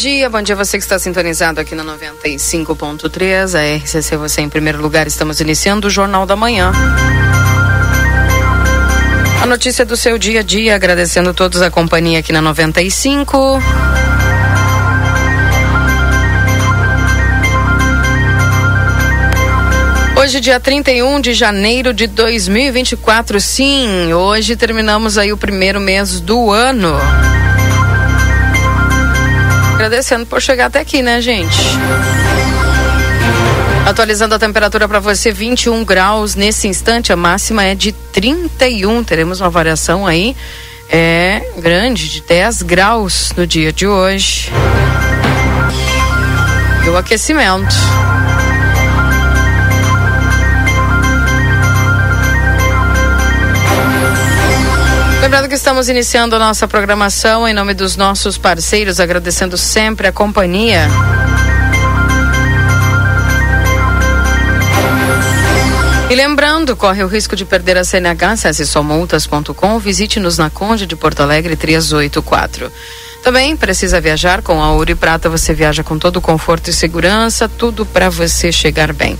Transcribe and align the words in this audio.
Dia. 0.00 0.30
Bom 0.30 0.40
dia 0.40 0.56
você 0.56 0.78
que 0.78 0.82
está 0.82 0.98
sintonizado 0.98 1.60
aqui 1.60 1.74
na 1.74 1.84
95.3. 1.84 3.54
A 3.54 3.76
RCC 3.76 4.16
você 4.16 4.40
em 4.40 4.48
primeiro 4.48 4.80
lugar. 4.80 5.06
Estamos 5.06 5.40
iniciando 5.40 5.88
o 5.88 5.90
Jornal 5.90 6.24
da 6.24 6.34
Manhã. 6.34 6.72
A 9.42 9.46
notícia 9.46 9.84
do 9.84 9.98
seu 9.98 10.16
dia 10.16 10.40
a 10.40 10.42
dia, 10.42 10.74
agradecendo 10.74 11.34
todos 11.34 11.60
a 11.60 11.70
companhia 11.70 12.20
aqui 12.20 12.32
na 12.32 12.40
95. 12.40 13.62
Hoje, 20.18 20.40
dia 20.40 20.58
31 20.58 21.20
de 21.20 21.34
janeiro 21.34 21.92
de 21.92 22.06
2024, 22.06 23.38
sim, 23.38 24.14
hoje 24.14 24.56
terminamos 24.56 25.18
aí 25.18 25.30
o 25.30 25.36
primeiro 25.36 25.78
mês 25.78 26.20
do 26.20 26.50
ano. 26.50 26.94
Agradecendo 29.80 30.26
por 30.26 30.42
chegar 30.42 30.66
até 30.66 30.80
aqui, 30.80 31.00
né, 31.00 31.20
gente? 31.22 31.56
Atualizando 33.86 34.34
a 34.34 34.38
temperatura 34.38 34.86
para 34.86 35.00
você, 35.00 35.32
21 35.32 35.84
graus 35.84 36.34
nesse 36.34 36.68
instante, 36.68 37.12
a 37.12 37.16
máxima 37.16 37.64
é 37.64 37.74
de 37.74 37.92
31. 37.92 39.02
Teremos 39.02 39.40
uma 39.40 39.48
variação 39.48 40.06
aí 40.06 40.36
é 40.92 41.40
grande 41.56 42.10
de 42.10 42.20
10 42.22 42.62
graus 42.62 43.32
no 43.36 43.46
dia 43.46 43.72
de 43.72 43.86
hoje. 43.86 44.50
E 46.84 46.88
o 46.88 46.96
aquecimento. 46.96 47.74
Lembrando 55.30 55.48
que 55.48 55.54
estamos 55.54 55.88
iniciando 55.88 56.34
a 56.34 56.40
nossa 56.40 56.66
programação 56.66 57.46
em 57.46 57.54
nome 57.54 57.72
dos 57.72 57.94
nossos 57.94 58.36
parceiros, 58.36 58.98
agradecendo 58.98 59.56
sempre 59.56 60.08
a 60.08 60.12
companhia. 60.12 60.88
E 66.10 66.14
lembrando, 66.16 66.74
corre 66.74 67.04
o 67.04 67.06
risco 67.06 67.36
de 67.36 67.44
perder 67.44 67.78
a 67.78 67.84
CNH, 67.84 68.32
acesse 68.32 68.66
somultas.com, 68.66 69.78
visite-nos 69.78 70.36
na 70.36 70.50
Conde 70.50 70.84
de 70.84 70.96
Porto 70.96 71.20
Alegre 71.20 71.54
384. 71.54 72.68
Também 73.22 73.56
precisa 73.56 74.00
viajar 74.00 74.42
com 74.42 74.60
a 74.60 74.72
Ouro 74.72 74.90
e 74.90 74.96
Prata, 74.96 75.28
você 75.28 75.54
viaja 75.54 75.84
com 75.84 75.96
todo 75.96 76.20
conforto 76.20 76.70
e 76.70 76.72
segurança, 76.72 77.48
tudo 77.48 77.86
para 77.86 78.10
você 78.10 78.50
chegar 78.50 78.92
bem. 78.92 79.16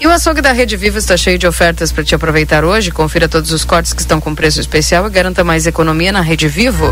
E 0.00 0.06
o 0.06 0.10
açougue 0.10 0.40
da 0.40 0.50
Rede 0.50 0.78
Vivo 0.78 0.96
está 0.96 1.14
cheio 1.14 1.38
de 1.38 1.46
ofertas 1.46 1.92
para 1.92 2.02
te 2.02 2.14
aproveitar 2.14 2.64
hoje. 2.64 2.90
Confira 2.90 3.28
todos 3.28 3.52
os 3.52 3.66
cortes 3.66 3.92
que 3.92 4.00
estão 4.00 4.18
com 4.18 4.34
preço 4.34 4.58
especial 4.58 5.06
e 5.06 5.10
garanta 5.10 5.44
mais 5.44 5.66
economia 5.66 6.10
na 6.10 6.22
Rede 6.22 6.48
Vivo. 6.48 6.90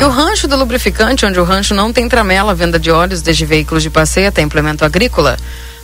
E 0.00 0.04
o 0.04 0.08
rancho 0.08 0.46
do 0.46 0.54
lubrificante, 0.54 1.26
onde 1.26 1.40
o 1.40 1.44
rancho 1.44 1.74
não 1.74 1.92
tem 1.92 2.08
tramela, 2.08 2.54
venda 2.54 2.78
de 2.78 2.92
óleos 2.92 3.22
desde 3.22 3.44
veículos 3.44 3.82
de 3.82 3.90
passeio 3.90 4.28
até 4.28 4.40
implemento 4.40 4.84
agrícola. 4.84 5.36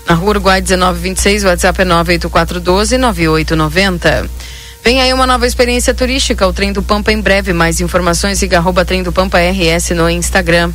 Na 0.06 0.14
rua 0.14 0.30
Uruguai 0.30 0.60
1926, 0.60 1.42
o 1.42 1.48
WhatsApp 1.48 1.82
é 1.82 1.84
984129890. 1.84 4.30
Vem 4.84 5.02
aí 5.02 5.12
uma 5.12 5.26
nova 5.26 5.44
experiência 5.44 5.92
turística, 5.92 6.46
o 6.46 6.52
Trem 6.52 6.72
do 6.72 6.84
Pampa 6.84 7.10
em 7.10 7.20
breve. 7.20 7.52
Mais 7.52 7.80
informações, 7.80 8.38
siga 8.38 8.58
arroba 8.58 8.84
Trem 8.84 9.02
do 9.02 9.10
Pampa 9.10 9.40
RS 9.40 9.90
no 9.90 10.08
Instagram. 10.08 10.70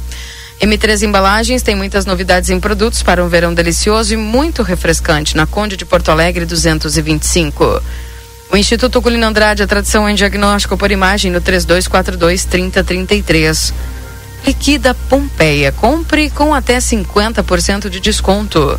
M3 0.60 1.04
Embalagens 1.04 1.62
tem 1.62 1.74
muitas 1.74 2.06
novidades 2.06 2.50
em 2.50 2.60
produtos 2.60 3.02
para 3.02 3.24
um 3.24 3.30
verão 3.30 3.54
delicioso 3.54 4.14
e 4.14 4.18
muito 4.18 4.62
refrescante 4.62 5.38
na 5.38 5.48
Conde 5.48 5.78
de 5.78 5.86
Porto 5.86 6.12
Alegre 6.12 6.46
225. 6.46 7.82
O 8.52 8.58
Instituto 8.58 9.02
Culino 9.02 9.26
Andrade, 9.26 9.64
a 9.64 9.68
tradição 9.68 10.10
em 10.10 10.16
diagnóstico 10.16 10.76
por 10.76 10.92
imagem 10.92 11.32
no 11.32 11.40
3242 11.40 12.44
3033. 12.44 13.74
Liquida 14.46 14.94
Pompeia. 15.08 15.72
Compre 15.72 16.30
com 16.30 16.54
até 16.54 16.78
50% 16.78 17.88
de 17.88 18.02
desconto. 18.02 18.78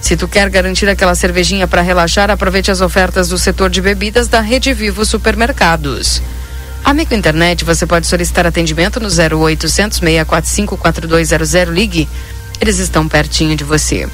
Se 0.00 0.16
tu 0.16 0.26
quer 0.26 0.50
garantir 0.50 0.88
aquela 0.88 1.14
cervejinha 1.14 1.68
para 1.68 1.82
relaxar, 1.82 2.32
aproveite 2.32 2.72
as 2.72 2.80
ofertas 2.80 3.28
do 3.28 3.38
setor 3.38 3.70
de 3.70 3.80
bebidas 3.80 4.26
da 4.26 4.40
Rede 4.40 4.74
Vivo 4.74 5.04
Supermercados. 5.04 6.20
Amigo 6.84 7.14
Internet, 7.14 7.64
você 7.64 7.86
pode 7.86 8.06
solicitar 8.06 8.44
atendimento 8.44 8.98
no 8.98 9.06
0800 9.08 9.98
645 9.98 10.76
4200. 10.76 11.72
Ligue, 11.72 12.08
eles 12.60 12.78
estão 12.78 13.08
pertinho 13.08 13.56
de 13.56 13.62
você. 13.62 14.08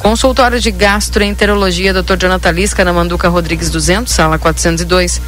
Consultório 0.00 0.60
de 0.60 0.70
gastroenterologia 0.70 1.94
Dr. 1.94 2.16
Jonathan 2.20 2.50
Lisca 2.50 2.84
na 2.84 2.92
Manduca 2.92 3.28
Rodrigues 3.28 3.70
200, 3.70 4.12
sala 4.12 4.38
402. 4.38 5.20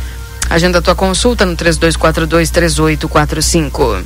Agenda 0.51 0.83
tua 0.83 0.95
consulta 0.95 1.47
no 1.47 1.57
3242 1.57 2.51
3845. 2.51 4.03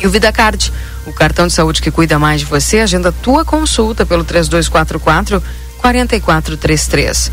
E 0.00 0.06
o 0.06 0.10
VidaCard, 0.10 0.72
o 1.06 1.12
cartão 1.12 1.46
de 1.46 1.52
saúde 1.52 1.80
que 1.80 1.90
cuida 1.90 2.18
mais 2.18 2.40
de 2.40 2.46
você, 2.46 2.80
agenda 2.80 3.12
tua 3.12 3.44
consulta 3.44 4.04
pelo 4.04 4.24
3244 4.24 5.40
4433. 5.78 7.30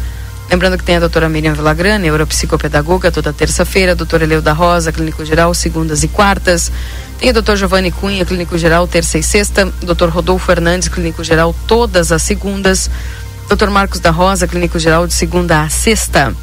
Lembrando 0.50 0.78
que 0.78 0.84
tem 0.84 0.96
a 0.96 1.00
doutora 1.02 1.28
Miriam 1.28 1.54
Villagrana, 1.54 2.00
neuropsicopedagoga, 2.00 3.12
toda 3.12 3.34
terça-feira, 3.34 3.94
doutora 3.94 4.24
Eleuda 4.24 4.54
Rosa, 4.54 4.94
clínico 4.94 5.26
geral, 5.26 5.54
segundas 5.54 6.04
e 6.04 6.08
quartas. 6.08 6.72
Tem 7.20 7.30
o 7.30 7.34
doutor 7.34 7.58
Giovanni 7.58 7.92
Cunha, 7.92 8.24
clínico 8.24 8.58
geral, 8.58 8.88
terça 8.88 9.18
e 9.18 9.24
sexta. 9.24 9.66
Doutor 9.82 10.10
Rodolfo 10.10 10.46
Fernandes, 10.46 10.88
clínico 10.88 11.22
geral, 11.22 11.54
todas 11.68 12.14
as 12.14 12.22
segundas. 12.22 12.90
Doutor 13.50 13.70
Marcos 13.70 14.00
da 14.00 14.10
Rosa, 14.10 14.48
clínico 14.48 14.80
geral, 14.80 15.06
de 15.06 15.14
segunda 15.14 15.64
a 15.64 15.70
sexta. 15.70 16.34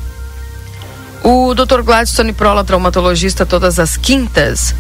O 1.23 1.55
doutor 1.55 1.83
Gladstone 1.83 2.35
Prola, 2.35 2.63
traumatologista, 2.63 3.47
todas 3.47 3.79
as 3.79 3.97
quintas. 3.97 4.75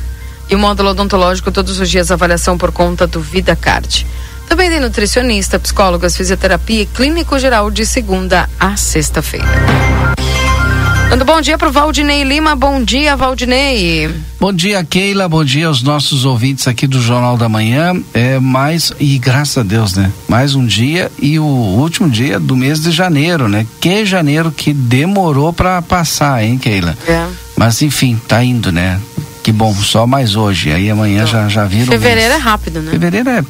E 0.50 0.54
o 0.54 0.58
módulo 0.58 0.90
odontológico, 0.90 1.50
todos 1.50 1.80
os 1.80 1.88
dias, 1.88 2.10
avaliação 2.10 2.58
por 2.58 2.70
conta 2.70 3.06
do 3.06 3.20
VidaCard. 3.20 4.06
Também 4.48 4.70
tem 4.70 4.80
nutricionista, 4.80 5.58
psicólogas, 5.58 6.16
fisioterapia 6.16 6.82
e 6.82 6.86
clínico 6.86 7.38
geral 7.38 7.70
de 7.70 7.84
segunda 7.84 8.48
a 8.58 8.76
sexta-feira. 8.76 9.46
Dando 11.10 11.24
bom 11.24 11.40
dia 11.40 11.56
para 11.56 11.68
o 11.68 11.72
Valdinei 11.72 12.24
Lima. 12.24 12.56
Bom 12.56 12.82
dia, 12.82 13.14
Valdinei. 13.14 14.10
Bom 14.40 14.52
dia, 14.52 14.82
Keila. 14.82 15.28
Bom 15.28 15.44
dia 15.44 15.68
aos 15.68 15.80
nossos 15.80 16.24
ouvintes 16.24 16.66
aqui 16.66 16.86
do 16.86 17.00
Jornal 17.00 17.36
da 17.36 17.48
Manhã. 17.48 17.94
É 18.12 18.38
mais, 18.40 18.92
e 18.98 19.16
graças 19.18 19.58
a 19.58 19.62
Deus, 19.62 19.94
né? 19.94 20.10
Mais 20.26 20.54
um 20.56 20.66
dia 20.66 21.12
e 21.20 21.38
o 21.38 21.44
último 21.44 22.10
dia 22.10 22.40
do 22.40 22.56
mês 22.56 22.80
de 22.82 22.90
janeiro, 22.90 23.48
né? 23.48 23.64
Que 23.80 24.04
janeiro 24.04 24.50
que 24.50 24.72
demorou 24.72 25.52
para 25.52 25.80
passar, 25.82 26.42
hein, 26.42 26.58
Keila? 26.58 26.96
É. 27.06 27.26
Mas 27.56 27.80
enfim, 27.80 28.20
tá 28.26 28.42
indo, 28.42 28.72
né? 28.72 29.00
Que 29.42 29.52
bom, 29.52 29.74
só 29.74 30.06
mais 30.06 30.34
hoje. 30.36 30.72
Aí 30.72 30.90
amanhã 30.90 31.24
então, 31.26 31.42
já, 31.42 31.48
já 31.48 31.64
vira 31.64 31.92
Fevereiro 31.92 32.34
é 32.34 32.38
rápido, 32.38 32.80
né? 32.80 32.90
Fevereiro 32.90 33.28
é 33.28 33.42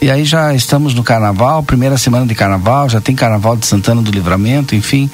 e 0.00 0.10
aí 0.10 0.24
já 0.24 0.54
estamos 0.54 0.94
no 0.94 1.02
carnaval, 1.02 1.62
primeira 1.62 1.96
semana 1.96 2.26
de 2.26 2.34
carnaval, 2.34 2.88
já 2.88 3.00
tem 3.00 3.14
carnaval 3.14 3.56
de 3.56 3.66
Santana 3.66 4.02
do 4.02 4.10
Livramento, 4.10 4.74
enfim, 4.74 5.10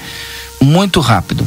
muito 0.60 1.00
rápido. 1.00 1.46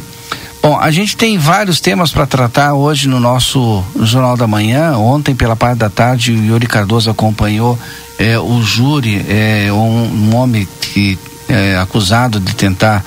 Bom, 0.62 0.76
a 0.78 0.90
gente 0.90 1.16
tem 1.16 1.38
vários 1.38 1.80
temas 1.80 2.10
para 2.10 2.26
tratar 2.26 2.74
hoje 2.74 3.08
no 3.08 3.20
nosso 3.20 3.84
Jornal 4.00 4.36
da 4.36 4.48
Manhã. 4.48 4.96
Ontem, 4.96 5.32
pela 5.32 5.54
parte 5.54 5.78
da 5.78 5.88
tarde, 5.88 6.32
o 6.32 6.44
Yuri 6.44 6.66
Cardoso 6.66 7.08
acompanhou 7.08 7.78
é, 8.18 8.36
o 8.36 8.60
júri, 8.62 9.24
é, 9.28 9.72
um, 9.72 10.30
um 10.30 10.34
homem 10.34 10.66
que 10.80 11.16
é 11.48 11.76
acusado 11.78 12.40
de 12.40 12.52
tentar 12.56 13.04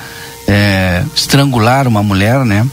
é, 0.47 1.03
estrangular 1.13 1.85
uma 1.85 2.01
mulher, 2.01 2.45
né? 2.45 2.65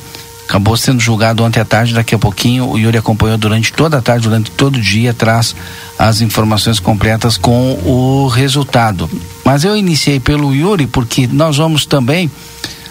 Acabou 0.48 0.76
sendo 0.76 1.00
julgado 1.00 1.42
ontem 1.42 1.60
à 1.60 1.64
tarde, 1.64 1.92
daqui 1.92 2.14
a 2.14 2.18
pouquinho 2.18 2.68
o 2.68 2.78
Yuri 2.78 2.96
acompanhou 2.96 3.36
durante 3.36 3.72
toda 3.72 3.98
a 3.98 4.02
tarde, 4.02 4.28
durante 4.28 4.50
todo 4.50 4.76
o 4.76 4.80
dia, 4.80 5.12
traz 5.12 5.54
as 5.98 6.20
informações 6.20 6.78
completas 6.78 7.36
com 7.36 7.72
o 7.84 8.28
resultado. 8.28 9.10
Mas 9.44 9.64
eu 9.64 9.76
iniciei 9.76 10.20
pelo 10.20 10.54
Yuri 10.54 10.86
porque 10.86 11.26
nós 11.26 11.56
vamos 11.56 11.84
também 11.84 12.30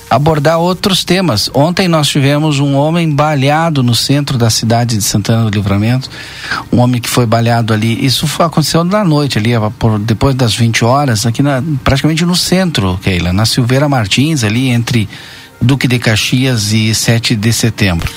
abordar 0.10 0.60
outros 0.60 1.04
temas. 1.04 1.50
Ontem 1.54 1.88
nós 1.88 2.08
tivemos 2.08 2.60
um 2.60 2.76
homem 2.76 3.10
baleado 3.10 3.82
no 3.82 3.96
centro 3.96 4.38
da 4.38 4.50
cidade 4.50 4.98
de 4.98 5.04
Santana 5.04 5.50
do 5.50 5.56
Livramento, 5.56 6.10
um 6.72 6.80
homem 6.80 7.02
que 7.02 7.10
foi 7.10 7.26
baleado 7.26 7.74
ali. 7.74 8.06
Isso 8.06 8.28
foi, 8.28 8.46
aconteceu 8.46 8.84
na 8.84 9.04
noite 9.04 9.38
ali, 9.38 9.52
por, 9.80 10.00
depois 10.00 10.36
das 10.36 10.54
20 10.54 10.86
horas, 10.86 11.26
aqui 11.26 11.42
na, 11.42 11.64
praticamente 11.84 12.26
no 12.26 12.36
centro, 12.36 13.00
Keila, 13.02 13.34
na 13.34 13.46
Silveira 13.46 13.90
Martins, 13.90 14.44
ali 14.44 14.70
entre 14.70 15.10
Duque 15.62 15.88
de 15.88 16.00
Caxias 16.00 16.72
e 16.72 16.94
7 16.94 17.36
de 17.36 17.54
setembro. 17.54 18.12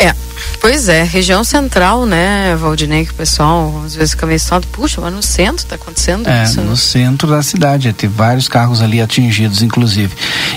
É, 0.00 0.14
pois 0.62 0.88
é, 0.88 1.02
região 1.02 1.42
central, 1.42 2.06
né, 2.06 2.54
Valdinei, 2.54 3.04
que 3.04 3.10
o 3.10 3.16
pessoal 3.16 3.82
às 3.84 3.96
vezes 3.96 4.12
fica 4.12 4.24
meio 4.26 4.36
estado, 4.36 4.64
puxa, 4.68 5.00
mas 5.00 5.12
no 5.12 5.20
centro 5.20 5.64
está 5.64 5.74
acontecendo 5.74 6.28
é, 6.28 6.44
isso, 6.44 6.60
no 6.60 6.70
né? 6.70 6.76
centro 6.76 7.28
da 7.28 7.42
cidade, 7.42 7.92
tem 7.92 8.08
vários 8.08 8.46
carros 8.46 8.80
ali 8.80 9.00
atingidos, 9.00 9.60
inclusive. 9.60 10.14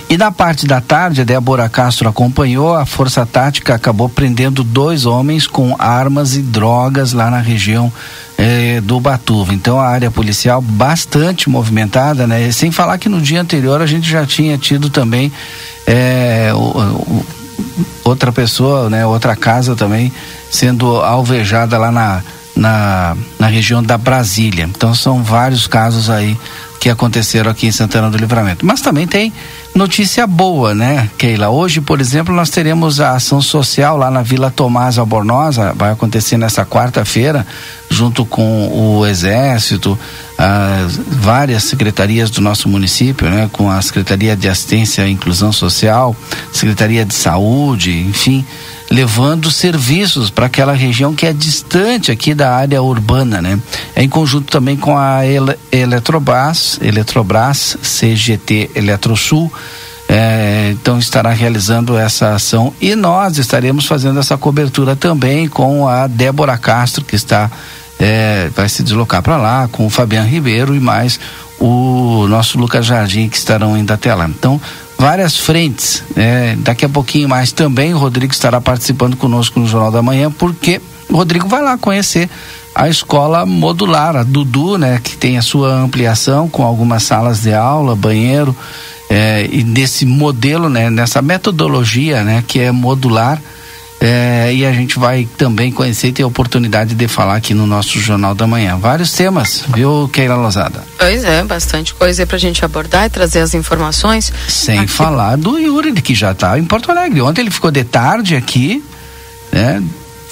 E 0.07 0.15
na 0.15 0.31
parte 0.31 0.67
da 0.67 0.79
tarde, 0.79 1.21
a 1.21 1.23
Débora 1.23 1.67
Castro 1.67 2.07
acompanhou, 2.07 2.75
a 2.75 2.85
Força 2.85 3.25
Tática 3.25 3.73
acabou 3.73 4.07
prendendo 4.07 4.63
dois 4.63 5.07
homens 5.07 5.47
com 5.47 5.75
armas 5.79 6.35
e 6.35 6.43
drogas 6.43 7.11
lá 7.11 7.31
na 7.31 7.39
região 7.39 7.91
eh, 8.37 8.81
do 8.81 8.99
Batuva. 8.99 9.55
Então 9.55 9.79
a 9.79 9.87
área 9.87 10.11
policial 10.11 10.61
bastante 10.61 11.49
movimentada, 11.49 12.27
né? 12.27 12.51
Sem 12.51 12.71
falar 12.71 12.99
que 12.99 13.09
no 13.09 13.19
dia 13.19 13.41
anterior 13.41 13.81
a 13.81 13.87
gente 13.87 14.07
já 14.07 14.23
tinha 14.23 14.55
tido 14.55 14.87
também 14.87 15.31
é, 15.87 16.51
o, 16.53 16.57
o, 16.57 17.25
outra 18.03 18.31
pessoa, 18.31 18.89
né, 18.89 19.05
outra 19.05 19.35
casa 19.35 19.75
também 19.75 20.11
sendo 20.49 20.97
alvejada 21.01 21.77
lá 21.77 21.91
na, 21.91 22.21
na, 22.55 23.17
na 23.39 23.47
região 23.47 23.83
da 23.83 23.97
Brasília. 23.97 24.63
Então 24.63 24.93
são 24.93 25.23
vários 25.23 25.67
casos 25.67 26.09
aí 26.09 26.37
que 26.85 26.89
aconteceram 26.91 27.49
aqui 27.49 27.65
em 27.65 27.71
Santana 27.71 28.11
do 28.11 28.15
Livramento. 28.15 28.63
Mas 28.63 28.79
também 28.79 29.07
tem 29.07 29.33
notícia 29.73 30.27
boa, 30.27 30.75
né, 30.75 31.09
Keila? 31.17 31.49
Hoje, 31.49 31.81
por 31.81 31.99
exemplo, 31.99 32.31
nós 32.31 32.51
teremos 32.51 33.01
a 33.01 33.15
ação 33.15 33.41
social 33.41 33.97
lá 33.97 34.11
na 34.11 34.21
Vila 34.21 34.51
Tomás 34.51 34.99
Albornoza, 34.99 35.73
vai 35.75 35.91
acontecer 35.91 36.37
nessa 36.37 36.63
quarta-feira, 36.63 37.43
junto 37.89 38.23
com 38.23 38.67
o 38.71 39.03
Exército, 39.03 39.97
as 40.37 40.95
várias 40.95 41.63
secretarias 41.63 42.29
do 42.29 42.39
nosso 42.39 42.69
município, 42.69 43.27
né, 43.31 43.49
com 43.51 43.67
a 43.67 43.81
Secretaria 43.81 44.35
de 44.35 44.47
Assistência 44.47 45.07
e 45.07 45.11
Inclusão 45.11 45.51
Social, 45.51 46.15
Secretaria 46.53 47.03
de 47.03 47.15
Saúde, 47.15 47.99
enfim, 47.99 48.45
levando 48.89 49.49
serviços 49.51 50.29
para 50.29 50.45
aquela 50.45 50.73
região 50.73 51.13
que 51.13 51.25
é 51.25 51.33
distante 51.33 52.11
aqui 52.11 52.33
da 52.33 52.53
área 52.53 52.81
urbana, 52.81 53.41
né? 53.41 53.59
É 53.95 54.03
em 54.03 54.09
conjunto 54.09 54.51
também 54.51 54.77
com 54.77 54.97
a 54.97 55.25
Ele 55.25 55.57
Eletrobras, 55.71 56.79
Eletrobras, 56.81 57.77
CGT 57.81 58.71
Eletrosul, 58.75 59.51
é, 60.07 60.69
então 60.71 60.99
estará 60.99 61.31
realizando 61.31 61.97
essa 61.97 62.35
ação 62.35 62.73
e 62.79 62.95
nós 62.95 63.39
estaremos 63.39 63.87
fazendo 63.87 64.19
essa 64.19 64.37
cobertura 64.37 64.95
também 64.95 65.47
com 65.47 65.87
a 65.87 66.05
Débora 66.05 66.57
Castro 66.59 67.03
que 67.03 67.15
está 67.15 67.49
é, 67.99 68.49
vai 68.55 68.69
se 68.69 68.83
deslocar 68.83 69.23
para 69.23 69.37
lá 69.37 69.67
com 69.71 69.87
o 69.87 69.89
Fabiano 69.89 70.27
Ribeiro 70.27 70.75
e 70.75 70.79
mais 70.79 71.19
o 71.59 72.27
nosso 72.27 72.59
Lucas 72.59 72.85
Jardim 72.85 73.29
que 73.29 73.37
estarão 73.37 73.77
indo 73.77 73.91
até 73.91 74.13
lá. 74.13 74.27
Então 74.27 74.61
várias 74.97 75.37
frentes. 75.37 76.03
É, 76.15 76.55
daqui 76.57 76.85
a 76.85 76.89
pouquinho 76.89 77.29
mais 77.29 77.51
também 77.51 77.93
o 77.93 77.97
Rodrigo 77.97 78.33
estará 78.33 78.59
participando 78.61 79.15
conosco 79.15 79.59
no 79.59 79.67
Jornal 79.67 79.91
da 79.91 80.01
Manhã, 80.01 80.31
porque 80.31 80.81
o 81.09 81.15
Rodrigo 81.15 81.47
vai 81.47 81.61
lá 81.61 81.77
conhecer 81.77 82.29
a 82.73 82.89
escola 82.89 83.45
modular, 83.45 84.17
a 84.17 84.23
Dudu, 84.23 84.77
né, 84.77 84.99
que 85.01 85.15
tem 85.15 85.37
a 85.37 85.41
sua 85.41 85.73
ampliação 85.73 86.49
com 86.49 86.63
algumas 86.63 87.03
salas 87.03 87.41
de 87.41 87.53
aula, 87.53 87.95
banheiro, 87.95 88.53
é, 89.09 89.47
e 89.49 89.63
nesse 89.63 90.05
modelo, 90.05 90.67
né, 90.67 90.89
nessa 90.89 91.21
metodologia, 91.21 92.23
né, 92.23 92.43
que 92.45 92.59
é 92.59 92.71
modular, 92.71 93.41
é, 94.07 94.53
e 94.53 94.63
a 94.63 94.71
gente 94.71 94.99
vai 94.99 95.27
também 95.35 95.71
conhecer 95.71 96.09
e 96.09 96.11
ter 96.11 96.21
a 96.21 96.27
oportunidade 96.27 96.93
de 96.93 97.07
falar 97.07 97.37
aqui 97.37 97.55
no 97.55 97.65
nosso 97.65 97.99
Jornal 97.99 98.35
da 98.35 98.45
Manhã. 98.45 98.77
Vários 98.77 99.11
temas, 99.11 99.63
viu, 99.73 100.07
Keila 100.13 100.35
Lozada? 100.35 100.83
Pois 100.99 101.23
é, 101.23 101.43
bastante 101.43 101.91
coisa 101.95 102.21
aí 102.21 102.25
pra 102.27 102.37
gente 102.37 102.63
abordar 102.63 103.07
e 103.07 103.09
trazer 103.09 103.39
as 103.39 103.55
informações. 103.55 104.31
Sem 104.47 104.77
aqui... 104.77 104.89
falar 104.89 105.37
do 105.37 105.57
Yuri, 105.57 105.91
que 105.93 106.13
já 106.13 106.33
está 106.33 106.59
em 106.59 106.65
Porto 106.65 106.91
Alegre. 106.91 107.19
Ontem 107.21 107.41
ele 107.41 107.49
ficou 107.49 107.71
de 107.71 107.83
tarde 107.83 108.35
aqui, 108.35 108.83
né? 109.51 109.81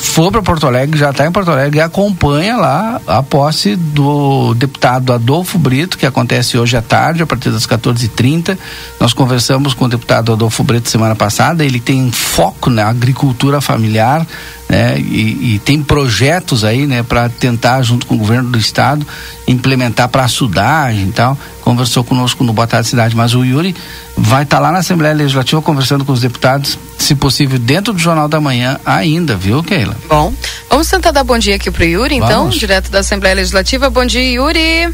For 0.04 0.32
para 0.32 0.42
Porto 0.42 0.68
Alegre, 0.68 1.00
já 1.00 1.10
está 1.10 1.26
em 1.26 1.32
Porto 1.32 1.50
Alegre 1.50 1.80
e 1.80 1.82
acompanha 1.82 2.58
lá 2.58 3.02
a 3.08 3.24
posse 3.24 3.76
do 3.76 4.54
deputado 4.54 5.14
Adolfo 5.14 5.58
Brito, 5.58 5.98
que 5.98 6.06
acontece 6.06 6.58
hoje 6.58 6.78
à 6.78 6.82
tarde, 6.82 7.24
a 7.24 7.26
partir 7.26 7.50
das 7.50 7.66
14h30. 7.66 8.58
Nós 9.00 9.14
conversamos 9.14 9.74
com 9.74 9.86
o 9.86 9.90
deputado 9.90 10.34
Adolfo 10.34 10.64
Brito 10.64 10.90
semana 10.90 11.16
passada, 11.16 11.66
ele 11.66 11.80
tem 11.80 12.12
foco 12.12 12.70
na 12.70 12.88
agricultura 12.88 13.62
familiar, 13.62 14.26
né? 14.74 14.98
E, 14.98 15.54
e, 15.54 15.62
tem 15.64 15.84
projetos 15.84 16.64
aí, 16.64 16.88
né, 16.88 17.04
para 17.04 17.30
tentar 17.30 17.84
junto 17.84 18.08
com 18.08 18.16
o 18.16 18.18
governo 18.18 18.50
do 18.50 18.58
estado 18.58 19.06
implementar 19.48 20.10
para 20.10 20.24
a 20.24 20.28
sudagem 20.28 21.10
e 21.10 21.12
tal. 21.12 21.38
Conversou 21.62 22.04
conosco 22.04 22.44
no 22.44 22.52
Boa 22.52 22.66
Tarde 22.66 22.88
Cidade, 22.88 23.16
mas 23.16 23.36
o 23.36 23.46
Yuri 23.46 23.76
vai 24.18 24.42
estar 24.42 24.58
tá 24.58 24.64
lá 24.64 24.72
na 24.72 24.80
Assembleia 24.80 25.14
Legislativa 25.14 25.62
conversando 25.62 26.04
com 26.04 26.12
os 26.12 26.22
deputados, 26.22 26.80
se 26.98 27.14
possível 27.14 27.60
dentro 27.60 27.94
do 27.94 28.00
Jornal 28.00 28.28
da 28.28 28.42
Manhã 28.42 28.80
ainda, 28.84 29.36
viu, 29.36 29.62
Keila? 29.62 29.96
Bom, 30.10 30.34
vamos 30.68 30.90
tentar 30.90 31.12
dar 31.12 31.24
bom 31.24 31.38
dia 31.38 31.56
aqui 31.56 31.70
pro 31.70 31.84
Yuri, 31.84 32.16
então, 32.16 32.46
vamos. 32.46 32.56
direto 32.56 32.90
da 32.90 33.00
Assembleia 33.00 33.36
Legislativa. 33.36 33.92
Bom 33.92 34.06
dia, 34.06 34.24
Yuri. 34.24 34.92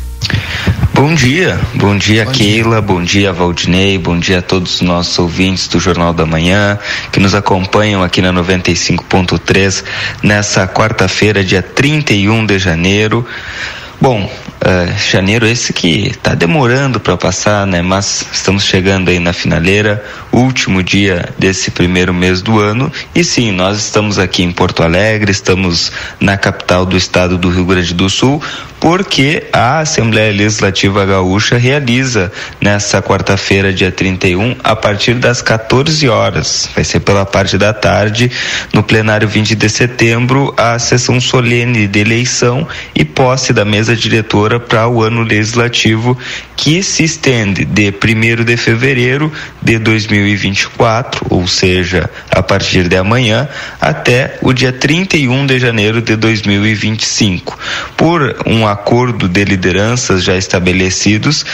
Bom 1.00 1.16
dia, 1.16 1.58
bom 1.76 1.98
dia 1.98 2.26
bom 2.26 2.32
Keila, 2.34 2.72
dia. 2.72 2.82
bom 2.82 3.02
dia 3.02 3.32
Valdinei, 3.32 3.98
bom 3.98 4.20
dia 4.20 4.40
a 4.40 4.42
todos 4.42 4.76
os 4.76 4.82
nossos 4.82 5.18
ouvintes 5.18 5.70
do 5.70 5.80
Jornal 5.80 6.12
da 6.12 6.26
Manhã 6.26 6.78
que 7.10 7.22
nos 7.22 7.34
acompanham 7.34 8.04
aqui 8.04 8.22
na 8.22 8.34
95.3 8.34 9.86
nessa 10.22 10.68
quarta-feira, 10.68 11.42
dia 11.42 11.62
31 11.62 12.46
de 12.46 12.60
janeiro. 12.60 13.26
Bom, 14.02 14.30
Uh, 14.60 14.94
janeiro 15.10 15.48
esse 15.48 15.72
que 15.72 16.10
está 16.10 16.36
demorando 16.36 17.00
para 17.00 17.16
passar, 17.16 17.66
né? 17.66 17.82
Mas 17.82 18.26
estamos 18.34 18.66
chegando 18.66 19.08
aí 19.08 19.18
na 19.18 19.32
finaleira, 19.32 20.04
último 20.34 20.84
dia 20.84 21.30
desse 21.38 21.72
primeiro 21.72 22.14
mês 22.14 22.42
do 22.42 22.60
ano. 22.60 22.92
E 23.16 23.24
sim, 23.24 23.52
nós 23.52 23.78
estamos 23.78 24.20
aqui 24.20 24.44
em 24.44 24.52
Porto 24.52 24.84
Alegre, 24.84 25.32
estamos 25.32 25.94
na 26.20 26.38
capital 26.38 26.86
do 26.86 26.98
estado 26.98 27.38
do 27.38 27.50
Rio 27.50 27.66
Grande 27.66 27.94
do 27.94 28.10
Sul, 28.10 28.44
porque 28.80 29.48
a 29.52 29.80
Assembleia 29.80 30.32
Legislativa 30.32 31.06
Gaúcha 31.06 31.58
realiza 31.58 32.32
nessa 32.62 33.02
quarta-feira, 33.02 33.74
dia 33.74 33.92
31, 33.92 34.56
a 34.64 34.76
partir 34.76 35.16
das 35.16 35.42
14 35.42 36.08
horas. 36.08 36.70
Vai 36.74 36.84
ser 36.84 37.02
pela 37.02 37.26
parte 37.26 37.58
da 37.58 37.74
tarde, 37.74 38.32
no 38.74 38.82
plenário 38.82 39.28
20 39.28 39.56
de 39.56 39.70
setembro, 39.70 40.54
a 40.58 40.80
sessão 40.80 41.20
solene 41.20 41.88
de 41.88 42.00
eleição 42.00 42.68
e 42.96 43.04
posse 43.04 43.52
da 43.52 43.66
mesa 43.66 43.96
diretora 43.96 44.49
para 44.58 44.88
o 44.88 45.04
ano 45.04 45.22
legislativo 45.22 46.18
que 46.56 46.82
se 46.82 47.04
estende 47.04 47.66
de 47.66 47.90
1 47.90 48.44
de 48.44 48.56
fevereiro 48.56 49.32
de 49.62 49.78
2024, 49.78 51.26
ou 51.30 51.48
seja, 51.48 52.10
a 52.32 52.42
partir 52.42 52.88
de 52.88 52.96
amanhã, 52.96 53.48
até 53.80 54.38
o 54.42 54.54
dia 54.54 54.72
31 54.72 55.46
de 55.46 55.60
janeiro 55.60 56.02
de 56.02 56.16
2025. 56.16 57.58
Por 57.98 58.38
um 58.46 58.66
acordo 58.66 59.28
de 59.28 59.44
lideranças 59.44 60.24
já 60.24 60.36
estabelecidos, 60.36 61.46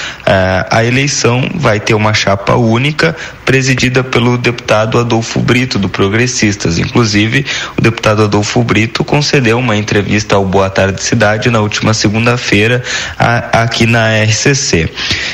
a 0.69 0.83
eleição 0.83 1.49
vai 1.55 1.79
ter 1.79 1.93
uma 1.93 2.13
chapa 2.13 2.55
única 2.55 3.15
presidida 3.45 4.03
pelo 4.03 4.37
deputado 4.37 4.97
Adolfo 4.97 5.39
Brito, 5.39 5.77
do 5.77 5.87
Progressistas. 5.87 6.77
Inclusive, 6.77 7.45
o 7.77 7.81
deputado 7.81 8.23
Adolfo 8.23 8.63
Brito 8.63 9.03
concedeu 9.03 9.59
uma 9.59 9.77
entrevista 9.77 10.35
ao 10.35 10.45
Boa 10.45 10.69
Tarde 10.69 11.03
Cidade 11.03 11.49
na 11.49 11.61
última 11.61 11.93
segunda-feira 11.93 12.83
aqui 13.17 13.85
na 13.85 14.23
RCC. 14.23 14.91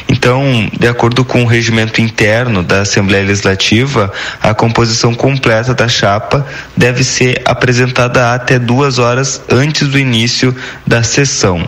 Então, 0.09 0.69
de 0.77 0.87
acordo 0.87 1.23
com 1.23 1.43
o 1.43 1.47
regimento 1.47 2.01
interno 2.01 2.63
da 2.63 2.81
Assembleia 2.81 3.25
Legislativa, 3.25 4.11
a 4.41 4.53
composição 4.53 5.13
completa 5.13 5.73
da 5.73 5.87
chapa 5.87 6.45
deve 6.75 7.03
ser 7.03 7.41
apresentada 7.45 8.33
até 8.33 8.59
duas 8.59 8.99
horas 8.99 9.41
antes 9.49 9.87
do 9.87 9.97
início 9.97 10.55
da 10.85 11.03
sessão. 11.03 11.67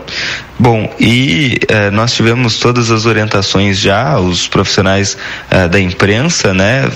Bom, 0.56 0.94
e 1.00 1.58
eh, 1.68 1.90
nós 1.90 2.14
tivemos 2.14 2.60
todas 2.60 2.92
as 2.92 3.06
orientações 3.06 3.76
já, 3.78 4.18
os 4.20 4.46
profissionais 4.46 5.18
eh, 5.50 5.66
da 5.66 5.80
imprensa, 5.80 6.54
né, 6.54 6.88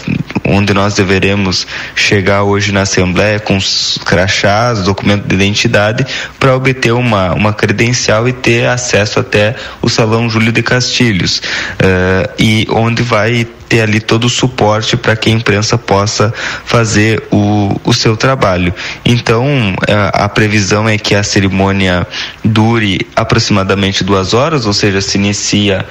onde 0.44 0.72
nós 0.72 0.94
deveremos 0.94 1.66
chegar 1.94 2.44
hoje 2.44 2.70
na 2.70 2.82
Assembleia 2.82 3.40
com 3.40 3.56
os 3.56 3.98
crachás, 4.04 4.84
documento 4.84 5.26
de 5.26 5.34
identidade, 5.34 6.06
para 6.38 6.54
obter 6.54 6.92
uma, 6.92 7.34
uma 7.34 7.52
credencial 7.52 8.28
e 8.28 8.32
ter 8.32 8.68
acesso 8.68 9.18
até 9.18 9.56
o 9.82 9.88
Salão 9.88 10.30
Júlio 10.30 10.52
de 10.52 10.62
Castilhos, 10.62 11.42
eh, 11.80 12.30
e 12.38 12.66
onde 12.70 13.02
vai 13.02 13.44
ter 13.68 13.82
ali 13.82 14.00
todo 14.00 14.24
o 14.24 14.30
suporte 14.30 14.96
para 14.96 15.14
que 15.14 15.28
a 15.28 15.32
imprensa 15.32 15.76
possa 15.76 16.32
fazer 16.64 17.22
o, 17.30 17.78
o 17.84 17.92
seu 17.92 18.16
trabalho. 18.16 18.74
Então, 19.04 19.46
a, 19.86 20.24
a 20.24 20.28
previsão 20.28 20.88
é 20.88 20.96
que 20.96 21.14
a 21.14 21.22
cerimônia 21.22 22.06
dure 22.44 23.06
aproximadamente 23.14 24.02
duas 24.02 24.32
horas, 24.32 24.64
ou 24.66 24.72
seja, 24.72 25.00
se 25.00 25.18
inicia 25.18 25.84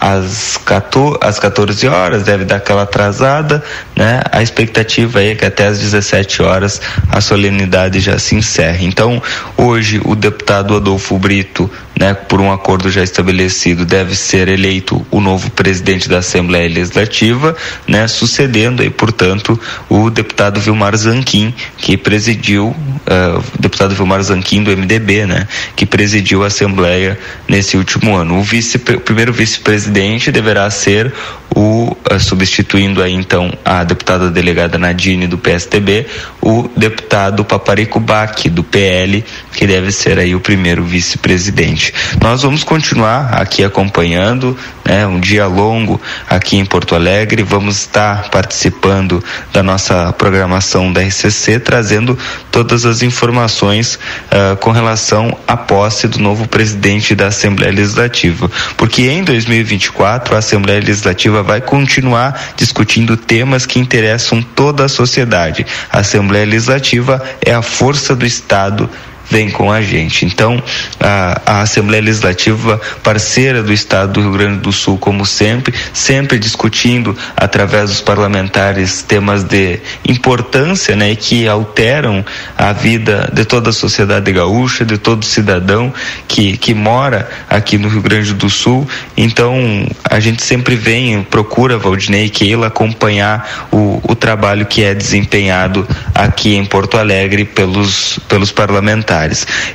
às 0.00 0.56
14, 0.56 1.18
às 1.20 1.38
14 1.38 1.86
horas, 1.88 2.24
deve 2.24 2.44
dar 2.44 2.56
aquela 2.56 2.82
atrasada, 2.82 3.62
né? 3.94 4.20
A 4.30 4.42
expectativa 4.42 5.22
é 5.22 5.34
que 5.34 5.44
até 5.44 5.66
às 5.66 5.78
17 5.78 6.42
horas 6.42 6.80
a 7.08 7.20
solenidade 7.20 8.00
já 8.00 8.18
se 8.18 8.34
encerre. 8.34 8.86
Então, 8.86 9.22
hoje 9.56 10.00
o 10.04 10.14
deputado 10.14 10.76
Adolfo 10.76 11.18
Brito 11.18 11.70
né, 12.02 12.14
por 12.14 12.40
um 12.40 12.50
acordo 12.50 12.90
já 12.90 13.02
estabelecido, 13.02 13.84
deve 13.84 14.16
ser 14.16 14.48
eleito 14.48 15.06
o 15.08 15.20
novo 15.20 15.50
presidente 15.50 16.08
da 16.08 16.18
Assembleia 16.18 16.68
Legislativa, 16.68 17.54
né, 17.86 18.08
sucedendo 18.08 18.82
aí, 18.82 18.90
portanto, 18.90 19.58
o 19.88 20.10
deputado 20.10 20.60
Vilmar 20.60 20.96
Zanquim, 20.96 21.54
que 21.78 21.96
presidiu, 21.96 22.68
uh, 22.68 23.44
deputado 23.56 23.94
Vilmar 23.94 24.20
Zanquim 24.20 24.64
do 24.64 24.76
MDB, 24.76 25.26
né, 25.26 25.46
que 25.76 25.86
presidiu 25.86 26.42
a 26.42 26.48
Assembleia 26.48 27.16
nesse 27.46 27.76
último 27.76 28.16
ano. 28.16 28.38
O, 28.38 28.42
vice, 28.42 28.78
o 28.78 29.00
primeiro 29.00 29.32
vice-presidente 29.52 30.32
deverá 30.32 30.68
ser 30.70 31.12
o 31.54 31.94
uh, 32.10 32.18
substituindo 32.18 33.02
aí 33.02 33.12
então 33.12 33.52
a 33.62 33.84
deputada 33.84 34.30
delegada 34.30 34.78
Nadine 34.78 35.26
do 35.26 35.36
PSTB, 35.36 36.06
o 36.40 36.68
deputado 36.76 37.44
Paparico 37.44 38.00
Bac 38.00 38.48
do 38.48 38.64
PL, 38.64 39.22
que 39.52 39.66
deve 39.66 39.92
ser 39.92 40.18
aí 40.18 40.34
o 40.34 40.40
primeiro 40.40 40.82
vice-presidente. 40.82 41.92
Nós 42.20 42.42
vamos 42.42 42.64
continuar 42.64 43.34
aqui 43.34 43.62
acompanhando, 43.62 44.56
né, 44.84 45.06
um 45.06 45.20
dia 45.20 45.46
longo 45.46 46.00
aqui 46.28 46.56
em 46.56 46.64
Porto 46.64 46.94
Alegre, 46.94 47.42
vamos 47.42 47.76
estar 47.76 48.30
participando 48.30 49.22
da 49.52 49.62
nossa 49.62 50.12
programação 50.14 50.90
da 50.92 51.02
RCC, 51.02 51.60
trazendo 51.60 52.18
todas 52.50 52.86
as 52.86 53.02
informações 53.02 53.96
uh, 53.96 54.56
com 54.56 54.70
relação 54.70 55.36
à 55.46 55.56
posse 55.56 56.08
do 56.08 56.18
novo 56.18 56.48
presidente 56.48 57.14
da 57.14 57.26
Assembleia 57.26 57.72
Legislativa, 57.72 58.50
porque 58.76 59.02
em 59.02 59.22
2024 59.44 60.34
a 60.34 60.38
Assembleia 60.38 60.80
Legislativa 60.80 61.42
vai 61.42 61.60
continuar 61.60 62.52
discutindo 62.56 63.16
temas 63.16 63.66
que 63.66 63.78
interessam 63.78 64.42
toda 64.42 64.84
a 64.84 64.88
sociedade. 64.88 65.66
A 65.90 66.00
Assembleia 66.00 66.46
Legislativa 66.46 67.22
é 67.40 67.52
a 67.52 67.62
força 67.62 68.14
do 68.14 68.24
Estado 68.24 68.88
vem 69.30 69.50
com 69.50 69.70
a 69.70 69.80
gente. 69.80 70.24
Então, 70.24 70.62
a, 71.00 71.40
a, 71.46 71.60
Assembleia 71.62 72.02
Legislativa, 72.02 72.80
parceira 73.02 73.62
do 73.62 73.72
Estado 73.72 74.12
do 74.12 74.20
Rio 74.20 74.32
Grande 74.32 74.58
do 74.60 74.72
Sul, 74.72 74.98
como 74.98 75.24
sempre, 75.24 75.74
sempre 75.92 76.38
discutindo 76.38 77.16
através 77.36 77.90
dos 77.90 78.00
parlamentares 78.00 79.02
temas 79.02 79.44
de 79.44 79.80
importância, 80.06 80.94
né, 80.96 81.14
que 81.14 81.48
alteram 81.48 82.24
a 82.56 82.72
vida 82.72 83.30
de 83.32 83.44
toda 83.44 83.70
a 83.70 83.72
sociedade 83.72 84.30
gaúcha, 84.32 84.84
de 84.84 84.98
todo 84.98 85.24
cidadão 85.24 85.92
que, 86.28 86.56
que 86.56 86.74
mora 86.74 87.28
aqui 87.48 87.78
no 87.78 87.88
Rio 87.88 88.02
Grande 88.02 88.34
do 88.34 88.50
Sul. 88.50 88.88
Então, 89.16 89.86
a 90.08 90.20
gente 90.20 90.42
sempre 90.42 90.76
vem, 90.76 91.22
procura, 91.22 91.78
Valdinei 91.78 92.26
e 92.26 92.30
Keila, 92.30 92.66
acompanhar 92.66 93.68
o, 93.70 94.00
o 94.02 94.14
trabalho 94.14 94.66
que 94.66 94.82
é 94.82 94.94
desempenhado 94.94 95.86
aqui 96.14 96.54
em 96.54 96.64
Porto 96.64 96.96
Alegre 96.96 97.44
pelos, 97.44 98.18
pelos 98.28 98.52
parlamentares. 98.52 99.11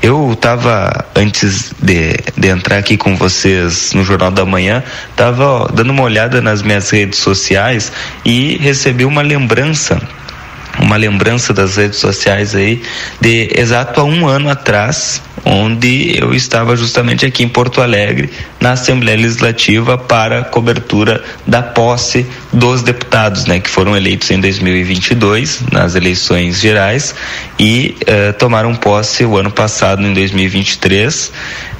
Eu 0.02 0.34
estava, 0.34 1.06
antes 1.16 1.74
de, 1.80 2.16
de 2.36 2.48
entrar 2.48 2.78
aqui 2.78 2.98
com 2.98 3.16
vocês 3.16 3.94
no 3.94 4.04
Jornal 4.04 4.32
da 4.32 4.46
Manhã, 4.46 4.84
estava 5.12 5.72
dando 5.74 5.92
uma 5.92 6.04
olhada 6.04 6.42
nas 6.42 6.62
minhas 6.62 6.90
redes 6.90 7.20
sociais 7.20 7.92
e 8.26 8.58
recebi 8.58 9.06
uma 9.06 9.22
lembrança 9.22 10.02
uma 10.80 10.96
lembrança 10.96 11.54
das 11.54 11.76
redes 11.76 11.98
sociais 11.98 12.56
aí 12.56 12.82
de 13.20 13.50
exato 13.56 14.00
há 14.00 14.04
um 14.04 14.28
ano 14.28 14.50
atrás, 14.50 15.22
onde 15.50 16.18
eu 16.20 16.34
estava 16.34 16.76
justamente 16.76 17.26
aqui 17.26 17.44
em 17.44 17.48
Porto 17.48 17.82
Alegre, 17.82 18.30
na 18.60 18.72
Assembleia 18.72 19.18
Legislativa, 19.18 19.98
para 19.98 20.44
cobertura 20.44 21.24
da 21.46 21.62
posse 21.62 22.26
dos 22.52 22.82
deputados, 22.82 23.46
né, 23.46 23.60
que 23.60 23.70
foram 23.70 23.96
eleitos 23.96 24.30
em 24.30 24.40
2022 24.40 25.64
nas 25.72 25.96
eleições 25.96 26.60
gerais 26.60 27.16
e 27.58 27.96
uh, 28.02 28.34
tomaram 28.34 28.76
posse 28.76 29.24
o 29.24 29.38
ano 29.38 29.50
passado 29.50 30.04
em 30.04 30.14
2023 30.14 31.32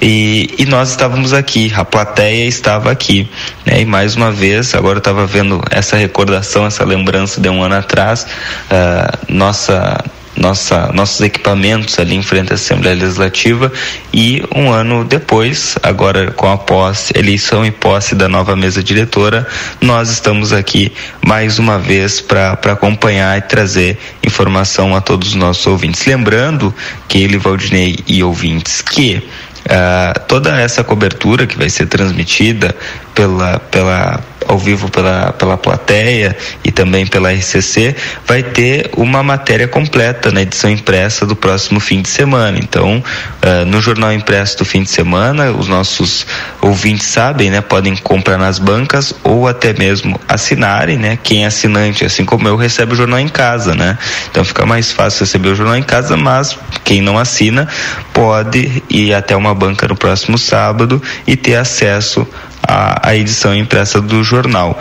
e, 0.02 0.56
e 0.58 0.66
nós 0.66 0.92
estávamos 0.92 1.34
aqui, 1.34 1.72
a 1.76 1.84
plateia 1.84 2.46
estava 2.46 2.90
aqui, 2.90 3.30
né, 3.66 3.82
e 3.82 3.86
mais 3.86 4.16
uma 4.16 4.32
vez 4.32 4.74
agora 4.76 4.96
eu 4.96 5.00
estava 5.00 5.26
vendo 5.26 5.62
essa 5.70 5.98
recordação, 5.98 6.66
essa 6.66 6.86
lembrança 6.86 7.42
de 7.42 7.50
um 7.50 7.62
ano 7.62 7.76
atrás, 7.76 8.26
uh, 8.72 9.34
nossa 9.34 10.04
nossa, 10.38 10.92
nossos 10.94 11.20
equipamentos 11.22 11.98
ali 12.00 12.16
em 12.16 12.22
frente 12.22 12.52
à 12.52 12.56
Assembleia 12.56 12.96
Legislativa 12.96 13.72
e 14.14 14.44
um 14.56 14.72
ano 14.72 15.04
depois, 15.04 15.76
agora 15.82 16.32
com 16.32 16.50
a 16.52 16.58
posse, 16.58 17.12
eleição 17.18 17.66
e 17.66 17.72
posse 17.72 18.16
da 18.16 18.30
nova 18.30 18.56
mesa 18.56 18.84
diretora, 18.84 19.48
nós 19.82 20.10
estamos 20.10 20.54
aqui 20.54 20.92
mais 21.26 21.58
uma 21.60 21.80
vez 21.80 22.22
para 22.22 22.54
acompanhar 22.54 23.38
e 23.38 23.42
trazer 23.42 23.98
informação 24.24 24.96
a 24.96 25.02
todos 25.02 25.30
os 25.30 25.36
nossos 25.36 25.66
ouvintes. 25.66 26.06
Lembrando 26.06 26.74
que 27.08 27.18
ele, 27.18 27.38
Valdinei 27.38 27.98
e 28.08 28.24
ouvintes, 28.24 28.82
que 28.82 29.24
uh, 29.66 30.20
toda 30.28 30.60
essa 30.60 30.84
cobertura 30.84 31.48
que 31.48 31.58
vai 31.58 31.70
ser 31.70 31.88
transmitida 31.88 32.76
pela, 33.14 33.60
pela 33.60 34.20
ao 34.48 34.58
vivo 34.58 34.90
pela, 34.90 35.34
pela 35.34 35.58
plateia 35.58 36.36
e 36.64 36.72
também 36.72 37.06
pela 37.06 37.32
RCC, 37.32 37.96
vai 38.26 38.44
ter 38.44 38.90
uma 38.96 39.22
matéria 39.22 39.68
completa 39.68 40.32
na 40.32 40.42
edição 40.42 40.70
impressa 40.70 41.26
do 41.26 41.36
próximo 41.36 41.80
fim 41.80 42.02
de 42.02 42.10
semana. 42.10 42.58
Então, 42.58 43.04
uh, 43.44 43.66
no 43.66 43.82
jornal 43.82 44.14
impresso 44.14 44.58
do 44.60 44.66
fim 44.66 44.84
de 44.84 44.90
semana, 44.90 45.52
os 45.52 45.68
nossos 45.68 46.26
ouvintes 46.62 47.08
sabem, 47.08 47.50
né, 47.50 47.62
podem 47.62 47.96
comprar 47.98 48.38
nas 48.38 48.60
bancas 48.60 49.14
ou 49.24 49.48
até 49.48 49.74
mesmo 49.74 50.20
assinarem, 50.28 50.98
né? 50.98 51.18
Quem 51.22 51.44
é 51.44 51.48
assinante, 51.48 52.06
assim 52.06 52.26
como 52.26 52.48
eu, 52.48 52.56
recebe 52.56 52.94
o 52.94 52.96
jornal 52.96 53.20
em 53.20 53.28
casa, 53.28 53.76
né? 53.76 53.98
Então 54.30 54.44
fica 54.44 54.66
mais 54.66 54.92
fácil 54.92 55.22
receber 55.22 55.50
o 55.50 55.56
jornal 55.56 55.76
em 55.76 55.84
casa, 55.84 56.16
mas 56.16 56.58
quem 56.84 57.02
não 57.02 57.18
assina 57.18 57.68
pode 58.14 58.84
ir 58.90 59.14
até 59.14 59.36
uma 59.36 59.54
banca 59.54 59.88
no 59.88 59.96
próximo 59.96 60.38
sábado 60.38 61.02
e 61.26 61.36
ter 61.36 61.56
acesso 61.56 62.28
a, 62.68 63.10
a 63.10 63.16
edição 63.16 63.56
impressa 63.56 64.02
do 64.02 64.24
jornal. 64.24 64.80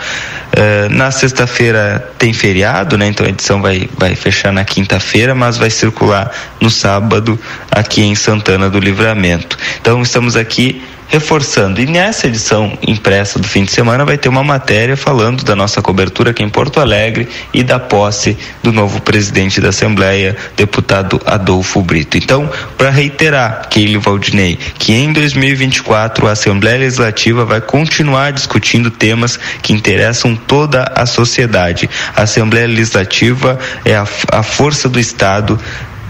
Uh, 0.52 0.88
na 0.94 1.10
sexta-feira 1.10 2.12
tem 2.18 2.32
feriado, 2.32 2.98
né? 2.98 3.06
Então 3.06 3.26
a 3.26 3.28
edição 3.28 3.62
vai, 3.62 3.88
vai 3.96 4.14
fechar 4.14 4.52
na 4.52 4.64
quinta-feira, 4.64 5.34
mas 5.34 5.56
vai 5.56 5.70
circular 5.70 6.30
no 6.60 6.70
sábado 6.70 7.38
aqui 7.70 8.02
em 8.02 8.14
Santana 8.14 8.68
do 8.68 8.80
Livramento. 8.80 9.56
Então 9.80 10.02
estamos 10.02 10.34
aqui 10.34 10.82
reforçando. 11.08 11.80
E 11.80 11.86
nessa 11.86 12.26
edição 12.26 12.76
impressa 12.86 13.38
do 13.38 13.46
fim 13.46 13.64
de 13.64 13.70
semana 13.70 14.04
vai 14.04 14.18
ter 14.18 14.28
uma 14.28 14.42
matéria 14.42 14.96
falando 14.96 15.44
da 15.44 15.54
nossa 15.54 15.80
cobertura 15.80 16.30
aqui 16.30 16.42
em 16.42 16.48
Porto 16.48 16.80
Alegre 16.80 17.28
e 17.52 17.62
da 17.62 17.78
posse 17.78 18.36
do 18.62 18.72
novo 18.72 19.00
presidente 19.00 19.60
da 19.60 19.68
Assembleia, 19.68 20.36
deputado 20.56 21.20
Adolfo 21.24 21.82
Brito. 21.82 22.16
Então, 22.16 22.50
para 22.76 22.90
reiterar, 22.90 23.68
Keilo 23.68 24.00
Valdinei, 24.00 24.58
que 24.78 24.92
em 24.92 25.12
2024 25.12 26.26
a 26.26 26.32
Assembleia 26.32 26.78
Legislativa 26.78 27.44
vai 27.44 27.60
continuar 27.60 28.32
discutindo 28.32 28.90
temas 28.90 29.38
que 29.62 29.72
interessam 29.72 30.34
toda 30.34 30.92
a 30.94 31.06
sociedade. 31.06 31.88
A 32.14 32.22
Assembleia 32.22 32.66
Legislativa 32.66 33.58
é 33.84 33.94
a, 33.94 34.06
a 34.32 34.42
força 34.42 34.88
do 34.88 34.98
Estado 34.98 35.58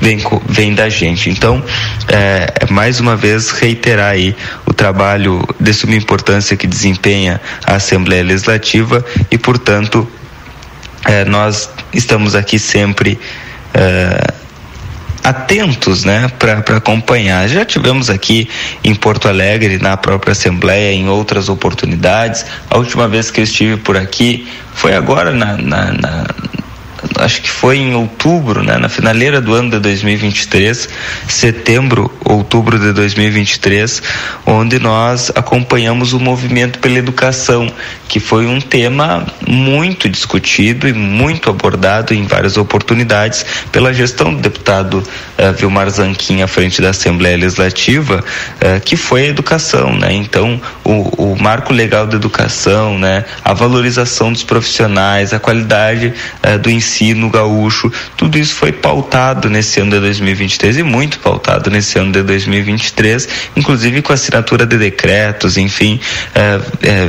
vem, 0.01 0.19
vem 0.49 0.75
da 0.75 0.89
gente. 0.89 1.31
Então, 1.31 1.63
é, 2.09 2.67
mais 2.71 3.01
uma 3.01 3.17
vez, 3.17 3.51
reiterar 3.51 4.11
aí 4.11 4.37
trabalho 4.77 5.43
de 5.59 5.73
suma 5.73 5.97
importância 5.97 6.57
que 6.57 6.67
desempenha 6.67 7.41
a 7.65 7.77
Assembleia 7.77 8.23
Legislativa 8.23 9.05
e, 9.31 9.39
portanto, 9.39 10.07
é, 11.05 11.25
nós 11.25 11.71
estamos 11.93 12.35
aqui 12.35 12.59
sempre. 12.59 13.19
É, 13.75 14.35
atentos 15.27 16.05
né, 16.05 16.31
para 16.39 16.77
acompanhar. 16.77 17.49
Já 17.49 17.65
tivemos 17.65 18.09
aqui 18.09 18.49
em 18.85 18.95
Porto 18.95 19.27
Alegre, 19.27 19.77
na 19.79 19.97
própria 19.97 20.31
Assembleia, 20.31 20.93
em 20.93 21.09
outras 21.09 21.49
oportunidades. 21.49 22.47
A 22.71 22.79
última 22.79 23.09
vez 23.09 23.29
que 23.29 23.41
eu 23.41 23.45
estive 23.45 23.77
por 23.77 23.97
aqui 23.97 24.47
foi 24.73 24.95
agora 24.95 25.33
na, 25.33 25.57
na, 25.57 25.93
na 25.93 26.27
acho 27.19 27.43
que 27.43 27.51
foi 27.51 27.79
em 27.79 27.95
outubro, 27.95 28.63
né, 28.63 28.77
na 28.79 28.89
finaleira 28.89 29.41
do 29.41 29.55
ano 29.55 29.71
de 29.71 29.79
2023, 29.79 30.89
setembro, 31.29 32.13
outubro 32.25 32.79
de 32.79 32.93
2023, 32.93 34.03
onde 34.45 34.79
nós 34.79 35.31
acompanhamos 35.35 36.13
o 36.13 36.21
movimento 36.21 36.79
pela 36.79 36.99
educação, 36.99 37.71
que 38.09 38.21
foi 38.21 38.47
um 38.47 38.61
tema 38.61 39.27
muito 39.47 40.09
discutido 40.09 40.89
e 40.89 40.93
muito 40.93 41.51
abordado 41.51 42.15
em 42.15 42.27
várias 42.27 42.57
oportunidades 42.57 43.45
pela 43.73 43.93
gestão 43.93 44.35
do 44.35 44.41
deputado 44.41 44.99
uh, 44.99 45.53
Vilmar 45.53 45.89
Zanquim 45.91 46.43
à 46.43 46.47
frente 46.47 46.81
da 46.81 46.91
Assembleia 46.91 47.37
Legislativa, 47.37 48.23
uh, 48.23 48.81
que 48.81 48.97
foi 48.97 49.23
a 49.23 49.29
educação, 49.29 49.95
né? 49.95 50.13
Então, 50.13 50.61
o, 50.85 51.33
o 51.33 51.37
marco 51.41 51.73
legal 51.73 52.07
da 52.07 52.17
educação, 52.17 52.99
né, 52.99 53.25
a 53.45 53.53
valorização 53.53 54.33
dos 54.33 54.45
profissionais, 54.45 55.33
a 55.33 55.39
qualidade 55.39 56.13
uh, 56.43 56.59
do 56.59 56.71
ensino 56.71 56.96
ensino 56.97 57.29
gaúcho, 57.29 57.93
tudo 58.17 58.39
isso 58.39 58.55
foi 58.55 58.73
pautado 58.73 59.51
nesse 59.51 59.81
ano 59.81 59.91
de 59.91 60.01
2023 60.01 60.79
e 60.79 60.83
muito 60.83 61.19
pautado 61.19 61.71
nesse 61.71 61.99
ano 61.99 62.13
de 62.13 62.23
2023, 62.23 63.29
inclusive 63.57 64.03
com 64.03 64.13
a 64.13 64.15
assinatura 64.15 64.65
de 64.65 64.79
decretos, 64.79 65.59
enfim, 65.59 66.01
é, 66.35 66.61
é, 66.83 67.09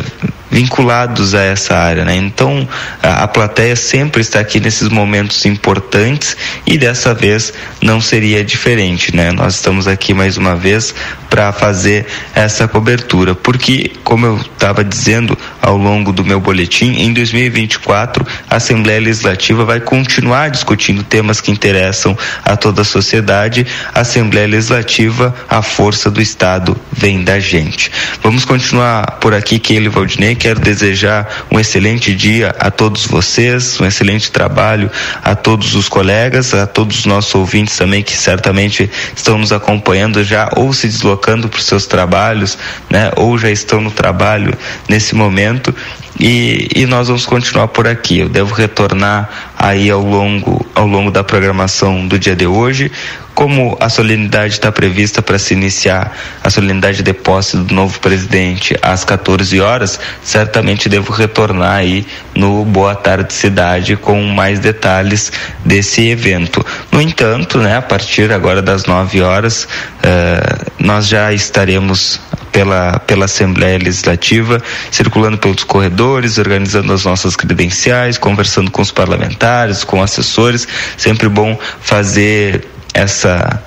vinculados 0.50 1.36
a 1.36 1.44
essa 1.44 1.76
área, 1.76 2.06
né? 2.06 2.16
Então 2.16 2.68
a, 3.02 3.24
a, 3.24 3.28
plateia 3.28 3.76
sempre 3.76 4.22
está 4.22 4.40
aqui 4.40 4.60
nesses 4.60 4.90
momentos 4.90 5.46
importantes 5.46 6.38
e 6.66 6.78
dessa 6.78 7.14
vez 7.14 7.54
não 7.82 8.00
seria 8.00 8.44
diferente, 8.44 9.16
né? 9.16 9.32
Nós 9.32 9.56
estamos 9.56 9.88
aqui 9.88 10.14
mais 10.14 10.38
uma 10.38 10.56
vez 10.56 10.96
para 11.30 11.52
fazer 11.52 12.06
essa 12.34 12.68
cobertura, 12.68 13.36
porque 13.36 13.92
como 14.04 14.26
eu 14.26 14.38
estava 14.38 14.84
dizendo 14.84 15.38
ao 15.62 15.78
longo 15.78 16.14
do 16.14 16.24
meu 16.24 16.40
boletim, 16.40 16.94
em 16.94 17.12
2024 17.14 18.26
a 18.50 18.56
Assembleia 18.56 19.02
Legislativa 19.02 19.66
vai 19.66 19.80
continuar 19.80 20.50
discutindo 20.50 21.04
temas 21.04 21.42
que 21.42 21.52
interessam 21.52 22.18
a 22.44 22.56
toda 22.56 22.82
a 22.82 22.86
sociedade. 22.86 23.68
A 23.94 24.02
Assembleia 24.02 24.48
Legislativa, 24.48 25.36
a 25.50 25.62
força 25.62 26.10
do 26.10 26.22
Estado 26.22 26.78
vem 26.92 27.24
da 27.24 27.40
gente. 27.40 27.92
Vamos 28.24 28.46
continuar 28.46 29.18
por 29.20 29.34
aqui, 29.34 29.60
Keila 29.60 29.90
Valdinei 29.90 30.37
quero 30.38 30.60
desejar 30.60 31.46
um 31.52 31.60
excelente 31.60 32.16
dia 32.16 32.56
a 32.60 32.72
todos 32.72 33.06
vocês, 33.06 33.80
um 33.82 33.86
excelente 33.86 34.32
trabalho 34.32 34.90
a 35.24 35.36
todos 35.36 35.76
os 35.76 35.90
colegas, 35.90 36.54
a 36.54 36.66
todos 36.66 37.00
os 37.00 37.06
nossos 37.06 37.34
ouvintes 37.36 37.76
também 37.76 38.04
que 38.04 38.16
certamente 38.16 38.90
estão 39.16 39.38
nos 39.38 39.52
acompanhando 39.52 40.24
já 40.24 40.50
ou 40.56 40.72
se 40.72 40.88
deslocando 40.88 41.50
para 41.50 41.60
os 41.60 41.66
seus 41.66 41.86
trabalhos, 41.86 42.58
né, 42.90 43.12
ou 43.16 43.38
já 43.38 43.50
estão 43.50 43.82
no 43.82 43.92
trabalho 43.92 44.54
nesse 44.88 45.16
momento. 45.16 45.74
E, 46.20 46.68
e, 46.76 46.86
nós 46.88 47.08
vamos 47.08 47.26
continuar 47.26 47.68
por 47.68 47.88
aqui. 47.88 48.20
Eu 48.20 48.30
devo 48.30 48.54
retornar 48.56 49.54
aí 49.58 49.90
ao 49.90 50.02
longo, 50.02 50.66
ao 50.74 50.88
longo 50.88 51.12
da 51.12 51.24
programação 51.24 52.08
do 52.08 52.18
dia 52.18 52.36
de 52.36 52.48
hoje 52.48 52.92
como 53.38 53.78
a 53.80 53.88
solenidade 53.88 54.54
está 54.54 54.72
prevista 54.72 55.22
para 55.22 55.38
se 55.38 55.54
iniciar 55.54 56.12
a 56.44 56.50
solenidade 56.50 57.04
de 57.04 57.14
posse 57.14 57.56
do 57.56 57.72
novo 57.72 58.00
presidente 58.00 58.76
às 58.82 59.04
14 59.04 59.62
horas, 59.62 60.00
certamente 60.24 60.90
devo 60.90 61.14
retornar 61.14 61.76
aí 61.76 62.04
no 62.34 62.66
Boa 62.66 62.96
Tarde 62.96 63.32
Cidade 63.32 63.96
com 63.96 64.20
mais 64.24 64.60
detalhes 64.60 65.32
desse 65.64 66.10
evento. 66.10 66.66
No 66.92 67.00
entanto, 67.00 67.60
né, 67.60 67.78
a 67.78 67.82
partir 67.84 68.32
agora 68.32 68.60
das 68.60 68.86
9 68.86 69.22
horas, 69.22 69.66
uh, 69.66 70.72
nós 70.80 71.08
já 71.08 71.32
estaremos 71.32 72.20
pela, 72.52 73.00
pela 73.00 73.26
Assembleia 73.26 73.78
Legislativa, 73.78 74.62
circulando 74.92 75.38
pelos 75.38 75.64
corredores, 75.64 76.38
organizando 76.38 76.94
as 76.94 77.06
nossas 77.06 77.36
credenciais, 77.36 78.18
conversando 78.18 78.72
com 78.72 78.82
os 78.82 78.92
parlamentares, 78.92 79.84
com 79.84 80.02
assessores. 80.02 80.68
Sempre 80.98 81.30
bom 81.30 81.58
fazer 81.80 82.66
essa 82.94 83.62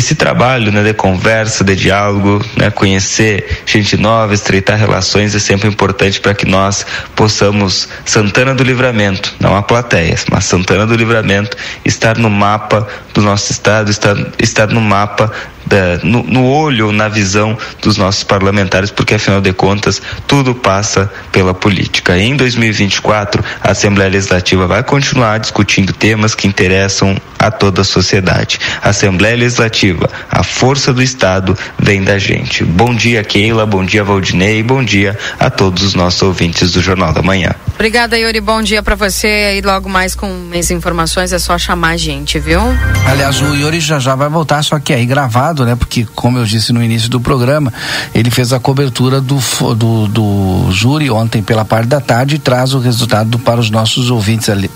esse 0.00 0.14
trabalho 0.14 0.72
né, 0.72 0.82
de 0.82 0.94
conversa, 0.94 1.62
de 1.62 1.76
diálogo, 1.76 2.44
né, 2.56 2.70
conhecer 2.70 3.62
gente 3.66 3.96
nova, 3.96 4.32
estreitar 4.32 4.78
relações 4.78 5.34
é 5.34 5.38
sempre 5.38 5.68
importante 5.68 6.20
para 6.20 6.32
que 6.32 6.46
nós 6.46 6.86
possamos, 7.14 7.88
Santana 8.04 8.54
do 8.54 8.62
Livramento, 8.62 9.34
não 9.38 9.54
a 9.54 9.62
plateia, 9.62 10.14
mas 10.30 10.44
Santana 10.44 10.86
do 10.86 10.94
Livramento, 10.94 11.56
estar 11.84 12.16
no 12.16 12.30
mapa 12.30 12.86
do 13.12 13.20
nosso 13.20 13.52
estado, 13.52 13.90
estar, 13.90 14.16
estar 14.38 14.68
no 14.68 14.80
mapa 14.80 15.30
da, 15.70 15.98
no, 16.02 16.24
no, 16.24 16.44
olho, 16.44 16.90
na 16.90 17.08
visão 17.08 17.56
dos 17.80 17.96
nossos 17.96 18.24
parlamentares, 18.24 18.90
porque 18.90 19.14
afinal 19.14 19.40
de 19.40 19.52
contas 19.52 20.02
tudo 20.26 20.52
passa 20.52 21.08
pela 21.30 21.54
política. 21.54 22.18
Em 22.18 22.34
2024, 22.34 23.42
a 23.62 23.70
Assembleia 23.70 24.10
Legislativa 24.10 24.66
vai 24.66 24.82
continuar 24.82 25.38
discutindo 25.38 25.92
temas 25.92 26.34
que 26.34 26.48
interessam 26.48 27.16
a 27.38 27.52
toda 27.52 27.82
a 27.82 27.84
sociedade. 27.84 28.58
A 28.82 28.88
Assembleia 28.88 29.36
Legislativa, 29.36 30.10
a 30.28 30.42
força 30.42 30.92
do 30.92 31.00
Estado 31.00 31.56
vem 31.78 32.02
da 32.02 32.18
gente. 32.18 32.64
Bom 32.64 32.92
dia, 32.92 33.22
Keila, 33.22 33.64
bom 33.64 33.84
dia, 33.84 34.02
Valdinei, 34.02 34.64
bom 34.64 34.82
dia 34.82 35.16
a 35.38 35.48
todos 35.48 35.84
os 35.84 35.94
nossos 35.94 36.20
ouvintes 36.22 36.72
do 36.72 36.82
Jornal 36.82 37.12
da 37.12 37.22
Manhã. 37.22 37.54
Obrigada, 37.76 38.18
Yuri. 38.18 38.40
Bom 38.40 38.60
dia 38.60 38.82
para 38.82 38.94
você. 38.94 39.56
E 39.56 39.62
logo 39.62 39.88
mais 39.88 40.14
com 40.14 40.28
mais 40.50 40.70
informações 40.70 41.32
é 41.32 41.38
só 41.38 41.56
chamar 41.56 41.90
a 41.90 41.96
gente, 41.96 42.38
viu? 42.38 42.60
Aliás, 43.06 43.40
o 43.40 43.54
Yuri 43.54 43.80
já 43.80 43.98
já 43.98 44.14
vai 44.14 44.28
voltar, 44.28 44.62
só 44.62 44.78
que 44.78 44.92
aí 44.92 45.06
gravado, 45.06 45.59
né? 45.64 45.74
Porque, 45.74 46.06
como 46.14 46.38
eu 46.38 46.44
disse 46.44 46.72
no 46.72 46.82
início 46.82 47.08
do 47.08 47.20
programa, 47.20 47.72
ele 48.14 48.30
fez 48.30 48.52
a 48.52 48.60
cobertura 48.60 49.20
do, 49.20 49.38
do, 49.74 50.08
do 50.08 50.72
júri 50.72 51.10
ontem 51.10 51.42
pela 51.42 51.64
parte 51.64 51.86
da 51.86 52.00
tarde 52.00 52.36
e 52.36 52.38
traz 52.38 52.74
o 52.74 52.78
resultado 52.78 53.38
para 53.38 53.60
os 53.60 53.70
nossos 53.70 54.10
ouvintes 54.10 54.48
ali, 54.48 54.70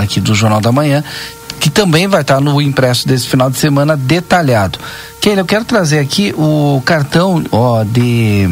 aqui 0.00 0.20
do 0.20 0.34
Jornal 0.34 0.60
da 0.60 0.72
Manhã 0.72 1.02
que 1.58 1.70
também 1.70 2.06
vai 2.06 2.20
estar 2.20 2.40
no 2.40 2.60
impresso 2.60 3.08
desse 3.08 3.26
final 3.26 3.50
de 3.50 3.56
semana 3.56 3.96
detalhado. 3.96 4.78
Keila, 5.20 5.40
eu 5.40 5.44
quero 5.46 5.64
trazer 5.64 5.98
aqui 5.98 6.34
o 6.36 6.82
cartão 6.84 7.42
ó, 7.50 7.82
de 7.82 8.48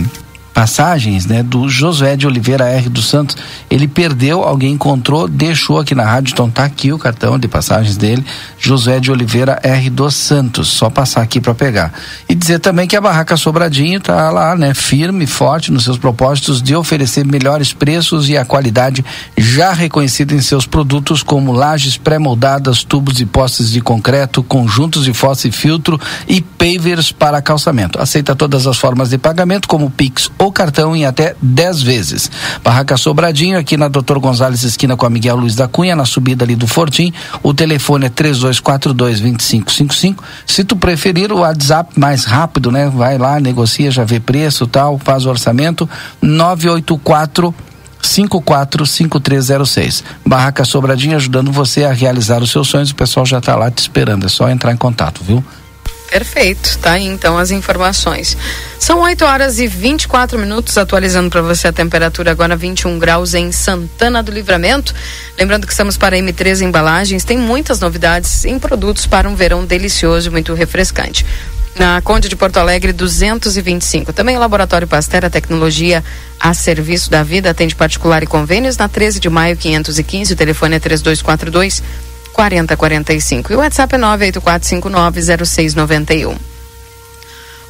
passagens, 0.54 1.26
né, 1.26 1.42
do 1.42 1.68
Josué 1.68 2.16
de 2.16 2.28
Oliveira 2.28 2.68
R 2.68 2.88
dos 2.88 3.08
Santos. 3.08 3.36
Ele 3.68 3.88
perdeu, 3.88 4.44
alguém 4.44 4.72
encontrou, 4.72 5.26
deixou 5.26 5.80
aqui 5.80 5.96
na 5.96 6.04
rádio, 6.04 6.32
então 6.32 6.48
tá 6.48 6.64
aqui 6.64 6.92
o 6.92 6.98
cartão 6.98 7.36
de 7.36 7.48
passagens 7.48 7.96
dele, 7.96 8.24
Josué 8.56 9.00
de 9.00 9.10
Oliveira 9.10 9.58
R 9.64 9.90
dos 9.90 10.14
Santos. 10.14 10.68
Só 10.68 10.88
passar 10.88 11.22
aqui 11.22 11.40
para 11.40 11.54
pegar. 11.54 11.92
E 12.28 12.34
dizer 12.36 12.60
também 12.60 12.86
que 12.86 12.96
a 12.96 13.00
Barraca 13.00 13.36
Sobradinho 13.36 14.00
tá 14.00 14.30
lá, 14.30 14.54
né, 14.54 14.72
firme, 14.72 15.26
forte 15.26 15.72
nos 15.72 15.82
seus 15.82 15.98
propósitos 15.98 16.62
de 16.62 16.76
oferecer 16.76 17.26
melhores 17.26 17.72
preços 17.72 18.28
e 18.28 18.36
a 18.36 18.44
qualidade 18.44 19.04
já 19.36 19.72
reconhecida 19.72 20.34
em 20.34 20.40
seus 20.40 20.66
produtos 20.66 21.24
como 21.24 21.52
lajes 21.52 21.96
pré-moldadas, 21.96 22.84
tubos 22.84 23.20
e 23.20 23.26
postes 23.26 23.72
de 23.72 23.80
concreto, 23.80 24.42
conjuntos 24.42 25.04
de 25.04 25.12
fossa 25.12 25.48
e 25.48 25.52
filtro 25.52 26.00
e 26.28 26.40
pavers 26.40 27.10
para 27.10 27.42
calçamento. 27.42 28.00
Aceita 28.00 28.36
todas 28.36 28.68
as 28.68 28.76
formas 28.76 29.10
de 29.10 29.18
pagamento 29.18 29.66
como 29.66 29.90
Pix 29.90 30.28
cartão 30.52 30.96
em 30.96 31.04
até 31.04 31.34
10 31.40 31.82
vezes. 31.82 32.30
Barraca 32.62 32.96
Sobradinho, 32.96 33.58
aqui 33.58 33.76
na 33.76 33.88
Doutor 33.88 34.18
Gonzalez, 34.18 34.62
esquina 34.62 34.96
com 34.96 35.04
a 35.06 35.10
Miguel 35.10 35.36
Luiz 35.36 35.54
da 35.54 35.68
Cunha, 35.68 35.94
na 35.94 36.04
subida 36.04 36.44
ali 36.44 36.56
do 36.56 36.66
Fortim. 36.66 37.12
O 37.42 37.52
telefone 37.52 38.06
é 38.06 38.10
3242-2555. 38.10 40.16
Se 40.46 40.64
tu 40.64 40.76
preferir 40.76 41.30
o 41.32 41.40
WhatsApp 41.40 41.98
mais 41.98 42.24
rápido, 42.24 42.70
né? 42.70 42.88
Vai 42.88 43.18
lá, 43.18 43.40
negocia, 43.40 43.90
já 43.90 44.04
vê 44.04 44.20
preço 44.20 44.66
tal, 44.66 44.98
faz 44.98 45.26
o 45.26 45.30
orçamento. 45.30 45.88
984 46.22 47.54
545306. 48.02 50.04
Barraca 50.24 50.64
Sobradinho 50.64 51.16
ajudando 51.16 51.50
você 51.50 51.84
a 51.84 51.92
realizar 51.92 52.40
os 52.42 52.50
seus 52.50 52.68
sonhos. 52.68 52.90
O 52.90 52.94
pessoal 52.94 53.24
já 53.24 53.38
está 53.38 53.56
lá 53.56 53.70
te 53.70 53.78
esperando. 53.78 54.26
É 54.26 54.28
só 54.28 54.50
entrar 54.50 54.72
em 54.72 54.76
contato, 54.76 55.24
viu? 55.24 55.42
Perfeito, 56.14 56.78
tá 56.78 56.92
aí 56.92 57.06
então 57.06 57.36
as 57.36 57.50
informações. 57.50 58.36
São 58.78 59.00
8 59.00 59.24
horas 59.24 59.58
e 59.58 59.66
24 59.66 60.38
minutos, 60.38 60.78
atualizando 60.78 61.28
para 61.28 61.42
você 61.42 61.66
a 61.66 61.72
temperatura 61.72 62.30
agora 62.30 62.54
21 62.54 63.00
graus 63.00 63.34
em 63.34 63.50
Santana 63.50 64.22
do 64.22 64.30
Livramento. 64.30 64.94
Lembrando 65.36 65.66
que 65.66 65.72
estamos 65.72 65.96
para 65.96 66.16
M3 66.16 66.60
Embalagens, 66.60 67.24
tem 67.24 67.36
muitas 67.36 67.80
novidades 67.80 68.44
em 68.44 68.60
produtos 68.60 69.08
para 69.08 69.28
um 69.28 69.34
verão 69.34 69.64
delicioso 69.64 70.28
e 70.28 70.30
muito 70.30 70.54
refrescante. 70.54 71.26
Na 71.74 72.00
Conde 72.00 72.28
de 72.28 72.36
Porto 72.36 72.58
Alegre 72.58 72.92
225. 72.92 74.12
Também 74.12 74.36
o 74.36 74.38
Laboratório 74.38 74.86
Pastera 74.86 75.28
Tecnologia 75.28 76.04
a 76.38 76.54
serviço 76.54 77.10
da 77.10 77.24
vida, 77.24 77.50
atende 77.50 77.74
particular 77.74 78.22
e 78.22 78.26
convênios 78.28 78.76
na 78.76 78.88
13 78.88 79.18
de 79.18 79.28
maio 79.28 79.56
515, 79.56 80.32
o 80.32 80.36
telefone 80.36 80.76
é 80.76 80.78
3242 80.78 81.82
4045. 82.34 83.52
E 83.52 83.56
o 83.56 83.60
WhatsApp 83.60 83.94
é 83.94 83.98
984590691. 83.98 86.36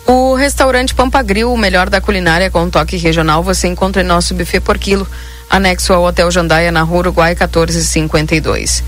O 0.07 0.35
restaurante 0.35 0.95
Pampa 0.95 1.23
Grill, 1.23 1.51
o 1.53 1.57
melhor 1.57 1.89
da 1.89 2.01
culinária 2.01 2.51
com 2.51 2.69
toque 2.69 2.97
regional, 2.97 3.41
você 3.43 3.69
encontra 3.69 4.03
em 4.03 4.07
nosso 4.07 4.35
buffet 4.35 4.61
por 4.61 4.77
quilo, 4.77 5.09
anexo 5.49 5.93
ao 5.93 6.05
Hotel 6.05 6.31
Jandaia, 6.31 6.73
na 6.73 6.83
Rua 6.83 6.99
Uruguai 6.99 7.35
1452. 7.35 8.83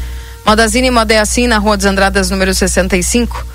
Modazine 0.45 0.91
Moda 0.91 1.15
é 1.15 1.19
assim, 1.19 1.47
na 1.47 1.59
Rua 1.59 1.77
dos 1.77 1.87
Andradas, 1.87 2.31
número 2.31 2.55
65. 2.55 3.47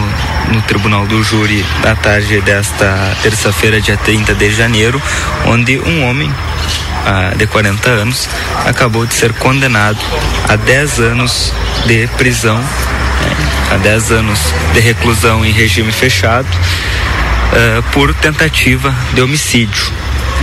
no 0.53 0.61
Tribunal 0.62 1.07
do 1.07 1.23
Júri 1.23 1.64
na 1.83 1.97
tarde 1.97 2.40
desta 2.42 3.16
terça-feira, 3.23 3.81
dia 3.81 3.97
30 3.97 4.35
de 4.35 4.51
janeiro, 4.53 5.01
onde 5.47 5.79
um 5.79 6.05
homem 6.05 6.33
de 7.30 7.46
40 7.46 7.90
anos, 7.90 8.28
acabou 8.64 9.06
de 9.06 9.14
ser 9.14 9.32
condenado 9.35 9.98
a 10.48 10.56
10 10.56 11.00
anos 11.00 11.52
de 11.87 12.06
prisão, 12.18 12.58
né, 12.58 13.37
a 13.72 13.76
10 13.76 14.12
anos 14.12 14.40
de 14.74 14.80
reclusão 14.80 15.44
em 15.44 15.52
regime 15.52 15.92
fechado, 15.92 16.48
uh, 16.48 17.82
por 17.90 18.14
tentativa 18.14 18.94
de 19.14 19.22
homicídio. 19.22 19.92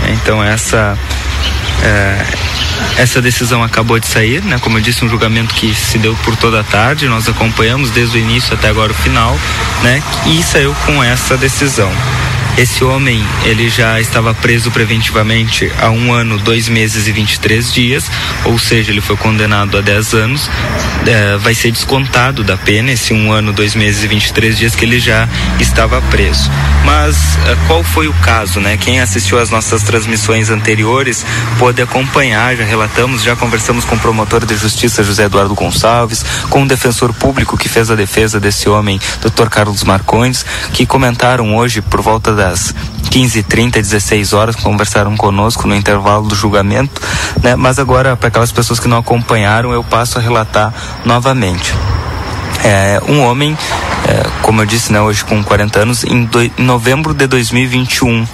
Então 0.08 0.42
essa 0.42 0.96
uh, 0.96 2.50
essa 2.96 3.20
decisão 3.22 3.62
acabou 3.62 3.98
de 3.98 4.06
sair, 4.06 4.42
né? 4.42 4.58
Como 4.60 4.76
eu 4.76 4.82
disse, 4.82 5.04
um 5.04 5.08
julgamento 5.08 5.54
que 5.54 5.74
se 5.74 5.98
deu 5.98 6.14
por 6.24 6.36
toda 6.36 6.60
a 6.60 6.64
tarde, 6.64 7.08
nós 7.08 7.28
acompanhamos 7.28 7.90
desde 7.90 8.18
o 8.18 8.20
início 8.20 8.52
até 8.54 8.68
agora 8.68 8.92
o 8.92 8.94
final, 8.94 9.38
né? 9.82 10.02
E 10.26 10.42
saiu 10.42 10.74
com 10.84 11.02
essa 11.02 11.36
decisão. 11.36 11.90
Esse 12.56 12.84
homem, 12.84 13.24
ele 13.44 13.70
já 13.70 14.00
estava 14.00 14.34
preso 14.34 14.70
preventivamente 14.70 15.70
há 15.80 15.90
um 15.90 16.12
ano, 16.12 16.38
dois 16.38 16.68
meses 16.68 17.06
e 17.06 17.12
23 17.12 17.72
dias, 17.72 18.10
ou 18.44 18.58
seja, 18.58 18.90
ele 18.90 19.00
foi 19.00 19.16
condenado 19.16 19.78
a 19.78 19.80
10 19.80 20.14
anos. 20.14 20.50
É, 21.06 21.36
vai 21.38 21.54
ser 21.54 21.70
descontado 21.70 22.44
da 22.44 22.56
pena 22.56 22.92
esse 22.92 23.14
um 23.14 23.32
ano, 23.32 23.52
dois 23.52 23.74
meses 23.74 24.04
e 24.04 24.08
23 24.08 24.58
dias 24.58 24.74
que 24.74 24.84
ele 24.84 25.00
já 25.00 25.26
estava 25.58 26.02
preso. 26.02 26.50
Mas 26.84 27.38
é, 27.46 27.56
qual 27.66 27.82
foi 27.82 28.08
o 28.08 28.12
caso, 28.14 28.60
né? 28.60 28.76
Quem 28.76 29.00
assistiu 29.00 29.38
às 29.38 29.48
nossas 29.48 29.82
transmissões 29.82 30.50
anteriores 30.50 31.24
pôde 31.58 31.80
acompanhar, 31.80 32.56
já 32.56 32.64
relatamos, 32.64 33.22
já 33.22 33.34
conversamos 33.34 33.84
com 33.84 33.96
o 33.96 33.98
promotor 33.98 34.44
de 34.44 34.56
justiça 34.56 35.02
José 35.02 35.24
Eduardo 35.24 35.54
Gonçalves, 35.54 36.24
com 36.50 36.62
o 36.62 36.68
defensor 36.68 37.14
público 37.14 37.56
que 37.56 37.68
fez 37.68 37.90
a 37.90 37.94
defesa 37.94 38.38
desse 38.38 38.68
homem, 38.68 39.00
Dr. 39.22 39.48
Carlos 39.48 39.82
Marcondes, 39.84 40.44
que 40.72 40.84
comentaram 40.84 41.56
hoje 41.56 41.80
por 41.80 42.02
volta 42.02 42.34
das 42.40 42.74
15, 43.10 43.42
30, 43.42 43.82
16 43.82 44.32
horas, 44.32 44.56
conversaram 44.56 45.14
conosco 45.14 45.68
no 45.68 45.74
intervalo 45.74 46.26
do 46.26 46.34
julgamento, 46.34 47.02
né? 47.42 47.54
Mas 47.54 47.78
agora, 47.78 48.16
para 48.16 48.28
aquelas 48.28 48.50
pessoas 48.50 48.80
que 48.80 48.88
não 48.88 48.96
acompanharam, 48.96 49.72
eu 49.72 49.84
passo 49.84 50.18
a 50.18 50.22
relatar 50.22 50.72
novamente. 51.04 51.74
É, 52.64 52.98
um 53.06 53.22
homem, 53.22 53.56
é, 54.08 54.26
como 54.40 54.62
eu 54.62 54.66
disse, 54.66 54.90
né, 54.90 55.00
hoje 55.00 55.22
com 55.22 55.42
40 55.44 55.80
anos, 55.80 56.04
em, 56.04 56.24
do, 56.24 56.42
em 56.42 56.52
novembro 56.58 57.12
de 57.12 57.26
2021, 57.26 58.20
né, 58.20 58.26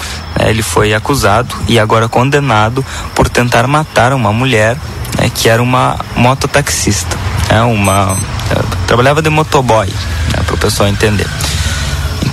ele 0.47 0.62
foi 0.62 0.95
acusado 0.95 1.53
e 1.66 1.79
agora 1.79 2.09
condenado 2.09 2.85
por 3.14 3.29
tentar 3.29 3.66
matar 3.66 4.12
uma 4.12 4.33
mulher 4.33 4.77
né, 5.19 5.31
que 5.35 5.49
era 5.49 5.62
uma 5.62 5.99
mototaxista, 6.16 7.16
né, 7.51 7.62
uma 7.62 8.16
é, 8.51 8.87
trabalhava 8.87 9.21
de 9.21 9.31
motoboy, 9.31 9.87
né, 9.87 10.42
para 10.45 10.55
o 10.55 10.59
pessoal 10.59 10.88
entender. 10.88 11.27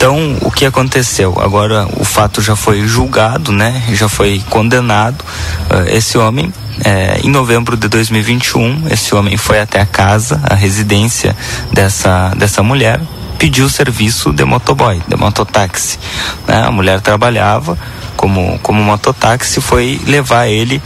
Então, 0.04 0.36
o 0.42 0.52
que 0.52 0.66
aconteceu? 0.66 1.34
Agora 1.40 1.88
o 1.96 2.04
fato 2.04 2.42
já 2.42 2.58
foi 2.58 2.86
julgado, 2.86 3.54
né? 3.54 3.82
Já 3.94 4.10
foi 4.10 4.44
condenado. 4.50 5.24
Uh, 5.72 5.88
esse 5.96 6.18
homem, 6.18 6.54
é, 6.84 7.22
em 7.24 7.30
novembro 7.30 7.78
de 7.78 7.88
2021, 7.88 8.90
esse 8.92 9.16
homem 9.16 9.38
foi 9.38 9.62
até 9.62 9.80
a 9.80 9.86
casa, 9.86 10.42
a 10.44 10.56
residência 10.56 11.34
dessa, 11.72 12.34
dessa 12.36 12.62
mulher, 12.62 13.00
pediu 13.40 13.70
serviço 13.70 14.34
de 14.34 14.44
motoboy, 14.44 15.02
de 15.08 15.16
mototáxi. 15.16 15.98
Né? 16.46 16.62
A 16.62 16.70
mulher 16.70 17.00
trabalhava 17.00 17.78
como, 18.16 18.60
como 18.60 18.84
mototáxi, 18.84 19.62
foi 19.62 20.00
levar 20.06 20.48
ele 20.48 20.82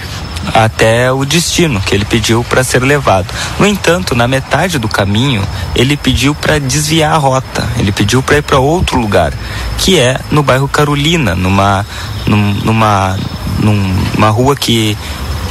até 0.54 1.12
o 1.12 1.26
destino 1.26 1.80
que 1.82 1.94
ele 1.94 2.06
pediu 2.06 2.44
para 2.44 2.64
ser 2.64 2.82
levado. 2.82 3.28
No 3.60 3.66
entanto, 3.66 4.16
na 4.16 4.28
metade 4.28 4.80
do 4.80 4.88
caminho, 4.88 5.44
ele 5.76 5.98
pediu 5.98 6.34
para 6.34 6.60
desviar 6.60 7.14
a 7.14 7.18
rota, 7.18 7.68
ele 7.78 7.92
pediu 7.92 8.22
para 8.24 8.38
ir 8.38 8.44
para 8.44 8.60
outro 8.60 9.00
lugar, 9.00 9.34
que 9.78 10.00
é 10.00 10.20
no 10.32 10.44
bairro 10.44 10.68
Carolina, 10.68 11.36
numa, 11.36 11.86
numa, 12.26 13.18
numa 13.60 14.30
rua 14.30 14.56
que 14.56 14.98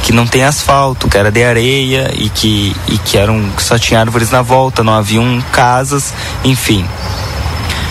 que 0.03 0.13
não 0.13 0.25
tem 0.25 0.43
asfalto, 0.43 1.09
que 1.09 1.17
era 1.17 1.29
de 1.29 1.43
areia 1.43 2.09
e 2.15 2.29
que, 2.29 2.73
e 2.87 2.97
que 2.97 3.17
eram, 3.17 3.43
só 3.57 3.77
tinha 3.77 3.99
árvores 3.99 4.31
na 4.31 4.41
volta, 4.41 4.81
não 4.81 4.93
haviam 4.93 5.43
casas, 5.51 6.13
enfim. 6.45 6.87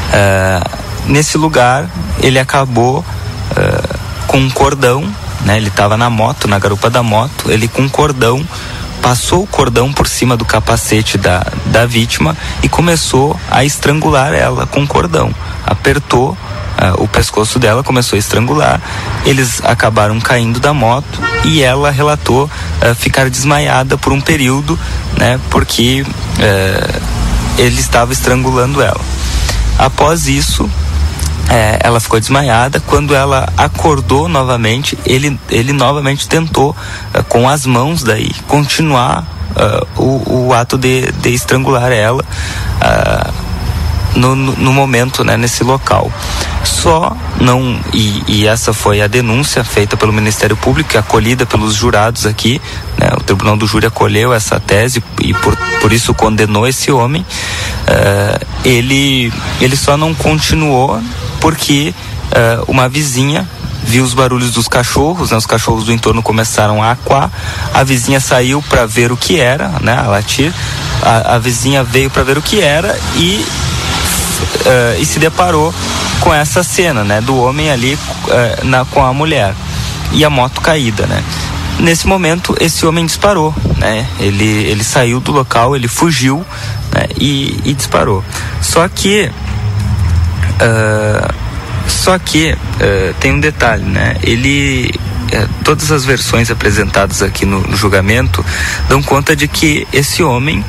Uh, 0.08 0.70
nesse 1.08 1.36
lugar 1.36 1.86
ele 2.22 2.38
acabou 2.38 3.04
uh, 3.56 3.98
com 4.26 4.38
um 4.38 4.50
cordão 4.50 5.04
né? 5.46 5.56
Ele 5.56 5.68
estava 5.68 5.96
na 5.96 6.10
moto, 6.10 6.48
na 6.48 6.58
garupa 6.58 6.90
da 6.90 7.02
moto, 7.02 7.50
ele 7.50 7.68
com 7.68 7.82
um 7.82 7.88
cordão 7.88 8.44
passou 9.00 9.44
o 9.44 9.46
cordão 9.46 9.92
por 9.92 10.08
cima 10.08 10.36
do 10.36 10.44
capacete 10.44 11.16
da, 11.16 11.46
da 11.66 11.86
vítima 11.86 12.36
e 12.60 12.68
começou 12.68 13.38
a 13.48 13.64
estrangular 13.64 14.34
ela 14.34 14.66
com 14.66 14.82
o 14.82 14.86
cordão. 14.86 15.32
Apertou 15.64 16.30
uh, 16.30 17.02
o 17.02 17.06
pescoço 17.06 17.60
dela, 17.60 17.84
começou 17.84 18.16
a 18.16 18.18
estrangular. 18.18 18.80
Eles 19.24 19.62
acabaram 19.62 20.18
caindo 20.18 20.58
da 20.58 20.74
moto 20.74 21.20
e 21.44 21.62
ela 21.62 21.92
relatou 21.92 22.46
uh, 22.46 22.94
ficar 22.96 23.30
desmaiada 23.30 23.96
por 23.96 24.12
um 24.12 24.20
período, 24.20 24.76
né? 25.16 25.38
Porque 25.50 26.02
uh, 26.02 27.02
ele 27.58 27.80
estava 27.80 28.12
estrangulando 28.12 28.82
ela. 28.82 29.00
Após 29.78 30.26
isso, 30.26 30.68
é, 31.48 31.78
ela 31.82 32.00
ficou 32.00 32.18
desmaiada. 32.18 32.80
Quando 32.80 33.14
ela 33.14 33.48
acordou 33.56 34.28
novamente, 34.28 34.98
ele, 35.06 35.38
ele 35.48 35.72
novamente 35.72 36.28
tentou, 36.28 36.70
uh, 37.14 37.24
com 37.24 37.48
as 37.48 37.66
mãos 37.66 38.02
daí, 38.02 38.30
continuar 38.48 39.24
uh, 39.52 40.02
o, 40.02 40.46
o, 40.48 40.54
ato 40.54 40.76
de, 40.76 41.10
de 41.12 41.30
estrangular 41.30 41.92
ela. 41.92 42.22
Uh, 42.22 43.46
no, 44.16 44.34
no, 44.34 44.72
momento, 44.72 45.22
né, 45.22 45.36
nesse 45.36 45.62
local. 45.62 46.10
Só 46.64 47.14
não, 47.38 47.78
e, 47.92 48.22
e, 48.26 48.46
essa 48.46 48.72
foi 48.72 49.02
a 49.02 49.06
denúncia 49.06 49.62
feita 49.62 49.94
pelo 49.94 50.10
Ministério 50.10 50.56
Público, 50.56 50.96
acolhida 50.96 51.44
pelos 51.44 51.74
jurados 51.74 52.24
aqui, 52.24 52.58
né, 52.96 53.10
o 53.14 53.22
Tribunal 53.22 53.58
do 53.58 53.66
Júri 53.66 53.84
acolheu 53.84 54.32
essa 54.32 54.58
tese 54.58 55.04
e 55.20 55.34
por, 55.34 55.54
por 55.82 55.92
isso 55.92 56.14
condenou 56.14 56.66
esse 56.66 56.90
homem. 56.90 57.26
Ele, 58.64 59.30
ele 59.60 59.76
só 59.76 59.98
não 59.98 60.14
continuou 60.14 60.98
porque 61.40 61.94
uh, 62.32 62.70
uma 62.70 62.88
vizinha 62.88 63.46
viu 63.86 64.02
os 64.02 64.14
barulhos 64.14 64.50
dos 64.52 64.66
cachorros, 64.66 65.30
né? 65.30 65.36
os 65.36 65.46
cachorros 65.46 65.84
do 65.84 65.92
entorno 65.92 66.22
começaram 66.22 66.82
a 66.82 66.90
aquar, 66.90 67.30
a 67.72 67.84
vizinha 67.84 68.18
saiu 68.18 68.60
para 68.68 68.84
ver 68.84 69.12
o 69.12 69.16
que 69.16 69.38
era, 69.38 69.68
né? 69.80 69.96
a 69.96 70.08
latir, 70.08 70.52
a, 71.02 71.36
a 71.36 71.38
vizinha 71.38 71.84
veio 71.84 72.10
para 72.10 72.24
ver 72.24 72.36
o 72.36 72.42
que 72.42 72.60
era 72.60 72.98
e, 73.14 73.46
uh, 74.66 75.00
e 75.00 75.06
se 75.06 75.20
deparou 75.20 75.72
com 76.20 76.34
essa 76.34 76.64
cena, 76.64 77.04
né? 77.04 77.20
do 77.20 77.36
homem 77.36 77.70
ali 77.70 77.94
uh, 77.94 78.64
na, 78.64 78.84
com 78.84 79.04
a 79.04 79.12
mulher 79.12 79.54
e 80.12 80.24
a 80.24 80.30
moto 80.30 80.60
caída, 80.60 81.06
né? 81.06 81.22
Nesse 81.78 82.06
momento, 82.06 82.56
esse 82.58 82.86
homem 82.86 83.04
disparou, 83.04 83.54
né? 83.76 84.06
Ele, 84.18 84.44
ele 84.44 84.82
saiu 84.82 85.20
do 85.20 85.30
local, 85.30 85.76
ele 85.76 85.88
fugiu 85.88 86.44
né? 86.90 87.06
e, 87.20 87.60
e 87.64 87.74
disparou. 87.74 88.24
Só 88.62 88.88
que 88.88 89.30
Uh, 90.56 91.46
só 91.88 92.18
que 92.18 92.52
uh, 92.52 93.14
tem 93.20 93.32
um 93.32 93.40
detalhe, 93.40 93.84
né? 93.84 94.16
Ele 94.22 94.90
uh, 94.92 95.48
todas 95.64 95.90
as 95.92 96.04
versões 96.04 96.50
apresentadas 96.50 97.22
aqui 97.22 97.46
no, 97.46 97.76
julgamento 97.76 98.44
dão 98.88 99.02
conta 99.02 99.36
de 99.36 99.46
que 99.46 99.86
esse 99.92 100.22
homem 100.22 100.64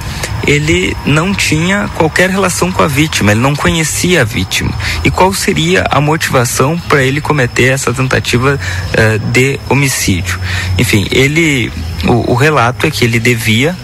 ele 0.45 0.95
não 1.05 1.33
tinha 1.33 1.89
qualquer 1.95 2.29
relação 2.29 2.71
com 2.71 2.81
a 2.81 2.87
vítima, 2.87 3.31
ele 3.31 3.41
não 3.41 3.55
conhecia 3.55 4.21
a 4.21 4.23
vítima. 4.23 4.71
E 5.03 5.11
qual 5.11 5.33
seria 5.33 5.85
a 5.89 5.99
motivação 5.99 6.77
para 6.77 7.03
ele 7.03 7.19
cometer 7.19 7.73
essa 7.73 7.93
tentativa 7.93 8.59
uh, 8.59 9.19
de 9.31 9.59
homicídio? 9.69 10.39
Enfim, 10.77 11.07
ele 11.11 11.71
o, 12.05 12.31
o, 12.31 12.35
relato 12.35 12.85
é 12.85 12.91
que 12.91 13.03
ele 13.03 13.19
devia 13.19 13.75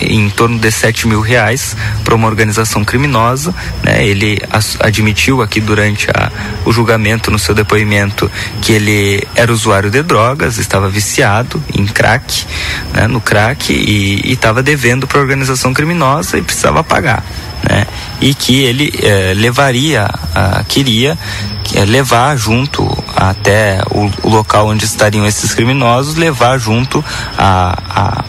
em 0.00 0.28
torno 0.30 0.58
de 0.58 0.70
7 0.70 1.06
mil 1.08 1.20
reais 1.20 1.76
para 2.02 2.14
uma 2.14 2.26
organização 2.26 2.84
criminosa. 2.84 3.54
Né? 3.82 4.06
Ele 4.06 4.38
admitiu 4.80 5.42
aqui 5.42 5.60
durante 5.60 6.08
a, 6.10 6.30
o 6.64 6.72
julgamento, 6.72 7.30
no 7.30 7.38
seu 7.38 7.54
depoimento, 7.54 8.30
que 8.60 8.72
ele 8.72 9.26
era 9.34 9.52
usuário 9.52 9.90
de 9.90 10.02
drogas, 10.02 10.58
estava 10.58 10.88
viciado 10.88 11.62
em 11.76 11.86
crack, 11.86 12.46
né? 12.92 13.06
no 13.06 13.20
crack, 13.20 13.72
e 13.72 14.32
estava 14.32 14.62
devendo 14.62 15.06
para 15.06 15.18
a 15.18 15.22
organização 15.22 15.72
criminosa 15.72 16.38
e 16.38 16.42
precisava 16.42 16.82
pagar. 16.82 17.24
Né? 17.68 17.86
E 18.20 18.34
que 18.34 18.62
ele 18.62 18.92
eh, 19.02 19.32
levaria, 19.34 20.08
queria 20.68 21.18
eh, 21.74 21.84
levar 21.84 22.36
junto 22.36 22.86
até 23.16 23.80
o, 23.90 24.10
o, 24.22 24.28
local 24.28 24.68
onde 24.68 24.84
estariam 24.84 25.26
esses 25.26 25.54
criminosos, 25.54 26.14
levar 26.14 26.58
junto 26.58 27.02
a, 27.38 27.78
a 27.88 28.24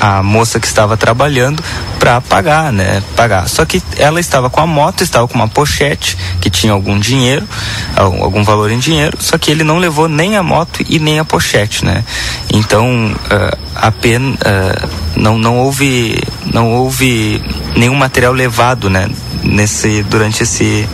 a 0.00 0.22
moça 0.22 0.58
que 0.58 0.66
estava 0.66 0.96
trabalhando 0.96 1.62
para 1.98 2.20
pagar, 2.22 2.72
né? 2.72 3.02
Pagar. 3.14 3.46
Só 3.48 3.66
que 3.66 3.82
ela 3.98 4.18
estava 4.18 4.48
com 4.48 4.60
a 4.60 4.66
moto, 4.66 5.02
estava 5.02 5.28
com 5.28 5.34
uma 5.34 5.48
pochete 5.48 6.16
que 6.40 6.48
tinha 6.48 6.72
algum 6.72 6.98
dinheiro, 6.98 7.46
algum 7.94 8.42
valor 8.42 8.70
em 8.70 8.78
dinheiro, 8.78 9.18
só 9.20 9.36
que 9.36 9.50
ele 9.50 9.62
não 9.62 9.76
levou 9.76 10.08
nem 10.08 10.36
a 10.36 10.42
moto 10.42 10.82
e 10.88 10.98
nem 10.98 11.18
a 11.18 11.24
pochete, 11.24 11.84
né? 11.84 12.02
Então, 12.50 13.12
uh, 13.12 13.58
a 13.76 13.92
pena, 13.92 14.30
uh, 14.30 14.90
não, 15.16 15.36
não 15.36 15.58
houve 15.58 16.18
não 16.52 16.72
houve 16.72 17.42
nenhum 17.76 17.94
material 17.94 18.32
levado, 18.32 18.88
né? 18.88 19.08
Nesse 19.42 20.02
durante 20.04 20.42
esse 20.42 20.88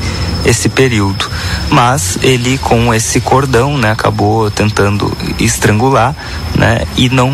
esse 0.47 0.69
período. 0.69 1.29
Mas 1.71 2.19
ele 2.23 2.57
com 2.59 2.95
esse 2.95 3.21
cordão, 3.21 3.77
né, 3.77 3.91
acabou 3.91 4.51
tentando 4.51 5.15
estrangular, 5.39 6.15
né, 6.55 6.83
e 6.97 7.09
não 7.09 7.31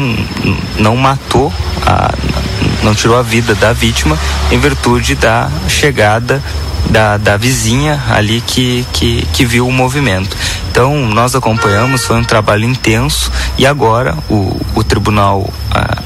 não 0.79 0.97
matou 0.97 1.53
a, 1.87 2.13
não 2.83 2.95
tirou 2.95 3.17
a 3.17 3.23
vida 3.23 3.55
da 3.55 3.73
vítima 3.73 4.19
em 4.51 4.59
virtude 4.59 5.15
da 5.15 5.49
chegada 5.69 6.43
da, 6.91 7.17
da 7.17 7.37
vizinha 7.37 8.03
ali 8.11 8.41
que, 8.41 8.85
que, 8.93 9.27
que 9.33 9.45
viu 9.45 9.67
o 9.67 9.73
movimento. 9.73 10.37
Então, 10.71 11.07
nós 11.09 11.35
acompanhamos, 11.35 12.05
foi 12.05 12.17
um 12.17 12.25
trabalho 12.25 12.65
intenso 12.65 13.31
e 13.57 13.67
agora 13.67 14.17
o, 14.29 14.59
o 14.75 14.83
tribunal. 14.83 15.49
Ah, 15.71 16.03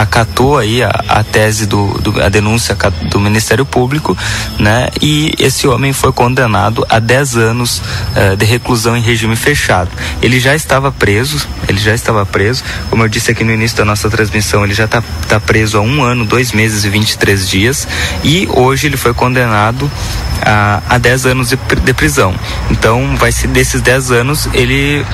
acatou 0.00 0.56
aí 0.56 0.82
a, 0.82 0.88
a 1.08 1.24
tese 1.24 1.66
do, 1.66 1.88
do, 2.00 2.22
a 2.22 2.28
denúncia 2.28 2.76
do 3.10 3.18
Ministério 3.18 3.66
Público, 3.66 4.16
né? 4.58 4.88
E 5.02 5.34
esse 5.38 5.66
homem 5.66 5.92
foi 5.92 6.12
condenado 6.12 6.86
a 6.88 6.98
10 6.98 7.36
anos 7.36 7.82
uh, 8.14 8.36
de 8.36 8.44
reclusão 8.44 8.96
em 8.96 9.00
regime 9.00 9.34
fechado. 9.34 9.90
Ele 10.22 10.38
já 10.38 10.54
estava 10.54 10.92
preso, 10.92 11.46
ele 11.68 11.78
já 11.78 11.94
estava 11.94 12.24
preso, 12.24 12.62
como 12.88 13.02
eu 13.02 13.08
disse 13.08 13.32
aqui 13.32 13.42
no 13.42 13.52
início 13.52 13.76
da 13.76 13.84
nossa 13.84 14.08
transmissão, 14.08 14.64
ele 14.64 14.74
já 14.74 14.84
está 14.84 15.02
tá 15.28 15.40
preso 15.40 15.78
há 15.78 15.80
um 15.80 16.02
ano, 16.02 16.24
dois 16.24 16.52
meses 16.52 16.84
e 16.84 16.88
23 16.88 17.48
dias, 17.48 17.88
e 18.22 18.48
hoje 18.52 18.86
ele 18.86 18.96
foi 18.96 19.12
condenado 19.12 19.90
a, 20.42 20.82
a 20.88 20.98
10 20.98 21.26
anos 21.26 21.48
de, 21.48 21.56
de 21.56 21.92
prisão. 21.92 22.34
Então, 22.70 23.16
vai 23.16 23.32
ser 23.32 23.48
desses 23.48 23.80
10 23.80 24.12
anos, 24.12 24.48
ele 24.54 25.04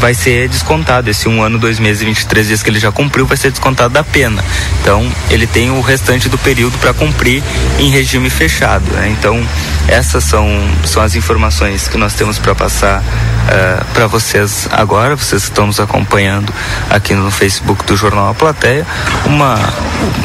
vai 0.00 0.14
ser 0.14 0.48
descontado. 0.48 1.10
Esse 1.10 1.28
um 1.28 1.42
ano, 1.42 1.58
dois 1.58 1.78
meses 1.78 2.02
e 2.02 2.06
23 2.06 2.48
dias 2.48 2.62
que 2.62 2.70
ele 2.70 2.80
já 2.80 2.90
cumpriu 2.90 3.26
vai 3.26 3.36
ser 3.36 3.50
descontado 3.50 3.92
da 3.92 4.02
pena. 4.02 4.42
Então, 4.80 5.06
ele 5.30 5.46
tem 5.46 5.70
o 5.70 5.80
restante 5.80 6.28
do 6.28 6.38
período 6.38 6.76
para 6.78 6.92
cumprir 6.94 7.42
em 7.78 7.90
regime 7.90 8.30
fechado. 8.30 8.84
Né? 8.92 9.14
Então, 9.16 9.40
essas 9.86 10.24
são, 10.24 10.48
são 10.84 11.02
as 11.02 11.14
informações 11.14 11.86
que 11.86 11.98
nós 11.98 12.14
temos 12.14 12.38
para 12.38 12.54
passar 12.54 13.04
eh, 13.50 13.82
para 13.92 14.06
vocês 14.06 14.68
agora, 14.70 15.16
vocês 15.16 15.42
que 15.42 15.50
estão 15.50 15.66
nos 15.66 15.80
acompanhando 15.80 16.52
aqui 16.88 17.14
no 17.14 17.32
Facebook 17.32 17.84
do 17.84 17.96
Jornal 17.96 18.30
A 18.30 18.34
Plateia. 18.34 18.86
Uma, 19.26 19.58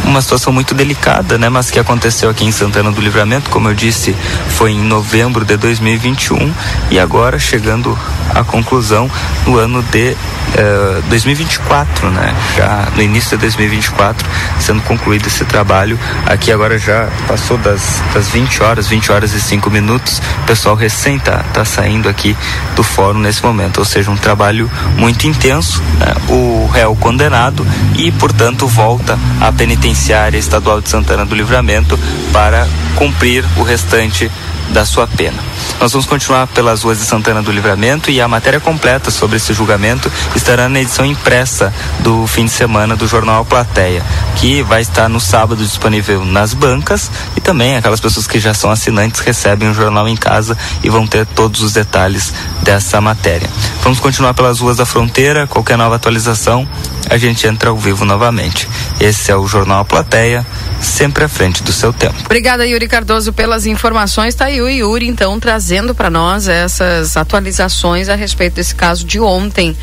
uma 0.03 0.21
situação 0.21 0.53
muito 0.53 0.75
delicada, 0.75 1.35
né? 1.35 1.49
mas 1.49 1.71
que 1.71 1.79
aconteceu 1.79 2.29
aqui 2.29 2.45
em 2.45 2.51
Santana 2.51 2.91
do 2.91 3.01
Livramento, 3.01 3.49
como 3.49 3.67
eu 3.67 3.73
disse, 3.73 4.15
foi 4.49 4.71
em 4.71 4.83
novembro 4.83 5.43
de 5.43 5.57
2021 5.57 6.53
e 6.91 6.99
agora 6.99 7.39
chegando 7.39 7.97
à 8.33 8.43
conclusão 8.43 9.09
no 9.47 9.57
ano 9.57 9.81
de 9.81 10.11
uh, 10.11 10.15
eh, 10.57 11.01
2024, 11.09 12.09
né? 12.11 12.35
Já 12.55 12.87
no 12.95 13.01
início 13.01 13.37
de 13.37 13.41
2024, 13.41 14.27
sendo 14.59 14.81
concluído 14.83 15.27
esse 15.27 15.45
trabalho. 15.45 15.99
Aqui 16.25 16.51
agora 16.51 16.77
já 16.77 17.07
passou 17.27 17.57
das, 17.57 18.01
das 18.13 18.29
20 18.29 18.63
horas, 18.63 18.87
20 18.87 19.11
horas 19.11 19.33
e 19.33 19.41
5 19.41 19.69
minutos. 19.69 20.21
O 20.43 20.45
pessoal 20.45 20.75
recém 20.75 21.17
tá, 21.19 21.43
tá 21.53 21.65
saindo 21.65 22.09
aqui 22.09 22.35
do 22.75 22.83
fórum 22.83 23.14
nesse 23.19 23.43
momento, 23.43 23.79
ou 23.79 23.85
seja, 23.85 24.11
um 24.11 24.17
trabalho 24.17 24.69
muito 24.97 25.27
intenso. 25.27 25.81
Né? 25.99 26.13
O 26.29 26.69
réu 26.71 26.95
condenado 26.95 27.65
e, 27.97 28.11
portanto, 28.11 28.67
volta 28.67 29.17
à 29.39 29.51
penitenciária 29.51 30.37
estadual 30.37 30.81
de 30.81 30.89
Santana 30.89 31.25
do 31.25 31.35
Livramento 31.35 31.99
para 32.31 32.67
cumprir 32.95 33.45
o 33.57 33.63
restante 33.63 34.31
da 34.69 34.85
sua 34.85 35.07
pena. 35.07 35.37
Nós 35.79 35.91
vamos 35.91 36.07
continuar 36.07 36.47
pelas 36.47 36.83
ruas 36.83 36.99
de 36.99 37.05
Santana 37.05 37.41
do 37.41 37.51
Livramento 37.51 38.09
e 38.09 38.21
a 38.21 38.27
matéria 38.27 38.59
completa 38.59 39.11
sobre 39.11 39.37
esse 39.37 39.53
julgamento 39.53 40.11
estará 40.35 40.67
na 40.69 40.81
edição 40.81 41.05
impressa 41.05 41.73
do 41.99 42.25
fim 42.27 42.45
de 42.45 42.51
semana 42.51 42.95
do 42.95 43.07
jornal 43.07 43.45
Plateia, 43.45 44.03
que 44.35 44.61
vai 44.63 44.81
estar 44.81 45.09
no 45.09 45.19
sábado 45.19 45.63
disponível 45.63 46.25
nas 46.25 46.53
bancas 46.53 47.11
e 47.35 47.41
também 47.41 47.75
aquelas 47.75 47.99
pessoas 47.99 48.27
que 48.27 48.39
já 48.39 48.53
são 48.53 48.71
assinantes 48.71 49.21
recebem 49.21 49.69
o 49.69 49.73
jornal 49.73 50.07
em 50.07 50.15
casa 50.15 50.57
e 50.83 50.89
vão 50.89 51.05
ter 51.05 51.25
todos 51.25 51.61
os 51.61 51.73
detalhes 51.73 52.33
dessa 52.63 52.99
matéria. 53.01 53.49
Vamos 53.83 53.99
continuar 53.99 54.33
pelas 54.33 54.59
ruas 54.59 54.77
da 54.77 54.85
fronteira, 54.85 55.45
qualquer 55.47 55.77
nova 55.77 55.95
atualização, 55.95 56.67
a 57.09 57.17
gente 57.17 57.45
entra 57.45 57.69
ao 57.69 57.77
vivo 57.77 58.05
novamente. 58.05 58.67
Esse 58.99 59.31
é 59.31 59.35
o 59.35 59.45
Jornal 59.47 59.85
Plateia, 59.85 60.45
sempre 60.81 61.23
à 61.23 61.29
frente 61.29 61.61
do 61.63 61.71
seu 61.71 61.93
tempo. 61.93 62.15
Obrigada, 62.25 62.65
Yuri 62.65 62.87
Cardoso, 62.87 63.31
pelas 63.31 63.65
informações. 63.65 64.29
Está 64.29 64.45
aí 64.45 64.54
o 64.61 64.69
Yuri, 64.69 65.07
então, 65.07 65.39
trazendo 65.39 65.93
para 65.93 66.09
nós 66.09 66.47
essas 66.47 67.15
atualizações 67.17 68.09
a 68.09 68.15
respeito 68.15 68.55
desse 68.55 68.75
caso 68.75 69.05
de 69.05 69.19
ontem. 69.19 69.75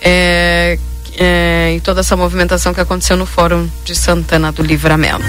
É, 0.00 0.78
é, 1.16 1.74
e 1.76 1.80
toda 1.80 2.00
essa 2.00 2.16
movimentação 2.16 2.72
que 2.72 2.80
aconteceu 2.80 3.16
no 3.16 3.26
Fórum 3.26 3.68
de 3.84 3.94
Santana 3.94 4.52
do 4.52 4.62
Livramento. 4.62 5.26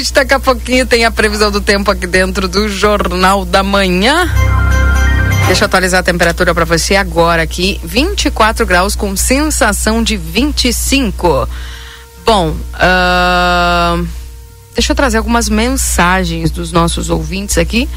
Gente. 0.00 0.12
Daqui 0.12 0.34
a 0.34 0.40
pouquinho 0.40 0.86
tem 0.86 1.04
a 1.04 1.10
previsão 1.10 1.50
do 1.50 1.60
tempo 1.60 1.90
aqui 1.90 2.06
dentro 2.06 2.48
do 2.48 2.68
Jornal 2.68 3.44
da 3.44 3.62
Manhã. 3.62 4.28
Deixa 5.46 5.64
eu 5.64 5.66
atualizar 5.66 6.00
a 6.00 6.02
temperatura 6.02 6.54
para 6.54 6.64
você 6.64 6.96
agora 6.96 7.42
aqui. 7.42 7.78
24 7.84 8.64
graus 8.66 8.96
com 8.96 9.14
sensação 9.16 10.02
de 10.02 10.16
25. 10.16 11.48
Bom, 12.24 12.50
uh, 12.50 14.06
deixa 14.74 14.92
eu 14.92 14.96
trazer 14.96 15.18
algumas 15.18 15.48
mensagens 15.48 16.50
dos 16.50 16.72
nossos 16.72 17.10
ouvintes 17.10 17.58
aqui 17.58 17.88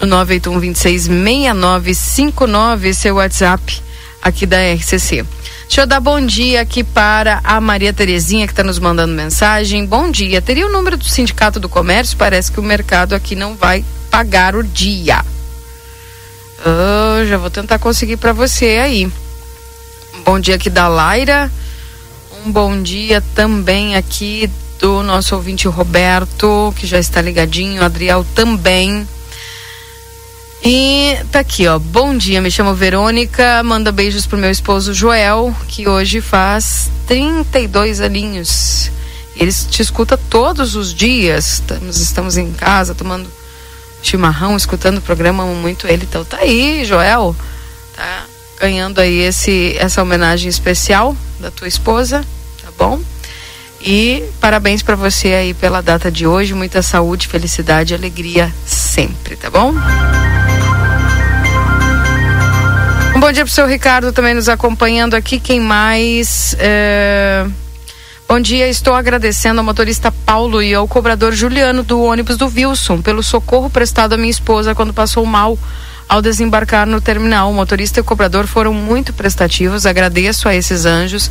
no 0.00 0.06
981 0.06 0.58
26 0.58 1.02
6959, 1.04 2.94
seu 2.94 3.16
WhatsApp 3.16 3.80
aqui 4.20 4.44
da 4.46 4.56
RCC. 4.74 5.24
Deixa 5.64 5.80
eu 5.80 5.86
dar 5.86 5.98
bom 5.98 6.24
dia 6.24 6.60
aqui 6.60 6.84
para 6.84 7.40
a 7.42 7.60
Maria 7.60 7.92
Terezinha, 7.92 8.46
que 8.46 8.52
está 8.52 8.62
nos 8.62 8.78
mandando 8.78 9.14
mensagem. 9.14 9.84
Bom 9.84 10.10
dia. 10.10 10.40
Teria 10.40 10.66
o 10.66 10.72
número 10.72 10.96
do 10.96 11.04
Sindicato 11.04 11.58
do 11.58 11.68
Comércio? 11.68 12.16
Parece 12.16 12.52
que 12.52 12.60
o 12.60 12.62
mercado 12.62 13.14
aqui 13.14 13.34
não 13.34 13.56
vai 13.56 13.84
pagar 14.10 14.54
o 14.54 14.62
dia. 14.62 15.24
Oh, 16.64 17.24
já 17.26 17.36
vou 17.36 17.50
tentar 17.50 17.78
conseguir 17.78 18.18
para 18.18 18.32
você 18.32 18.78
aí. 18.78 19.10
Bom 20.24 20.38
dia 20.38 20.54
aqui 20.54 20.70
da 20.70 20.86
Laira. 20.86 21.50
Um 22.44 22.52
bom 22.52 22.80
dia 22.80 23.22
também 23.34 23.96
aqui 23.96 24.48
do 24.78 25.02
nosso 25.02 25.34
ouvinte 25.34 25.66
Roberto, 25.66 26.72
que 26.76 26.86
já 26.86 26.98
está 26.98 27.20
ligadinho. 27.20 27.82
Adriel 27.82 28.24
também. 28.34 29.08
E 30.66 31.18
tá 31.30 31.40
aqui, 31.40 31.66
ó. 31.66 31.78
Bom 31.78 32.16
dia, 32.16 32.40
me 32.40 32.50
chamo 32.50 32.74
Verônica. 32.74 33.62
Manda 33.62 33.92
beijos 33.92 34.24
pro 34.24 34.38
meu 34.38 34.50
esposo 34.50 34.94
Joel, 34.94 35.54
que 35.68 35.86
hoje 35.86 36.22
faz 36.22 36.90
32 37.06 38.00
aninhos. 38.00 38.90
Ele 39.36 39.52
te 39.52 39.82
escuta 39.82 40.16
todos 40.16 40.74
os 40.74 40.94
dias. 40.94 41.54
Estamos, 41.54 42.00
estamos 42.00 42.36
em 42.38 42.50
casa 42.50 42.94
tomando 42.94 43.28
chimarrão, 44.02 44.56
escutando 44.56 44.98
o 44.98 45.02
programa 45.02 45.44
muito 45.44 45.86
ele. 45.86 46.06
Então 46.08 46.24
tá 46.24 46.38
aí, 46.38 46.82
Joel. 46.86 47.36
Tá 47.94 48.24
ganhando 48.58 49.02
aí 49.02 49.18
esse, 49.18 49.76
essa 49.78 50.00
homenagem 50.00 50.48
especial 50.48 51.14
da 51.40 51.50
tua 51.50 51.68
esposa, 51.68 52.24
tá 52.62 52.70
bom? 52.78 53.02
E 53.82 54.24
parabéns 54.40 54.82
para 54.82 54.96
você 54.96 55.34
aí 55.34 55.52
pela 55.52 55.82
data 55.82 56.10
de 56.10 56.26
hoje. 56.26 56.54
Muita 56.54 56.80
saúde, 56.80 57.28
felicidade 57.28 57.92
e 57.92 57.96
alegria 57.96 58.50
sempre, 58.64 59.36
tá 59.36 59.50
bom? 59.50 59.74
Bom 63.24 63.32
dia 63.32 63.42
pro 63.42 63.54
seu 63.54 63.66
Ricardo 63.66 64.12
também 64.12 64.34
nos 64.34 64.50
acompanhando 64.50 65.14
aqui. 65.14 65.40
Quem 65.40 65.58
mais? 65.58 66.54
É... 66.58 67.46
Bom 68.28 68.38
dia, 68.38 68.68
estou 68.68 68.92
agradecendo 68.92 69.60
ao 69.60 69.64
motorista 69.64 70.12
Paulo 70.12 70.62
e 70.62 70.74
ao 70.74 70.86
cobrador 70.86 71.32
Juliano 71.32 71.82
do 71.82 72.02
ônibus 72.02 72.36
do 72.36 72.52
Wilson 72.54 73.00
pelo 73.00 73.22
socorro 73.22 73.70
prestado 73.70 74.12
à 74.12 74.18
minha 74.18 74.30
esposa 74.30 74.74
quando 74.74 74.92
passou 74.92 75.24
mal 75.24 75.58
ao 76.06 76.20
desembarcar 76.20 76.86
no 76.86 77.00
terminal. 77.00 77.50
O 77.50 77.54
motorista 77.54 77.98
e 77.98 78.02
o 78.02 78.04
cobrador 78.04 78.46
foram 78.46 78.74
muito 78.74 79.10
prestativos. 79.14 79.86
Agradeço 79.86 80.46
a 80.46 80.54
esses 80.54 80.84
anjos 80.84 81.30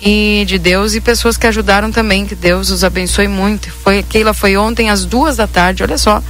e 0.00 0.44
de 0.46 0.56
Deus 0.56 0.94
e 0.94 1.00
pessoas 1.00 1.36
que 1.36 1.48
ajudaram 1.48 1.90
também. 1.90 2.26
Que 2.26 2.36
Deus 2.36 2.70
os 2.70 2.84
abençoe 2.84 3.26
muito. 3.26 3.72
Foi 3.82 4.04
Keila 4.04 4.34
foi 4.34 4.56
ontem 4.56 4.88
às 4.88 5.04
duas 5.04 5.36
da 5.36 5.48
tarde. 5.48 5.82
Olha 5.82 5.98
só, 5.98 6.22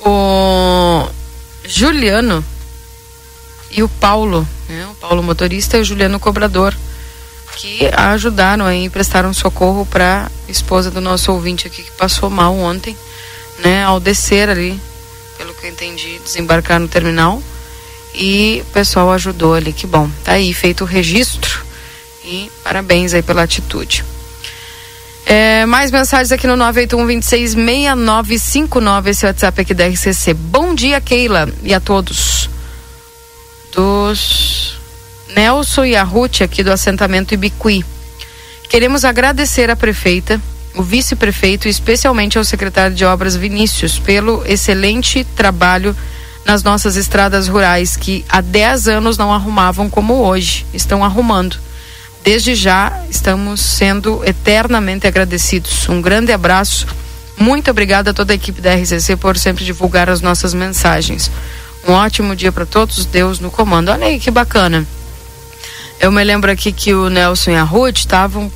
o 0.00 1.06
Juliano 1.66 2.42
e 3.76 3.82
o 3.82 3.88
Paulo, 3.88 4.48
né? 4.68 4.88
o 4.90 4.94
Paulo 4.94 5.22
motorista 5.22 5.76
e 5.76 5.82
o 5.82 5.84
Juliano 5.84 6.18
cobrador, 6.18 6.74
que 7.56 7.90
ajudaram 7.94 8.64
aí, 8.64 8.88
prestaram 8.88 9.34
socorro 9.34 9.84
para 9.84 10.30
esposa 10.48 10.90
do 10.90 11.00
nosso 11.00 11.30
ouvinte 11.30 11.66
aqui 11.66 11.82
que 11.82 11.90
passou 11.92 12.30
mal 12.30 12.56
ontem, 12.56 12.96
né? 13.58 13.84
Ao 13.84 14.00
descer 14.00 14.48
ali, 14.48 14.80
pelo 15.36 15.54
que 15.54 15.66
eu 15.66 15.70
entendi, 15.70 16.18
desembarcar 16.24 16.80
no 16.80 16.88
terminal 16.88 17.42
e 18.14 18.64
o 18.66 18.72
pessoal 18.72 19.12
ajudou 19.12 19.52
ali, 19.54 19.74
que 19.74 19.86
bom. 19.86 20.10
Tá 20.24 20.32
aí 20.32 20.54
feito 20.54 20.84
o 20.84 20.86
registro 20.86 21.62
e 22.24 22.50
parabéns 22.64 23.12
aí 23.12 23.22
pela 23.22 23.42
atitude. 23.42 24.02
É, 25.26 25.66
mais 25.66 25.90
mensagens 25.90 26.32
aqui 26.32 26.46
no 26.46 26.56
981-266959, 26.56 29.08
esse 29.08 29.26
WhatsApp 29.26 29.60
aqui 29.60 29.74
da 29.74 29.86
RCC. 29.86 30.32
Bom 30.32 30.74
dia, 30.74 30.98
Keila, 31.00 31.46
e 31.62 31.74
a 31.74 31.80
todos. 31.80 32.48
Dos 33.72 34.78
Nelson 35.34 35.84
e 35.84 35.96
a 35.96 36.02
Ruth 36.02 36.40
aqui 36.42 36.62
do 36.62 36.72
assentamento 36.72 37.34
Ibiqui. 37.34 37.84
Queremos 38.68 39.04
agradecer 39.04 39.70
à 39.70 39.76
prefeita, 39.76 40.40
o 40.74 40.82
vice-prefeito 40.82 41.68
e 41.68 41.70
especialmente 41.70 42.38
ao 42.38 42.44
secretário 42.44 42.96
de 42.96 43.04
Obras 43.04 43.36
Vinícius 43.36 43.98
pelo 43.98 44.42
excelente 44.46 45.24
trabalho 45.24 45.96
nas 46.44 46.62
nossas 46.62 46.96
estradas 46.96 47.48
rurais 47.48 47.96
que 47.96 48.24
há 48.28 48.40
10 48.40 48.88
anos 48.88 49.18
não 49.18 49.32
arrumavam 49.32 49.90
como 49.90 50.14
hoje. 50.14 50.64
Estão 50.72 51.04
arrumando. 51.04 51.58
Desde 52.22 52.54
já 52.54 53.02
estamos 53.10 53.60
sendo 53.60 54.24
eternamente 54.24 55.06
agradecidos. 55.06 55.88
Um 55.88 56.00
grande 56.00 56.32
abraço. 56.32 56.86
Muito 57.36 57.70
obrigada 57.70 58.10
a 58.10 58.14
toda 58.14 58.32
a 58.32 58.36
equipe 58.36 58.60
da 58.60 58.74
RCC 58.74 59.16
por 59.16 59.36
sempre 59.36 59.64
divulgar 59.64 60.08
as 60.08 60.20
nossas 60.20 60.54
mensagens. 60.54 61.30
Um 61.86 61.92
ótimo 61.92 62.34
dia 62.34 62.50
para 62.50 62.66
todos. 62.66 63.06
Deus 63.06 63.38
no 63.38 63.50
comando. 63.50 63.90
Olha 63.90 64.06
aí 64.06 64.18
que 64.18 64.30
bacana. 64.30 64.86
Eu 66.00 66.12
me 66.12 66.22
lembro 66.22 66.50
aqui 66.50 66.72
que 66.72 66.92
o 66.92 67.08
Nelson 67.08 67.52
e 67.52 67.56
a 67.56 67.62
Ruth 67.62 67.98
estavam 67.98 68.50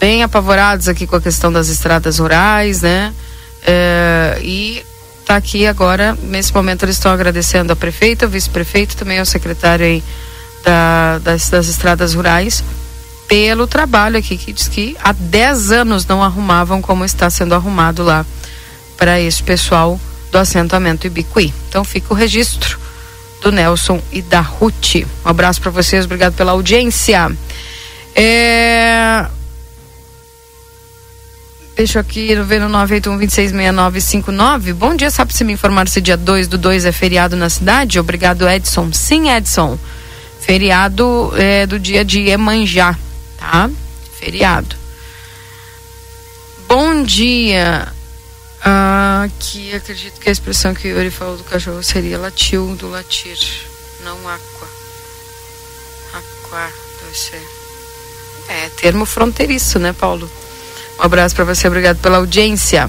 bem 0.00 0.22
apavorados 0.22 0.88
aqui 0.88 1.06
com 1.06 1.16
a 1.16 1.20
questão 1.20 1.52
das 1.52 1.68
estradas 1.68 2.18
rurais, 2.18 2.82
né? 2.82 3.12
É, 3.64 4.40
e 4.42 4.84
tá 5.24 5.36
aqui 5.36 5.66
agora, 5.66 6.16
nesse 6.22 6.52
momento 6.52 6.84
eles 6.84 6.96
estão 6.96 7.12
agradecendo 7.12 7.72
a 7.72 7.76
prefeita, 7.76 8.26
o 8.26 8.28
vice-prefeito, 8.28 8.96
também 8.96 9.18
ao 9.18 9.26
secretário 9.26 9.86
aí 9.86 10.02
da, 10.64 11.18
das, 11.18 11.48
das 11.48 11.68
estradas 11.68 12.14
rurais 12.14 12.64
pelo 13.28 13.66
trabalho 13.66 14.18
aqui, 14.18 14.36
que 14.36 14.52
diz 14.52 14.66
que 14.68 14.96
há 15.02 15.12
10 15.12 15.72
anos 15.72 16.06
não 16.06 16.22
arrumavam 16.22 16.82
como 16.82 17.04
está 17.04 17.30
sendo 17.30 17.54
arrumado 17.54 18.02
lá 18.02 18.26
para 18.96 19.20
esse 19.20 19.42
pessoal 19.42 20.00
do 20.32 20.38
assentamento 20.38 21.06
Ibiqui. 21.06 21.54
Então 21.68 21.84
fica 21.84 22.12
o 22.12 22.16
registro 22.16 22.76
do 23.40 23.52
Nelson 23.52 24.02
e 24.10 24.20
da 24.20 24.40
Ruth. 24.40 24.96
Um 25.24 25.28
abraço 25.28 25.60
para 25.60 25.70
vocês, 25.70 26.04
obrigado 26.04 26.34
pela 26.34 26.50
audiência. 26.50 27.30
É... 28.16 29.24
Deixa 31.76 31.98
eu 31.98 32.00
aqui 32.00 32.34
ver 32.42 32.60
no 32.60 32.68
981-266959. 32.86 34.74
Bom 34.74 34.96
dia, 34.96 35.10
sabe 35.10 35.32
se 35.32 35.44
me 35.44 35.52
informar 35.52 35.86
se 35.88 36.00
dia 36.00 36.16
2 36.16 36.48
do 36.48 36.58
2 36.58 36.84
é 36.84 36.92
feriado 36.92 37.36
na 37.36 37.48
cidade? 37.48 38.00
Obrigado, 38.00 38.48
Edson. 38.48 38.90
Sim, 38.92 39.30
Edson. 39.30 39.78
Feriado 40.40 41.32
é, 41.36 41.66
do 41.66 41.78
dia 41.78 42.04
de 42.04 42.28
Emanjá 42.28 42.98
tá? 43.42 43.68
Feriado. 44.12 44.76
Bom 46.68 47.02
dia. 47.02 47.88
Ah, 48.64 49.28
que 49.40 49.74
acredito 49.74 50.20
que 50.20 50.28
a 50.28 50.32
expressão 50.32 50.72
que 50.72 50.86
o 50.86 50.96
Yuri 50.96 51.10
falou 51.10 51.36
do 51.36 51.44
cachorro 51.44 51.82
seria 51.82 52.16
latiu 52.16 52.76
do 52.76 52.88
latir, 52.88 53.36
não 54.04 54.16
aqua. 54.28 54.68
Aqua, 56.14 56.70
deve 57.00 57.18
ser. 57.18 57.42
É, 58.48 58.68
termo 58.80 59.04
fronteiriço, 59.04 59.78
né, 59.78 59.92
Paulo? 59.92 60.30
Um 60.98 61.02
abraço 61.02 61.34
para 61.34 61.44
você, 61.44 61.66
obrigado 61.66 61.98
pela 61.98 62.18
audiência. 62.18 62.88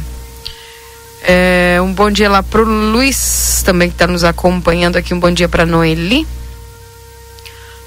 É, 1.24 1.80
um 1.82 1.92
bom 1.92 2.12
dia 2.12 2.30
lá 2.30 2.44
pro 2.44 2.64
Luiz, 2.64 3.64
também 3.66 3.90
que 3.90 3.96
está 3.96 4.06
nos 4.06 4.24
acompanhando 4.24 4.98
aqui. 4.98 5.14
Um 5.14 5.20
bom 5.20 5.32
dia 5.32 5.48
para 5.48 5.66
Noeli. 5.66 6.28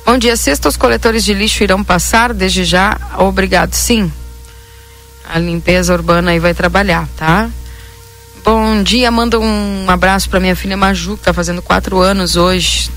Bom 0.05 0.17
dia, 0.17 0.37
sexta, 0.37 0.69
os 0.69 0.77
coletores 0.77 1.25
de 1.25 1.35
lixo 1.35 1.63
irão 1.63 1.85
passar 1.85 2.33
desde 2.33 2.65
já. 2.65 2.99
Obrigado, 3.19 3.75
sim. 3.75 4.11
A 5.29 5.39
limpeza 5.39 5.93
urbana 5.93 6.31
aí 6.31 6.39
vai 6.39 6.55
trabalhar, 6.55 7.07
tá? 7.17 7.51
Bom 8.47 8.81
dia, 8.81 9.11
manda 9.11 9.41
um 9.41 9.91
abraço 9.91 10.31
para 10.31 10.39
minha 10.39 10.55
filha 10.55 10.77
Maju, 10.77 11.17
que 11.17 11.25
tá 11.25 11.33
fazendo 11.33 11.61
quatro 11.61 11.99
anos 11.99 12.37
hoje. 12.37 12.89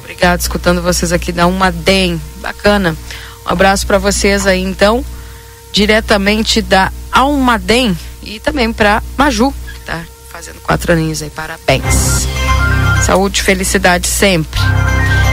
Obrigado, 0.00 0.38
escutando 0.38 0.82
vocês 0.82 1.12
aqui 1.12 1.32
da 1.32 1.46
Umadem. 1.46 2.20
Bacana. 2.42 2.94
Um 3.46 3.50
abraço 3.50 3.86
para 3.86 3.96
vocês 3.96 4.46
aí, 4.46 4.60
então, 4.60 5.02
diretamente 5.72 6.60
da 6.60 6.92
Almadem 7.10 7.96
e 8.22 8.38
também 8.38 8.70
para 8.70 9.02
Maju, 9.16 9.50
que 9.72 9.80
tá 9.80 10.04
fazendo 10.30 10.60
quatro 10.60 10.92
aninhos 10.92 11.22
aí. 11.22 11.30
Parabéns. 11.30 12.28
Saúde 13.02 13.40
e 13.40 13.44
felicidade 13.44 14.06
sempre. 14.06 14.60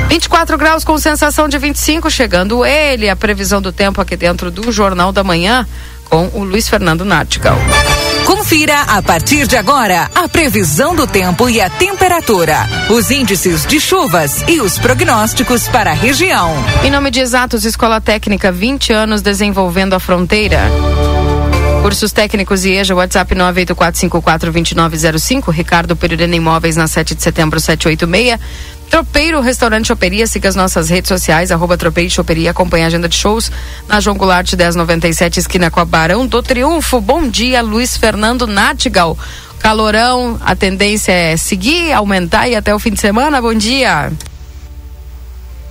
24 0.07 0.57
graus 0.57 0.85
com 0.85 0.97
sensação 0.97 1.49
de 1.49 1.57
25, 1.57 2.09
chegando 2.09 2.65
ele, 2.65 3.09
a 3.09 3.15
previsão 3.17 3.61
do 3.61 3.73
tempo 3.73 3.99
aqui 3.99 4.15
dentro 4.15 4.49
do 4.49 4.71
Jornal 4.71 5.11
da 5.11 5.21
Manhã, 5.21 5.67
com 6.05 6.29
o 6.33 6.45
Luiz 6.45 6.69
Fernando 6.69 7.03
Nartigal. 7.03 7.57
Confira 8.35 8.81
a 8.81 8.99
partir 8.99 9.45
de 9.45 9.55
agora 9.55 10.09
a 10.15 10.27
previsão 10.27 10.95
do 10.95 11.05
tempo 11.05 11.47
e 11.47 11.61
a 11.61 11.69
temperatura, 11.69 12.67
os 12.89 13.11
índices 13.11 13.63
de 13.63 13.79
chuvas 13.79 14.43
e 14.47 14.59
os 14.59 14.79
prognósticos 14.79 15.67
para 15.67 15.91
a 15.91 15.93
região. 15.93 16.51
Em 16.83 16.89
nome 16.89 17.11
de 17.11 17.19
Exatos 17.19 17.63
Escola 17.63 18.01
Técnica, 18.01 18.51
20 18.51 18.91
anos 18.91 19.21
desenvolvendo 19.21 19.93
a 19.93 19.99
fronteira. 19.99 20.61
Cursos 21.83 22.11
técnicos 22.11 22.65
e 22.65 22.71
EJA, 22.71 22.95
WhatsApp 22.95 23.35
984542905, 23.35 25.51
Ricardo 25.51 25.95
Pereira 25.95 26.25
Imóveis 26.35 26.75
na 26.75 26.87
7 26.87 27.13
de 27.13 27.21
setembro 27.21 27.59
786. 27.59 28.39
Tropeiro 28.93 29.41
Restaurante 29.41 29.87
Choperia, 29.87 30.27
siga 30.27 30.47
as 30.47 30.55
nossas 30.55 30.87
redes 30.87 31.07
sociais, 31.07 31.51
arroba 31.51 31.75
Tropeiro 31.75 32.11
Choperia, 32.11 32.51
acompanhe 32.51 32.83
a 32.83 32.87
agenda 32.87 33.09
de 33.09 33.15
shows 33.15 33.51
na 33.87 33.99
João 33.99 34.15
Goulart 34.15 34.53
1097, 34.53 35.39
esquina 35.39 35.71
com 35.71 35.79
a 35.79 35.85
Barão 35.85 36.27
do 36.27 36.43
Triunfo. 36.43 37.01
Bom 37.01 37.27
dia, 37.27 37.63
Luiz 37.63 37.97
Fernando 37.97 38.45
Natigal. 38.45 39.17
Calorão, 39.57 40.39
a 40.45 40.55
tendência 40.55 41.11
é 41.11 41.35
seguir, 41.35 41.91
aumentar 41.91 42.47
e 42.47 42.55
até 42.55 42.75
o 42.75 42.77
fim 42.77 42.91
de 42.91 42.99
semana. 42.99 43.41
Bom 43.41 43.55
dia. 43.55 44.13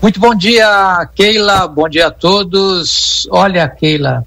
Muito 0.03 0.19
bom 0.19 0.35
dia, 0.35 1.09
Keila. 1.15 1.69
Bom 1.69 1.89
dia 1.89 2.09
a 2.09 2.11
todos. 2.11 3.29
Olha, 3.31 3.69
Keila, 3.69 4.25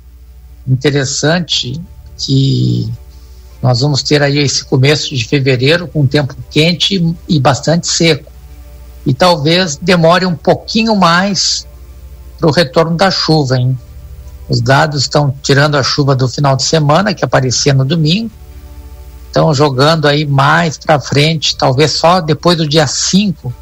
interessante 0.66 1.82
que 2.18 2.90
nós 3.62 3.82
vamos 3.82 4.02
ter 4.04 4.24
aí 4.24 4.38
esse 4.40 4.64
começo 4.64 5.14
de 5.14 5.26
fevereiro 5.26 5.86
com 5.86 6.04
um 6.04 6.08
tempo 6.08 6.34
quente 6.50 7.14
e 7.28 7.40
bastante 7.42 7.88
seco 7.88 8.35
e 9.06 9.14
talvez 9.14 9.76
demore 9.76 10.26
um 10.26 10.36
pouquinho 10.36 10.96
mais 10.96 11.66
para 12.40 12.50
o 12.50 12.52
retorno 12.52 12.98
da 12.98 13.12
chuva, 13.12 13.58
hein? 13.58 13.78
Os 14.50 14.62
dados 14.62 15.02
estão 15.02 15.34
tirando 15.42 15.76
a 15.76 15.84
chuva 15.84 16.16
do 16.16 16.28
final 16.28 16.56
de 16.56 16.64
semana, 16.64 17.14
que 17.14 17.26
aparecia 17.26 17.74
no 17.74 17.86
domingo, 17.86 18.32
estão 19.28 19.54
jogando 19.54 20.08
aí 20.08 20.26
mais 20.26 20.78
para 20.78 21.00
frente, 21.00 21.56
talvez 21.56 21.92
só 21.92 22.22
depois 22.22 22.58
do 22.58 22.68
dia 22.68 22.88
5 22.88 23.54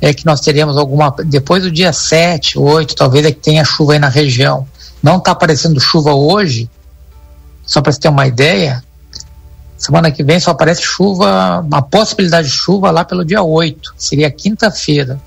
é 0.00 0.14
que 0.14 0.24
nós 0.24 0.40
teremos 0.40 0.76
alguma. 0.76 1.14
Depois 1.24 1.62
do 1.62 1.70
dia 1.70 1.92
7, 1.92 2.58
8, 2.58 2.94
talvez 2.94 3.26
é 3.26 3.32
que 3.32 3.40
tenha 3.40 3.64
chuva 3.64 3.94
aí 3.94 3.98
na 3.98 4.08
região. 4.08 4.66
Não 5.02 5.18
está 5.18 5.32
aparecendo 5.32 5.80
chuva 5.80 6.14
hoje, 6.14 6.70
só 7.66 7.80
para 7.80 7.92
você 7.92 8.00
ter 8.00 8.08
uma 8.08 8.26
ideia, 8.26 8.82
Semana 9.78 10.10
que 10.10 10.24
vem 10.24 10.40
só 10.40 10.50
aparece 10.50 10.82
chuva, 10.82 11.60
uma 11.60 11.80
possibilidade 11.80 12.48
de 12.48 12.54
chuva 12.54 12.90
lá 12.90 13.04
pelo 13.04 13.24
dia 13.24 13.42
8, 13.42 13.94
seria 13.96 14.28
quinta-feira. 14.28 15.20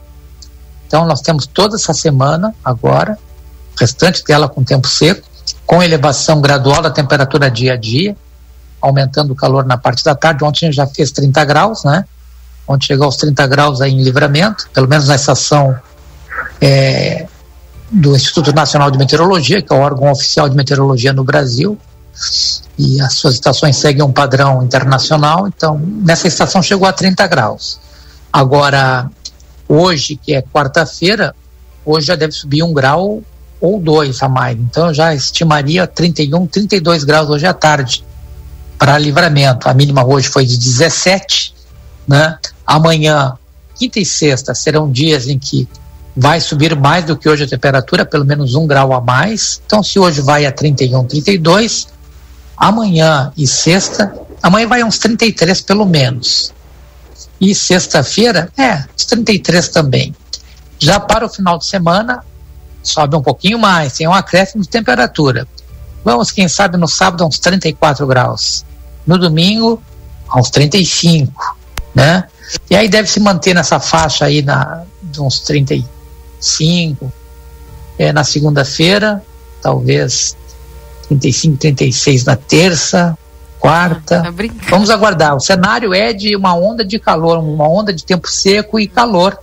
Então 0.85 1.05
nós 1.05 1.21
temos 1.21 1.47
toda 1.47 1.77
essa 1.77 1.93
semana 1.93 2.53
agora 2.63 3.17
restante 3.79 4.23
dela 4.23 4.47
com 4.47 4.63
tempo 4.63 4.87
seco, 4.87 5.27
com 5.65 5.81
elevação 5.81 6.41
gradual 6.41 6.81
da 6.81 6.91
temperatura 6.91 7.49
dia 7.49 7.73
a 7.73 7.77
dia, 7.77 8.15
aumentando 8.79 9.31
o 9.31 9.35
calor 9.35 9.65
na 9.65 9.77
parte 9.77 10.03
da 10.03 10.13
tarde. 10.13 10.43
Ontem 10.43 10.71
já 10.71 10.85
fez 10.85 11.11
30 11.11 11.45
graus, 11.45 11.83
né? 11.83 12.05
Ontem 12.67 12.87
chegou 12.87 13.05
aos 13.05 13.17
30 13.17 13.47
graus 13.47 13.81
aí 13.81 13.91
em 13.91 14.03
livramento, 14.03 14.69
pelo 14.73 14.87
menos 14.87 15.07
na 15.07 15.15
estação 15.15 15.75
é, 16.59 17.25
do 17.89 18.15
Instituto 18.15 18.53
Nacional 18.53 18.91
de 18.91 18.97
Meteorologia, 18.97 19.61
que 19.61 19.73
é 19.73 19.75
o 19.75 19.79
órgão 19.79 20.11
oficial 20.11 20.47
de 20.47 20.55
meteorologia 20.55 21.11
no 21.11 21.23
Brasil, 21.23 21.77
e 22.77 22.99
as 23.01 23.13
suas 23.13 23.35
estações 23.35 23.75
seguem 23.77 24.03
um 24.03 24.11
padrão 24.11 24.63
internacional, 24.63 25.47
então 25.47 25.79
nessa 25.79 26.27
estação 26.27 26.61
chegou 26.61 26.87
a 26.87 26.93
30 26.93 27.27
graus. 27.27 27.79
Agora, 28.31 29.09
hoje, 29.67 30.15
que 30.15 30.33
é 30.33 30.41
quarta-feira, 30.41 31.35
hoje 31.85 32.07
já 32.07 32.15
deve 32.15 32.33
subir 32.33 32.63
um 32.63 32.73
grau 32.73 33.21
ou 33.59 33.79
dois 33.79 34.21
a 34.21 34.29
mais, 34.29 34.57
então 34.57 34.87
eu 34.87 34.93
já 34.93 35.13
estimaria 35.13 35.85
31, 35.85 36.47
32 36.47 37.03
graus 37.03 37.29
hoje 37.29 37.45
à 37.45 37.53
tarde 37.53 38.03
para 38.77 38.97
livramento. 38.97 39.69
A 39.69 39.73
mínima 39.73 40.03
hoje 40.03 40.27
foi 40.27 40.45
de 40.45 40.57
17, 40.57 41.53
né? 42.07 42.39
Amanhã, 42.65 43.37
quinta 43.75 43.99
e 43.99 44.05
sexta 44.05 44.55
serão 44.55 44.91
dias 44.91 45.27
em 45.27 45.37
que 45.37 45.67
vai 46.15 46.41
subir 46.41 46.75
mais 46.75 47.05
do 47.05 47.15
que 47.15 47.29
hoje 47.29 47.43
a 47.43 47.47
temperatura, 47.47 48.05
pelo 48.05 48.25
menos 48.25 48.55
um 48.55 48.65
grau 48.65 48.93
a 48.93 48.99
mais. 48.99 49.61
Então, 49.65 49.83
se 49.83 49.99
hoje 49.99 50.21
vai 50.21 50.45
a 50.45 50.51
31, 50.51 51.05
32, 51.05 51.87
amanhã 52.61 53.33
e 53.35 53.47
sexta, 53.47 54.13
amanhã 54.39 54.67
vai 54.67 54.83
uns 54.83 54.99
33 54.99 55.61
pelo 55.61 55.83
menos. 55.83 56.53
E 57.39 57.55
sexta-feira, 57.55 58.51
é, 58.55 58.85
uns 58.95 59.05
33 59.05 59.67
também. 59.69 60.15
Já 60.77 60.99
para 60.99 61.25
o 61.25 61.29
final 61.29 61.57
de 61.57 61.65
semana, 61.65 62.23
sobe 62.83 63.15
um 63.15 63.21
pouquinho 63.21 63.57
mais, 63.57 63.93
tem 63.93 64.07
um 64.07 64.13
acréscimo 64.13 64.61
de 64.61 64.69
temperatura. 64.69 65.47
Vamos, 66.05 66.29
quem 66.29 66.47
sabe, 66.47 66.77
no 66.77 66.87
sábado, 66.87 67.25
uns 67.25 67.39
34 67.39 68.05
graus. 68.05 68.63
No 69.07 69.17
domingo, 69.17 69.81
uns 70.35 70.51
35, 70.51 71.57
né? 71.95 72.25
E 72.69 72.75
aí 72.75 72.87
deve 72.87 73.09
se 73.09 73.19
manter 73.19 73.55
nessa 73.55 73.79
faixa 73.79 74.25
aí 74.25 74.43
na, 74.43 74.83
de 75.01 75.19
uns 75.19 75.39
35. 75.39 77.11
É, 77.97 78.13
na 78.13 78.23
segunda-feira, 78.23 79.23
talvez 79.63 80.35
35, 81.19 81.57
36 81.57 82.23
na 82.25 82.35
terça, 82.35 83.17
quarta. 83.59 84.23
Ah, 84.25 84.33
Vamos 84.69 84.89
aguardar. 84.89 85.35
O 85.35 85.39
cenário 85.39 85.93
é 85.93 86.13
de 86.13 86.35
uma 86.35 86.55
onda 86.55 86.85
de 86.85 86.97
calor, 86.97 87.39
uma 87.39 87.67
onda 87.67 87.91
de 87.91 88.05
tempo 88.05 88.29
seco 88.29 88.79
e 88.79 88.87
calor, 88.87 89.37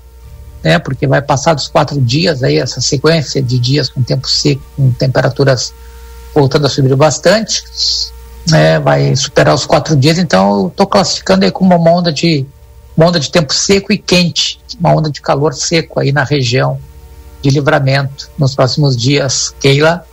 né? 0.62 0.78
Porque 0.78 1.06
vai 1.06 1.20
passar 1.20 1.54
dos 1.54 1.68
quatro 1.68 2.00
dias 2.00 2.42
aí 2.42 2.56
essa 2.56 2.80
sequência 2.80 3.42
de 3.42 3.58
dias 3.58 3.90
com 3.90 4.02
tempo 4.02 4.28
seco, 4.28 4.62
com 4.76 4.90
temperaturas 4.92 5.72
voltando 6.34 6.66
a 6.66 6.70
subir 6.70 6.94
bastante, 6.96 7.62
né? 8.48 8.78
Vai 8.80 9.14
superar 9.14 9.54
os 9.54 9.66
quatro 9.66 9.94
dias. 9.94 10.18
Então, 10.18 10.60
eu 10.60 10.66
estou 10.68 10.86
classificando 10.86 11.44
aí 11.44 11.50
como 11.50 11.76
uma 11.76 11.90
onda 11.90 12.12
de 12.12 12.46
uma 12.96 13.06
onda 13.06 13.20
de 13.20 13.30
tempo 13.30 13.54
seco 13.54 13.92
e 13.92 13.98
quente, 13.98 14.58
uma 14.80 14.92
onda 14.92 15.08
de 15.08 15.20
calor 15.20 15.54
seco 15.54 16.00
aí 16.00 16.10
na 16.10 16.24
região 16.24 16.80
de 17.40 17.50
livramento 17.50 18.28
nos 18.36 18.54
próximos 18.54 18.96
dias. 18.96 19.54
Keila. 19.60 20.04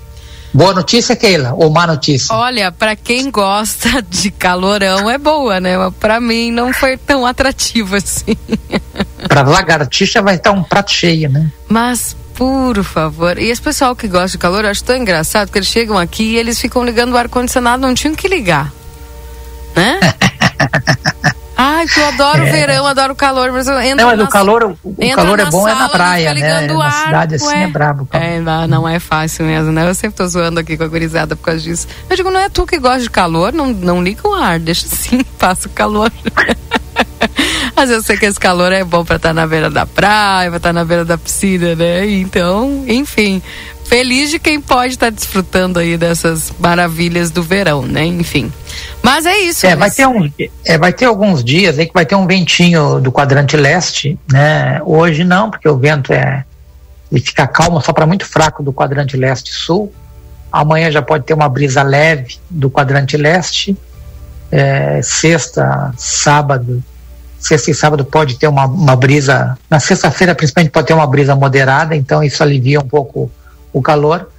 Boa 0.56 0.74
notícia, 0.74 1.18
Keila, 1.18 1.54
ou 1.54 1.70
má 1.70 1.86
notícia? 1.86 2.34
Olha, 2.34 2.72
para 2.72 2.96
quem 2.96 3.30
gosta 3.30 4.02
de 4.02 4.32
calorão 4.32 5.10
é 5.10 5.18
boa, 5.18 5.60
né? 5.60 5.76
Para 6.00 6.22
mim 6.22 6.50
não 6.50 6.72
foi 6.72 6.96
tão 6.96 7.26
atrativo 7.26 7.98
assim. 7.98 8.38
Para 9.28 9.42
lagartixa 9.42 10.22
vai 10.22 10.36
estar 10.36 10.54
um 10.54 10.64
prato 10.64 10.92
cheio, 10.92 11.30
né? 11.30 11.52
Mas 11.68 12.16
por 12.36 12.82
favor. 12.86 13.38
E 13.38 13.50
esse 13.50 13.62
pessoal 13.62 13.94
que 13.98 14.08
gosta 14.08 14.30
de 14.30 14.38
calor, 14.38 14.64
eu 14.64 14.72
acho 14.72 14.82
tão 14.82 14.96
engraçado 14.96 15.52
que 15.52 15.58
eles 15.58 15.68
chegam 15.68 15.98
aqui 15.98 16.24
e 16.24 16.38
eles 16.38 16.58
ficam 16.58 16.86
ligando 16.86 17.12
o 17.12 17.18
ar-condicionado, 17.18 17.82
não 17.82 17.94
tinham 17.94 18.16
que 18.16 18.30
ligar. 18.30 18.72
Né? 19.76 20.00
Ai, 21.58 21.86
eu 21.96 22.08
adoro 22.08 22.44
o 22.44 22.48
é. 22.48 22.52
verão, 22.52 22.86
adoro 22.86 23.14
o 23.14 23.16
calor, 23.16 23.52
mas 23.52 23.68
eu 23.68 23.80
entro 23.80 24.06
Não, 24.06 24.16
mas 24.16 24.20
o 24.20 24.28
calor, 24.28 24.76
o 24.84 25.16
calor 25.16 25.40
é 25.40 25.46
bom 25.46 25.64
sala, 25.64 25.72
é 25.72 25.76
na 25.76 25.90
praia, 25.90 26.34
né? 26.34 26.68
Na 26.68 26.92
cidade 26.92 27.36
assim 27.36 27.56
é 27.56 27.68
brabo. 27.68 28.08
É, 28.12 28.40
não, 28.40 28.68
não 28.68 28.90
é 28.90 29.00
fácil 29.00 29.46
mesmo, 29.46 29.72
né? 29.72 29.88
Eu 29.88 29.96
sempre 29.96 30.18
tô 30.18 30.28
zoando 30.28 30.60
aqui 30.60 30.76
com 30.76 30.84
a 30.84 30.88
gurizada 30.88 31.36
por 31.36 31.44
causa 31.44 31.62
disso. 31.62 31.88
Eu 32.10 32.16
digo, 32.16 32.30
não 32.30 32.40
é 32.40 32.50
tu 32.50 32.66
que 32.66 32.78
gosta 32.78 33.00
de 33.00 33.10
calor, 33.10 33.54
não, 33.54 33.68
não 33.68 34.04
liga 34.04 34.28
o 34.28 34.34
ar, 34.34 34.60
deixa 34.60 34.86
assim, 34.86 35.24
passa 35.40 35.68
o 35.68 35.72
calor. 35.72 36.12
Mas 37.76 37.90
eu 37.90 38.02
sei 38.02 38.18
que 38.18 38.26
esse 38.26 38.40
calor 38.40 38.72
é 38.72 38.84
bom 38.84 39.04
para 39.04 39.18
estar 39.18 39.30
tá 39.30 39.34
na 39.34 39.46
beira 39.46 39.70
da 39.70 39.86
praia, 39.86 40.50
para 40.50 40.58
estar 40.58 40.70
tá 40.70 40.74
na 40.74 40.86
beira 40.86 41.04
da 41.04 41.18
piscina, 41.18 41.76
né? 41.76 42.10
Então, 42.10 42.86
enfim, 42.88 43.42
feliz 43.86 44.30
de 44.30 44.40
quem 44.40 44.60
pode 44.60 44.94
estar 44.94 45.08
tá 45.08 45.10
desfrutando 45.10 45.80
aí 45.80 45.98
dessas 45.98 46.52
maravilhas 46.60 47.32
do 47.32 47.42
verão, 47.42 47.84
né? 47.84 48.06
Enfim. 48.06 48.52
Mas 49.02 49.26
é 49.26 49.38
isso. 49.38 49.66
É, 49.66 49.76
vai 49.76 49.90
ter, 49.90 50.08
um, 50.08 50.32
é, 50.66 50.78
vai 50.78 50.92
ter 50.92 51.06
alguns 51.06 51.44
dias 51.44 51.80
aí 51.80 51.86
que 51.86 51.94
vai 51.94 52.06
ter 52.06 52.16
um 52.16 52.28
ventinho 52.28 53.00
do 53.00 53.12
quadrante 53.12 53.56
leste, 53.56 54.20
né? 54.32 54.82
Hoje 54.84 55.24
não, 55.24 55.50
porque 55.50 55.70
o 55.70 55.78
vento 55.78 56.12
é 56.12 56.44
ele 57.12 57.22
fica 57.22 57.48
calmo 57.48 57.80
só 57.82 57.94
para 57.94 58.06
muito 58.06 58.26
fraco 58.26 58.64
do 58.64 58.74
quadrante 58.74 59.16
leste 59.16 59.54
sul. 59.54 59.94
Amanhã 60.52 60.92
já 60.92 61.02
pode 61.02 61.24
ter 61.24 61.34
uma 61.34 61.48
brisa 61.48 61.84
leve 61.84 62.38
do 62.50 62.70
quadrante 62.70 63.16
leste. 63.16 63.78
É, 64.52 65.02
sexta, 65.02 65.94
sábado, 65.98 66.84
sexta 67.40 67.72
e 67.72 67.74
sábado 67.74 68.04
pode 68.06 68.38
ter 68.38 68.48
uma, 68.48 68.66
uma 68.66 68.96
brisa. 68.96 69.58
Na 69.70 69.80
sexta-feira, 69.80 70.34
principalmente, 70.34 70.72
pode 70.72 70.88
ter 70.88 70.94
uma 70.94 71.08
brisa 71.08 71.36
moderada, 71.36 71.96
então 71.96 72.24
isso 72.24 72.42
alivia 72.42 72.80
um 72.80 72.88
pouco 72.88 73.32
o 73.78 73.82
calor. 73.82 74.30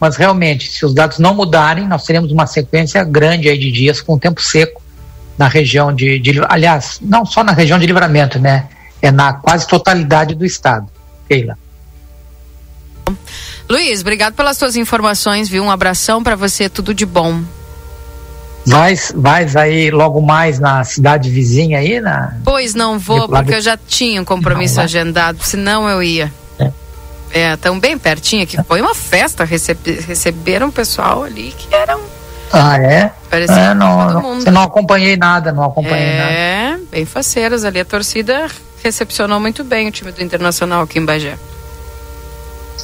Mas 0.00 0.16
realmente, 0.16 0.70
se 0.70 0.84
os 0.84 0.94
dados 0.94 1.18
não 1.18 1.34
mudarem, 1.34 1.86
nós 1.86 2.04
teremos 2.04 2.32
uma 2.32 2.46
sequência 2.46 3.04
grande 3.04 3.48
aí 3.48 3.58
de 3.58 3.70
dias 3.70 4.00
com 4.00 4.18
tempo 4.18 4.40
seco 4.40 4.82
na 5.38 5.46
região 5.46 5.94
de, 5.94 6.18
de 6.18 6.40
aliás, 6.48 6.98
não 7.00 7.24
só 7.24 7.44
na 7.44 7.52
região 7.52 7.78
de 7.78 7.86
livramento, 7.86 8.38
né? 8.38 8.68
É 9.00 9.10
na 9.10 9.34
quase 9.34 9.66
totalidade 9.66 10.34
do 10.34 10.44
estado. 10.44 10.88
Keila. 11.28 11.56
Luiz, 13.68 14.00
obrigado 14.00 14.34
pelas 14.34 14.56
suas 14.56 14.76
informações, 14.76 15.48
viu? 15.48 15.62
Um 15.62 15.70
abração 15.70 16.22
para 16.22 16.34
você, 16.34 16.68
tudo 16.68 16.92
de 16.92 17.06
bom. 17.06 17.42
Vais, 18.66 19.12
vais 19.14 19.56
aí 19.56 19.90
logo 19.90 20.20
mais 20.20 20.58
na 20.58 20.84
cidade 20.84 21.30
vizinha 21.30 21.78
aí, 21.78 22.00
na. 22.00 22.36
Pois 22.44 22.74
não 22.74 22.98
vou, 22.98 23.28
porque 23.28 23.54
eu 23.54 23.60
já 23.60 23.76
tinha 23.76 24.20
um 24.20 24.24
compromisso 24.24 24.76
não, 24.76 24.84
agendado, 24.84 25.42
senão 25.42 25.88
eu 25.88 26.02
ia. 26.02 26.32
É, 27.32 27.56
tão 27.56 27.78
bem 27.78 27.96
pertinho 27.96 28.42
aqui. 28.42 28.56
Foi 28.64 28.80
uma 28.80 28.94
festa, 28.94 29.44
recebe, 29.44 30.00
receberam 30.00 30.68
o 30.68 30.72
pessoal 30.72 31.22
ali 31.22 31.54
que 31.56 31.72
eram. 31.74 32.00
Ah, 32.52 32.76
é? 32.78 33.12
Parecia 33.30 33.54
é, 33.56 33.74
não, 33.74 34.20
mundo. 34.20 34.50
não 34.50 34.62
acompanhei 34.62 35.16
nada, 35.16 35.52
não 35.52 35.64
acompanhei 35.64 36.08
é, 36.08 36.18
nada. 36.18 36.32
É, 36.32 36.78
bem 36.90 37.06
faceiros 37.06 37.64
ali. 37.64 37.78
A 37.78 37.84
torcida 37.84 38.48
recepcionou 38.82 39.38
muito 39.38 39.62
bem 39.62 39.88
o 39.88 39.92
time 39.92 40.10
do 40.10 40.22
Internacional 40.22 40.82
aqui 40.82 40.98
em 40.98 41.04
Bagé. 41.04 41.38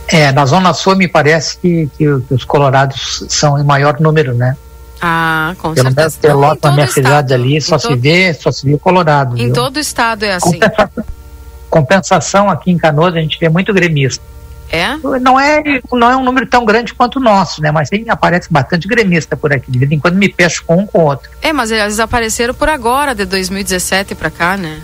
É, 0.08 0.30
na 0.30 0.46
Zona 0.46 0.72
Sul 0.72 0.94
me 0.94 1.08
parece 1.08 1.58
que, 1.58 1.90
que, 1.98 2.04
que 2.20 2.34
os 2.34 2.44
colorados 2.44 3.24
são 3.28 3.58
em 3.58 3.64
maior 3.64 3.98
número, 3.98 4.34
né? 4.34 4.56
Ah, 5.00 5.54
com 5.58 5.74
Pelo 5.74 5.88
certeza. 5.92 6.18
Pelo 6.20 6.40
menos 6.40 6.58
na 6.62 6.72
minha 6.72 6.86
cidade 6.86 7.34
ali, 7.34 7.60
só 7.60 7.78
se 7.78 7.94
vê, 7.96 8.32
só 8.32 8.50
se 8.50 8.64
vê 8.64 8.78
colorado. 8.78 9.36
Em 9.36 9.46
viu? 9.46 9.54
todo 9.54 9.76
o 9.76 9.80
estado 9.80 10.24
é 10.24 10.34
assim. 10.34 10.58
Compensação 11.68 12.50
aqui 12.50 12.70
em 12.70 12.78
Canoas 12.78 13.14
a 13.14 13.20
gente 13.20 13.38
vê 13.38 13.48
muito 13.48 13.72
gremista. 13.72 14.22
É? 14.68 14.96
Não 15.20 15.38
é, 15.38 15.62
não 15.92 16.10
é 16.10 16.16
um 16.16 16.24
número 16.24 16.46
tão 16.46 16.64
grande 16.64 16.92
quanto 16.92 17.16
o 17.16 17.22
nosso, 17.22 17.62
né? 17.62 17.70
Mas 17.70 17.88
tem, 17.88 18.04
aparece 18.08 18.52
bastante 18.52 18.88
gremista 18.88 19.36
por 19.36 19.52
aqui. 19.52 19.70
De 19.70 19.78
vez 19.78 19.90
em 19.92 20.00
quando 20.00 20.16
me 20.16 20.32
fecho 20.32 20.64
com 20.64 20.78
um 20.78 20.86
com 20.86 20.98
o 20.98 21.04
outro. 21.04 21.30
É, 21.40 21.52
mas 21.52 21.70
eles 21.70 22.00
apareceram 22.00 22.52
por 22.52 22.68
agora, 22.68 23.14
de 23.14 23.24
2017 23.24 24.14
para 24.16 24.30
cá, 24.30 24.56
né? 24.56 24.82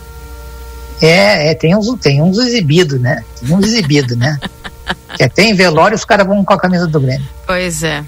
É, 1.01 1.51
é, 1.51 1.55
tem 1.55 1.75
uns, 1.75 1.99
tem 1.99 2.23
uns 2.23 2.39
exibidos, 2.39 3.01
né? 3.01 3.25
Tem 3.41 3.53
uns 3.53 3.67
exibidos, 3.67 4.17
né? 4.17 4.39
que 5.17 5.25
até 5.25 5.43
em 5.43 5.55
velório 5.55 5.97
os 5.97 6.05
caras 6.05 6.27
vão 6.27 6.45
com 6.45 6.53
a 6.53 6.59
camisa 6.59 6.87
do 6.87 7.01
Grêmio. 7.01 7.27
Pois 7.45 7.83
é, 7.83 8.05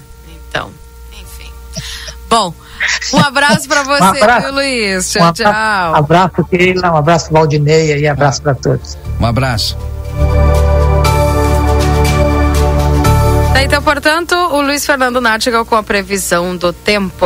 então, 0.47 0.71
enfim. 1.11 1.51
Bom, 2.29 2.53
um 3.13 3.19
abraço 3.19 3.67
para 3.67 3.83
você, 3.83 4.03
um 4.03 4.05
abraço, 4.05 4.45
viu, 4.47 4.53
Luiz? 4.53 5.11
Tchau, 5.11 5.21
um 5.21 5.25
abraço, 5.27 5.43
tchau. 5.43 5.91
Um 5.91 5.95
abraço, 5.95 6.43
Keila, 6.45 6.91
um 6.91 6.97
abraço, 6.97 7.33
Valdinei 7.33 7.97
e 7.97 8.07
abraço 8.07 8.41
para 8.41 8.55
todos. 8.55 8.97
Um 9.19 9.25
abraço. 9.25 9.77
Tá, 13.53 13.63
então, 13.63 13.81
portanto, 13.81 14.35
o 14.35 14.61
Luiz 14.61 14.85
Fernando 14.85 15.21
Nartigal 15.21 15.65
com 15.65 15.75
a 15.75 15.83
previsão 15.83 16.55
do 16.55 16.73
tempo. 16.73 17.25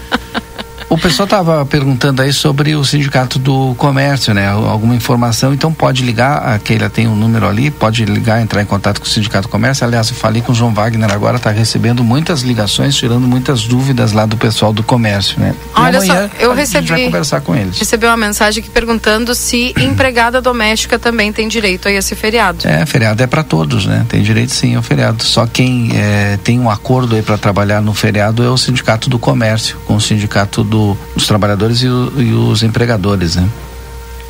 O 0.92 0.98
pessoal 0.98 1.24
estava 1.24 1.66
perguntando 1.66 2.22
aí 2.22 2.34
sobre 2.34 2.76
o 2.76 2.84
sindicato 2.84 3.40
do 3.40 3.74
comércio, 3.76 4.34
né? 4.34 4.50
Alguma 4.50 4.94
informação, 4.94 5.54
então 5.54 5.72
pode 5.72 6.04
ligar, 6.04 6.40
a 6.40 6.60
Keila 6.60 6.90
tem 6.90 7.08
um 7.08 7.16
número 7.16 7.48
ali, 7.48 7.72
pode 7.72 8.04
ligar, 8.04 8.42
entrar 8.42 8.62
em 8.62 8.66
contato 8.66 9.00
com 9.00 9.08
o 9.08 9.10
sindicato 9.10 9.48
do 9.48 9.50
comércio. 9.50 9.88
Aliás, 9.88 10.10
eu 10.10 10.18
falei 10.18 10.42
com 10.42 10.52
o 10.52 10.56
João 10.56 10.74
Wagner 10.74 11.10
agora, 11.10 11.38
está 11.38 11.50
recebendo 11.50 12.04
muitas 12.04 12.42
ligações, 12.42 12.94
tirando 12.94 13.26
muitas 13.26 13.64
dúvidas 13.64 14.12
lá 14.12 14.26
do 14.26 14.36
pessoal 14.36 14.74
do 14.74 14.84
comércio, 14.84 15.40
né? 15.40 15.56
Olha 15.74 16.00
amanhã, 16.00 16.30
só, 16.30 16.44
eu 16.44 16.54
recebi. 16.54 16.88
vai 16.90 17.06
conversar 17.06 17.40
com 17.40 17.56
eles. 17.56 17.80
Recebi 17.80 18.06
uma 18.06 18.18
mensagem 18.18 18.62
aqui 18.62 18.70
perguntando 18.70 19.34
se 19.34 19.74
empregada 19.80 20.42
doméstica 20.42 21.00
também 21.00 21.32
tem 21.32 21.48
direito 21.48 21.88
a 21.88 21.92
esse 21.94 22.16
feriado. 22.16 22.68
É, 22.68 22.86
feriado 22.86 23.24
é 23.24 23.28
para 23.28 23.44
todos, 23.44 23.86
né? 23.86 24.06
Tem 24.10 24.22
direito 24.22 24.52
sim 24.52 24.76
ao 24.76 24.84
feriado. 24.84 25.24
Só 25.24 25.48
quem 25.48 25.92
é, 25.96 26.38
tem 26.44 26.60
um 26.60 26.70
acordo 26.70 27.16
aí 27.16 27.22
para 27.22 27.38
trabalhar 27.38 27.80
no 27.80 27.94
feriado 27.94 28.44
é 28.44 28.50
o 28.50 28.58
sindicato 28.58 29.10
do 29.10 29.18
comércio, 29.18 29.78
com 29.88 29.96
o 29.96 30.02
sindicato 30.02 30.66
do 30.66 30.81
dos 31.16 31.28
trabalhadores 31.28 31.82
e, 31.82 31.88
o, 31.88 32.14
e 32.22 32.34
os 32.34 32.64
empregadores, 32.64 33.36
né? 33.36 33.48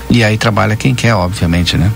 E 0.10 0.24
aí 0.24 0.38
trabalha 0.38 0.76
quem 0.76 0.94
quer, 0.94 1.14
obviamente, 1.14 1.78
né? 1.78 1.92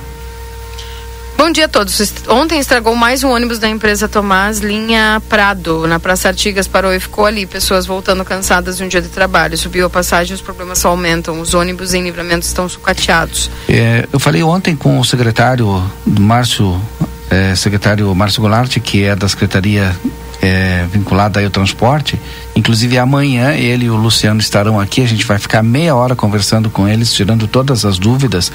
Bom 1.38 1.52
dia 1.52 1.66
a 1.66 1.68
todos. 1.68 2.14
Ontem 2.30 2.60
estragou 2.60 2.96
mais 2.96 3.24
um 3.24 3.30
ônibus 3.30 3.60
da 3.60 3.68
empresa 3.68 4.08
Tomás, 4.08 4.60
linha 4.60 5.22
Prado, 5.28 5.86
na 5.86 6.00
Praça 6.00 6.30
Artigas, 6.30 6.66
parou 6.66 6.94
e 6.94 7.00
ficou 7.00 7.26
ali. 7.26 7.46
Pessoas 7.46 7.86
voltando 7.86 8.24
cansadas 8.24 8.78
de 8.78 8.84
um 8.86 8.88
dia 8.88 9.02
de 9.02 9.10
trabalho. 9.10 9.58
Subiu 9.58 9.86
a 9.86 9.90
passagem, 9.90 10.34
os 10.34 10.42
problemas 10.42 10.80
só 10.80 10.90
aumentam. 10.90 11.42
Os 11.42 11.54
ônibus 11.54 11.94
em 11.94 12.04
livramento 12.04 12.46
estão 12.46 12.70
sucateados. 12.70 13.52
É, 13.68 14.08
eu 14.14 14.20
falei 14.20 14.44
ontem 14.44 14.78
com 14.78 14.98
o 14.98 15.04
secretário 15.04 15.84
Márcio, 16.06 16.82
é, 17.30 17.56
secretário 17.56 18.14
Márcio 18.14 18.42
Goulart, 18.42 18.80
que 18.80 19.04
é 19.04 19.16
da 19.16 19.28
Secretaria 19.28 19.96
é, 20.42 20.86
vinculada 20.92 21.44
ao 21.44 21.50
transporte. 21.50 22.20
Inclusive 22.56 22.98
amanhã 22.98 23.54
ele 23.54 23.86
e 23.86 23.90
o 23.90 23.96
Luciano 23.96 24.40
estarão 24.40 24.80
aqui. 24.80 25.02
A 25.02 25.08
gente 25.08 25.26
vai 25.26 25.40
ficar 25.40 25.64
meia 25.64 25.96
hora 25.96 26.16
conversando 26.16 26.70
com 26.70 26.88
eles, 26.88 27.14
tirando 27.14 27.48
todas 27.48 27.84
as 27.84 27.98
dúvidas. 27.98 28.52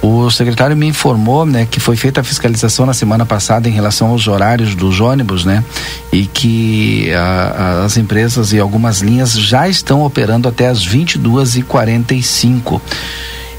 O 0.00 0.30
secretário 0.30 0.76
me 0.76 0.86
informou, 0.86 1.46
né, 1.46 1.66
que 1.70 1.80
foi 1.80 1.96
feita 1.96 2.20
a 2.20 2.24
fiscalização 2.24 2.84
na 2.84 2.92
semana 2.92 3.24
passada 3.24 3.68
em 3.68 3.72
relação 3.72 4.08
aos 4.08 4.26
horários 4.26 4.74
dos 4.74 5.00
ônibus, 5.00 5.46
né, 5.46 5.64
e 6.12 6.26
que 6.26 7.10
a, 7.14 7.20
a, 7.22 7.84
as 7.84 7.96
empresas 7.96 8.52
e 8.52 8.58
algumas 8.58 9.00
linhas 9.00 9.32
já 9.32 9.66
estão 9.66 10.04
operando 10.04 10.46
até 10.46 10.68
as 10.68 10.84
22 10.84 11.56
e 11.56 11.62
45 11.62 12.82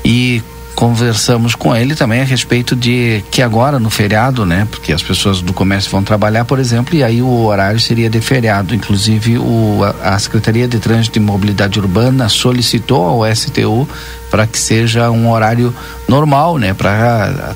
e 0.03 0.43
conversamos 0.75 1.55
com 1.55 1.75
ele 1.75 1.95
também 1.95 2.21
a 2.21 2.25
respeito 2.25 2.75
de 2.75 3.23
que 3.31 3.41
agora 3.41 3.79
no 3.79 3.89
feriado, 3.89 4.45
né, 4.45 4.67
porque 4.69 4.91
as 4.91 5.01
pessoas 5.01 5.41
do 5.41 5.53
comércio 5.53 5.89
vão 5.89 6.03
trabalhar, 6.03 6.45
por 6.45 6.59
exemplo, 6.59 6.95
e 6.95 7.03
aí 7.03 7.21
o 7.21 7.45
horário 7.45 7.79
seria 7.79 8.09
de 8.09 8.19
feriado. 8.19 8.75
Inclusive 8.75 9.37
o, 9.37 9.79
a, 10.03 10.19
Secretaria 10.19 10.67
de 10.67 10.77
Trânsito 10.79 11.17
e 11.17 11.21
Mobilidade 11.21 11.79
Urbana 11.79 12.27
solicitou 12.29 13.05
ao 13.05 13.35
STU 13.35 13.87
para 14.35 14.45
que 14.45 14.59
seja 14.59 15.09
um 15.09 15.31
horário 15.31 15.73
normal, 16.09 16.57
né, 16.57 16.73
para 16.73 17.55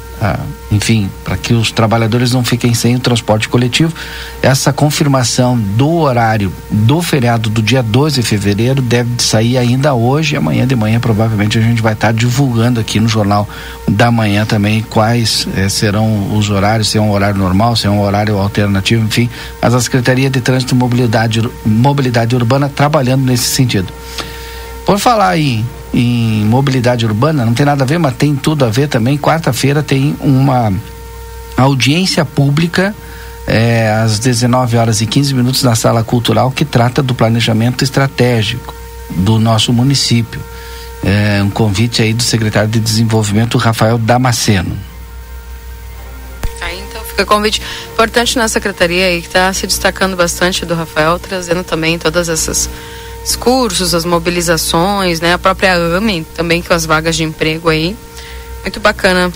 enfim, 0.72 1.10
para 1.26 1.36
que 1.36 1.54
os 1.54 1.74
trabalhadores 1.74 2.32
não 2.32 2.42
fiquem 2.42 2.74
sem 2.74 2.96
o 2.96 3.00
transporte 3.02 3.50
coletivo. 3.50 3.94
Essa 4.42 4.72
confirmação 4.72 5.58
do 5.60 5.90
horário 5.98 6.54
do 6.72 7.02
feriado 7.02 7.50
do 7.50 7.62
dia 7.62 7.84
12 7.84 8.22
de 8.22 8.26
fevereiro 8.26 8.82
deve 8.82 9.10
sair 9.22 9.58
ainda 9.58 9.94
hoje, 9.94 10.38
amanhã 10.38 10.66
de 10.66 10.74
manhã 10.74 11.02
provavelmente 11.02 11.58
a 11.58 11.62
gente 11.62 11.82
vai 11.82 11.92
estar 11.92 12.14
divulgando 12.14 12.80
aqui 12.80 12.98
no 12.98 13.10
jornal 13.10 13.46
da 13.86 14.10
manhã 14.10 14.46
também 14.46 14.82
quais 14.82 15.50
eh, 15.58 15.68
serão 15.68 16.34
os 16.38 16.50
horários, 16.50 16.88
se 16.88 16.98
é 16.98 17.02
um 17.02 17.12
horário 17.12 17.38
normal, 17.38 17.76
se 17.76 17.88
é 17.88 17.90
um 17.90 18.02
horário 18.02 18.38
alternativo, 18.38 19.06
enfim, 19.06 19.30
mas 19.62 19.74
a 19.74 19.82
Secretaria 19.82 20.30
de 20.30 20.40
Trânsito 20.40 20.76
e 20.76 20.78
Mobilidade, 20.78 21.42
Mobilidade 21.66 22.38
Urbana 22.38 22.70
trabalhando 22.70 23.26
nesse 23.26 23.50
sentido. 23.50 23.92
Por 24.86 24.98
falar 24.98 25.38
em 25.38 25.66
em 25.94 26.46
mobilidade 26.46 27.06
urbana, 27.06 27.46
não 27.46 27.54
tem 27.54 27.66
nada 27.66 27.84
a 27.84 27.88
ver, 27.88 27.98
mas 27.98 28.16
tem 28.16 28.36
tudo 28.36 28.66
a 28.66 28.70
ver 28.70 28.88
também. 28.88 29.18
Quarta-feira 29.18 29.82
tem 29.82 30.16
uma 30.22 30.72
audiência 31.58 32.24
pública 32.24 32.96
é, 33.48 33.92
às 33.92 34.20
19 34.20 34.78
horas 34.78 35.02
e 35.02 35.08
15 35.08 35.34
minutos 35.34 35.64
na 35.64 35.76
sala 35.76 36.04
cultural 36.04 36.52
que 36.52 36.64
trata 36.64 37.02
do 37.02 37.16
planejamento 37.16 37.84
estratégico 37.84 38.74
do 39.10 39.40
nosso 39.40 39.74
município. 39.74 40.40
É, 41.04 41.42
um 41.42 41.50
convite 41.50 42.02
aí 42.02 42.14
do 42.14 42.22
secretário 42.22 42.70
de 42.70 42.80
Desenvolvimento, 42.80 43.58
Rafael 43.58 43.98
Damasceno. 43.98 44.78
Aí 46.62 46.80
então 46.88 47.04
fica 47.06 47.26
convite 47.26 47.62
importante 47.94 48.38
na 48.38 48.48
secretaria 48.48 49.06
aí 49.06 49.22
que 49.22 49.28
está 49.28 49.52
se 49.54 49.66
destacando 49.66 50.16
bastante 50.16 50.66
do 50.66 50.76
Rafael, 50.76 51.18
trazendo 51.18 51.64
também 51.64 51.98
todas 51.98 52.30
essas 52.30 52.70
os 53.30 53.36
cursos, 53.36 53.94
as 53.94 54.06
mobilizações, 54.06 55.22
né? 55.22 55.34
A 55.34 55.38
própria 55.38 55.76
AME 55.76 56.26
também 56.36 56.64
com 56.64 56.74
as 56.74 56.84
vagas 56.84 57.16
de 57.16 57.24
emprego 57.24 57.70
aí. 57.70 57.96
Muito 58.64 58.80
bacana 58.80 59.32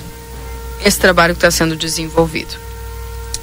esse 0.84 1.00
trabalho 1.00 1.36
que 1.36 1.38
está 1.38 1.52
sendo 1.52 1.76
desenvolvido. 1.76 2.56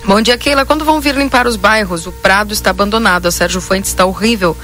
Bom 0.04 0.20
dia, 0.20 0.36
Keila. 0.36 0.66
Quando 0.66 0.84
vão 0.84 1.00
vir 1.00 1.14
limpar 1.14 1.46
os 1.46 1.54
bairros? 1.54 2.04
O 2.06 2.10
Prado 2.10 2.52
está 2.52 2.70
abandonado, 2.70 3.26
a 3.26 3.30
Sérgio 3.30 3.60
Fuentes 3.60 3.90
está 3.90 4.04
horrível. 4.04 4.56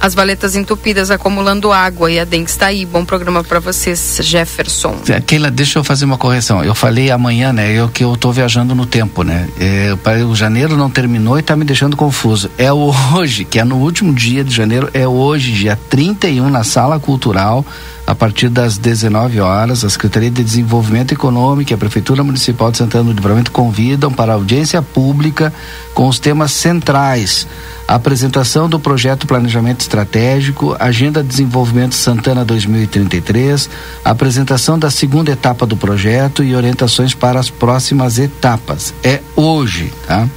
As 0.00 0.14
valetas 0.14 0.54
entupidas 0.54 1.10
acumulando 1.10 1.72
água 1.72 2.10
e 2.10 2.18
a 2.18 2.24
dengue 2.24 2.50
está 2.50 2.66
aí. 2.66 2.84
Bom 2.84 3.04
programa 3.04 3.42
para 3.42 3.58
vocês, 3.60 4.18
Jefferson. 4.20 4.96
É, 5.08 5.20
Keila, 5.20 5.50
deixa 5.50 5.78
eu 5.78 5.84
fazer 5.84 6.04
uma 6.04 6.18
correção. 6.18 6.62
Eu 6.62 6.74
falei 6.74 7.10
amanhã, 7.10 7.52
né? 7.52 7.72
Eu 7.72 7.88
que 7.88 8.04
eu 8.04 8.16
tô 8.16 8.30
viajando 8.30 8.74
no 8.74 8.84
tempo, 8.84 9.22
né? 9.22 9.48
É, 9.58 9.94
o 10.24 10.34
janeiro 10.34 10.76
não 10.76 10.90
terminou 10.90 11.36
e 11.36 11.40
está 11.40 11.56
me 11.56 11.64
deixando 11.64 11.96
confuso. 11.96 12.50
É 12.58 12.70
hoje, 12.72 13.44
que 13.44 13.58
é 13.58 13.64
no 13.64 13.76
último 13.76 14.12
dia 14.12 14.44
de 14.44 14.54
janeiro, 14.54 14.90
é 14.92 15.08
hoje, 15.08 15.52
dia 15.52 15.78
31, 15.88 16.50
na 16.50 16.64
Sala 16.64 17.00
Cultural 17.00 17.64
a 18.06 18.14
partir 18.14 18.50
das 18.50 18.76
19 18.76 19.40
horas, 19.40 19.82
a 19.82 19.88
Secretaria 19.88 20.30
de 20.30 20.44
Desenvolvimento 20.44 21.12
Econômico 21.12 21.72
e 21.72 21.74
a 21.74 21.78
Prefeitura 21.78 22.22
Municipal 22.22 22.70
de 22.70 22.78
Santana 22.78 23.04
do 23.04 23.12
Livramento 23.12 23.50
convidam 23.50 24.12
para 24.12 24.34
audiência 24.34 24.82
pública 24.82 25.52
com 25.94 26.06
os 26.06 26.18
temas 26.18 26.52
centrais: 26.52 27.46
apresentação 27.86 28.68
do 28.68 28.80
projeto 28.80 29.26
Planejamento 29.26 29.82
Estratégico, 29.82 30.74
Agenda 30.78 31.22
de 31.22 31.28
Desenvolvimento 31.28 31.94
Santana 31.94 32.44
2033, 32.44 33.68
a 34.04 34.10
apresentação 34.10 34.78
da 34.78 34.90
segunda 34.90 35.30
etapa 35.30 35.66
do 35.66 35.76
projeto 35.76 36.42
e 36.42 36.56
orientações 36.56 37.14
para 37.14 37.38
as 37.38 37.50
próximas 37.50 38.18
etapas. 38.18 38.94
É 39.02 39.20
hoje, 39.36 39.92
tá? 40.06 40.28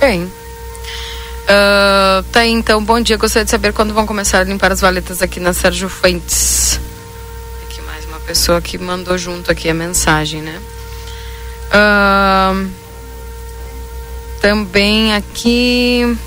Bem. 0.00 0.24
Uh, 1.44 2.22
tá 2.32 2.46
então, 2.46 2.82
bom 2.82 3.00
dia. 3.00 3.16
Gostaria 3.18 3.44
de 3.44 3.50
saber 3.50 3.72
quando 3.72 3.92
vão 3.92 4.06
começar 4.06 4.40
a 4.40 4.44
limpar 4.44 4.72
as 4.72 4.80
valetas 4.80 5.20
aqui 5.20 5.38
na 5.38 5.52
Sérgio 5.52 5.88
Fuentes. 5.88 6.80
Aqui 7.62 7.82
mais 7.82 8.04
uma 8.06 8.18
pessoa 8.20 8.60
que 8.62 8.78
mandou 8.78 9.18
junto 9.18 9.50
aqui 9.50 9.68
a 9.68 9.74
mensagem, 9.74 10.40
né? 10.40 10.58
Uh, 11.68 12.83
também 14.44 15.14
aqui. 15.14 16.18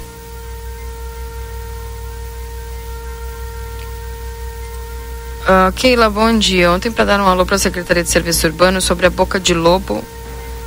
Uh, 5.43 5.71
Keila, 5.75 6.09
bom 6.09 6.35
dia. 6.35 6.71
Ontem 6.71 6.91
para 6.91 7.05
dar 7.05 7.19
um 7.19 7.27
alô 7.27 7.45
para 7.45 7.57
a 7.57 7.59
Secretaria 7.59 8.03
de 8.03 8.09
Serviço 8.09 8.47
Urbano 8.47 8.81
sobre 8.81 9.05
a 9.05 9.11
Boca 9.11 9.39
de 9.39 9.53
Lobo 9.53 10.03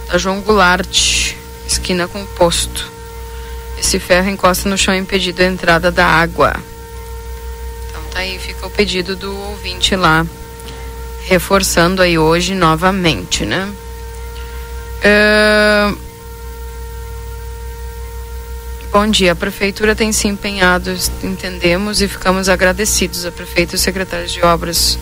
da 0.09 0.17
João 0.17 0.41
Goulart, 0.43 1.35
esquina 1.67 2.07
com 2.07 2.25
posto. 2.25 2.89
Esse 3.77 3.99
ferro 3.99 4.31
encosta 4.31 4.69
no 4.69 4.79
chão 4.79 4.95
impedido 4.95 5.43
a 5.43 5.47
entrada 5.47 5.91
da 5.91 6.07
água. 6.07 6.55
Então 7.89 8.01
tá 8.13 8.21
aí, 8.21 8.39
fica 8.39 8.65
o 8.65 8.71
pedido 8.71 9.17
do 9.17 9.37
ouvinte 9.37 9.97
lá, 9.97 10.25
reforçando 11.25 12.01
aí 12.01 12.17
hoje 12.17 12.55
novamente, 12.55 13.45
né? 13.45 13.69
Uh... 15.03 16.10
Bom 18.93 19.07
dia, 19.07 19.33
a 19.33 19.37
prefeitura 19.37 19.95
tem 19.95 20.11
se 20.11 20.27
empenhado, 20.27 20.93
entendemos 21.23 22.03
e 22.03 22.09
ficamos 22.09 22.49
agradecidos 22.49 23.25
a 23.25 23.31
prefeito 23.31 23.77
e 23.77 23.79
secretários 23.79 24.33
de 24.33 24.43
obras 24.43 24.99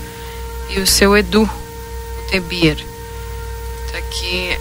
e 0.68 0.78
o 0.78 0.86
seu 0.86 1.16
Edu, 1.16 1.44
o 1.44 2.30
Tebir. 2.30 2.76
Tá 3.90 3.96
aqui 3.96 4.58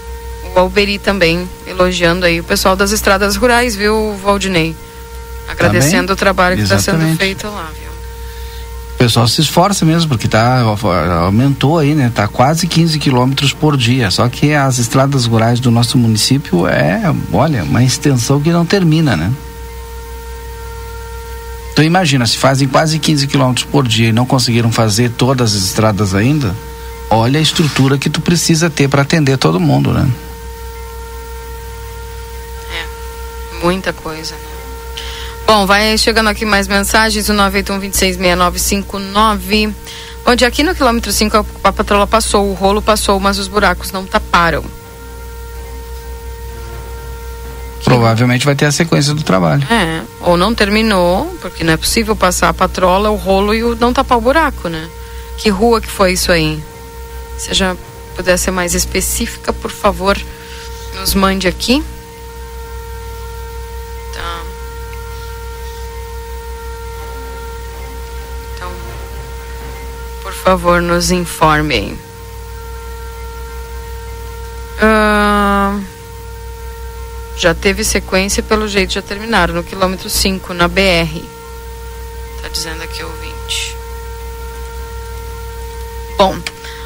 o 0.56 0.60
Alberi 0.60 0.98
também 0.98 1.48
elogiando 1.66 2.26
aí 2.26 2.40
o 2.40 2.44
pessoal 2.44 2.78
das 2.78 2.92
estradas 2.94 3.36
rurais, 3.36 3.76
viu, 3.76 4.16
Valdinei? 4.16 4.74
Agradecendo 5.46 6.14
o 6.14 6.16
trabalho 6.16 6.56
que 6.56 6.64
está 6.64 6.80
sendo 6.80 7.18
feito 7.18 7.48
lá, 7.48 7.70
viu? 7.78 7.87
O 8.98 9.06
pessoal 9.08 9.28
se 9.28 9.40
esforça 9.42 9.86
mesmo, 9.86 10.10
porque 10.10 10.28
tá, 10.28 10.64
aumentou 11.22 11.78
aí, 11.78 11.94
né? 11.94 12.12
Tá 12.14 12.28
quase 12.28 12.66
15 12.66 12.98
quilômetros 12.98 13.54
por 13.54 13.78
dia. 13.78 14.10
Só 14.10 14.28
que 14.28 14.56
as 14.56 14.80
estradas 14.80 15.28
rurais 15.28 15.60
do 15.60 15.70
nosso 15.70 16.00
município 16.00 16.66
é, 16.66 17.04
olha, 17.32 17.64
uma 17.64 17.84
extensão 17.84 18.42
que 18.42 18.50
não 18.50 18.66
termina, 18.66 19.16
né? 19.16 19.32
Então 21.72 21.86
imagina, 21.86 22.26
se 22.26 22.40
fazem 22.40 22.68
quase 22.68 22.98
15 22.98 23.28
quilômetros 23.28 23.68
por 23.68 23.88
dia 23.88 24.10
e 24.10 24.12
não 24.12 24.26
conseguiram 24.26 24.72
fazer 24.72 25.12
todas 25.12 25.56
as 25.56 25.62
estradas 25.62 26.16
ainda, 26.16 26.56
olha 27.08 27.38
a 27.40 27.44
estrutura 27.44 28.00
que 28.00 28.10
tu 28.10 28.20
precisa 28.20 28.68
ter 28.68 28.88
para 28.88 29.04
atender 29.04 29.38
todo 29.38 29.60
mundo, 29.60 29.94
né? 29.94 30.10
É, 32.74 33.64
muita 33.64 33.94
coisa, 33.94 34.34
né? 34.34 34.47
Bom, 35.48 35.66
vai 35.66 35.98
chegando 35.98 36.28
aqui 36.28 36.46
mais 36.46 36.68
mensagens, 36.68 37.30
o 37.30 37.34
981-266959. 37.34 39.74
Onde 40.26 40.44
aqui 40.44 40.62
no 40.62 40.76
quilômetro 40.76 41.10
5 41.10 41.46
a 41.64 41.72
patrola 41.72 42.06
passou, 42.06 42.50
o 42.50 42.54
rolo 42.54 42.82
passou, 42.82 43.18
mas 43.18 43.40
os 43.40 43.48
buracos 43.48 43.94
não 43.94 44.06
taparam. 44.06 44.62
Provavelmente 47.82 48.46
vai 48.46 48.56
ter 48.56 48.66
a 48.66 48.74
sequência 48.74 49.14
do 49.14 49.24
trabalho. 49.24 49.66
É, 49.72 50.02
ou 50.20 50.36
não 50.36 50.54
terminou, 50.54 51.34
porque 51.42 51.64
não 51.64 51.72
é 51.72 51.78
possível 51.78 52.14
passar 52.14 52.50
a 52.50 52.54
patrola, 52.54 53.10
o 53.10 53.16
rolo 53.16 53.54
e 53.54 53.64
o 53.64 53.74
não 53.74 53.94
tapar 53.94 54.18
o 54.18 54.22
buraco, 54.22 54.68
né? 54.68 54.90
Que 55.38 55.50
rua 55.50 55.80
que 55.80 55.88
foi 55.88 56.12
isso 56.12 56.30
aí? 56.30 56.62
Se 57.38 57.54
já 57.54 57.74
puder 58.18 58.38
ser 58.38 58.52
mais 58.52 58.76
específica, 58.76 59.54
por 59.54 59.72
favor, 59.72 60.18
nos 61.00 61.14
mande 61.14 61.48
aqui. 61.48 61.82
Favor, 70.48 70.82
nos 70.82 71.12
informem. 71.12 72.00
Ah, 74.80 75.78
já 77.36 77.54
teve 77.54 77.84
sequência, 77.84 78.42
pelo 78.42 78.66
jeito 78.66 78.94
já 78.94 79.02
terminaram 79.02 79.54
no 79.54 79.62
quilômetro 79.62 80.10
5, 80.10 80.54
na 80.54 80.70
BR. 80.70 81.22
Tá 82.42 82.48
dizendo 82.48 82.82
aqui 82.82 83.04
o 83.04 83.08
ouvinte. 83.08 83.76
Bom, 86.18 86.40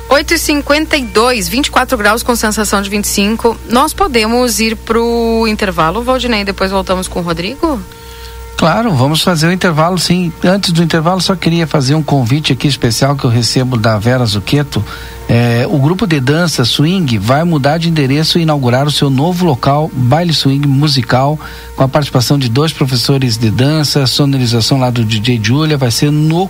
8h52, 0.10 1.48
24 1.48 1.96
graus 2.00 2.24
com 2.24 2.36
sensação 2.36 2.82
de 2.82 2.90
25. 2.90 3.56
Nós 3.70 3.94
podemos 3.94 4.60
ir 4.60 4.76
pro 4.76 5.46
intervalo, 5.48 6.02
Valdinei, 6.02 6.44
depois 6.44 6.72
voltamos 6.72 7.08
com 7.08 7.20
o 7.20 7.24
Rodrigo? 7.24 7.80
Claro, 8.62 8.94
vamos 8.94 9.24
fazer 9.24 9.48
o 9.48 9.52
intervalo 9.52 9.98
sim. 9.98 10.32
Antes 10.44 10.72
do 10.72 10.84
intervalo, 10.84 11.20
só 11.20 11.36
queria 11.36 11.66
fazer 11.66 11.96
um 11.96 12.04
convite 12.04 12.54
aqui 12.54 12.68
especial 12.68 13.16
que 13.16 13.26
eu 13.26 13.30
recebo 13.32 13.76
da 13.76 13.98
Vera 13.98 14.24
Zucchetto. 14.24 14.86
É, 15.28 15.66
o 15.68 15.80
grupo 15.80 16.06
de 16.06 16.20
dança 16.20 16.64
Swing 16.64 17.18
vai 17.18 17.44
mudar 17.44 17.80
de 17.80 17.90
endereço 17.90 18.38
e 18.38 18.44
inaugurar 18.44 18.86
o 18.86 18.92
seu 18.92 19.10
novo 19.10 19.48
local, 19.48 19.90
baile 19.92 20.32
swing 20.32 20.68
musical, 20.68 21.40
com 21.76 21.84
a 21.84 21.88
participação 21.88 22.38
de 22.38 22.50
dois 22.50 22.72
professores 22.72 23.36
de 23.36 23.50
dança, 23.50 24.06
sonorização 24.06 24.80
lá 24.80 24.92
do 24.92 25.04
DJ 25.04 25.40
Julia, 25.42 25.76
vai 25.76 25.90
ser 25.90 26.12
no 26.12 26.48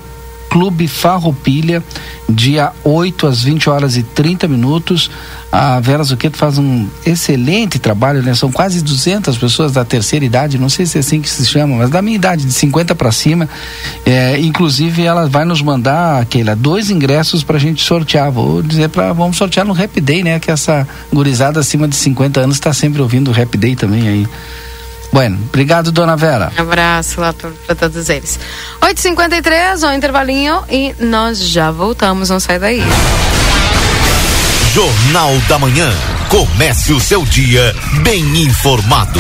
Clube 0.52 0.86
Farroupilha, 0.86 1.82
dia 2.28 2.74
8 2.84 3.26
às 3.26 3.41
20 3.41 3.70
horas 3.70 3.95
e 3.95 4.04
30 4.04 4.49
minutos. 4.49 5.10
A 5.49 5.80
Vera 5.80 6.04
Zucchetto 6.04 6.38
faz 6.38 6.58
um 6.58 6.89
excelente 7.06 7.80
trabalho, 7.80 8.22
né? 8.22 8.36
São 8.36 8.52
quase 8.52 8.82
200 8.82 9.38
pessoas 9.38 9.72
da 9.72 9.86
terceira 9.86 10.26
idade, 10.26 10.58
não 10.58 10.68
sei 10.68 10.86
se 10.86 10.97
é 10.97 10.99
assim 10.99 11.22
que 11.22 11.30
se 11.30 11.45
chama, 11.45 11.78
mas 11.78 11.89
da 11.89 12.02
minha 12.02 12.18
idade, 12.18 12.45
de 12.45 12.52
50 12.52 12.93
para 12.95 13.14
cima. 13.14 13.47
É, 14.06 14.38
inclusive, 14.39 15.04
ela 15.04 15.26
vai 15.26 15.45
nos 15.45 15.62
mandar, 15.62 16.26
Keila, 16.26 16.54
dois 16.54 16.89
ingressos 16.89 17.45
para 17.45 17.56
a 17.56 17.60
gente 17.60 17.82
sortear. 17.82 18.30
Vou 18.30 18.62
dizer 18.62 18.89
para 18.89 19.14
vamos 19.14 19.38
sortear 19.38 19.66
no 19.66 19.72
Rap 19.72 20.02
Day, 20.02 20.22
né? 20.22 20.38
Que 20.38 20.52
essa 20.52 20.86
gurizada 21.14 21.62
acima 21.62 21.88
de 21.88 21.95
50 21.95 22.41
anos 22.41 22.58
está 22.58 22.74
sempre 22.74 23.02
ouvindo 23.02 23.30
o 23.30 23.34
Rap 23.34 23.58
Day 23.58 23.74
também 23.78 24.06
aí. 24.06 24.28
Bueno, 25.12 25.38
obrigado, 25.49 25.91
dona 25.91 26.16
Vera. 26.16 26.51
Um 26.57 26.62
abraço 26.62 27.20
lá 27.20 27.34
para 27.34 27.76
todos 27.76 28.09
eles. 28.09 28.39
8h53, 28.82 29.88
um 29.88 29.93
intervalinho 29.93 30.64
e 30.70 30.95
nós 30.99 31.39
já 31.39 31.70
voltamos, 31.70 32.30
não 32.30 32.39
sai 32.39 32.59
daí. 32.59 32.82
Jornal 34.74 35.38
da 35.49 35.59
Manhã. 35.59 35.91
Comece 36.30 36.93
o 36.93 36.99
seu 37.01 37.26
dia 37.26 37.76
bem 38.03 38.24
informado. 38.43 39.20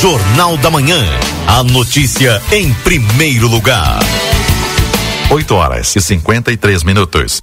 Jornal 0.00 0.56
da 0.56 0.70
Manhã. 0.70 1.04
A 1.46 1.62
notícia 1.62 2.40
em 2.50 2.72
primeiro 2.72 3.48
lugar. 3.48 3.98
8 5.28 5.54
horas 5.54 5.94
e 5.94 6.00
53 6.00 6.84
minutos. 6.84 7.42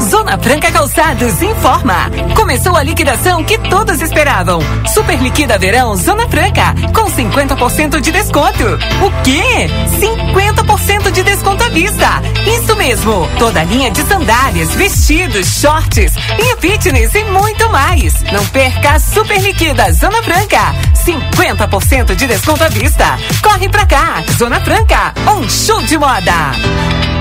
Zona 0.00 0.38
Franca 0.38 0.70
Calçados 0.70 1.42
informa. 1.42 2.10
Começou 2.36 2.76
a 2.76 2.82
liquidação 2.82 3.42
que 3.44 3.58
todos 3.58 4.00
esperavam. 4.00 4.60
Super 4.94 5.20
liquida 5.20 5.58
verão 5.58 5.96
Zona 5.96 6.28
Franca 6.28 6.74
com 6.94 7.10
50% 7.10 8.00
de 8.00 8.12
desconto. 8.12 8.64
O 9.02 9.22
quê? 9.22 9.68
50% 9.98 11.10
de 11.10 11.22
desconto 11.22 11.64
à 11.64 11.68
vista. 11.68 12.22
Isso 12.46 12.76
mesmo. 12.76 13.28
Toda 13.38 13.60
a 13.60 13.64
linha 13.64 13.90
de 13.90 14.02
sandálias, 14.02 14.74
vestidos, 14.74 15.46
shorts, 15.60 16.14
linha 16.38 16.56
fitness 16.58 17.14
e 17.14 17.24
muito 17.24 17.68
mais. 17.70 18.20
Não 18.32 18.44
perca 18.46 18.92
a 18.92 19.00
Super 19.00 19.40
Liquida 19.40 19.92
Zona 19.92 20.22
Franca. 20.22 20.74
50% 21.04 22.14
de 22.14 22.26
desconto 22.26 22.64
à 22.64 22.68
vista. 22.68 23.18
Corre 23.42 23.68
pra 23.68 23.86
cá. 23.86 24.22
Zona 24.38 24.60
Franca, 24.60 25.12
um 25.36 25.48
show 25.48 25.82
de 25.82 25.98
moda. 25.98 27.17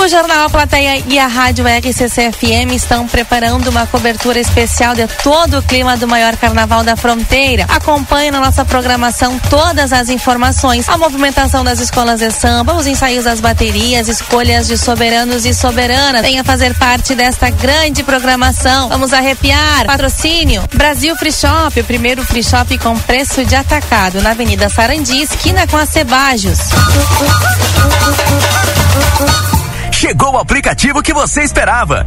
O 0.00 0.08
Jornal 0.08 0.46
A 0.46 0.48
Plateia 0.48 1.04
e 1.06 1.18
a 1.18 1.26
Rádio 1.26 1.62
RCC 1.66 2.32
FM 2.32 2.72
estão 2.72 3.06
preparando 3.06 3.68
uma 3.68 3.86
cobertura 3.86 4.40
especial 4.40 4.94
de 4.94 5.06
todo 5.22 5.58
o 5.58 5.62
clima 5.62 5.94
do 5.94 6.08
maior 6.08 6.38
carnaval 6.38 6.82
da 6.82 6.96
fronteira. 6.96 7.66
Acompanhe 7.68 8.30
na 8.30 8.40
nossa 8.40 8.64
programação 8.64 9.38
todas 9.50 9.92
as 9.92 10.08
informações, 10.08 10.88
a 10.88 10.96
movimentação 10.96 11.62
das 11.62 11.80
escolas 11.80 12.20
de 12.20 12.30
samba, 12.30 12.76
os 12.76 12.86
ensaios 12.86 13.24
das 13.24 13.40
baterias, 13.40 14.08
escolhas 14.08 14.66
de 14.66 14.78
soberanos 14.78 15.44
e 15.44 15.52
soberanas. 15.52 16.22
Venha 16.22 16.42
fazer 16.42 16.74
parte 16.78 17.14
desta 17.14 17.50
grande 17.50 18.02
programação. 18.02 18.88
Vamos 18.88 19.12
arrepiar. 19.12 19.84
Patrocínio 19.84 20.64
Brasil 20.72 21.14
Free 21.16 21.30
Shop, 21.30 21.78
o 21.78 21.84
primeiro 21.84 22.24
free 22.24 22.42
shop 22.42 22.78
com 22.78 22.98
preço 23.00 23.44
de 23.44 23.54
atacado 23.54 24.22
na 24.22 24.30
Avenida 24.30 24.70
Sarandi, 24.70 25.20
esquina 25.20 25.66
com 25.66 25.76
a 25.76 25.84
Cebajos. 25.84 26.58
Chegou 30.00 30.32
o 30.32 30.38
aplicativo 30.38 31.02
que 31.02 31.12
você 31.12 31.42
esperava. 31.42 32.06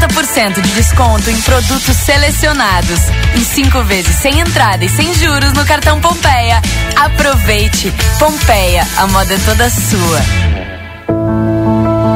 de 0.61 0.69
desconto 0.71 1.29
em 1.29 1.41
produtos 1.41 1.95
selecionados. 1.97 2.99
E 3.35 3.43
cinco 3.43 3.83
vezes 3.83 4.15
sem 4.15 4.39
entrada 4.39 4.83
e 4.83 4.89
sem 4.89 5.13
juros 5.13 5.53
no 5.53 5.65
cartão 5.65 5.99
Pompeia. 6.01 6.61
Aproveite. 6.95 7.93
Pompeia, 8.17 8.87
a 8.97 9.07
moda 9.07 9.33
é 9.33 9.37
toda 9.39 9.69
sua. 9.69 10.21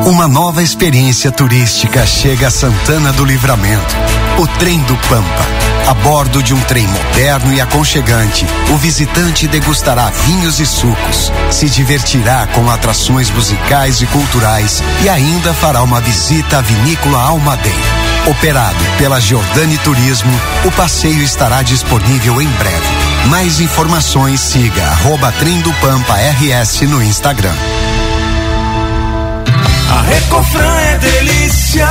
Uma 0.05 0.27
nova 0.27 0.61
experiência 0.63 1.31
turística 1.31 2.05
chega 2.05 2.47
a 2.47 2.51
Santana 2.51 3.11
do 3.13 3.25
Livramento. 3.25 3.95
O 4.37 4.45
Trem 4.59 4.81
do 4.83 4.97
Pampa. 5.07 5.47
A 5.87 5.93
bordo 5.93 6.43
de 6.43 6.53
um 6.53 6.59
trem 6.61 6.85
moderno 6.85 7.53
e 7.53 7.61
aconchegante, 7.61 8.45
o 8.73 8.77
visitante 8.77 9.47
degustará 9.47 10.09
vinhos 10.25 10.59
e 10.59 10.65
sucos, 10.65 11.31
se 11.49 11.69
divertirá 11.69 12.45
com 12.47 12.69
atrações 12.69 13.29
musicais 13.29 14.01
e 14.01 14.05
culturais 14.07 14.83
e 15.03 15.09
ainda 15.09 15.53
fará 15.53 15.81
uma 15.83 16.01
visita 16.01 16.57
à 16.57 16.61
vinícola 16.61 17.21
Almaden. 17.21 17.71
Operado 18.25 18.83
pela 18.97 19.21
Giordani 19.21 19.77
Turismo, 19.77 20.33
o 20.65 20.71
passeio 20.71 21.21
estará 21.21 21.61
disponível 21.61 22.41
em 22.41 22.47
breve. 22.47 23.27
Mais 23.27 23.61
informações 23.61 24.41
siga 24.41 24.83
arroba 24.83 25.31
Trem 25.33 25.61
do 25.61 25.71
Pampa 25.75 26.15
RS 26.15 26.81
no 26.81 27.01
Instagram. 27.01 27.55
A 29.91 30.01
Recofran 30.01 30.77
é 30.77 30.97
delícia. 30.97 31.87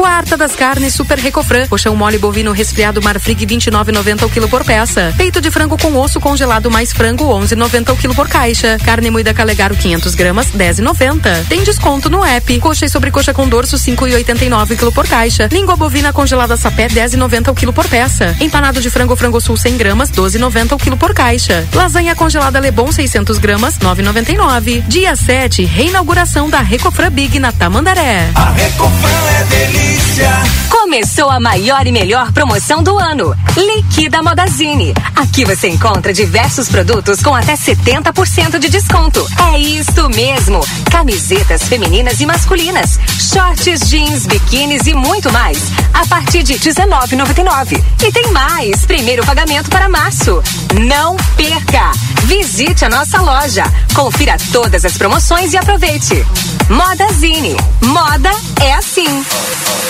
Quarta 0.00 0.34
das 0.34 0.56
carnes 0.56 0.94
Super 0.94 1.18
Recofran. 1.18 1.66
Coxão 1.68 1.94
mole 1.94 2.16
bovino 2.16 2.52
resfriado 2.52 3.02
Marfrig 3.02 3.44
29,90 3.44 4.24
o 4.24 4.30
quilo 4.30 4.48
por 4.48 4.64
peça. 4.64 5.12
Peito 5.14 5.42
de 5.42 5.50
frango 5.50 5.76
com 5.76 5.94
osso 5.94 6.18
congelado 6.18 6.70
mais 6.70 6.90
frango 6.90 7.24
11,90 7.24 7.92
o 7.92 7.96
quilo 7.98 8.14
por 8.14 8.26
caixa. 8.26 8.78
Carne 8.82 9.10
moída 9.10 9.34
Calegaro 9.34 9.76
500 9.76 10.14
gramas 10.14 10.46
10,90. 10.52 11.48
Tem 11.50 11.62
desconto 11.62 12.08
no 12.08 12.24
app. 12.24 12.58
Coxa 12.60 12.86
e 12.86 12.88
sobrecoxa 12.88 13.34
com 13.34 13.46
dorso 13.46 13.76
5,89 13.76 14.72
o 14.72 14.76
quilo 14.78 14.90
por 14.90 15.06
caixa. 15.06 15.50
Língua 15.52 15.76
bovina 15.76 16.14
congelada 16.14 16.56
sapé 16.56 16.88
10,90 16.88 17.50
o 17.50 17.54
quilo 17.54 17.72
por 17.74 17.86
peça. 17.86 18.34
Empanado 18.40 18.80
de 18.80 18.88
frango 18.88 19.14
frango 19.14 19.38
sul 19.38 19.58
100 19.58 19.76
gramas 19.76 20.10
12,90 20.10 20.72
o 20.72 20.78
quilo 20.78 20.96
por 20.96 21.12
caixa. 21.12 21.68
Lasanha 21.74 22.14
congelada 22.14 22.58
Lebon 22.58 22.90
600 22.90 23.36
gramas 23.36 23.78
9,99. 23.78 24.82
Dia 24.88 25.14
7 25.14 25.62
reinauguração 25.66 26.48
da 26.48 26.62
Recofran 26.62 27.12
Big 27.12 27.38
na 27.38 27.52
Tamandaré. 27.52 28.30
A 28.34 28.50
Recofran 28.52 29.10
é 29.38 29.44
delícia. 29.44 29.89
Começou 30.68 31.30
a 31.30 31.38
maior 31.38 31.86
e 31.86 31.92
melhor 31.92 32.32
promoção 32.32 32.82
do 32.82 32.98
ano. 32.98 33.34
Liquida 33.56 34.22
Modazine. 34.22 34.92
Aqui 35.14 35.44
você 35.44 35.68
encontra 35.68 36.12
diversos 36.12 36.68
produtos 36.68 37.22
com 37.22 37.34
até 37.34 37.54
70% 37.54 38.58
de 38.58 38.68
desconto. 38.68 39.24
É 39.52 39.58
isso 39.58 40.08
mesmo. 40.10 40.60
Camisetas 40.90 41.62
femininas 41.62 42.20
e 42.20 42.26
masculinas, 42.26 42.98
shorts, 43.32 43.88
jeans, 43.88 44.26
biquínis 44.26 44.86
e 44.86 44.94
muito 44.94 45.30
mais. 45.32 45.58
A 45.94 46.06
partir 46.06 46.42
de 46.42 46.54
19,99. 46.54 47.82
E 48.02 48.12
tem 48.12 48.32
mais. 48.32 48.84
Primeiro 48.84 49.24
pagamento 49.24 49.70
para 49.70 49.88
março. 49.88 50.42
Não 50.74 51.16
perca. 51.36 51.92
Visite 52.24 52.84
a 52.84 52.88
nossa 52.88 53.20
loja. 53.20 53.64
Confira 53.94 54.36
todas 54.52 54.84
as 54.84 54.98
promoções 54.98 55.52
e 55.52 55.56
aproveite. 55.56 56.26
Modazine. 56.70 57.56
Moda 57.82 58.30
é 58.62 58.74
assim. 58.74 59.89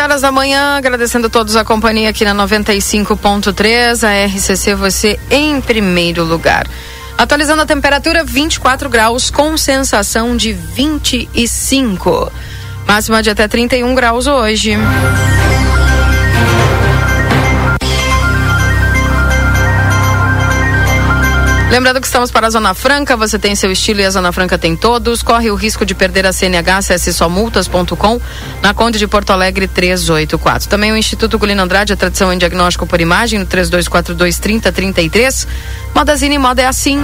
Horas 0.00 0.22
da 0.22 0.32
manhã, 0.32 0.76
agradecendo 0.76 1.26
a 1.26 1.30
todos 1.30 1.56
a 1.56 1.64
companhia 1.64 2.10
aqui 2.10 2.24
na 2.24 2.34
95.3, 2.34 4.02
a 4.02 4.26
RCC 4.26 4.74
você 4.74 5.18
em 5.30 5.60
primeiro 5.60 6.24
lugar. 6.24 6.66
Atualizando 7.16 7.62
a 7.62 7.66
temperatura 7.66 8.24
24 8.24 8.88
graus 8.88 9.30
com 9.30 9.56
sensação 9.56 10.36
de 10.36 10.52
25. 10.52 12.32
Máxima 12.86 13.22
de 13.22 13.30
até 13.30 13.46
31 13.46 13.94
graus 13.94 14.26
hoje. 14.26 14.76
Lembrando 21.70 22.00
que 22.00 22.06
estamos 22.06 22.30
para 22.30 22.46
a 22.46 22.50
Zona 22.50 22.72
Franca, 22.74 23.16
você 23.16 23.38
tem 23.38 23.54
seu 23.56 23.72
estilo 23.72 24.00
e 24.00 24.04
a 24.04 24.10
Zona 24.10 24.30
Franca 24.30 24.56
tem 24.56 24.76
todos. 24.76 25.22
Corre 25.22 25.50
o 25.50 25.54
risco 25.54 25.84
de 25.84 25.94
perder 25.94 26.26
a 26.26 26.32
CNH, 26.32 26.78
acesse 26.78 27.12
somultas.com, 27.12 28.20
na 28.62 28.72
Conde 28.72 28.98
de 28.98 29.06
Porto 29.08 29.30
Alegre 29.30 29.66
384. 29.66 30.68
Também 30.68 30.92
o 30.92 30.96
Instituto 30.96 31.38
Gulino 31.38 31.62
Andrade, 31.62 31.92
a 31.92 31.96
tradição 31.96 32.32
em 32.32 32.38
diagnóstico 32.38 32.86
por 32.86 33.00
imagem, 33.00 33.38
no 33.40 33.46
3242 33.46 34.38
3033. 34.38 35.48
Modazine 35.94 36.38
Moda 36.38 36.62
é 36.62 36.66
assim. 36.66 37.00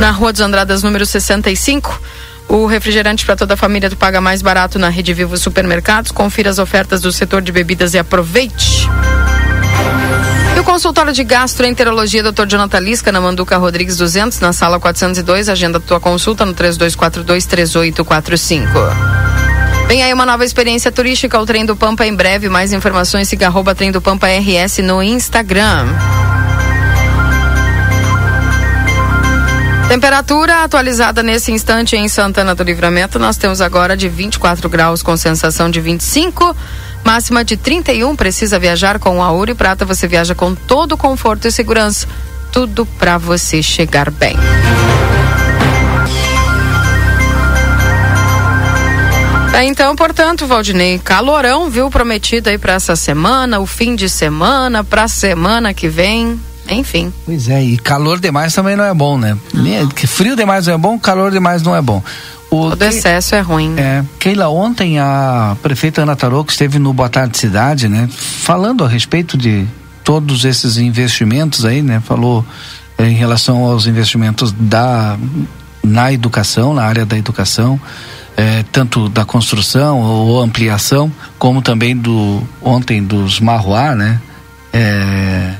Na 0.00 0.12
Rua 0.12 0.32
dos 0.32 0.40
Andradas, 0.40 0.82
número 0.82 1.04
65. 1.04 2.00
O 2.48 2.64
refrigerante 2.66 3.26
para 3.26 3.36
toda 3.36 3.54
a 3.54 3.56
família 3.56 3.90
tu 3.90 3.96
paga 3.96 4.20
mais 4.20 4.40
barato 4.40 4.78
na 4.78 4.88
Rede 4.88 5.12
Vivo 5.12 5.36
Supermercados. 5.36 6.12
Confira 6.12 6.48
as 6.48 6.58
ofertas 6.58 7.00
do 7.00 7.12
setor 7.12 7.42
de 7.42 7.50
bebidas 7.50 7.92
e 7.92 7.98
aproveite. 7.98 8.88
E 10.58 10.60
o 10.60 10.64
consultório 10.64 11.12
de 11.12 11.22
gastroenterologia 11.22 12.20
Dr. 12.20 12.48
Jonathan 12.48 12.80
Lisca, 12.80 13.12
na 13.12 13.20
Manduca 13.20 13.56
Rodrigues 13.56 13.96
200, 13.96 14.40
na 14.40 14.52
sala 14.52 14.80
402. 14.80 15.48
Agenda 15.48 15.78
tua 15.78 16.00
consulta 16.00 16.44
no 16.44 16.52
3242-3845. 16.52 18.66
Vem 19.86 20.02
aí 20.02 20.12
uma 20.12 20.26
nova 20.26 20.44
experiência 20.44 20.90
turística, 20.90 21.38
o 21.38 21.46
Trem 21.46 21.64
do 21.64 21.76
Pampa 21.76 22.04
em 22.04 22.12
breve. 22.12 22.48
Mais 22.48 22.72
informações, 22.72 23.28
siga 23.28 23.46
arroba 23.46 23.72
Trem 23.72 23.92
do 23.92 24.00
Pampa 24.00 24.26
RS 24.26 24.78
no 24.78 25.00
Instagram. 25.00 25.86
Temperatura 29.88 30.64
atualizada 30.64 31.22
nesse 31.22 31.52
instante 31.52 31.94
em 31.94 32.08
Santana 32.08 32.54
do 32.54 32.64
Livramento. 32.64 33.16
Nós 33.16 33.36
temos 33.36 33.60
agora 33.60 33.96
de 33.96 34.08
24 34.08 34.68
graus 34.68 35.04
com 35.04 35.16
sensação 35.16 35.70
de 35.70 35.80
25. 35.80 36.56
Máxima 37.04 37.44
de 37.44 37.56
31. 37.56 38.14
Precisa 38.16 38.58
viajar 38.58 38.98
com 38.98 39.22
a 39.22 39.30
Ouro 39.30 39.50
e 39.50 39.54
Prata. 39.54 39.84
Você 39.84 40.06
viaja 40.06 40.34
com 40.34 40.54
todo 40.54 40.96
conforto 40.96 41.48
e 41.48 41.52
segurança. 41.52 42.06
Tudo 42.52 42.86
para 42.86 43.18
você 43.18 43.62
chegar 43.62 44.10
bem. 44.10 44.36
É, 49.58 49.64
então, 49.64 49.96
portanto, 49.96 50.46
Valdinei, 50.46 51.00
calorão, 51.00 51.68
viu, 51.68 51.90
prometido 51.90 52.48
aí 52.48 52.56
para 52.56 52.74
essa 52.74 52.94
semana, 52.94 53.58
o 53.58 53.66
fim 53.66 53.96
de 53.96 54.08
semana, 54.08 54.84
para 54.84 55.02
a 55.02 55.08
semana 55.08 55.74
que 55.74 55.88
vem. 55.88 56.38
Enfim. 56.68 57.12
Pois 57.24 57.48
é, 57.48 57.60
e 57.62 57.76
calor 57.76 58.20
demais 58.20 58.54
também 58.54 58.76
não 58.76 58.84
é 58.84 58.94
bom, 58.94 59.18
né? 59.18 59.36
Uhum. 59.52 59.88
Frio 60.06 60.36
demais 60.36 60.66
não 60.66 60.74
é 60.74 60.78
bom, 60.78 60.96
calor 60.96 61.32
demais 61.32 61.62
não 61.62 61.74
é 61.74 61.82
bom. 61.82 62.00
O 62.50 62.70
Todo 62.70 62.82
excesso 62.82 63.34
é 63.34 63.40
ruim. 63.40 63.74
É, 63.76 64.02
Keila, 64.18 64.48
ontem 64.48 64.98
a 64.98 65.56
prefeita 65.62 66.02
Ana 66.02 66.16
Taroco 66.16 66.50
esteve 66.50 66.78
no 66.78 66.92
Boa 66.94 67.08
Tarde 67.08 67.36
Cidade, 67.36 67.88
né? 67.88 68.08
Falando 68.10 68.84
a 68.84 68.88
respeito 68.88 69.36
de 69.36 69.66
todos 70.02 70.46
esses 70.46 70.78
investimentos 70.78 71.66
aí, 71.66 71.82
né? 71.82 72.00
Falou 72.00 72.44
é, 72.96 73.06
em 73.06 73.14
relação 73.14 73.64
aos 73.64 73.86
investimentos 73.86 74.52
da 74.52 75.18
na 75.82 76.12
educação, 76.12 76.74
na 76.74 76.82
área 76.82 77.06
da 77.06 77.16
educação, 77.16 77.80
é, 78.36 78.64
tanto 78.70 79.08
da 79.08 79.24
construção 79.24 80.00
ou 80.00 80.40
ampliação, 80.42 81.10
como 81.38 81.62
também 81.62 81.96
do 81.96 82.42
ontem 82.62 83.02
dos 83.02 83.40
Marroá, 83.40 83.94
né? 83.94 84.20
É, 84.72 85.54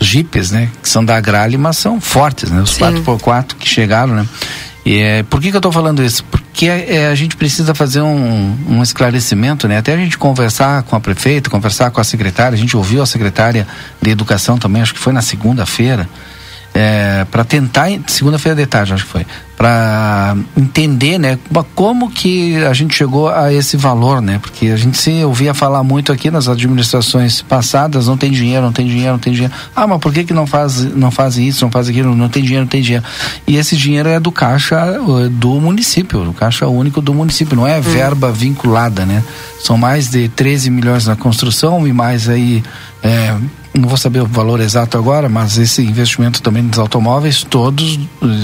jipes, 0.00 0.50
né? 0.50 0.70
Que 0.82 0.88
são 0.88 1.04
da 1.04 1.16
Agrale, 1.16 1.56
mas 1.56 1.76
são 1.76 2.00
fortes, 2.00 2.50
né? 2.50 2.60
Os 2.60 2.78
4x4 2.78 3.54
que 3.58 3.68
chegaram, 3.68 4.14
né? 4.14 4.28
E 4.84 4.98
é, 4.98 5.22
por 5.22 5.40
que, 5.40 5.50
que 5.50 5.56
eu 5.56 5.58
estou 5.58 5.72
falando 5.72 6.02
isso? 6.02 6.22
Porque 6.24 6.66
é, 6.66 7.08
a 7.08 7.14
gente 7.14 7.36
precisa 7.36 7.74
fazer 7.74 8.02
um, 8.02 8.56
um, 8.68 8.82
esclarecimento, 8.82 9.66
né? 9.66 9.78
Até 9.78 9.94
a 9.94 9.96
gente 9.96 10.18
conversar 10.18 10.82
com 10.82 10.94
a 10.94 11.00
prefeita, 11.00 11.48
conversar 11.48 11.90
com 11.90 12.00
a 12.00 12.04
secretária, 12.04 12.54
a 12.54 12.58
gente 12.58 12.76
ouviu 12.76 13.02
a 13.02 13.06
secretária 13.06 13.66
de 14.00 14.10
Educação 14.10 14.58
também, 14.58 14.82
acho 14.82 14.92
que 14.92 15.00
foi 15.00 15.12
na 15.12 15.22
segunda-feira, 15.22 16.08
é, 16.74 17.24
para 17.30 17.44
tentar, 17.44 17.88
segunda-feira 18.08 18.56
de 18.56 18.66
tarde, 18.66 18.92
acho 18.92 19.04
que 19.04 19.10
foi, 19.10 19.24
para 19.56 20.36
entender, 20.56 21.18
né, 21.18 21.38
como 21.76 22.10
que 22.10 22.56
a 22.64 22.72
gente 22.72 22.96
chegou 22.96 23.28
a 23.28 23.52
esse 23.52 23.76
valor, 23.76 24.20
né? 24.20 24.40
Porque 24.42 24.66
a 24.66 24.76
gente 24.76 24.98
se 24.98 25.22
ouvia 25.22 25.54
falar 25.54 25.84
muito 25.84 26.10
aqui 26.10 26.28
nas 26.28 26.48
administrações 26.48 27.40
passadas, 27.40 28.08
não 28.08 28.16
tem 28.16 28.32
dinheiro, 28.32 28.64
não 28.64 28.72
tem 28.72 28.86
dinheiro, 28.88 29.12
não 29.12 29.18
tem 29.20 29.32
dinheiro. 29.32 29.54
Ah, 29.76 29.86
mas 29.86 30.00
por 30.00 30.12
que 30.12 30.24
que 30.24 30.34
não 30.34 30.48
faz, 30.48 30.84
não 30.96 31.12
faz 31.12 31.36
isso, 31.36 31.64
não 31.64 31.70
faz 31.70 31.88
aquilo, 31.88 32.16
não 32.16 32.28
tem 32.28 32.42
dinheiro, 32.42 32.64
não 32.64 32.68
tem 32.68 32.82
dinheiro. 32.82 33.04
E 33.46 33.56
esse 33.56 33.76
dinheiro 33.76 34.08
é 34.08 34.18
do 34.18 34.32
caixa 34.32 34.98
do 35.30 35.60
município, 35.60 36.24
do 36.24 36.32
caixa 36.32 36.66
único 36.66 37.00
do 37.00 37.14
município, 37.14 37.54
não 37.54 37.66
é 37.66 37.78
hum. 37.78 37.82
verba 37.82 38.32
vinculada, 38.32 39.06
né? 39.06 39.22
São 39.62 39.78
mais 39.78 40.10
de 40.10 40.28
13 40.28 40.68
milhões 40.70 41.06
na 41.06 41.14
construção 41.14 41.86
e 41.86 41.92
mais 41.92 42.28
aí 42.28 42.62
é, 43.02 43.34
não 43.74 43.88
vou 43.88 43.98
saber 43.98 44.20
o 44.20 44.26
valor 44.26 44.60
exato 44.60 44.96
agora, 44.96 45.28
mas 45.28 45.58
esse 45.58 45.82
investimento 45.82 46.40
também 46.40 46.62
nos 46.62 46.78
automóveis, 46.78 47.44
todos 47.48 47.98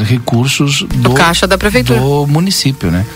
recursos 0.05 0.83
do, 0.83 1.11
do 1.11 1.15
caixa 1.15 1.47
da 1.47 1.57
prefeitura 1.57 2.01
do 2.01 2.27
município, 2.27 2.91
né? 2.91 3.07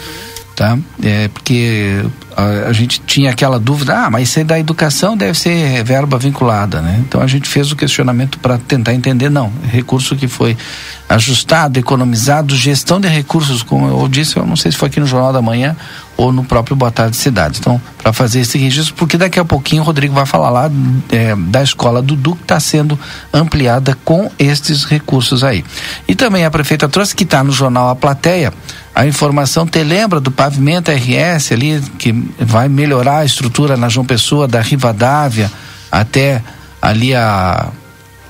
Tá? 0.55 0.79
É 1.03 1.27
porque 1.27 2.05
a, 2.37 2.69
a, 2.69 2.73
gente 2.73 3.01
tinha 3.01 3.33
aquela 3.33 3.59
dúvida, 3.59 4.05
ah, 4.05 4.11
mas 4.11 4.29
isso 4.29 4.39
é 4.39 4.45
da 4.45 4.57
educação 4.57 5.17
deve 5.17 5.37
ser 5.37 5.83
verba 5.83 6.17
vinculada, 6.17 6.81
né? 6.81 7.03
Então 7.07 7.21
a 7.21 7.27
gente 7.27 7.49
fez 7.49 7.73
o 7.73 7.77
questionamento 7.77 8.39
para 8.39 8.57
tentar 8.57 8.95
entender, 8.95 9.29
não, 9.29 9.53
recurso 9.69 10.15
que 10.15 10.29
foi 10.29 10.57
ajustado, 11.09 11.79
economizado, 11.79 12.57
gestão 12.57 13.01
de 13.01 13.09
recursos, 13.09 13.63
como 13.63 13.87
eu 13.87 14.09
disse, 14.09 14.37
eu 14.37 14.47
não 14.47 14.57
sei 14.57 14.73
se 14.73 14.79
foi 14.79 14.89
aqui 14.89 15.01
no 15.01 15.07
Jornal 15.07 15.33
da 15.33 15.43
Manhã 15.43 15.77
ou 16.17 16.33
no 16.33 16.45
próprio 16.45 16.77
Boa 16.77 16.91
Tarde 16.91 17.17
Cidade. 17.17 17.59
Então, 17.61 17.81
para 17.99 18.13
fazer 18.13 18.41
esse 18.41 18.57
registro, 18.57 18.95
porque 18.95 19.19
daqui 19.19 19.39
a 19.39 19.45
pouquinho 19.45 19.83
o 19.83 19.85
Rodrigo 19.85 20.15
vai 20.15 20.27
falar 20.27 20.51
lá 20.51 20.71
é, 21.11 21.35
da 21.37 21.63
escola 21.63 22.01
Dudu, 22.01 22.37
que 22.37 22.43
está 22.43 22.59
sendo 22.59 22.99
ampliada 23.33 23.97
com 24.05 24.31
estes 24.39 24.85
recursos 24.85 25.45
aí. 25.45 25.65
E 26.09 26.15
também 26.15 26.45
a 26.45 26.51
prefeita 26.51 26.89
trouxe 26.89 27.15
que 27.15 27.25
está 27.25 27.43
no 27.45 27.53
jornal 27.53 27.91
A 27.91 27.97
Plateia 27.97 28.53
a 28.95 29.05
informação, 29.07 29.67
te 29.67 29.83
lembra 29.83 30.21
do 30.21 30.31
pavimento 30.31 30.89
RS 30.93 31.51
ali, 31.51 31.83
que 31.99 32.13
vai 32.39 32.69
melhorar 32.69 33.19
a 33.19 33.25
estrutura 33.25 33.77
na 33.77 33.89
João 33.89 34.07
Pessoa, 34.07 34.47
da 34.47 34.61
Rivadávia 34.61 35.51
até 35.91 36.41
ali 36.81 37.15
a 37.15 37.69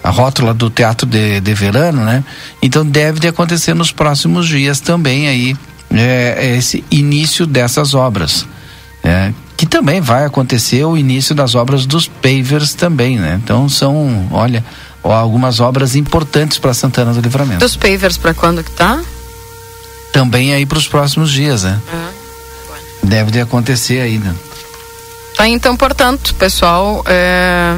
a 0.04 0.10
rótula 0.10 0.52
do 0.52 0.68
Teatro 0.68 1.06
de, 1.06 1.40
de 1.40 1.54
Verano, 1.54 2.04
né? 2.04 2.22
Então 2.60 2.84
deve 2.84 3.18
de 3.18 3.26
acontecer 3.26 3.72
nos 3.72 3.90
próximos 3.90 4.46
dias 4.46 4.78
também 4.78 5.28
aí 5.28 5.56
é, 5.90 6.56
esse 6.58 6.84
início 6.90 7.46
dessas 7.46 7.94
obras. 7.94 8.46
É, 9.02 9.32
que 9.56 9.64
também 9.64 10.02
vai 10.02 10.26
acontecer 10.26 10.84
o 10.84 10.94
início 10.94 11.34
das 11.34 11.54
obras 11.54 11.86
dos 11.86 12.06
pavers 12.06 12.74
também, 12.74 13.18
né? 13.18 13.40
Então 13.42 13.66
são, 13.66 14.28
olha, 14.30 14.62
algumas 15.02 15.58
obras 15.58 15.96
importantes 15.96 16.58
para 16.58 16.74
Santana 16.74 17.14
do 17.14 17.20
Livramento. 17.22 17.60
Dos 17.60 17.74
pavers 17.74 18.18
para 18.18 18.34
quando 18.34 18.62
que 18.62 18.72
tá? 18.72 19.02
Também 20.12 20.52
aí 20.52 20.66
para 20.66 20.76
os 20.76 20.86
próximos 20.86 21.32
dias, 21.32 21.62
né? 21.62 21.80
Uhum. 21.90 23.08
Deve 23.08 23.30
de 23.30 23.40
acontecer 23.40 24.00
ainda. 24.00 24.34
Tá, 25.34 25.48
então, 25.48 25.76
portanto, 25.76 26.34
pessoal, 26.34 27.02
é... 27.06 27.76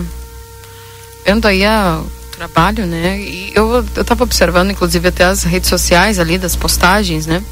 vendo 1.25 1.47
aí 1.47 1.65
a, 1.65 2.01
trabalho, 2.37 2.87
né? 2.87 3.19
E 3.19 3.53
eu, 3.55 3.85
eu 3.95 4.05
tava 4.05 4.23
observando, 4.23 4.71
inclusive, 4.71 5.09
até 5.09 5.25
as 5.25 5.43
redes 5.43 5.69
sociais 5.69 6.19
ali, 6.19 6.37
das 6.37 6.55
postagens, 6.55 7.27
né? 7.27 7.43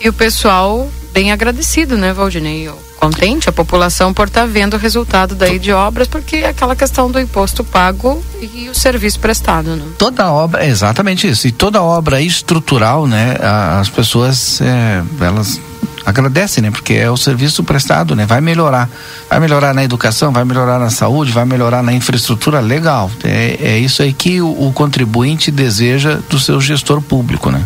E 0.00 0.08
o 0.08 0.12
pessoal 0.12 0.88
bem 1.14 1.30
agradecido, 1.30 1.96
né, 1.96 2.12
Valdinei? 2.12 2.68
Contente, 2.98 3.48
a 3.48 3.52
população 3.52 4.12
por 4.12 4.26
estar 4.26 4.40
tá 4.40 4.46
vendo 4.46 4.74
o 4.74 4.78
resultado 4.78 5.36
daí 5.36 5.58
de 5.60 5.70
obras, 5.72 6.08
porque 6.08 6.36
é 6.36 6.48
aquela 6.48 6.74
questão 6.74 7.08
do 7.10 7.20
imposto 7.20 7.62
pago 7.62 8.22
e 8.40 8.68
o 8.68 8.74
serviço 8.74 9.20
prestado, 9.20 9.76
né? 9.76 9.84
Toda 9.96 10.30
obra, 10.32 10.64
é 10.64 10.68
exatamente 10.68 11.28
isso. 11.28 11.46
E 11.46 11.52
toda 11.52 11.80
obra 11.80 12.20
estrutural, 12.20 13.06
né, 13.06 13.36
as 13.78 13.88
pessoas, 13.88 14.60
é, 14.60 15.02
elas 15.20 15.60
agradece, 16.04 16.60
né? 16.60 16.70
Porque 16.70 16.94
é 16.94 17.10
o 17.10 17.16
serviço 17.16 17.62
prestado, 17.62 18.16
né? 18.16 18.26
Vai 18.26 18.40
melhorar. 18.40 18.90
Vai 19.28 19.38
melhorar 19.38 19.72
na 19.72 19.84
educação, 19.84 20.32
vai 20.32 20.44
melhorar 20.44 20.78
na 20.78 20.90
saúde, 20.90 21.30
vai 21.30 21.44
melhorar 21.44 21.82
na 21.82 21.92
infraestrutura, 21.92 22.60
legal. 22.60 23.10
É, 23.22 23.58
é 23.60 23.78
isso 23.78 24.02
aí 24.02 24.12
que 24.12 24.40
o, 24.40 24.68
o 24.68 24.72
contribuinte 24.72 25.50
deseja 25.50 26.18
do 26.28 26.38
seu 26.40 26.60
gestor 26.60 27.00
público, 27.00 27.50
né? 27.50 27.64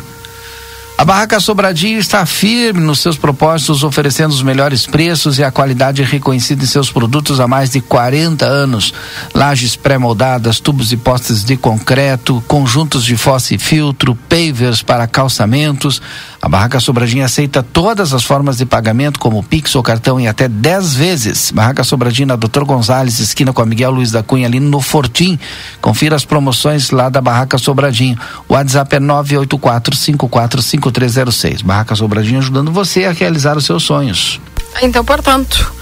A 0.99 1.05
Barraca 1.05 1.39
Sobradinho 1.39 2.01
está 2.01 2.27
firme 2.27 2.81
nos 2.81 2.99
seus 2.99 3.17
propósitos, 3.17 3.85
oferecendo 3.85 4.33
os 4.33 4.43
melhores 4.43 4.85
preços 4.85 5.39
e 5.39 5.45
a 5.45 5.51
qualidade 5.53 6.03
reconhecida 6.03 6.65
em 6.65 6.67
seus 6.67 6.91
produtos 6.91 7.39
há 7.39 7.47
mais 7.47 7.71
de 7.71 7.81
40 7.81 8.45
anos. 8.45 8.93
Lajes 9.33 9.77
pré-moldadas, 9.77 10.59
tubos 10.59 10.93
e 10.93 10.97
postes 10.97 11.45
de 11.45 11.57
concreto, 11.57 12.43
conjuntos 12.49 13.05
de 13.05 13.17
fossa 13.17 13.55
e 13.55 13.59
filtro, 13.59 14.19
pavers 14.29 14.83
para 14.83 15.07
calçamentos. 15.07 16.03
A 16.43 16.49
Barraca 16.49 16.81
Sobradinho 16.81 17.25
aceita 17.25 17.63
todas 17.63 18.13
as 18.13 18.25
formas 18.25 18.57
de 18.57 18.67
pagamento, 18.67 19.21
como 19.21 19.43
Pix 19.43 19.77
ou 19.77 19.85
cartão, 19.85 20.19
em 20.19 20.27
até 20.27 20.49
10 20.49 20.95
vezes. 20.95 21.53
Barraca 21.53 21.85
Sobradinho 21.85 22.27
na 22.27 22.37
Doutor 22.37 22.65
Gonzalez, 22.65 23.21
esquina 23.21 23.53
com 23.53 23.63
a 23.63 23.67
Miguel 23.67 23.93
Luiz 23.93 24.11
da 24.11 24.25
Cunha, 24.25 24.49
ali 24.49 24.59
no 24.59 24.81
Fortim. 24.81 25.39
Confira 25.81 26.17
as 26.17 26.25
promoções 26.25 26.91
lá 26.91 27.09
da 27.09 27.21
Barraca 27.21 27.57
Sobradinho. 27.57 28.19
O 28.49 28.55
WhatsApp 28.55 28.97
é 28.97 29.01
984 29.01 29.97
5455 29.97 30.88
5306. 30.91 31.63
Barraca 31.63 31.95
Sobradinho 31.95 32.39
ajudando 32.39 32.73
você 32.73 33.05
a 33.05 33.13
realizar 33.13 33.57
os 33.57 33.65
seus 33.65 33.83
sonhos. 33.83 34.41
Então, 34.83 35.05
portanto, 35.05 35.73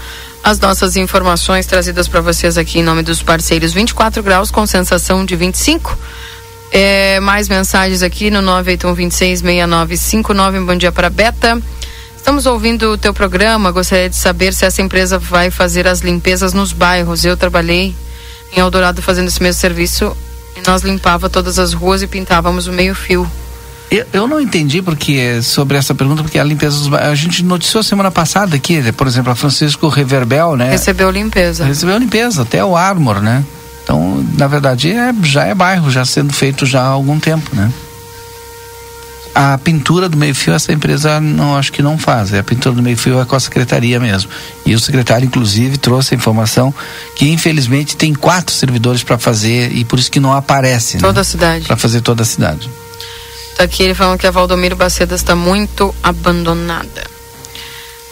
as 0.43 0.59
nossas 0.59 0.95
informações 0.95 1.65
trazidas 1.65 2.07
para 2.07 2.21
vocês 2.21 2.57
aqui 2.57 2.79
em 2.79 2.83
nome 2.83 3.03
dos 3.03 3.21
parceiros 3.21 3.73
24 3.73 4.23
graus 4.23 4.49
com 4.49 4.65
sensação 4.65 5.25
de 5.25 5.35
25. 5.35 5.97
É, 6.71 7.19
mais 7.19 7.49
mensagens 7.49 8.03
aqui 8.03 8.29
no 8.29 8.41
981266959. 8.41 10.65
Bom 10.65 10.75
dia 10.75 10.91
para 10.91 11.09
Beta. 11.09 11.59
Estamos 12.15 12.45
ouvindo 12.45 12.91
o 12.91 12.97
teu 12.97 13.13
programa. 13.13 13.71
Gostaria 13.71 14.09
de 14.09 14.15
saber 14.15 14.53
se 14.53 14.65
essa 14.65 14.81
empresa 14.81 15.17
vai 15.17 15.49
fazer 15.49 15.87
as 15.87 16.01
limpezas 16.01 16.53
nos 16.53 16.73
bairros. 16.73 17.23
Eu 17.23 17.37
trabalhei 17.37 17.95
em 18.55 18.59
Eldorado 18.59 19.01
fazendo 19.01 19.27
esse 19.27 19.41
mesmo 19.41 19.61
serviço 19.61 20.15
e 20.55 20.61
nós 20.67 20.81
limpava 20.81 21.29
todas 21.29 21.57
as 21.57 21.73
ruas 21.73 22.01
e 22.01 22.07
pintávamos 22.07 22.67
o 22.67 22.73
meio-fio. 22.73 23.29
Eu, 23.89 24.05
eu 24.11 24.27
não 24.27 24.39
entendi 24.41 24.81
porque 24.81 25.41
sobre 25.41 25.77
essa 25.77 25.95
pergunta, 25.95 26.21
porque 26.21 26.37
a 26.37 26.43
limpeza 26.43 26.77
dos 26.77 26.87
bairros. 26.87 27.11
A 27.11 27.15
gente 27.15 27.43
noticiou 27.43 27.81
semana 27.81 28.11
passada 28.11 28.55
aqui, 28.55 28.79
né, 28.79 28.91
por 28.91 29.07
exemplo, 29.07 29.31
a 29.31 29.35
Francisco 29.35 29.87
Reverbel, 29.87 30.55
né? 30.57 30.71
Recebeu 30.71 31.09
limpeza. 31.09 31.65
Recebeu 31.65 31.97
limpeza, 31.97 32.41
até 32.41 32.63
o 32.63 32.75
Armor, 32.75 33.21
né? 33.21 33.43
Então, 33.83 34.25
na 34.37 34.47
verdade, 34.47 34.91
é, 34.91 35.13
já 35.23 35.45
é 35.45 35.55
bairro, 35.55 35.89
já 35.89 36.03
sendo 36.03 36.33
feito 36.33 36.65
já 36.65 36.81
há 36.81 36.87
algum 36.87 37.17
tempo, 37.17 37.55
né? 37.55 37.71
A 39.33 39.57
pintura 39.57 40.09
do 40.09 40.17
meio-fio, 40.17 40.53
essa 40.53 40.73
empresa 40.73 41.21
não 41.21 41.55
acho 41.55 41.71
que 41.71 41.81
não 41.81 41.97
faz. 41.97 42.33
A 42.33 42.43
pintura 42.43 42.75
do 42.75 42.81
meio-fio 42.81 43.21
é 43.21 43.23
com 43.23 43.35
a 43.35 43.39
secretaria 43.39 43.99
mesmo. 43.99 44.31
E 44.65 44.73
o 44.73 44.79
secretário, 44.79 45.25
inclusive, 45.25 45.77
trouxe 45.77 46.15
a 46.15 46.17
informação 46.17 46.73
que, 47.15 47.29
infelizmente, 47.29 47.95
tem 47.95 48.15
quatro 48.15 48.53
servidores 48.53 49.03
para 49.03 49.17
fazer 49.17 49.71
e 49.71 49.85
por 49.85 49.99
isso 49.99 50.11
que 50.11 50.19
não 50.19 50.33
aparece. 50.33 50.97
Toda 50.97 51.13
né? 51.13 51.21
a 51.21 51.23
cidade. 51.23 51.67
Para 51.67 51.77
fazer 51.77 52.01
toda 52.01 52.23
a 52.23 52.25
cidade. 52.25 52.67
Tá 53.57 53.63
aqui 53.63 53.81
ele 53.81 53.95
falando 53.95 54.19
que 54.19 54.27
a 54.27 54.31
Valdomiro 54.31 54.75
Bacedas 54.75 55.19
está 55.19 55.35
muito 55.35 55.95
abandonada. 56.03 57.03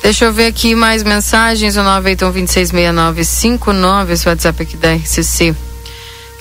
Deixa 0.02 0.26
eu 0.26 0.34
ver 0.34 0.48
aqui 0.48 0.74
mais 0.74 1.04
mensagens. 1.04 1.78
O 1.78 1.82
981266959, 1.82 4.10
esse 4.10 4.28
WhatsApp 4.28 4.64
aqui 4.64 4.76
da 4.76 4.96
RCC. 4.96 5.56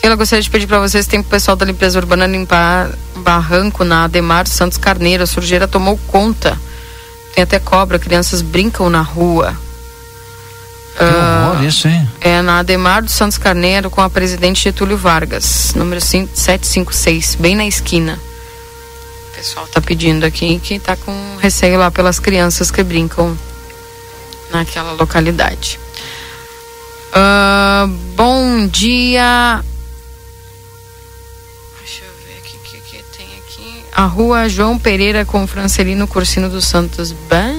Eu 0.02 0.16
gostaria 0.16 0.42
de 0.42 0.48
pedir 0.48 0.66
para 0.66 0.80
vocês, 0.80 1.06
tem 1.06 1.20
o 1.20 1.24
pessoal 1.24 1.54
da 1.56 1.66
limpeza 1.66 1.98
urbana 1.98 2.26
limpar 2.26 2.88
um 3.16 3.22
barranco 3.22 3.84
na 3.84 4.04
Ademar 4.04 4.46
Santos 4.46 4.78
Carneiro. 4.78 5.22
A 5.22 5.26
sujeira 5.26 5.68
tomou 5.68 5.98
conta. 6.06 6.58
Tem 7.34 7.44
até 7.44 7.58
cobra, 7.58 7.98
crianças 7.98 8.40
brincam 8.40 8.88
na 8.88 9.02
rua. 9.02 9.54
Que 10.96 11.04
horror 11.04 11.62
isso, 11.64 11.88
hein? 11.88 12.08
É 12.20 12.40
na 12.40 12.60
Ademar 12.60 13.02
dos 13.02 13.12
Santos 13.12 13.36
Carneiro 13.36 13.90
com 13.90 14.00
a 14.00 14.08
presidente 14.08 14.64
Getúlio 14.64 14.96
Vargas, 14.96 15.74
número 15.74 16.00
756, 16.00 17.34
bem 17.34 17.54
na 17.54 17.66
esquina. 17.66 18.18
Pessoal 19.44 19.68
tá 19.68 19.78
pedindo 19.78 20.24
aqui 20.24 20.58
que 20.58 20.78
tá 20.78 20.96
com 20.96 21.36
receio 21.36 21.78
lá 21.78 21.90
pelas 21.90 22.18
crianças 22.18 22.70
que 22.70 22.82
brincam 22.82 23.38
naquela 24.50 24.92
localidade. 24.92 25.78
Uh, 27.12 27.86
bom 28.16 28.66
dia. 28.66 29.62
Deixa 31.78 32.04
eu 32.06 32.10
ver 32.26 32.38
o 32.38 32.42
que, 32.42 32.78
que 32.78 33.02
tem 33.14 33.26
aqui. 33.36 33.84
A 33.92 34.06
rua 34.06 34.48
João 34.48 34.78
Pereira 34.78 35.26
com 35.26 35.46
Francelino 35.46 36.08
Cursino 36.08 36.48
dos 36.48 36.64
Santos. 36.64 37.12
Ban. 37.12 37.52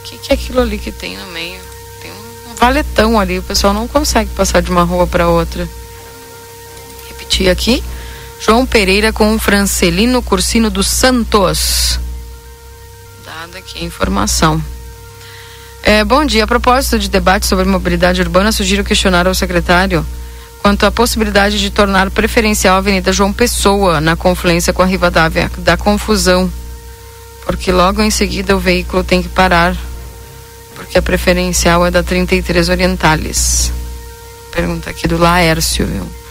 O 0.00 0.02
que, 0.02 0.18
que 0.18 0.32
é 0.32 0.34
aquilo 0.34 0.62
ali 0.62 0.78
que 0.78 0.90
tem 0.90 1.16
no 1.16 1.26
meio? 1.26 1.60
Tem 2.02 2.10
um 2.10 2.54
valetão 2.56 3.20
ali. 3.20 3.38
O 3.38 3.42
pessoal 3.44 3.72
não 3.72 3.86
consegue 3.86 4.30
passar 4.30 4.60
de 4.60 4.70
uma 4.72 4.82
rua 4.82 5.06
para 5.06 5.28
outra. 5.28 5.68
Repetir 7.08 7.48
aqui. 7.48 7.84
João 8.38 8.66
Pereira 8.66 9.12
com 9.12 9.38
Francelino 9.38 10.22
Cursino 10.22 10.70
dos 10.70 10.86
Santos. 10.88 11.98
Dada 13.24 13.58
aqui 13.58 13.80
a 13.80 13.84
informação. 13.84 14.62
É, 15.82 16.04
bom 16.04 16.24
dia. 16.24 16.44
A 16.44 16.46
propósito 16.46 16.98
de 16.98 17.08
debate 17.08 17.46
sobre 17.46 17.64
mobilidade 17.64 18.20
urbana, 18.20 18.52
sugiro 18.52 18.84
questionar 18.84 19.26
ao 19.26 19.34
secretário 19.34 20.04
quanto 20.62 20.84
à 20.84 20.90
possibilidade 20.90 21.60
de 21.60 21.70
tornar 21.70 22.10
preferencial 22.10 22.74
a 22.74 22.78
Avenida 22.78 23.12
João 23.12 23.32
Pessoa 23.32 24.00
na 24.00 24.16
confluência 24.16 24.72
com 24.72 24.82
a 24.82 24.86
Rivadavia, 24.86 25.48
da 25.58 25.76
confusão, 25.76 26.50
porque 27.44 27.70
logo 27.70 28.02
em 28.02 28.10
seguida 28.10 28.56
o 28.56 28.58
veículo 28.58 29.04
tem 29.04 29.22
que 29.22 29.28
parar, 29.28 29.76
porque 30.74 30.98
a 30.98 31.02
preferencial 31.02 31.86
é 31.86 31.90
da 31.92 32.02
33 32.02 32.68
Orientales. 32.68 33.72
Pergunta 34.50 34.90
aqui 34.90 35.06
do 35.06 35.16
Laércio, 35.16 35.86
viu? 35.86 36.25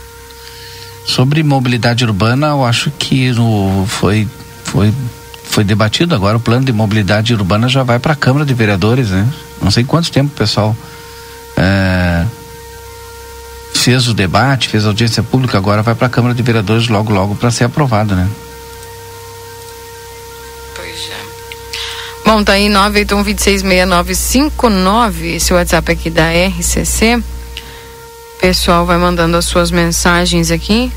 Sobre 1.05 1.43
mobilidade 1.43 2.03
urbana, 2.03 2.47
eu 2.47 2.65
acho 2.65 2.89
que 2.91 3.31
no, 3.31 3.85
foi, 3.87 4.27
foi, 4.63 4.91
foi 5.43 5.63
debatido 5.63 6.15
agora 6.15 6.37
o 6.37 6.39
plano 6.39 6.65
de 6.65 6.73
mobilidade 6.73 7.31
urbana 7.33 7.69
já 7.69 7.83
vai 7.83 7.99
para 7.99 8.13
a 8.13 8.15
Câmara 8.15 8.45
de 8.45 8.53
Vereadores, 8.53 9.09
né? 9.09 9.27
Não 9.61 9.69
sei 9.69 9.83
quanto 9.83 10.11
tempo 10.11 10.31
o 10.33 10.37
pessoal 10.37 10.75
é, 11.55 12.25
fez 13.73 14.07
o 14.07 14.15
debate, 14.15 14.67
fez 14.67 14.83
audiência 14.85 15.21
pública, 15.21 15.59
agora 15.59 15.83
vai 15.83 15.93
para 15.93 16.07
a 16.07 16.09
Câmara 16.09 16.33
de 16.33 16.41
Vereadores 16.41 16.87
logo, 16.87 17.13
logo 17.13 17.35
para 17.35 17.51
ser 17.51 17.65
aprovado, 17.65 18.15
né? 18.15 18.27
Pois 20.75 21.09
é. 21.09 21.19
Bom, 22.25 22.43
tá 22.43 22.53
aí 22.53 22.67
981266959, 22.67 25.35
esse 25.35 25.53
WhatsApp 25.53 25.91
aqui 25.91 26.09
da 26.09 26.31
RCC. 26.31 27.21
O 28.37 28.39
pessoal 28.39 28.85
vai 28.85 28.97
mandando 28.97 29.37
as 29.37 29.45
suas 29.45 29.71
mensagens 29.71 30.51
aqui. 30.51 30.91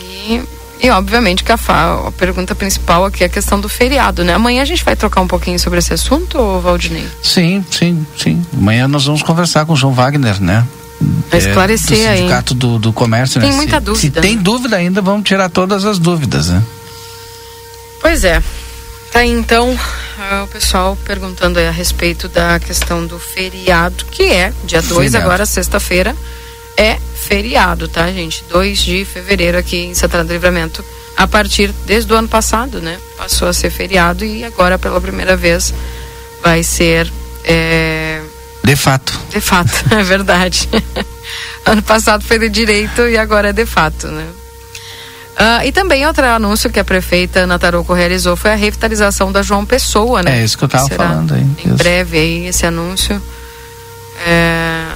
E, 0.00 0.42
e 0.80 0.90
obviamente 0.90 1.44
que 1.44 1.52
a, 1.52 1.58
a 2.06 2.12
pergunta 2.12 2.54
principal 2.54 3.04
aqui 3.04 3.22
é 3.22 3.26
a 3.26 3.30
questão 3.30 3.60
do 3.60 3.68
feriado, 3.68 4.24
né? 4.24 4.34
Amanhã 4.34 4.62
a 4.62 4.64
gente 4.64 4.84
vai 4.84 4.96
trocar 4.96 5.20
um 5.20 5.26
pouquinho 5.26 5.58
sobre 5.58 5.78
esse 5.78 5.92
assunto, 5.92 6.60
Valdinei? 6.60 7.06
Sim, 7.22 7.64
sim, 7.70 8.06
sim. 8.16 8.44
Amanhã 8.56 8.88
nós 8.88 9.04
vamos 9.04 9.22
conversar 9.22 9.66
com 9.66 9.72
o 9.72 9.76
João 9.76 9.92
Wagner, 9.92 10.40
né? 10.40 10.66
Pra 11.28 11.38
esclarecer 11.38 11.98
é, 11.98 12.12
do 12.12 12.18
sindicato 12.18 12.54
aí. 12.54 12.58
Do, 12.58 12.78
do 12.78 12.92
comércio, 12.92 13.40
Tem 13.40 13.50
né? 13.50 13.56
muita 13.56 13.78
se, 13.78 13.84
dúvida, 13.84 14.20
Se 14.20 14.26
tem 14.26 14.36
né? 14.36 14.42
dúvida 14.42 14.76
ainda, 14.76 15.02
vamos 15.02 15.24
tirar 15.28 15.50
todas 15.50 15.84
as 15.84 15.98
dúvidas, 15.98 16.48
né? 16.48 16.62
Pois 18.00 18.24
é. 18.24 18.42
Tá 19.16 19.24
então 19.24 19.74
ah, 20.18 20.42
o 20.44 20.46
pessoal 20.46 20.94
perguntando 21.06 21.58
aí 21.58 21.66
a 21.66 21.70
respeito 21.70 22.28
da 22.28 22.60
questão 22.60 23.06
do 23.06 23.18
feriado, 23.18 24.04
que 24.10 24.24
é 24.24 24.52
dia 24.64 24.82
2 24.82 24.92
Feriado. 24.92 25.16
agora, 25.16 25.46
sexta-feira, 25.46 26.14
é 26.76 26.98
feriado, 27.14 27.88
tá, 27.88 28.12
gente? 28.12 28.44
2 28.50 28.78
de 28.78 29.06
fevereiro 29.06 29.56
aqui 29.56 29.78
em 29.78 29.94
Santana 29.94 30.22
do 30.22 30.34
Livramento. 30.34 30.84
A 31.16 31.26
partir 31.26 31.72
desde 31.86 32.12
o 32.12 32.16
ano 32.16 32.28
passado, 32.28 32.82
né? 32.82 32.98
Passou 33.16 33.48
a 33.48 33.54
ser 33.54 33.70
feriado 33.70 34.22
e 34.22 34.44
agora 34.44 34.78
pela 34.78 35.00
primeira 35.00 35.34
vez 35.34 35.72
vai 36.42 36.62
ser 36.62 37.10
é, 37.42 38.20
De 38.62 38.76
fato. 38.76 39.18
de 39.30 39.40
fato, 39.40 39.72
é 39.96 40.02
verdade. 40.02 40.68
ano 41.64 41.82
passado 41.82 42.22
foi 42.22 42.38
de 42.38 42.50
direito 42.50 43.00
e 43.08 43.16
agora 43.16 43.48
é 43.48 43.52
de 43.54 43.64
fato, 43.64 44.08
né? 44.08 44.26
Ah, 45.38 45.66
e 45.66 45.70
também 45.70 46.06
outro 46.06 46.24
anúncio 46.24 46.70
que 46.70 46.80
a 46.80 46.84
prefeita 46.84 47.40
Ana 47.40 47.58
Tarouco 47.58 47.92
realizou 47.92 48.36
foi 48.36 48.52
a 48.52 48.54
revitalização 48.54 49.30
da 49.30 49.42
João 49.42 49.66
Pessoa, 49.66 50.22
né? 50.22 50.40
É 50.40 50.44
isso 50.44 50.56
que 50.56 50.64
eu 50.64 50.68
tava 50.68 50.86
Será 50.86 51.08
falando 51.08 51.34
aí. 51.34 51.46
Em 51.64 51.74
breve 51.74 52.18
aí 52.18 52.46
esse 52.46 52.64
anúncio 52.64 53.20
é, 54.26 54.86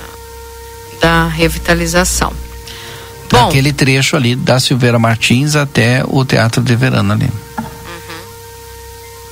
da 1.01 1.26
revitalização. 1.26 2.32
Bom, 3.30 3.49
Aquele 3.49 3.72
trecho 3.72 4.16
ali 4.16 4.34
da 4.34 4.59
Silveira 4.59 4.99
Martins 4.99 5.55
até 5.55 6.03
o 6.07 6.24
Teatro 6.24 6.62
de 6.62 6.74
Verano 6.74 7.12
ali. 7.12 7.30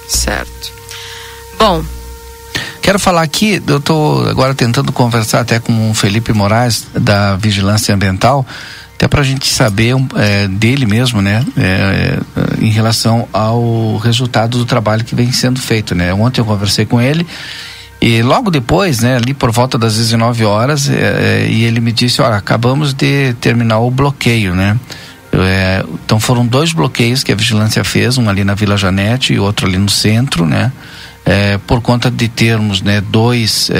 certo. 0.08 0.72
Bom, 1.58 1.82
Quero 2.88 2.98
falar 2.98 3.20
aqui, 3.20 3.62
eu 3.66 3.76
estou 3.76 4.26
agora 4.30 4.54
tentando 4.54 4.90
conversar 4.92 5.40
até 5.40 5.58
com 5.60 5.90
o 5.90 5.94
Felipe 5.94 6.32
Moraes, 6.32 6.86
da 6.94 7.36
Vigilância 7.36 7.94
Ambiental, 7.94 8.46
até 8.98 9.06
para 9.06 9.20
a 9.20 9.24
gente 9.24 9.46
saber 9.46 9.94
é, 10.16 10.48
dele 10.48 10.84
mesmo, 10.84 11.22
né, 11.22 11.46
é, 11.56 12.18
é, 12.36 12.64
em 12.64 12.68
relação 12.68 13.28
ao 13.32 13.96
resultado 13.98 14.58
do 14.58 14.64
trabalho 14.64 15.04
que 15.04 15.14
vem 15.14 15.30
sendo 15.30 15.60
feito, 15.60 15.94
né. 15.94 16.12
Ontem 16.12 16.40
eu 16.40 16.44
conversei 16.44 16.84
com 16.84 17.00
ele 17.00 17.24
e 18.00 18.22
logo 18.22 18.50
depois, 18.50 18.98
né, 18.98 19.14
ali 19.14 19.32
por 19.32 19.52
volta 19.52 19.78
das 19.78 19.96
19 19.96 20.44
horas, 20.44 20.90
é, 20.90 20.94
é, 20.94 21.48
e 21.48 21.62
ele 21.62 21.78
me 21.78 21.92
disse, 21.92 22.20
olha, 22.20 22.34
acabamos 22.34 22.92
de 22.92 23.34
terminar 23.34 23.78
o 23.78 23.88
bloqueio, 23.88 24.56
né. 24.56 24.76
É, 25.32 25.84
então 26.04 26.18
foram 26.18 26.44
dois 26.44 26.72
bloqueios 26.72 27.22
que 27.22 27.30
a 27.30 27.36
vigilância 27.36 27.84
fez, 27.84 28.18
um 28.18 28.28
ali 28.28 28.42
na 28.42 28.54
Vila 28.54 28.76
Janete 28.76 29.32
e 29.32 29.38
outro 29.38 29.68
ali 29.68 29.78
no 29.78 29.88
centro, 29.88 30.44
né? 30.44 30.72
Por 31.66 31.82
conta 31.82 32.10
de 32.10 32.26
termos, 32.26 32.80
né, 32.80 33.02
dois 33.02 33.70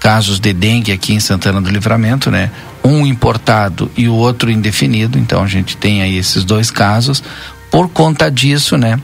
casos 0.00 0.40
de 0.40 0.54
dengue 0.54 0.90
aqui 0.90 1.12
em 1.12 1.20
Santana 1.20 1.60
do 1.60 1.70
Livramento, 1.70 2.30
né? 2.30 2.50
Um 2.88 3.06
importado 3.06 3.90
e 3.96 4.08
o 4.08 4.14
outro 4.14 4.50
indefinido. 4.50 5.18
Então 5.18 5.42
a 5.42 5.46
gente 5.46 5.76
tem 5.76 6.02
aí 6.02 6.16
esses 6.16 6.44
dois 6.44 6.70
casos. 6.70 7.22
Por 7.70 7.88
conta 7.88 8.30
disso, 8.30 8.76
né? 8.76 8.98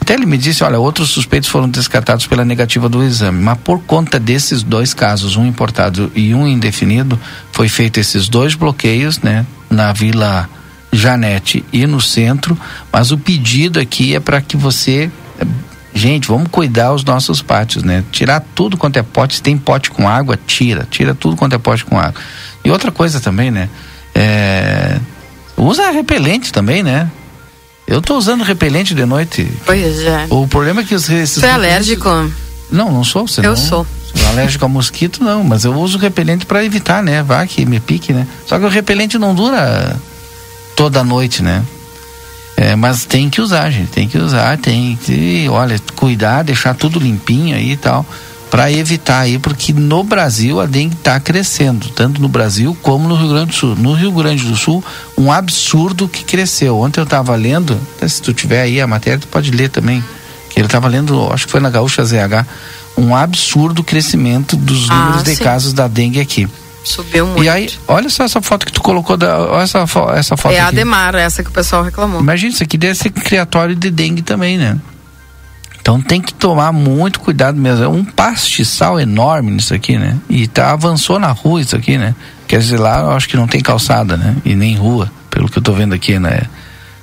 Até 0.00 0.12
ele 0.12 0.26
me 0.26 0.36
disse, 0.36 0.62
olha, 0.62 0.78
outros 0.78 1.08
suspeitos 1.08 1.48
foram 1.48 1.66
descartados 1.66 2.26
pela 2.26 2.44
negativa 2.44 2.90
do 2.90 3.02
exame, 3.02 3.42
mas 3.42 3.56
por 3.64 3.80
conta 3.80 4.20
desses 4.20 4.62
dois 4.62 4.92
casos, 4.92 5.34
um 5.34 5.46
importado 5.46 6.12
e 6.14 6.34
um 6.34 6.46
indefinido, 6.46 7.18
foi 7.50 7.70
feito 7.70 7.98
esses 7.98 8.28
dois 8.28 8.54
bloqueios, 8.54 9.20
né, 9.20 9.46
na 9.70 9.94
Vila 9.94 10.46
Janete 10.92 11.64
e 11.72 11.86
no 11.86 12.02
centro, 12.02 12.58
mas 12.92 13.12
o 13.12 13.18
pedido 13.18 13.80
aqui 13.80 14.14
é 14.14 14.20
para 14.20 14.42
que 14.42 14.58
você 14.58 15.10
eh, 15.40 15.46
Gente, 15.94 16.26
vamos 16.26 16.48
cuidar 16.50 16.92
os 16.92 17.04
nossos 17.04 17.40
pátios, 17.40 17.84
né? 17.84 18.02
Tirar 18.10 18.44
tudo 18.54 18.76
quanto 18.76 18.98
é 18.98 19.02
pote. 19.02 19.36
Se 19.36 19.42
tem 19.42 19.56
pote 19.56 19.90
com 19.90 20.08
água, 20.08 20.36
tira. 20.46 20.86
Tira 20.90 21.14
tudo 21.14 21.36
quanto 21.36 21.54
é 21.54 21.58
pote 21.58 21.84
com 21.84 21.98
água. 21.98 22.20
E 22.64 22.70
outra 22.70 22.90
coisa 22.90 23.20
também, 23.20 23.50
né? 23.50 23.68
É... 24.14 24.98
Usa 25.56 25.90
repelente 25.90 26.52
também, 26.52 26.82
né? 26.82 27.08
Eu 27.86 28.02
tô 28.02 28.16
usando 28.16 28.42
repelente 28.42 28.94
de 28.94 29.04
noite. 29.04 29.48
Pois 29.64 30.00
é. 30.00 30.26
O 30.30 30.48
problema 30.48 30.80
é 30.80 30.84
que 30.84 30.94
os 30.94 31.08
esses 31.08 31.38
Você 31.40 31.46
é 31.46 31.52
alérgico? 31.52 32.08
Não, 32.70 32.90
não 32.90 33.04
sou. 33.04 33.28
Você 33.28 33.46
Eu 33.46 33.56
sou. 33.56 33.86
sou 34.14 34.28
alérgico 34.30 34.64
a 34.64 34.68
mosquito, 34.68 35.22
não. 35.22 35.44
Mas 35.44 35.64
eu 35.64 35.74
uso 35.74 35.96
repelente 35.98 36.44
para 36.44 36.64
evitar, 36.64 37.02
né? 37.04 37.22
Vá 37.22 37.46
que 37.46 37.64
me 37.64 37.78
pique, 37.78 38.12
né? 38.12 38.26
Só 38.46 38.58
que 38.58 38.64
o 38.64 38.68
repelente 38.68 39.16
não 39.16 39.34
dura 39.34 39.96
toda 40.74 41.04
noite, 41.04 41.42
né? 41.42 41.62
É, 42.56 42.76
mas 42.76 43.04
tem 43.04 43.28
que 43.28 43.40
usar, 43.40 43.70
gente. 43.70 43.88
Tem 43.90 44.08
que 44.08 44.16
usar, 44.18 44.56
tem 44.58 44.96
que, 45.02 45.46
olha, 45.50 45.76
cuidar, 45.96 46.42
deixar 46.42 46.74
tudo 46.74 47.00
limpinho 47.00 47.56
aí 47.56 47.72
e 47.72 47.76
tal. 47.76 48.06
Para 48.50 48.70
evitar 48.70 49.20
aí, 49.20 49.36
porque 49.36 49.72
no 49.72 50.04
Brasil 50.04 50.60
a 50.60 50.66
dengue 50.66 50.94
está 50.94 51.18
crescendo, 51.18 51.88
tanto 51.88 52.20
no 52.22 52.28
Brasil 52.28 52.76
como 52.82 53.08
no 53.08 53.16
Rio 53.16 53.28
Grande 53.30 53.46
do 53.50 53.54
Sul. 53.56 53.74
No 53.74 53.92
Rio 53.94 54.12
Grande 54.12 54.44
do 54.44 54.54
Sul, 54.56 54.84
um 55.18 55.32
absurdo 55.32 56.06
que 56.06 56.22
cresceu. 56.22 56.78
Ontem 56.78 57.00
eu 57.00 57.04
estava 57.04 57.34
lendo, 57.34 57.76
até 57.96 58.06
se 58.06 58.22
tu 58.22 58.32
tiver 58.32 58.62
aí 58.62 58.80
a 58.80 58.86
matéria, 58.86 59.18
tu 59.18 59.26
pode 59.26 59.50
ler 59.50 59.70
também. 59.70 60.04
Que 60.50 60.60
ele 60.60 60.66
estava 60.66 60.86
lendo, 60.86 61.28
acho 61.32 61.46
que 61.46 61.50
foi 61.50 61.60
na 61.60 61.68
Gaúcha 61.68 62.04
ZH, 62.04 62.46
um 62.96 63.16
absurdo 63.16 63.82
crescimento 63.82 64.56
dos 64.56 64.88
Ah, 64.88 64.94
números 64.94 65.24
de 65.24 65.34
sim. 65.34 65.42
casos 65.42 65.72
da 65.72 65.88
dengue 65.88 66.20
aqui. 66.20 66.46
Subiu 66.84 67.26
muito. 67.26 67.42
E 67.44 67.48
aí, 67.48 67.68
olha 67.88 68.08
só 68.10 68.24
essa 68.24 68.40
foto 68.42 68.66
que 68.66 68.72
tu 68.72 68.82
colocou, 68.82 69.16
da, 69.16 69.38
olha 69.38 69.62
essa, 69.62 69.86
fo- 69.86 70.10
essa 70.10 70.36
foto 70.36 70.54
é 70.54 70.60
a 70.60 70.66
aqui. 70.68 70.76
Ademar, 70.76 71.14
essa 71.14 71.42
que 71.42 71.48
o 71.48 71.52
pessoal 71.52 71.82
reclamou. 71.82 72.20
Imagina, 72.20 72.52
isso 72.52 72.62
aqui 72.62 72.76
deve 72.76 72.94
ser 72.94 73.10
criatório 73.10 73.74
de 73.74 73.90
dengue 73.90 74.22
também, 74.22 74.58
né? 74.58 74.78
Então 75.80 76.00
tem 76.00 76.20
que 76.20 76.32
tomar 76.32 76.72
muito 76.72 77.20
cuidado 77.20 77.58
mesmo. 77.58 77.84
É 77.84 77.88
um 77.88 78.04
pastiçal 78.04 78.98
enorme 79.00 79.50
nisso 79.50 79.74
aqui, 79.74 79.98
né? 79.98 80.16
E 80.30 80.46
tá, 80.46 80.70
avançou 80.72 81.18
na 81.18 81.28
rua 81.30 81.60
isso 81.60 81.76
aqui, 81.76 81.98
né? 81.98 82.14
Quer 82.46 82.58
dizer, 82.58 82.78
lá 82.78 83.00
eu 83.00 83.10
acho 83.12 83.28
que 83.28 83.36
não 83.36 83.46
tem 83.46 83.60
calçada, 83.60 84.16
né? 84.16 84.36
E 84.44 84.54
nem 84.54 84.76
rua, 84.76 85.10
pelo 85.30 85.48
que 85.48 85.58
eu 85.58 85.62
tô 85.62 85.72
vendo 85.72 85.94
aqui, 85.94 86.18
né? 86.18 86.42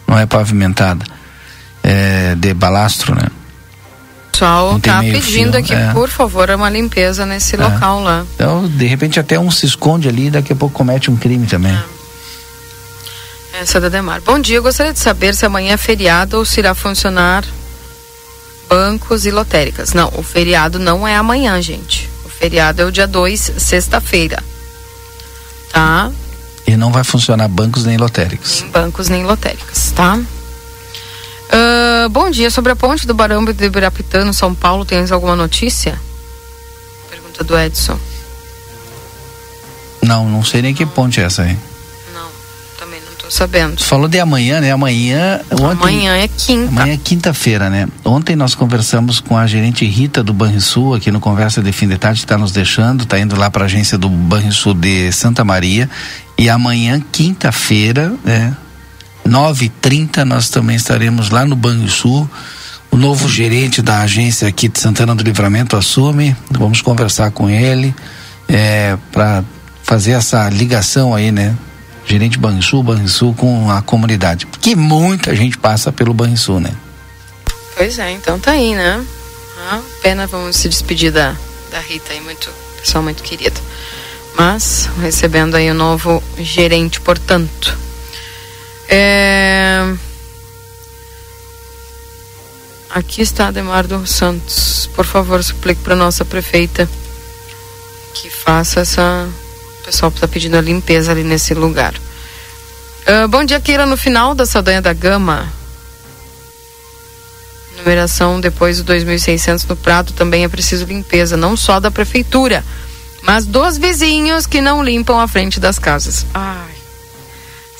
Não 0.07 0.17
é 0.17 0.25
pavimentada. 0.25 1.05
É 1.83 2.35
de 2.35 2.53
balastro, 2.53 3.15
né? 3.15 3.23
O 4.41 4.79
pessoal 4.79 4.79
tá 4.79 4.99
meio 5.01 5.13
pedindo 5.13 5.51
fio, 5.51 5.59
aqui, 5.59 5.73
é. 5.73 5.93
por 5.93 6.09
favor, 6.09 6.49
uma 6.49 6.69
limpeza 6.69 7.25
nesse 7.27 7.55
É. 7.55 7.59
local 7.59 8.01
lá. 8.01 8.25
Então, 8.33 8.67
de 8.67 8.87
repente 8.87 9.19
até 9.19 9.39
um 9.39 9.51
se 9.51 9.67
esconde 9.67 10.09
ali 10.09 10.27
e 10.27 10.31
daqui 10.31 10.51
a 10.51 10.55
pouco 10.55 10.73
comete 10.75 11.11
um 11.11 11.15
crime 11.15 11.45
também. 11.45 11.77
Essa 13.61 13.77
é 13.77 13.81
da 13.81 13.87
Ademar. 13.87 14.19
Bom 14.21 14.39
dia, 14.39 14.57
eu 14.57 14.63
gostaria 14.63 14.93
de 14.93 14.99
saber 14.99 15.35
se 15.35 15.45
amanhã 15.45 15.73
é 15.73 15.77
feriado 15.77 16.37
ou 16.37 16.45
se 16.45 16.59
irá 16.59 16.73
funcionar 16.73 17.43
bancos 18.67 19.25
e 19.27 19.31
lotéricas. 19.31 19.93
Não, 19.93 20.11
o 20.15 20.23
feriado 20.23 20.79
não 20.79 21.07
é 21.07 21.15
amanhã, 21.15 21.61
gente. 21.61 22.09
O 22.25 22.29
feriado 22.29 22.81
é 22.81 22.85
o 22.85 22.91
dia 22.91 23.05
2, 23.05 23.53
sexta-feira. 23.57 24.41
Tá? 25.71 26.11
E 26.65 26.75
não 26.75 26.91
vai 26.91 27.03
funcionar 27.03 27.47
bancos 27.47 27.85
nem 27.85 27.97
lotéricos. 27.97 28.61
Nem 28.61 28.71
bancos 28.71 29.07
nem 29.09 29.23
lotéricas, 29.23 29.91
tá? 29.91 30.19
Ah, 31.51 32.07
bom 32.09 32.29
dia, 32.29 32.49
sobre 32.49 32.71
a 32.71 32.75
ponte 32.75 33.05
do 33.05 33.13
Barão 33.13 33.43
de 33.43 33.65
Ibirapitã, 33.65 34.23
no 34.23 34.33
São 34.33 34.55
Paulo, 34.55 34.85
tens 34.85 35.11
alguma 35.11 35.35
notícia? 35.35 35.99
Pergunta 37.09 37.43
do 37.43 37.57
Edson. 37.57 37.99
Não, 40.01 40.27
não 40.29 40.43
sei 40.43 40.61
nem 40.61 40.73
que 40.73 40.85
ponte 40.85 41.19
é 41.19 41.23
essa 41.23 41.43
aí. 41.43 41.57
Também 42.79 42.99
não 43.01 43.13
tô 43.15 43.29
sabendo. 43.29 43.83
Falou 43.83 44.07
de 44.07 44.19
amanhã, 44.19 44.59
né? 44.59 44.71
Amanhã. 44.71 45.39
Ontem, 45.51 45.67
Amanhã 45.71 46.15
é 46.15 46.27
quinta. 46.27 46.69
Amanhã 46.69 46.93
é 46.93 46.97
quinta-feira, 46.97 47.69
né? 47.69 47.87
Ontem 48.03 48.35
nós 48.35 48.55
conversamos 48.55 49.19
com 49.19 49.37
a 49.37 49.45
gerente 49.45 49.85
Rita 49.85 50.23
do 50.23 50.33
Banrisul, 50.33 50.95
aqui 50.95 51.11
no 51.11 51.19
Conversa 51.19 51.61
de 51.61 51.71
Fim 51.71 51.87
de 51.87 51.99
Tarde, 51.99 52.21
está 52.21 52.39
nos 52.39 52.51
deixando, 52.51 53.03
está 53.03 53.19
indo 53.19 53.35
lá 53.37 53.51
para 53.51 53.63
a 53.63 53.65
agência 53.65 53.99
do 53.99 54.09
Banrisul 54.09 54.73
de 54.73 55.11
Santa 55.11 55.43
Maria. 55.43 55.87
E 56.39 56.49
amanhã, 56.49 56.99
quinta-feira, 57.11 58.11
né? 58.23 58.57
9h30, 59.27 60.23
nós 60.23 60.49
também 60.49 60.75
estaremos 60.75 61.29
lá 61.29 61.45
no 61.45 61.55
Banrisul. 61.55 62.29
O 62.91 62.97
novo 62.97 63.29
gerente 63.29 63.81
da 63.81 64.01
agência 64.01 64.47
aqui 64.47 64.67
de 64.67 64.79
Santana 64.79 65.15
do 65.15 65.23
Livramento 65.23 65.77
assume. 65.77 66.35
Vamos 66.49 66.81
conversar 66.81 67.31
com 67.31 67.49
ele 67.49 67.95
é, 68.47 68.97
para 69.11 69.43
fazer 69.83 70.11
essa 70.11 70.49
ligação 70.49 71.15
aí, 71.15 71.31
né? 71.31 71.55
Gerente 72.05 72.37
Banrisul, 72.37 72.83
Banrisul 72.83 73.33
com 73.33 73.71
a 73.71 73.81
comunidade. 73.81 74.45
Porque 74.45 74.75
muita 74.75 75.35
gente 75.35 75.57
passa 75.57 75.91
pelo 75.91 76.13
Banrisul, 76.13 76.59
né? 76.59 76.71
Pois 77.77 77.97
é, 77.99 78.11
então 78.11 78.39
tá 78.39 78.51
aí, 78.51 78.75
né? 78.75 79.03
Ah, 79.69 79.79
pena, 80.01 80.27
vamos 80.27 80.57
se 80.57 80.67
despedir 80.67 81.11
da, 81.11 81.35
da 81.71 81.79
Rita 81.79 82.11
aí, 82.11 82.19
muito, 82.19 82.49
pessoal 82.79 83.03
muito 83.03 83.23
querido. 83.23 83.59
Mas, 84.35 84.89
recebendo 85.01 85.55
aí 85.55 85.69
o 85.69 85.73
novo 85.73 86.21
gerente, 86.37 86.99
portanto. 86.99 87.77
É... 88.91 89.95
Aqui 92.89 93.21
está 93.21 93.47
Ademar 93.47 93.87
dos 93.87 94.11
Santos. 94.11 94.89
Por 94.93 95.05
favor, 95.05 95.41
suplique 95.41 95.81
para 95.81 95.95
nossa 95.95 96.25
prefeita 96.25 96.89
que 98.13 98.29
faça 98.29 98.81
essa. 98.81 99.29
O 99.79 99.85
pessoal 99.85 100.11
está 100.13 100.27
pedindo 100.27 100.57
a 100.57 100.61
limpeza 100.61 101.11
ali 101.11 101.23
nesse 101.23 101.53
lugar. 101.53 101.95
Ah, 103.07 103.27
bom 103.27 103.45
dia, 103.45 103.61
Keira. 103.61 103.85
No 103.85 103.95
final 103.95 104.35
da 104.35 104.45
Saldanha 104.45 104.81
da 104.81 104.91
Gama, 104.91 105.51
numeração 107.77 108.41
depois 108.41 108.83
do 108.83 108.93
2.600 108.93 109.67
no 109.69 109.75
prato 109.75 110.13
também 110.13 110.43
é 110.43 110.49
preciso 110.49 110.85
limpeza, 110.85 111.35
não 111.37 111.55
só 111.55 111.79
da 111.79 111.89
prefeitura, 111.89 112.63
mas 113.23 113.45
dos 113.45 113.77
vizinhos 113.77 114.45
que 114.45 114.61
não 114.61 114.83
limpam 114.83 115.17
a 115.19 115.27
frente 115.27 115.59
das 115.59 115.79
casas. 115.79 116.25
Ai, 116.33 116.80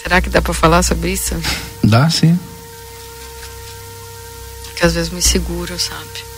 será 0.02 0.22
que 0.22 0.30
dá 0.30 0.42
para 0.42 0.54
falar 0.54 0.84
sobre 0.84 1.12
isso? 1.12 1.36
Dá 1.84 2.10
sim. 2.10 2.38
Que 4.76 4.86
às 4.86 4.94
vezes 4.94 5.12
me 5.12 5.22
seguro, 5.22 5.78
sabe? 5.80 6.32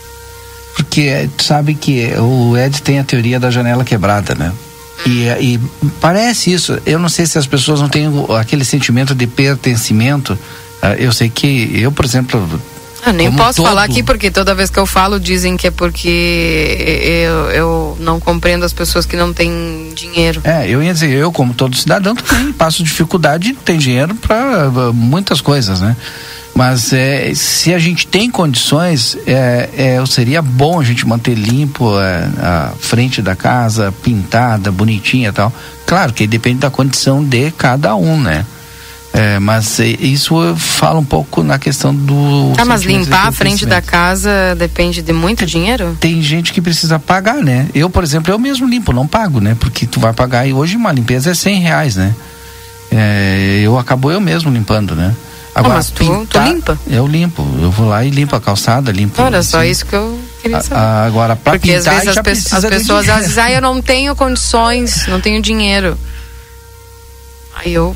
Porque 0.76 1.02
eh, 1.02 1.28
tu 1.36 1.44
sabe 1.44 1.74
que 1.74 2.12
o 2.18 2.56
Ed 2.56 2.82
tem 2.82 2.98
a 2.98 3.04
teoria 3.04 3.38
da 3.38 3.50
janela 3.50 3.84
quebrada, 3.84 4.34
né? 4.34 4.52
E, 5.06 5.24
eh, 5.24 5.38
e 5.40 5.60
parece 6.00 6.52
isso. 6.52 6.78
Eu 6.84 6.98
não 6.98 7.08
sei 7.08 7.26
se 7.26 7.38
as 7.38 7.46
pessoas 7.46 7.80
não 7.80 7.88
têm 7.88 8.06
aquele 8.38 8.64
sentimento 8.64 9.14
de 9.14 9.26
pertencimento. 9.26 10.38
Ah, 10.82 10.94
Eu 10.96 11.12
sei 11.12 11.30
que 11.30 11.78
eu, 11.80 11.90
por 11.92 12.04
exemplo, 12.04 12.60
Eu 13.06 13.12
nem 13.12 13.26
Como 13.26 13.38
posso 13.38 13.56
todo- 13.56 13.66
falar 13.66 13.84
aqui 13.84 14.02
porque 14.02 14.30
toda 14.30 14.54
vez 14.54 14.70
que 14.70 14.78
eu 14.78 14.86
falo 14.86 15.18
dizem 15.20 15.56
que 15.56 15.66
é 15.66 15.70
porque 15.70 16.76
eu, 17.26 17.50
eu 17.50 17.96
não 18.00 18.18
compreendo 18.18 18.64
as 18.64 18.72
pessoas 18.72 19.04
que 19.06 19.16
não 19.16 19.32
têm 19.32 19.92
dinheiro. 19.94 20.40
É, 20.44 20.68
eu 20.68 20.82
ia 20.82 20.92
dizer, 20.92 21.10
eu 21.10 21.30
como 21.32 21.52
todo 21.54 21.76
cidadão 21.76 22.14
também 22.14 22.52
passo 22.54 22.82
dificuldade, 22.82 23.54
tem 23.64 23.78
dinheiro 23.78 24.14
para 24.14 24.70
muitas 24.92 25.40
coisas, 25.40 25.80
né? 25.80 25.96
Mas 26.54 26.92
é, 26.92 27.32
se 27.34 27.74
a 27.74 27.80
gente 27.80 28.06
tem 28.06 28.30
condições, 28.30 29.18
é, 29.26 29.68
é, 29.76 30.06
seria 30.06 30.40
bom 30.40 30.78
a 30.80 30.84
gente 30.84 31.04
manter 31.06 31.34
limpo 31.34 31.98
é, 32.00 32.28
a 32.40 32.72
frente 32.78 33.20
da 33.20 33.34
casa, 33.34 33.92
pintada, 34.04 34.70
bonitinha 34.70 35.30
e 35.30 35.32
tal. 35.32 35.52
Claro 35.84 36.12
que 36.12 36.26
depende 36.28 36.60
da 36.60 36.70
condição 36.70 37.24
de 37.24 37.50
cada 37.50 37.96
um, 37.96 38.20
né? 38.20 38.46
É, 39.16 39.38
mas 39.38 39.78
é, 39.78 39.86
isso 39.86 40.34
fala 40.56 40.98
um 40.98 41.04
pouco 41.04 41.44
na 41.44 41.56
questão 41.56 41.94
do. 41.94 42.52
Ah, 42.58 42.64
mas 42.64 42.82
limpar 42.82 43.28
a 43.28 43.32
frente 43.32 43.64
da 43.64 43.80
casa 43.80 44.28
depende 44.58 45.02
de 45.02 45.12
muito 45.12 45.46
dinheiro? 45.46 45.96
Tem 46.00 46.20
gente 46.20 46.52
que 46.52 46.60
precisa 46.60 46.98
pagar, 46.98 47.36
né? 47.36 47.68
Eu, 47.72 47.88
por 47.88 48.02
exemplo, 48.02 48.32
eu 48.32 48.38
mesmo 48.40 48.66
limpo, 48.66 48.92
não 48.92 49.06
pago, 49.06 49.40
né? 49.40 49.56
Porque 49.60 49.86
tu 49.86 50.00
vai 50.00 50.12
pagar 50.12 50.48
e 50.48 50.52
hoje 50.52 50.76
uma 50.76 50.90
limpeza 50.90 51.30
é 51.30 51.34
cem 51.34 51.60
reais, 51.60 51.94
né? 51.94 52.12
É, 52.90 53.60
eu 53.62 53.78
acabo 53.78 54.10
eu 54.10 54.20
mesmo 54.20 54.50
limpando, 54.52 54.96
né? 54.96 55.14
Agora, 55.54 55.74
Ah, 55.74 55.76
mas 55.76 55.90
tu- 55.90 56.04
tu 56.04 56.12
pintar, 56.20 56.48
limpa? 56.48 56.76
Eu 56.88 57.06
limpo, 57.06 57.46
eu 57.62 57.70
vou 57.70 57.86
lá 57.88 58.04
e 58.04 58.10
limpo 58.10 58.34
a 58.34 58.40
calçada, 58.40 58.90
limpo. 58.90 59.22
Olha, 59.22 59.40
só 59.44 59.60
assim. 59.60 59.70
isso 59.70 59.86
que 59.86 59.94
eu 59.94 60.18
queria 60.42 60.56
A- 60.56 60.60
saber. 60.60 60.80
a- 60.80 61.04
agora, 61.04 61.36
pra 61.36 61.52
Porque 61.52 61.70
às 61.70 61.84
pintar, 61.84 61.94
vezes 62.00 62.08
as, 62.18 62.22
pe- 62.24 62.56
as 62.56 62.64
pessoas 62.64 63.08
às 63.08 63.16
vezes, 63.20 63.38
ah, 63.38 63.52
eu 63.52 63.60
não 63.60 63.80
tenho 63.80 64.16
condições, 64.16 65.06
não 65.06 65.20
tenho 65.20 65.40
dinheiro. 65.40 65.96
Aí 67.54 67.72
eu. 67.72 67.94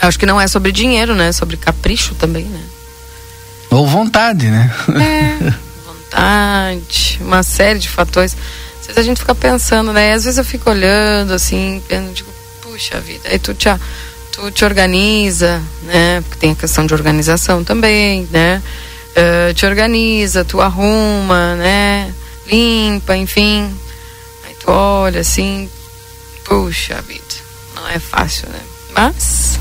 Acho 0.00 0.18
que 0.18 0.26
não 0.26 0.40
é 0.40 0.46
sobre 0.46 0.72
dinheiro, 0.72 1.14
né? 1.14 1.28
É 1.28 1.32
sobre 1.32 1.56
capricho 1.56 2.14
também, 2.14 2.44
né? 2.44 2.62
Ou 3.70 3.86
vontade, 3.86 4.46
né? 4.46 4.74
É, 4.88 5.52
vontade, 5.84 7.18
uma 7.20 7.42
série 7.42 7.78
de 7.78 7.88
fatores. 7.88 8.36
Às 8.80 8.86
vezes 8.86 8.98
a 8.98 9.02
gente 9.02 9.20
fica 9.20 9.34
pensando, 9.34 9.92
né? 9.92 10.14
Às 10.14 10.24
vezes 10.24 10.38
eu 10.38 10.44
fico 10.44 10.70
olhando 10.70 11.32
assim, 11.32 11.82
pensando, 11.86 12.14
digo, 12.14 12.30
puxa 12.62 12.98
vida, 13.00 13.28
aí 13.28 13.38
tu 13.38 13.52
te, 13.52 13.68
tu 14.32 14.50
te 14.50 14.64
organiza, 14.64 15.62
né? 15.82 16.22
Porque 16.22 16.38
tem 16.38 16.52
a 16.52 16.54
questão 16.54 16.86
de 16.86 16.94
organização 16.94 17.62
também, 17.62 18.26
né? 18.30 18.62
Eh, 19.14 19.52
te 19.52 19.66
organiza, 19.66 20.44
tu 20.44 20.60
arruma, 20.60 21.56
né? 21.56 22.14
Limpa, 22.46 23.16
enfim. 23.16 23.70
Aí 24.46 24.54
tu 24.60 24.70
olha 24.70 25.20
assim, 25.20 25.68
puxa 26.44 27.02
vida, 27.02 27.20
não 27.74 27.88
é 27.88 27.98
fácil, 27.98 28.48
né? 28.48 28.60
Mas 28.94 29.58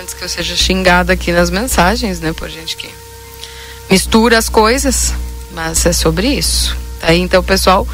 Antes 0.00 0.14
que 0.14 0.24
eu 0.24 0.28
seja 0.28 0.56
xingada 0.56 1.12
aqui 1.12 1.30
nas 1.30 1.50
mensagens, 1.50 2.20
né, 2.20 2.32
por 2.32 2.48
gente 2.48 2.74
que 2.74 2.88
mistura 3.90 4.38
as 4.38 4.48
coisas, 4.48 5.12
mas 5.52 5.84
é 5.84 5.92
sobre 5.92 6.26
isso. 6.26 6.74
Tá 7.00 7.08
aí, 7.08 7.20
então, 7.20 7.42
pessoal, 7.42 7.86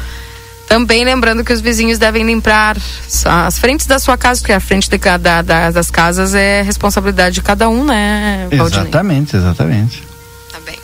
também 0.67 1.03
lembrando 1.03 1.43
que 1.43 1.51
os 1.51 1.59
vizinhos 1.59 1.97
devem 1.97 2.25
limpar 2.25 2.77
as 3.25 3.59
frentes 3.59 3.85
da 3.87 3.99
sua 3.99 4.17
casa, 4.17 4.39
porque 4.39 4.53
a 4.53 4.59
frente 4.59 4.89
de 4.89 4.97
cada, 4.97 5.41
da, 5.41 5.69
das 5.69 5.91
casas 5.91 6.33
é 6.33 6.61
responsabilidade 6.61 7.35
de 7.35 7.41
cada 7.41 7.67
um, 7.67 7.83
né, 7.83 8.47
Valdinei? 8.53 8.83
Exatamente, 8.83 9.35
exatamente. 9.35 10.03
Tá 10.49 10.59
bem. 10.61 10.79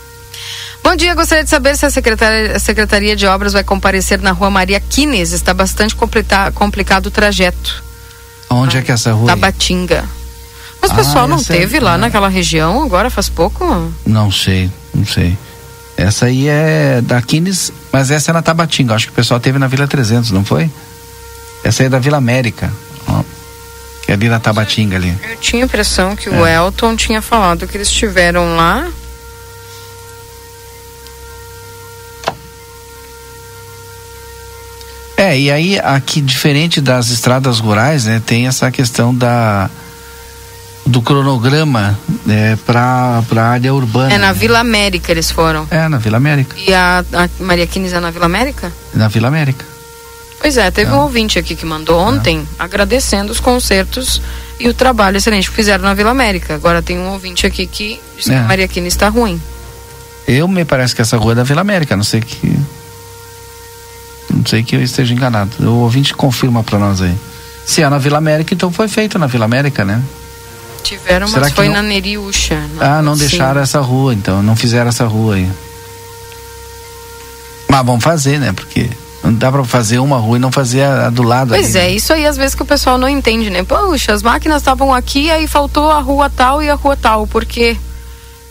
Bom 0.84 0.94
dia, 0.94 1.16
gostaria 1.16 1.46
de 1.46 1.50
saber 1.50 1.78
se 1.78 1.86
a 1.86 1.90
Secretaria, 1.90 2.58
a 2.58 2.60
Secretaria 2.60 3.16
de 3.16 3.26
Obras 3.26 3.54
vai 3.54 3.64
comparecer 3.64 4.22
na 4.22 4.32
rua 4.32 4.50
Maria 4.50 4.82
Quines. 4.82 5.32
Está 5.32 5.54
bastante 5.54 5.96
complicado 6.54 7.06
o 7.06 7.12
trajeto. 7.12 7.82
Onde 8.50 8.78
é 8.78 8.82
que 8.82 8.92
é 8.92 8.94
essa 8.94 9.14
rua? 9.14 9.28
aí? 9.36 10.04
Mas 10.84 10.92
o 10.92 10.94
Ah, 10.94 10.98
pessoal 10.98 11.28
não 11.30 11.38
essa 11.38 11.54
é- 11.54 11.60
teve 11.60 11.80
lá 11.80 11.94
ah. 11.94 11.98
naquela 11.98 12.28
região 12.28 12.84
agora 12.84 13.10
faz 13.10 13.30
pouco? 13.30 13.64
Não 14.06 14.30
sei, 14.30 14.70
não 14.94 15.06
sei. 15.06 15.38
Essa 15.96 16.26
aí 16.26 16.50
é 16.50 17.00
da 17.02 17.22
Quines, 17.22 17.72
mas 17.90 18.12
essa 18.12 18.32
é 18.32 18.34
na 18.34 18.42
Tabatinga. 18.42 18.94
Acho 18.94 19.06
que 19.08 19.14
o 19.14 19.16
pessoal 19.16 19.40
teve 19.40 19.58
na 19.58 19.68
Vila 19.68 19.88
300, 19.88 20.32
não 20.32 20.44
foi? 20.44 20.70
Essa 21.64 21.84
aí 21.84 21.88
é 21.88 21.90
da 21.90 22.00
Vila 22.00 22.18
América. 22.18 22.70
Ó, 23.08 23.24
que 24.02 24.12
é 24.12 24.14
ali 24.14 24.28
na 24.28 24.42
Tabatinga 24.42 24.98
ali. 24.98 25.18
Eu 25.30 25.38
tinha 25.38 25.64
a 25.64 25.66
impressão 25.66 26.18
que 26.18 26.30
o 26.30 26.46
É. 26.46 26.56
Elton 26.56 26.98
tinha 26.98 27.22
falado 27.22 27.66
que 27.66 27.78
eles 27.78 27.88
estiveram 27.88 28.58
lá. 28.58 28.86
É, 35.16 35.38
e 35.40 35.52
aí 35.52 35.80
aqui, 35.80 36.20
diferente 36.22 36.82
das 36.82 37.10
estradas 37.10 37.60
rurais, 37.60 38.06
né, 38.06 38.22
tem 38.26 38.48
essa 38.48 38.72
questão 38.72 39.14
da 39.14 39.70
do 40.86 41.02
cronograma 41.02 41.98
né, 42.26 42.58
para 42.66 43.24
a 43.36 43.42
área 43.42 43.74
urbana. 43.74 44.14
É 44.14 44.18
na? 44.18 44.32
Vila 44.34 44.60
América 44.60 45.12
eles 45.12 45.32
foram. 45.32 45.68
É, 45.72 45.88
na 45.88 45.98
Vila 45.98 46.18
América. 46.18 46.56
E 46.58 46.74
a, 46.74 47.04
a 47.14 47.30
Maria 47.44 47.66
Quines 47.68 47.94
é 47.94 48.00
na 48.00 48.12
Vila 48.12 48.26
América? 48.26 48.72
Na 48.94 49.08
Vila 49.08 49.28
América. 49.30 49.66
Pois 50.42 50.58
é, 50.58 50.70
teve 50.72 50.92
um 50.92 51.00
ouvinte 51.00 51.40
aqui 51.40 51.56
que 51.56 51.66
mandou 51.66 51.98
ontem 52.02 52.46
agradecendo 52.60 53.32
os 53.32 53.40
concertos 53.40 54.22
e 54.60 54.68
o 54.68 54.74
trabalho 54.74 55.16
excelente 55.16 55.50
que 55.50 55.56
fizeram 55.56 55.86
na 55.86 55.94
Vila 55.94 56.12
América. 56.12 56.54
Agora 56.54 56.82
tem 56.82 57.00
um 57.00 57.12
ouvinte 57.12 57.46
aqui 57.48 57.66
que 57.66 57.98
diz 58.18 58.26
que 58.26 58.34
É. 58.34 58.40
a 58.40 58.44
Maria 58.44 58.68
Quines 58.68 58.94
está 58.94 59.08
ruim. 59.08 59.42
Eu 60.28 60.46
me 60.48 60.66
parece 60.66 60.94
que 60.94 61.02
essa 61.02 61.16
rua 61.16 61.32
é 61.32 61.36
da 61.36 61.44
Vila 61.44 61.62
América, 61.62 61.96
não 61.96 62.04
sei 62.04 62.20
que. 62.20 62.60
Não 64.30 64.46
sei 64.46 64.64
que 64.64 64.76
eu 64.76 64.82
esteja 64.84 65.14
enganado. 65.14 65.52
O 65.62 65.80
ouvinte 65.82 66.14
confirma 66.14 66.62
para 66.64 66.78
nós 66.78 67.02
aí. 67.02 67.16
Se 67.66 67.82
é 67.82 67.90
na 67.90 67.98
Vila 67.98 68.18
América, 68.18 68.54
então 68.54 68.70
foi 68.72 68.88
feito 68.90 69.18
na 69.18 69.28
Vila 69.28 69.46
América, 69.46 69.86
né? 69.86 70.02
Tiveram, 70.84 71.28
Será 71.28 71.42
mas 71.42 71.50
que 71.50 71.56
foi 71.56 71.68
não- 71.68 71.76
na 71.76 71.82
Neriúcha. 71.82 72.62
Ah, 72.80 73.02
não 73.02 73.14
Sim. 73.16 73.22
deixaram 73.28 73.62
essa 73.62 73.80
rua, 73.80 74.14
então. 74.14 74.44
Não 74.44 74.56
fizeram 74.56 74.90
essa 74.90 75.06
rua 75.06 75.36
aí. 75.36 75.50
Mas 77.70 77.86
vamos 77.86 78.04
fazer, 78.04 78.40
né? 78.40 78.52
Porque 78.54 78.90
não 79.24 79.34
dá 79.34 79.52
para 79.52 79.64
fazer 79.64 80.00
uma 80.00 80.18
rua 80.18 80.38
e 80.38 80.40
não 80.40 80.52
fazer 80.52 80.82
a, 80.84 81.08
a 81.08 81.10
do 81.10 81.24
lado 81.24 81.50
Pois 81.50 81.76
ali, 81.76 81.86
é, 81.86 81.90
né? 81.90 81.96
isso 81.96 82.14
aí 82.14 82.26
às 82.28 82.38
vezes 82.38 82.54
que 82.56 82.62
o 82.62 82.66
pessoal 82.66 82.98
não 82.98 83.08
entende, 83.10 83.50
né? 83.50 83.64
Poxa, 83.64 84.14
as 84.14 84.22
máquinas 84.22 84.62
estavam 84.62 84.94
aqui, 84.94 85.32
aí 85.32 85.48
faltou 85.48 85.90
a 85.90 86.00
rua 86.00 86.30
tal 86.30 86.62
e 86.62 86.70
a 86.70 86.76
rua 86.76 86.96
tal. 86.96 87.26
Por 87.26 87.46
quê 87.46 87.78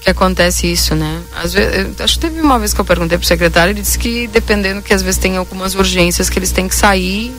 que 0.01 0.11
acontece 0.11 0.67
isso, 0.73 0.95
né? 0.97 1.21
Às 1.41 1.53
vezes, 1.53 2.01
acho 2.01 2.15
que 2.15 2.21
teve 2.21 2.41
uma 2.41 2.59
vez 2.59 2.75
que 2.75 2.81
eu 2.81 2.85
perguntei 2.85 3.17
pro 3.17 3.27
secretário, 3.27 3.71
ele 3.73 3.83
disse 3.83 3.97
que 3.99 4.27
dependendo 4.27 4.83
que 4.83 4.93
às 4.93 5.03
vezes 5.03 5.21
tem 5.21 5.37
algumas 5.37 5.75
urgências 5.77 6.29
que 6.29 6.39
eles 6.39 6.51
têm 6.51 6.67
que 6.67 6.75
sair 6.75 7.33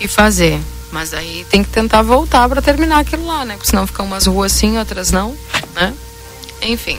e 0.00 0.08
fazer. 0.08 0.58
Mas 0.90 1.14
aí 1.14 1.46
tem 1.48 1.62
que 1.62 1.70
tentar 1.70 2.02
voltar 2.02 2.48
para 2.48 2.60
terminar 2.60 2.98
aquilo 2.98 3.26
lá, 3.26 3.44
né? 3.44 3.54
Porque 3.54 3.70
senão 3.70 3.86
ficam 3.86 4.06
umas 4.06 4.26
ruas 4.26 4.52
sim, 4.52 4.78
outras 4.78 5.10
não, 5.10 5.36
né? 5.74 5.94
Enfim. 6.62 6.98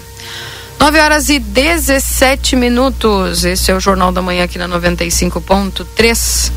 9 0.79 0.99
horas 0.99 1.29
e 1.29 1.37
17 1.37 2.55
minutos. 2.55 3.43
Esse 3.43 3.71
é 3.71 3.75
o 3.75 3.79
Jornal 3.79 4.11
da 4.11 4.21
Manhã 4.21 4.45
aqui 4.45 4.57
na 4.57 4.67
95.3. 4.67 6.51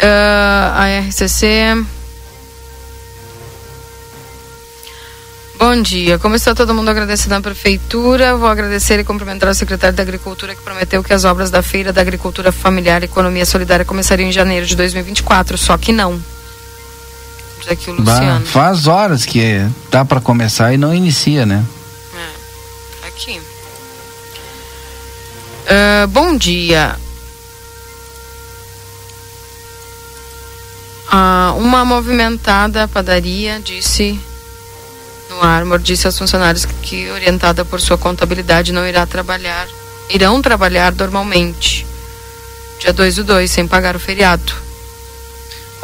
Ah, 0.00 0.74
a 0.76 1.00
RCC. 1.06 1.84
Bom 5.66 5.80
dia. 5.80 6.18
Como 6.18 6.34
está 6.34 6.54
todo 6.54 6.74
mundo 6.74 6.90
agradecendo 6.90 7.36
à 7.36 7.40
Prefeitura? 7.40 8.36
Vou 8.36 8.48
agradecer 8.48 9.00
e 9.00 9.04
cumprimentar 9.04 9.48
o 9.48 9.54
secretário 9.54 9.96
da 9.96 10.02
Agricultura 10.02 10.54
que 10.54 10.60
prometeu 10.60 11.02
que 11.02 11.10
as 11.10 11.24
obras 11.24 11.50
da 11.50 11.62
Feira 11.62 11.90
da 11.90 12.02
Agricultura 12.02 12.52
Familiar 12.52 13.00
e 13.00 13.06
Economia 13.06 13.46
Solidária 13.46 13.82
começariam 13.82 14.28
em 14.28 14.30
janeiro 14.30 14.66
de 14.66 14.76
2024. 14.76 15.56
Só 15.56 15.78
que 15.78 15.90
não. 15.90 16.22
Diz 17.60 17.70
aqui 17.70 17.90
o 17.90 18.02
Bah, 18.02 18.12
Luciano. 18.12 18.44
faz 18.44 18.86
horas 18.86 19.24
que 19.24 19.66
dá 19.90 20.04
para 20.04 20.20
começar 20.20 20.70
e 20.74 20.76
não 20.76 20.94
inicia, 20.94 21.46
né? 21.46 21.64
Aqui. 23.06 23.40
Ah, 25.66 26.06
bom 26.08 26.36
dia. 26.36 26.94
Ah, 31.10 31.54
uma 31.56 31.86
movimentada 31.86 32.86
padaria 32.86 33.58
disse 33.60 34.20
Armor 35.44 35.78
disse 35.78 36.06
aos 36.06 36.18
funcionários 36.18 36.64
que, 36.64 37.10
orientada 37.10 37.64
por 37.64 37.80
sua 37.80 37.98
contabilidade 37.98 38.72
não 38.72 38.86
irá 38.86 39.06
trabalhar 39.06 39.66
irão 40.10 40.42
trabalhar 40.42 40.92
normalmente 40.92 41.86
dia 42.80 42.92
2 42.92 43.16
do 43.16 43.24
2 43.24 43.50
sem 43.50 43.66
pagar 43.66 43.96
o 43.96 44.00
feriado 44.00 44.64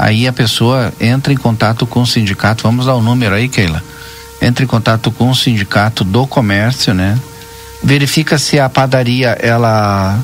Aí 0.00 0.26
a 0.26 0.32
pessoa 0.32 0.90
entra 0.98 1.30
em 1.30 1.36
contato 1.36 1.86
com 1.86 2.00
o 2.00 2.06
sindicato, 2.06 2.62
vamos 2.62 2.86
dar 2.86 2.94
o 2.94 3.02
número 3.02 3.34
aí, 3.34 3.50
Keila. 3.50 3.84
Entra 4.40 4.64
em 4.64 4.66
contato 4.66 5.12
com 5.12 5.28
o 5.28 5.34
sindicato 5.34 6.04
do 6.04 6.26
comércio, 6.26 6.94
né? 6.94 7.18
Verifica 7.82 8.38
se 8.38 8.58
a 8.58 8.66
padaria 8.66 9.36
ela 9.38 10.18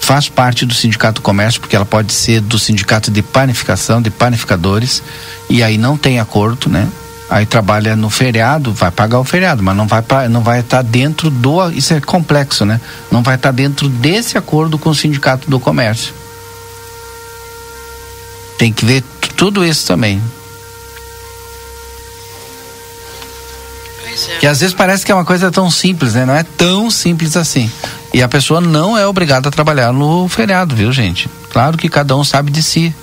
faz 0.00 0.28
parte 0.28 0.64
do 0.64 0.72
sindicato 0.72 1.20
do 1.20 1.24
comércio, 1.24 1.60
porque 1.60 1.74
ela 1.74 1.84
pode 1.84 2.12
ser 2.12 2.40
do 2.40 2.60
sindicato 2.60 3.10
de 3.10 3.20
panificação, 3.20 4.00
de 4.00 4.08
panificadores, 4.08 5.02
e 5.50 5.64
aí 5.64 5.76
não 5.76 5.96
tem 5.96 6.20
acordo, 6.20 6.70
né? 6.70 6.86
Aí 7.30 7.44
trabalha 7.44 7.94
no 7.94 8.08
feriado, 8.08 8.72
vai 8.72 8.90
pagar 8.90 9.18
o 9.20 9.24
feriado, 9.24 9.62
mas 9.62 9.76
não 9.76 9.86
vai 9.86 10.00
pa- 10.00 10.28
não 10.30 10.40
vai 10.42 10.60
estar 10.60 10.80
dentro 10.82 11.28
do, 11.28 11.70
isso 11.70 11.92
é 11.92 12.00
complexo, 12.00 12.64
né? 12.64 12.80
Não 13.12 13.22
vai 13.22 13.34
estar 13.34 13.50
dentro 13.52 13.86
desse 13.88 14.38
acordo 14.38 14.78
com 14.78 14.88
o 14.88 14.94
sindicato 14.94 15.50
do 15.50 15.60
comércio. 15.60 16.14
Tem 18.56 18.72
que 18.72 18.84
ver 18.84 19.04
tudo 19.36 19.64
isso 19.64 19.86
também. 19.86 20.22
Que 24.40 24.46
às 24.46 24.60
vezes 24.60 24.74
parece 24.74 25.04
que 25.04 25.12
é 25.12 25.14
uma 25.14 25.24
coisa 25.24 25.50
tão 25.50 25.70
simples, 25.70 26.14
né? 26.14 26.24
Não 26.24 26.34
é 26.34 26.42
tão 26.42 26.90
simples 26.90 27.36
assim. 27.36 27.70
E 28.12 28.22
a 28.22 28.26
pessoa 28.28 28.60
não 28.60 28.96
é 28.96 29.06
obrigada 29.06 29.48
a 29.48 29.52
trabalhar 29.52 29.92
no 29.92 30.28
feriado, 30.28 30.74
viu, 30.74 30.90
gente? 30.92 31.28
Claro 31.50 31.76
que 31.76 31.88
cada 31.88 32.16
um 32.16 32.24
sabe 32.24 32.50
de 32.50 32.62
si. 32.62 32.94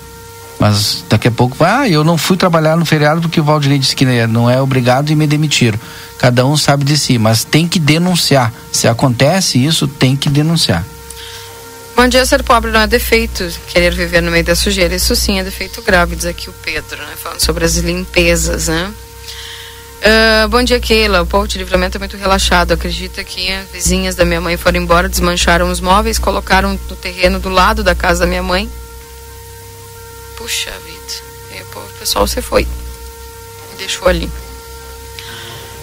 Mas 0.58 1.04
daqui 1.08 1.28
a 1.28 1.30
pouco 1.30 1.56
ah, 1.62 1.88
eu 1.88 2.02
não 2.02 2.16
fui 2.16 2.36
trabalhar 2.36 2.76
no 2.76 2.86
feriado 2.86 3.20
porque 3.20 3.40
o 3.40 3.44
Valdir 3.44 3.78
disse 3.78 3.94
que 3.94 4.06
não 4.26 4.48
é 4.48 4.60
obrigado 4.60 5.10
e 5.10 5.14
me 5.14 5.26
demitiram. 5.26 5.78
Cada 6.18 6.46
um 6.46 6.56
sabe 6.56 6.84
de 6.84 6.96
si, 6.96 7.18
mas 7.18 7.44
tem 7.44 7.68
que 7.68 7.78
denunciar. 7.78 8.52
Se 8.72 8.88
acontece 8.88 9.62
isso, 9.62 9.86
tem 9.86 10.16
que 10.16 10.30
denunciar. 10.30 10.84
Bom 11.94 12.08
dia, 12.08 12.24
ser 12.26 12.42
pobre 12.42 12.70
não 12.70 12.80
é 12.80 12.86
defeito. 12.86 13.46
Querer 13.68 13.94
viver 13.94 14.22
no 14.22 14.30
meio 14.30 14.44
da 14.44 14.54
sujeira, 14.54 14.94
isso 14.94 15.14
sim 15.16 15.38
é 15.38 15.44
defeito 15.44 15.80
grave, 15.82 16.16
diz 16.16 16.26
aqui 16.26 16.48
o 16.48 16.54
Pedro, 16.62 16.98
né? 16.98 17.14
Falando 17.16 17.40
sobre 17.40 17.64
as 17.64 17.76
limpezas, 17.76 18.68
né? 18.68 18.92
Ah, 20.02 20.46
bom 20.48 20.62
dia, 20.62 20.78
Keila. 20.78 21.22
O 21.22 21.26
povo 21.26 21.48
de 21.48 21.58
livramento 21.58 21.96
é 21.96 21.98
muito 21.98 22.16
relaxado. 22.16 22.72
Acredita 22.72 23.24
que 23.24 23.50
as 23.50 23.68
vizinhas 23.70 24.14
da 24.14 24.24
minha 24.24 24.40
mãe 24.40 24.56
foram 24.56 24.80
embora, 24.80 25.08
desmancharam 25.08 25.70
os 25.70 25.80
móveis, 25.80 26.18
colocaram 26.18 26.78
no 26.88 26.96
terreno 26.96 27.38
do 27.38 27.48
lado 27.48 27.82
da 27.82 27.94
casa 27.94 28.20
da 28.20 28.26
minha 28.26 28.42
mãe. 28.42 28.70
Puxa 30.46 30.70
vida. 30.86 31.58
E 31.60 31.64
povo- 31.72 31.84
o 31.86 31.98
pessoal 31.98 32.24
você 32.24 32.40
foi. 32.40 32.62
E 32.62 33.76
deixou 33.78 34.06
ali. 34.06 34.30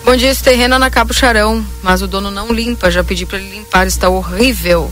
Bom 0.06 0.16
dia, 0.16 0.30
esse 0.32 0.42
terreno 0.42 0.76
é 0.76 0.78
na 0.80 0.90
Cabo 0.90 1.14
Charão, 1.14 1.66
mas 1.82 2.02
o 2.02 2.08
dono 2.08 2.32
não 2.32 2.50
limpa. 2.50 2.90
Já 2.90 3.04
pedi 3.04 3.26
para 3.26 3.40
ele 3.40 3.58
limpar, 3.58 3.86
está 3.88 4.08
horrível. 4.08 4.90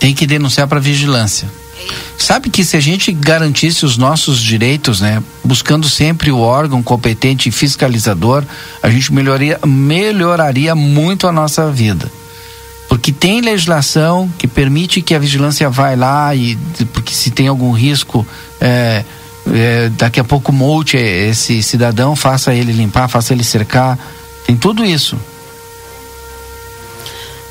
tem 0.00 0.14
que 0.14 0.26
denunciar 0.26 0.66
para 0.66 0.80
vigilância. 0.80 1.52
Sabe 2.16 2.48
que 2.48 2.64
se 2.64 2.74
a 2.76 2.80
gente 2.80 3.12
garantisse 3.12 3.84
os 3.84 3.98
nossos 3.98 4.40
direitos, 4.42 5.00
né, 5.02 5.22
buscando 5.44 5.86
sempre 5.88 6.32
o 6.32 6.38
órgão 6.40 6.82
competente 6.82 7.50
e 7.50 7.52
fiscalizador, 7.52 8.42
a 8.82 8.88
gente 8.88 9.12
melhoraria, 9.12 9.60
melhoraria 9.66 10.74
muito 10.74 11.28
a 11.28 11.32
nossa 11.32 11.70
vida. 11.70 12.10
Porque 12.92 13.10
tem 13.10 13.40
legislação 13.40 14.30
que 14.36 14.46
permite 14.46 15.00
que 15.00 15.14
a 15.14 15.18
vigilância 15.18 15.70
vai 15.70 15.96
lá 15.96 16.34
e 16.34 16.56
porque 16.92 17.14
se 17.14 17.30
tem 17.30 17.48
algum 17.48 17.72
risco, 17.72 18.26
é, 18.60 19.02
é, 19.50 19.88
daqui 19.96 20.20
a 20.20 20.24
pouco 20.24 20.52
multe 20.52 20.98
esse 20.98 21.62
cidadão, 21.62 22.14
faça 22.14 22.52
ele 22.52 22.70
limpar, 22.70 23.08
faça 23.08 23.32
ele 23.32 23.44
cercar, 23.44 23.98
tem 24.46 24.58
tudo 24.58 24.84
isso. 24.84 25.18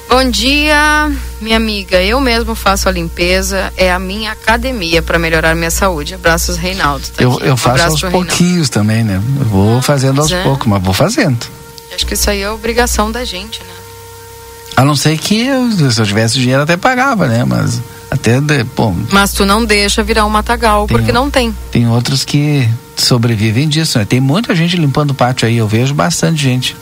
Bom 0.07 0.29
dia, 0.29 1.11
minha 1.41 1.57
amiga. 1.57 1.99
Eu 1.99 2.21
mesmo 2.21 2.53
faço 2.53 2.87
a 2.87 2.91
limpeza, 2.91 3.73
é 3.75 3.91
a 3.91 3.97
minha 3.97 4.33
academia 4.33 5.01
para 5.01 5.17
melhorar 5.17 5.55
minha 5.55 5.71
saúde. 5.71 6.13
Abraços, 6.13 6.55
Reinaldo. 6.55 7.07
Tá 7.07 7.23
Eu, 7.23 7.39
eu 7.39 7.57
faço 7.57 7.85
aos 7.85 7.99
Reinaldo. 7.99 8.27
pouquinhos 8.27 8.69
também, 8.69 9.03
né? 9.03 9.19
Eu 9.39 9.45
vou 9.45 9.81
fazendo 9.81 10.21
aos 10.21 10.31
é. 10.31 10.43
poucos, 10.43 10.67
mas 10.67 10.83
vou 10.83 10.93
fazendo. 10.93 11.47
Acho 11.95 12.05
que 12.05 12.13
isso 12.13 12.29
aí 12.29 12.43
é 12.43 12.51
obrigação 12.51 13.11
da 13.11 13.25
gente, 13.25 13.59
né? 13.63 13.80
A 14.81 14.83
não 14.83 14.95
ser 14.95 15.15
que 15.15 15.45
eu, 15.45 15.71
se 15.91 16.01
eu 16.01 16.05
tivesse 16.07 16.39
dinheiro 16.39 16.63
até 16.63 16.75
pagava, 16.75 17.27
né? 17.27 17.45
Mas 17.45 17.79
até, 18.09 18.41
de, 18.41 18.63
pô, 18.63 18.91
Mas 19.11 19.31
tu 19.31 19.45
não 19.45 19.63
deixa 19.63 20.01
virar 20.01 20.25
um 20.25 20.29
matagal, 20.29 20.87
Tem 20.87 20.97
porque 20.97 21.11
não 21.11 21.29
tem. 21.29 21.55
tem 21.71 21.87
outros 21.87 22.25
que 22.25 22.67
sobrevivem 22.97 23.69
disso, 23.69 23.99
né? 23.99 24.05
Tem 24.05 24.19
muita 24.19 24.55
gente 24.55 24.75
limpando 24.75 25.11
o 25.11 25.13
pátio 25.13 25.47
aí, 25.47 25.55
eu 25.55 25.67
vejo 25.67 25.93
bastante 25.93 26.41
gente 26.41 26.75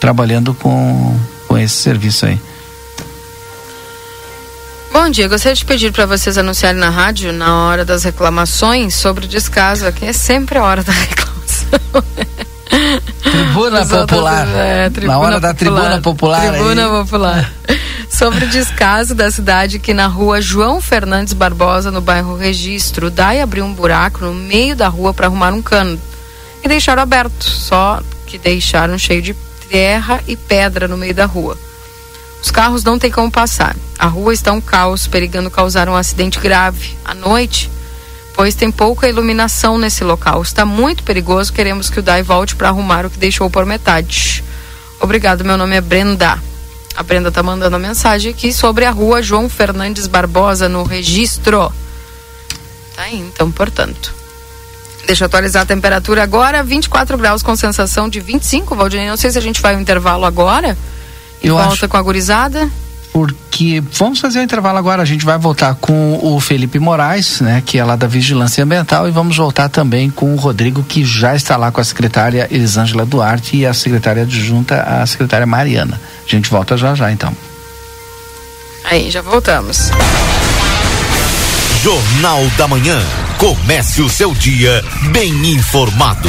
trabalhando 0.00 0.54
com, 0.54 1.14
com 1.46 1.58
esse 1.58 1.74
serviço 1.74 2.24
aí. 2.24 2.40
Bom 4.90 5.10
dia, 5.10 5.28
gostaria 5.28 5.54
de 5.54 5.64
pedir 5.66 5.92
para 5.92 6.06
vocês 6.06 6.38
anunciarem 6.38 6.80
na 6.80 6.88
rádio, 6.88 7.34
na 7.34 7.66
hora 7.66 7.84
das 7.84 8.02
reclamações, 8.02 8.94
sobre 8.94 9.26
o 9.26 9.28
descaso, 9.28 9.92
que 9.92 10.06
é 10.06 10.14
sempre 10.14 10.58
a 10.58 10.64
hora 10.64 10.82
da 10.82 10.92
reclamação. 10.96 12.02
Tribuna 13.22 13.82
Os 13.82 13.92
outros, 13.92 14.18
Popular. 14.18 14.46
é, 14.48 14.90
Na 15.02 15.18
hora 15.18 15.38
da 15.38 15.52
Tribuna 15.52 16.00
Popular 16.00 16.40
Tribuna 16.52 16.84
aí. 16.84 16.90
Popular. 16.90 17.52
Sobre 18.08 18.44
o 18.44 18.48
descaso 18.48 19.14
da 19.14 19.30
cidade 19.30 19.78
que 19.78 19.92
na 19.94 20.06
rua 20.06 20.40
João 20.40 20.80
Fernandes 20.80 21.32
Barbosa, 21.32 21.90
no 21.90 22.00
bairro 22.00 22.36
Registro, 22.36 23.10
DAI 23.10 23.40
abriu 23.40 23.64
um 23.64 23.72
buraco 23.72 24.24
no 24.24 24.32
meio 24.34 24.74
da 24.76 24.88
rua 24.88 25.12
para 25.12 25.26
arrumar 25.26 25.52
um 25.52 25.62
cano. 25.62 26.00
E 26.62 26.68
deixaram 26.68 27.02
aberto, 27.02 27.44
só 27.44 28.00
que 28.26 28.38
deixaram 28.38 28.96
cheio 28.98 29.20
de 29.22 29.34
terra 29.68 30.20
e 30.26 30.36
pedra 30.36 30.86
no 30.86 30.96
meio 30.96 31.14
da 31.14 31.24
rua. 31.26 31.56
Os 32.42 32.50
carros 32.50 32.84
não 32.84 32.98
têm 32.98 33.10
como 33.10 33.30
passar. 33.30 33.76
A 33.98 34.06
rua 34.06 34.32
está 34.32 34.52
um 34.52 34.60
caos, 34.60 35.06
perigando 35.06 35.50
causar 35.50 35.88
um 35.88 35.96
acidente 35.96 36.38
grave 36.38 36.96
à 37.04 37.14
noite, 37.14 37.70
pois 38.34 38.54
tem 38.54 38.70
pouca 38.70 39.08
iluminação 39.08 39.78
nesse 39.78 40.02
local. 40.04 40.42
Está 40.42 40.64
muito 40.64 41.02
perigoso. 41.02 41.52
Queremos 41.52 41.88
que 41.90 42.00
o 42.00 42.02
DAI 42.02 42.22
volte 42.22 42.56
para 42.56 42.68
arrumar 42.68 43.06
o 43.06 43.10
que 43.10 43.18
deixou 43.18 43.48
por 43.50 43.64
metade. 43.66 44.42
Obrigado, 45.00 45.44
meu 45.44 45.56
nome 45.56 45.76
é 45.76 45.80
Brenda. 45.80 46.38
A 46.94 47.02
Brenda 47.02 47.30
tá 47.32 47.42
mandando 47.42 47.76
a 47.76 47.78
mensagem 47.78 48.30
aqui 48.32 48.52
sobre 48.52 48.84
a 48.84 48.90
rua 48.90 49.22
João 49.22 49.48
Fernandes 49.48 50.06
Barbosa, 50.06 50.68
no 50.68 50.82
registro. 50.82 51.72
Tá 52.94 53.02
aí, 53.04 53.18
então, 53.18 53.50
portanto. 53.50 54.14
Deixa 55.06 55.24
eu 55.24 55.26
atualizar 55.26 55.62
a 55.62 55.66
temperatura 55.66 56.22
agora, 56.22 56.62
24 56.62 57.18
graus 57.18 57.42
com 57.42 57.56
sensação 57.56 58.08
de 58.08 58.20
25, 58.20 58.76
Valdinei. 58.76 59.08
Não 59.08 59.16
sei 59.16 59.30
se 59.30 59.38
a 59.38 59.42
gente 59.42 59.60
vai 59.60 59.74
ao 59.74 59.80
intervalo 59.80 60.24
agora. 60.24 60.76
E 61.42 61.48
Eu 61.48 61.56
volta 61.56 61.72
acho- 61.72 61.88
com 61.88 61.96
a 61.96 62.02
gurizada. 62.02 62.70
Porque 63.62 63.80
vamos 63.92 64.18
fazer 64.18 64.40
o 64.40 64.42
intervalo 64.42 64.76
agora. 64.76 65.02
A 65.02 65.04
gente 65.04 65.24
vai 65.24 65.38
voltar 65.38 65.76
com 65.76 66.18
o 66.20 66.40
Felipe 66.40 66.80
Moraes, 66.80 67.40
né, 67.40 67.62
que 67.64 67.78
é 67.78 67.84
lá 67.84 67.94
da 67.94 68.08
Vigilância 68.08 68.64
Ambiental, 68.64 69.06
e 69.06 69.12
vamos 69.12 69.36
voltar 69.36 69.68
também 69.68 70.10
com 70.10 70.34
o 70.34 70.36
Rodrigo, 70.36 70.82
que 70.82 71.04
já 71.04 71.36
está 71.36 71.56
lá 71.56 71.70
com 71.70 71.80
a 71.80 71.84
secretária 71.84 72.48
Elisângela 72.50 73.06
Duarte 73.06 73.56
e 73.56 73.64
a 73.64 73.72
secretária 73.72 74.24
adjunta, 74.24 74.82
a 74.82 75.06
secretária 75.06 75.46
Mariana. 75.46 76.00
A 76.26 76.28
gente 76.28 76.50
volta 76.50 76.76
já 76.76 76.94
já, 76.96 77.12
então. 77.12 77.32
Aí, 78.84 79.12
já 79.12 79.22
voltamos. 79.22 79.90
Jornal 81.82 82.44
da 82.58 82.66
Manhã. 82.66 83.00
Comece 83.38 84.02
o 84.02 84.08
seu 84.08 84.34
dia 84.34 84.84
bem 85.12 85.30
informado. 85.52 86.28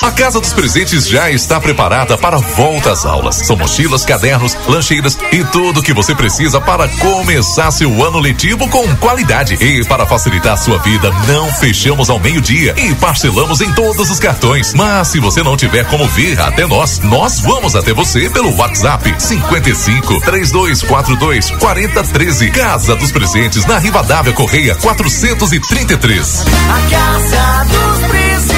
A 0.00 0.12
Casa 0.12 0.40
dos 0.40 0.52
Presentes 0.52 1.08
já 1.08 1.28
está 1.28 1.60
preparada 1.60 2.16
para 2.16 2.38
volta 2.38 2.92
às 2.92 3.04
aulas. 3.04 3.34
São 3.34 3.56
mochilas, 3.56 4.04
cadernos, 4.04 4.56
lancheiras 4.68 5.18
e 5.32 5.42
tudo 5.44 5.80
o 5.80 5.82
que 5.82 5.92
você 5.92 6.14
precisa 6.14 6.60
para 6.60 6.86
começar 6.88 7.70
seu 7.72 8.04
ano 8.04 8.20
letivo 8.20 8.68
com 8.68 8.96
qualidade. 8.96 9.54
E 9.54 9.84
para 9.86 10.06
facilitar 10.06 10.56
sua 10.56 10.78
vida, 10.78 11.10
não 11.26 11.52
fechamos 11.52 12.08
ao 12.08 12.20
meio-dia 12.20 12.74
e 12.76 12.94
parcelamos 12.94 13.60
em 13.60 13.72
todos 13.72 14.08
os 14.08 14.20
cartões. 14.20 14.72
Mas 14.72 15.08
se 15.08 15.18
você 15.18 15.42
não 15.42 15.56
tiver 15.56 15.84
como 15.86 16.06
vir 16.06 16.40
até 16.40 16.64
nós, 16.64 17.00
nós 17.00 17.40
vamos 17.40 17.74
até 17.74 17.92
você 17.92 18.30
pelo 18.30 18.54
WhatsApp 18.56 19.14
55 19.18 20.20
3242 20.20 21.50
4013. 21.50 22.50
Casa 22.52 22.94
dos 22.94 23.10
Presentes 23.10 23.66
na 23.66 23.78
Rivadavia 23.78 24.32
Correia 24.32 24.76
433. 24.76 26.44
A 26.46 26.90
Casa 26.90 27.64
dos 27.64 28.06
Presentes. 28.06 28.57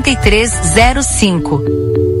8305. 0.03 2.20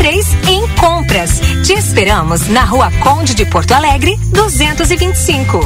em 0.03 0.67
compras. 0.79 1.39
Te 1.63 1.73
esperamos 1.73 2.47
na 2.47 2.63
Rua 2.63 2.91
Conde 3.01 3.35
de 3.35 3.45
Porto 3.45 3.71
Alegre, 3.73 4.17
225. 4.31 5.63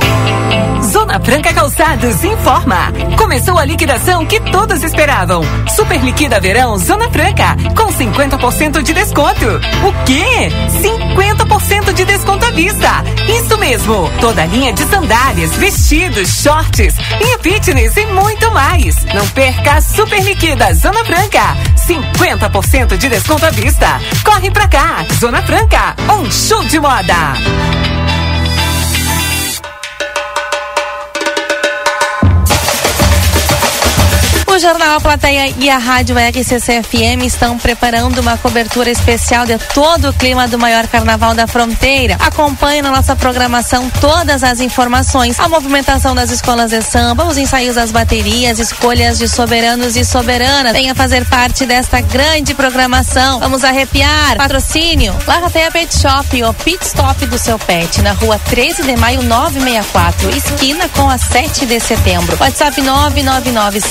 Zona 0.92 1.20
Franca 1.22 1.54
Calçados 1.54 2.24
informa. 2.24 2.92
Começou 3.18 3.58
a 3.58 3.64
liquidação 3.64 4.26
que 4.26 4.40
todos 4.52 4.84
esperavam. 4.84 5.42
Super 5.74 6.04
liquida 6.04 6.40
verão 6.40 6.78
Zona 6.78 7.10
Franca 7.10 7.56
com 7.76 7.88
50% 7.88 8.82
de 8.84 8.94
desconto. 8.94 9.46
O 9.46 10.06
quê? 10.06 10.50
50% 10.82 11.94
de 11.94 12.04
desconto 12.04 12.46
à 12.46 12.52
vista. 12.52 13.04
Isso 13.40 13.58
mesmo. 13.58 14.12
Toda 14.20 14.44
a 14.44 14.46
linha 14.46 14.74
de 14.74 14.84
sandálias, 14.84 15.56
vestidos, 15.56 16.42
shorts, 16.42 16.96
linha 17.22 17.40
fitness 17.40 17.96
e 17.96 18.06
muito 18.08 18.52
mais. 18.52 19.04
Não 19.14 19.26
perca 19.30 19.76
a 19.76 19.82
Super 19.82 20.22
liquida 20.24 20.74
Zona 20.74 21.04
Franca. 21.06 21.56
50% 21.88 22.98
de 22.98 23.10
desconto 23.10 23.46
à 23.46 23.50
vista. 23.50 24.00
Corre 24.26 24.52
pra 24.52 24.68
cá. 24.68 25.06
Zona 25.20 25.42
Franca, 25.44 25.96
um 26.12 26.30
show 26.30 26.64
de 26.66 26.80
moda. 26.80 27.36
O 34.56 34.60
Jornal 34.60 35.02
Plateia 35.02 35.54
e 35.60 35.70
a 35.70 35.78
Rádio 35.78 36.16
RCCFM 36.18 37.26
estão 37.26 37.58
preparando 37.58 38.20
uma 38.20 38.38
cobertura 38.38 38.90
especial 38.90 39.46
de 39.46 39.58
todo 39.74 40.08
o 40.08 40.14
clima 40.14 40.48
do 40.48 40.58
maior 40.58 40.88
carnaval 40.88 41.36
da 41.36 41.46
fronteira. 41.46 42.16
Acompanhe 42.22 42.82
na 42.82 42.90
nossa 42.90 43.18
programação 43.18 43.92
todas 44.00 44.46
as 44.46 44.62
informações, 44.62 45.38
a 45.42 45.50
movimentação 45.50 46.16
das 46.16 46.32
escolas 46.32 46.72
de 46.72 46.82
samba, 46.82 47.26
os 47.26 47.38
ensaios 47.38 47.76
das 47.76 47.92
baterias, 47.92 48.58
escolhas 48.58 49.18
de 49.18 49.28
soberanos 49.28 49.98
e 49.98 50.06
soberanas. 50.06 50.72
Venha 50.72 50.96
fazer 50.96 51.26
parte 51.26 51.66
desta 51.66 52.00
grande 52.00 52.54
programação. 52.54 53.40
Vamos 53.42 53.62
arrepiar. 53.62 54.38
Patrocínio. 54.38 55.14
Larrateia 55.28 55.70
Pet 55.70 55.94
Shop, 56.00 56.44
o 56.44 56.54
pit 56.54 56.82
stop 56.86 57.26
do 57.26 57.38
seu 57.38 57.60
pet, 57.60 58.02
na 58.02 58.14
rua 58.14 58.40
13 58.40 58.84
de 58.84 58.96
maio 58.96 59.22
964, 59.22 60.30
esquina 60.30 60.88
com 60.96 61.10
a 61.10 61.18
7 61.18 61.66
de 61.66 61.78
setembro. 61.82 62.38
WhatsApp 62.40 62.80
999 62.80 63.82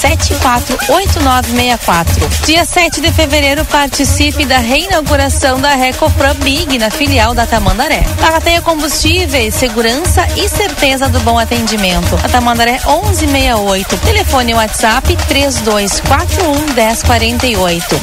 748964. 0.61 2.45
Dia 2.45 2.65
7 2.65 3.01
de 3.01 3.13
fevereiro, 3.13 3.65
participe 3.65 4.45
da 4.45 4.59
reinauguração 4.59 5.61
da 5.61 5.75
Recopro 5.75 6.35
Big 6.43 6.79
na 6.79 6.91
filial 6.91 7.35
da 7.35 7.47
Tamandaré. 7.47 8.03
Barateia 8.21 8.61
combustíveis, 8.61 9.55
segurança 9.55 10.27
e 10.37 10.49
certeza 10.49 11.09
do 11.09 11.21
bom 11.21 11.39
atendimento. 11.39 12.19
A 12.23 12.29
Tamandaré 12.29 12.81
1168. 12.87 13.97
Telefone 13.99 14.55
WhatsApp 14.55 15.17
3241 15.29 16.75
1048. 16.75 18.01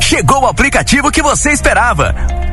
Chegou 0.00 0.42
o 0.42 0.46
aplicativo 0.46 1.10
que 1.10 1.22
você 1.22 1.52
esperava. 1.52 2.39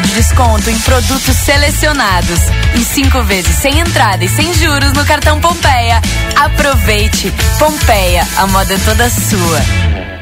de 0.00 0.08
desconto 0.14 0.70
em 0.70 0.78
produtos 0.80 1.36
selecionados. 1.36 2.40
Em 2.76 2.84
cinco 2.84 3.22
vezes 3.22 3.56
sem 3.56 3.80
entrada 3.80 4.24
e 4.24 4.28
sem 4.28 4.52
juros 4.54 4.92
no 4.92 5.04
cartão 5.04 5.40
Pompeia. 5.40 6.00
Aproveite. 6.36 7.32
Pompeia, 7.58 8.26
a 8.36 8.46
moda 8.46 8.74
é 8.74 8.78
toda 8.78 9.10
sua. 9.10 10.21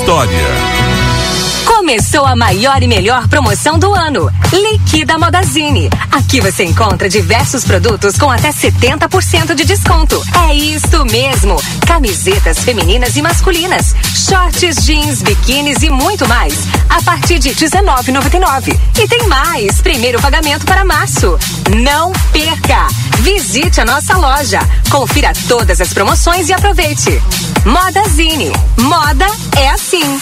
história. 0.01 1.00
Começou 1.81 2.27
a 2.27 2.35
maior 2.35 2.83
e 2.83 2.87
melhor 2.87 3.27
promoção 3.27 3.79
do 3.79 3.91
ano. 3.91 4.31
Liquida 4.53 5.17
Modazine. 5.17 5.89
Aqui 6.11 6.39
você 6.39 6.63
encontra 6.63 7.09
diversos 7.09 7.65
produtos 7.65 8.17
com 8.17 8.29
até 8.29 8.51
70% 8.51 9.55
de 9.55 9.65
desconto. 9.65 10.21
É 10.47 10.53
isso 10.53 11.03
mesmo. 11.05 11.59
Camisetas 11.87 12.59
femininas 12.59 13.17
e 13.17 13.21
masculinas, 13.23 13.95
shorts, 14.13 14.85
jeans, 14.85 15.23
biquínis 15.23 15.81
e 15.81 15.89
muito 15.89 16.27
mais. 16.27 16.53
A 16.87 17.01
partir 17.01 17.39
de 17.39 17.49
19,99. 17.49 18.79
E 18.99 19.07
tem 19.07 19.27
mais. 19.27 19.81
Primeiro 19.81 20.21
pagamento 20.21 20.67
para 20.67 20.85
março. 20.85 21.35
Não 21.77 22.11
perca. 22.31 22.87
Visite 23.21 23.81
a 23.81 23.85
nossa 23.85 24.15
loja. 24.17 24.59
Confira 24.91 25.33
todas 25.47 25.81
as 25.81 25.91
promoções 25.91 26.47
e 26.47 26.53
aproveite. 26.53 27.19
Modazine. 27.65 28.51
Moda 28.77 29.25
é 29.57 29.69
assim. 29.71 30.21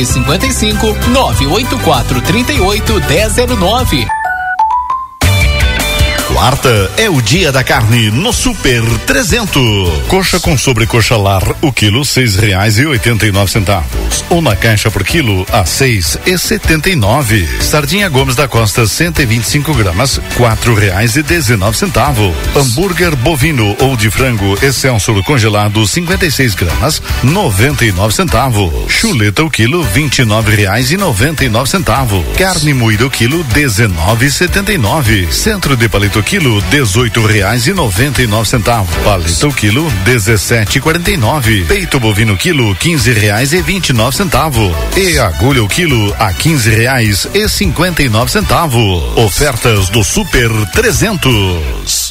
55 0.05 0.95
984 1.13 2.21
38 2.21 2.99
1009. 3.07 4.20
Quarta 6.41 6.91
é 6.97 7.07
o 7.07 7.21
dia 7.21 7.51
da 7.51 7.63
carne 7.63 8.09
no 8.09 8.33
Super 8.33 8.81
300. 9.05 10.07
Coxa 10.07 10.39
com 10.39 10.57
sobrecoxa 10.57 11.15
lar, 11.15 11.43
o 11.61 11.71
quilo 11.71 12.03
seis 12.03 12.35
reais 12.35 12.79
e 12.79 12.85
oitenta 12.87 13.27
e 13.27 13.31
nove 13.31 13.51
centavos. 13.51 14.25
Ou 14.27 14.41
na 14.41 14.55
caixa 14.55 14.89
por 14.89 15.03
quilo 15.03 15.45
a 15.51 15.65
seis 15.65 16.17
e 16.25 16.35
setenta 16.39 16.89
e 16.89 16.95
nove. 16.95 17.47
Sardinha 17.61 18.09
Gomes 18.09 18.35
da 18.35 18.47
Costa 18.47 18.87
125 18.87 19.71
gramas, 19.75 20.19
quatro 20.35 20.73
reais 20.73 21.15
e 21.15 21.21
dezenove 21.21 21.77
centavos. 21.77 22.33
Hambúrguer 22.55 23.15
bovino 23.17 23.75
ou 23.79 23.95
de 23.95 24.09
frango 24.09 24.57
Excelsior 24.63 25.23
congelado 25.23 25.85
56 25.85 26.55
gramas, 26.55 27.03
noventa 27.21 27.85
e 27.85 27.91
nove 27.91 28.15
centavos. 28.15 28.71
Chuleta 28.91 29.43
o 29.43 29.49
quilo 29.51 29.83
vinte 29.83 30.23
e 30.23 30.25
nove 30.25 30.55
reais 30.55 30.89
e 30.89 30.97
noventa 30.97 31.45
e 31.45 31.49
nove 31.49 31.69
centavos. 31.69 32.25
Carne 32.35 32.73
moída 32.73 33.05
o 33.05 33.11
quilo 33.11 33.43
dezenove 33.43 34.31
setenta 34.31 34.73
e 34.73 34.79
nove. 34.79 35.31
Centro 35.31 35.77
de 35.77 35.87
palito 35.87 36.19
quilo 36.31 36.61
dezoito 36.69 37.25
reais 37.25 37.67
e 37.67 37.73
noventa 37.73 38.21
e 38.21 38.25
nove 38.25 38.47
centavos. 38.47 38.95
Paleta 39.03 39.47
o 39.47 39.53
quilo 39.53 39.91
dezessete 40.05 40.79
quarenta 40.79 41.11
e 41.11 41.17
nove. 41.17 41.65
Peito 41.65 41.99
bovino 41.99 42.37
quilo 42.37 42.73
quinze 42.75 43.11
reais 43.11 43.51
e 43.51 43.61
vinte 43.61 43.89
e 43.89 43.93
nove 43.93 44.15
centavos. 44.15 44.73
E 44.95 45.19
agulha 45.19 45.61
o 45.61 45.67
quilo 45.67 46.15
a 46.17 46.31
quinze 46.31 46.73
reais 46.73 47.27
e 47.33 47.49
cinquenta 47.49 48.01
e 48.01 48.07
nove 48.07 48.31
centavos. 48.31 49.17
Ofertas 49.17 49.89
do 49.89 50.05
Super 50.05 50.49
300. 50.71 52.10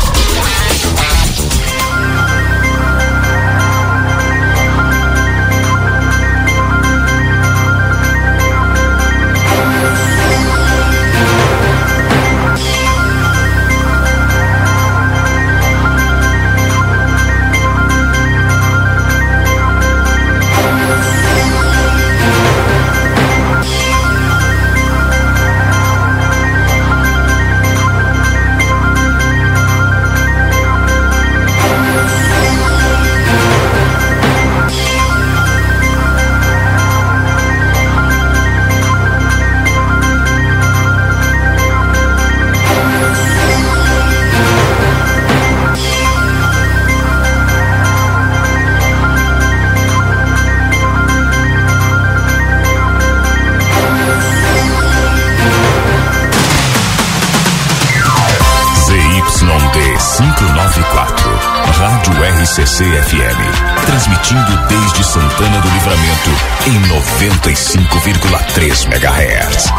RCC 62.81 63.03
FM, 63.03 63.85
transmitindo 63.85 64.57
desde 64.67 65.03
Santana 65.03 65.61
do 65.61 65.69
Livramento 65.69 66.31
em 66.65 66.81
95,3 66.89 68.85
MHz. 68.85 69.69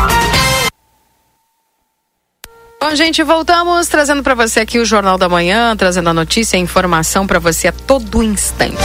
Bom, 2.81 2.95
gente, 2.95 3.24
voltamos 3.24 3.89
trazendo 3.89 4.23
para 4.23 4.37
você 4.37 4.61
aqui 4.61 4.79
o 4.79 4.85
Jornal 4.85 5.19
da 5.19 5.29
Manhã, 5.29 5.77
trazendo 5.77 6.11
a 6.11 6.15
notícia 6.15 6.57
e 6.57 6.61
a 6.61 6.62
informação 6.62 7.27
para 7.27 7.41
você 7.41 7.69
a 7.69 7.73
todo 7.73 8.23
instante. 8.23 8.77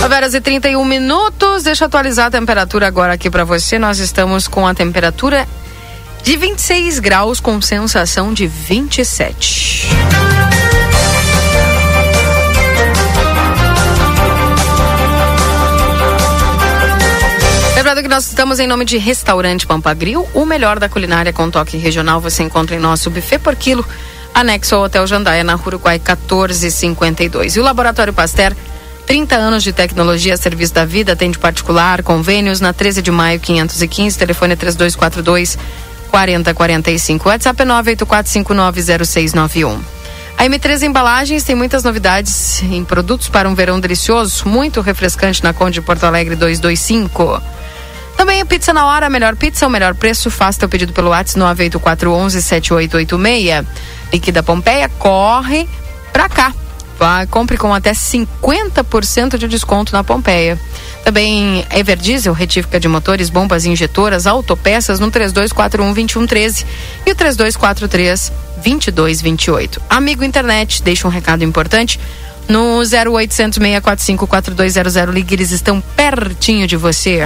9 0.00 0.14
horas 0.14 0.34
e 0.34 0.40
31 0.40 0.84
minutos. 0.84 1.62
Deixa 1.62 1.84
eu 1.84 1.86
atualizar 1.86 2.26
a 2.26 2.30
temperatura 2.30 2.88
agora 2.88 3.12
aqui 3.12 3.30
para 3.30 3.44
você. 3.44 3.78
Nós 3.78 4.00
estamos 4.00 4.48
com 4.48 4.66
a 4.66 4.74
temperatura 4.74 5.46
de 6.24 6.36
26 6.36 6.98
graus 6.98 7.38
com 7.38 7.60
sensação 7.60 8.34
de 8.34 8.48
27. 8.48 9.86
Lembrando 17.78 18.02
que 18.02 18.08
nós 18.08 18.26
estamos 18.26 18.58
em 18.58 18.66
nome 18.66 18.84
de 18.84 18.98
Restaurante 18.98 19.64
Pampagril, 19.64 20.28
o 20.34 20.44
melhor 20.44 20.80
da 20.80 20.88
culinária 20.88 21.32
com 21.32 21.48
toque 21.48 21.76
regional. 21.76 22.20
Você 22.20 22.42
encontra 22.42 22.74
em 22.74 22.80
nosso 22.80 23.08
buffet 23.08 23.38
por 23.38 23.54
quilo, 23.54 23.86
anexo 24.34 24.74
ao 24.74 24.82
Hotel 24.82 25.06
Jandaia, 25.06 25.44
na 25.44 25.54
Uruguai 25.54 25.98
1452. 25.98 27.54
E 27.54 27.60
o 27.60 27.62
Laboratório 27.62 28.12
Pasteur, 28.12 28.52
30 29.06 29.36
anos 29.36 29.62
de 29.62 29.72
tecnologia 29.72 30.34
a 30.34 30.36
serviço 30.36 30.74
da 30.74 30.84
vida, 30.84 31.12
atende 31.12 31.38
particular, 31.38 32.02
convênios 32.02 32.60
na 32.60 32.72
13 32.72 33.00
de 33.00 33.12
maio 33.12 33.38
515, 33.38 34.18
telefone 34.18 34.54
é 34.54 34.56
3242 34.56 35.56
4045. 36.10 37.28
WhatsApp 37.28 37.62
é 37.62 37.64
984590691. 37.64 39.78
A 40.36 40.44
M3 40.44 40.82
Embalagens 40.82 41.44
tem 41.44 41.54
muitas 41.54 41.84
novidades 41.84 42.60
em 42.60 42.84
produtos 42.84 43.28
para 43.28 43.48
um 43.48 43.54
verão 43.54 43.78
delicioso, 43.78 44.48
muito 44.48 44.80
refrescante 44.80 45.44
na 45.44 45.52
Conde 45.52 45.80
Porto 45.80 46.02
Alegre 46.02 46.34
225. 46.34 47.40
Também 48.18 48.40
a 48.40 48.44
pizza 48.44 48.72
na 48.74 48.84
hora, 48.84 49.06
a 49.06 49.10
melhor 49.10 49.36
pizza, 49.36 49.64
o 49.64 49.70
melhor 49.70 49.94
preço. 49.94 50.28
Faça 50.28 50.58
teu 50.58 50.68
pedido 50.68 50.92
pelo 50.92 51.10
WhatsApp 51.10 51.38
98411 51.38 52.42
7886. 52.42 53.64
Liquida 54.12 54.42
Pompeia, 54.42 54.88
corre 54.98 55.68
pra 56.12 56.28
cá. 56.28 56.52
Vá, 56.98 57.24
compre 57.26 57.56
com 57.56 57.72
até 57.72 57.92
50% 57.92 59.38
de 59.38 59.46
desconto 59.46 59.92
na 59.92 60.02
Pompeia. 60.02 60.58
Também 61.04 61.64
Everdiesel, 61.72 62.32
retífica 62.32 62.80
de 62.80 62.88
motores, 62.88 63.30
bombas 63.30 63.64
injetoras, 63.64 64.26
autopeças 64.26 64.98
no 64.98 65.12
3241-2113 65.12 66.66
e 67.06 67.12
o 67.12 67.14
3243 67.14 68.32
2228. 68.56 69.80
Amigo 69.88 70.24
internet, 70.24 70.82
deixa 70.82 71.06
um 71.06 71.10
recado 71.10 71.44
importante. 71.44 72.00
No 72.48 72.78
0800 72.78 73.58
645 73.58 74.26
4200, 74.26 74.94
ligue, 75.14 75.34
eles 75.34 75.50
estão 75.50 75.80
pertinho 75.80 76.66
de 76.66 76.76
você. 76.76 77.20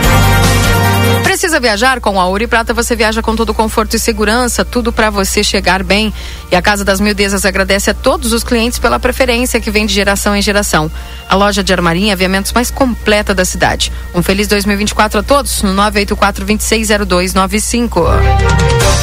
Precisa 1.23 1.61
viajar 1.61 2.01
com 2.01 2.21
a 2.21 2.27
Ouro 2.27 2.43
e 2.43 2.47
Prata? 2.47 2.75
Você 2.75 2.97
viaja 2.97 3.23
com 3.23 3.37
todo 3.37 3.55
conforto 3.55 3.95
e 3.95 3.99
segurança, 3.99 4.65
tudo 4.65 4.93
para 4.93 5.09
você 5.11 5.45
chegar 5.45 5.83
bem. 5.83 6.13
E 6.51 6.57
a 6.57 6.61
Casa 6.61 6.85
das 6.85 7.01
Mildezas 7.01 7.45
agradece 7.45 7.91
a 7.91 7.95
todos 7.95 8.33
os 8.33 8.43
clientes 8.43 8.79
pela 8.79 8.99
preferência 8.99 9.61
que 9.61 9.71
vem 9.71 9.87
de 9.87 9.95
geração 9.95 10.35
em 10.37 10.43
geração. 10.43 10.91
A 11.29 11.37
loja 11.37 11.63
de 11.63 11.73
armarinha 11.73 12.09
e 12.09 12.13
aviamentos 12.13 12.53
mais 12.53 12.71
completa 12.71 13.35
da 13.35 13.45
cidade. 13.45 13.93
Um 14.15 14.23
feliz 14.23 14.49
2024 14.49 15.21
a 15.21 15.23
todos 15.23 15.63
no 15.63 15.73
984 15.73 16.45
260295. 16.45 18.03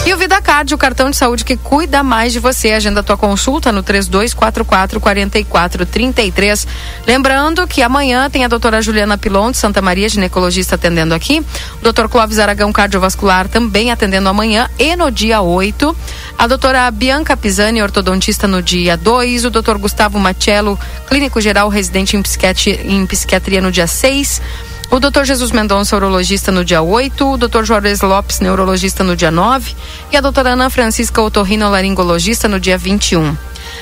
E 0.05 0.13
o 0.13 0.17
VidaCard, 0.17 0.73
o 0.73 0.77
cartão 0.77 1.09
de 1.09 1.17
saúde 1.17 1.45
que 1.45 1.57
cuida 1.57 2.03
mais 2.03 2.33
de 2.33 2.39
você. 2.39 2.71
Agenda 2.71 3.03
tua 3.03 3.17
consulta 3.17 3.71
no 3.71 3.81
3244 3.81 4.99
4433. 6.13 6.67
Lembrando 7.05 7.67
que 7.67 7.81
amanhã 7.81 8.29
tem 8.29 8.43
a 8.43 8.47
doutora 8.47 8.81
Juliana 8.81 9.17
Pilon 9.17 9.51
de 9.51 9.57
Santa 9.57 9.81
Maria, 9.81 10.09
ginecologista, 10.09 10.75
atendendo 10.75 11.13
aqui. 11.13 11.39
O 11.79 11.83
doutor 11.83 12.09
Clóvis 12.09 12.39
Aragão, 12.39 12.71
cardiovascular, 12.71 13.47
também 13.47 13.91
atendendo 13.91 14.29
amanhã 14.29 14.69
e 14.77 14.95
no 14.95 15.11
dia 15.11 15.41
8. 15.41 15.95
A 16.37 16.47
doutora 16.47 16.89
Bianca 16.91 17.35
Pisani, 17.37 17.81
ortodontista, 17.81 18.47
no 18.47 18.61
dia 18.61 18.97
2. 18.97 19.45
O 19.45 19.49
doutor 19.49 19.77
Gustavo 19.77 20.19
Machello, 20.19 20.77
clínico 21.07 21.39
geral, 21.39 21.69
residente 21.69 22.17
em 22.17 22.21
psiquiatria, 22.21 22.81
em 22.83 23.05
psiquiatria 23.05 23.61
no 23.61 23.71
dia 23.71 23.87
6. 23.87 24.41
O 24.91 24.99
Dr. 24.99 25.23
Jesus 25.23 25.51
Mendonça, 25.51 25.95
urologista, 25.95 26.51
no 26.51 26.65
dia 26.65 26.81
8, 26.81 27.33
o 27.33 27.37
Dr. 27.37 27.63
Juarez 27.63 28.01
Lopes, 28.01 28.39
neurologista, 28.39 29.03
no 29.03 29.15
dia 29.15 29.29
9, 29.29 29.75
e 30.11 30.17
a 30.17 30.21
doutora 30.21 30.53
Ana 30.53 30.67
Francisca 30.71 31.21
Otorrinolaringologista, 31.21 32.47
no 32.47 32.59
dia 32.59 32.75
21. 32.75 33.37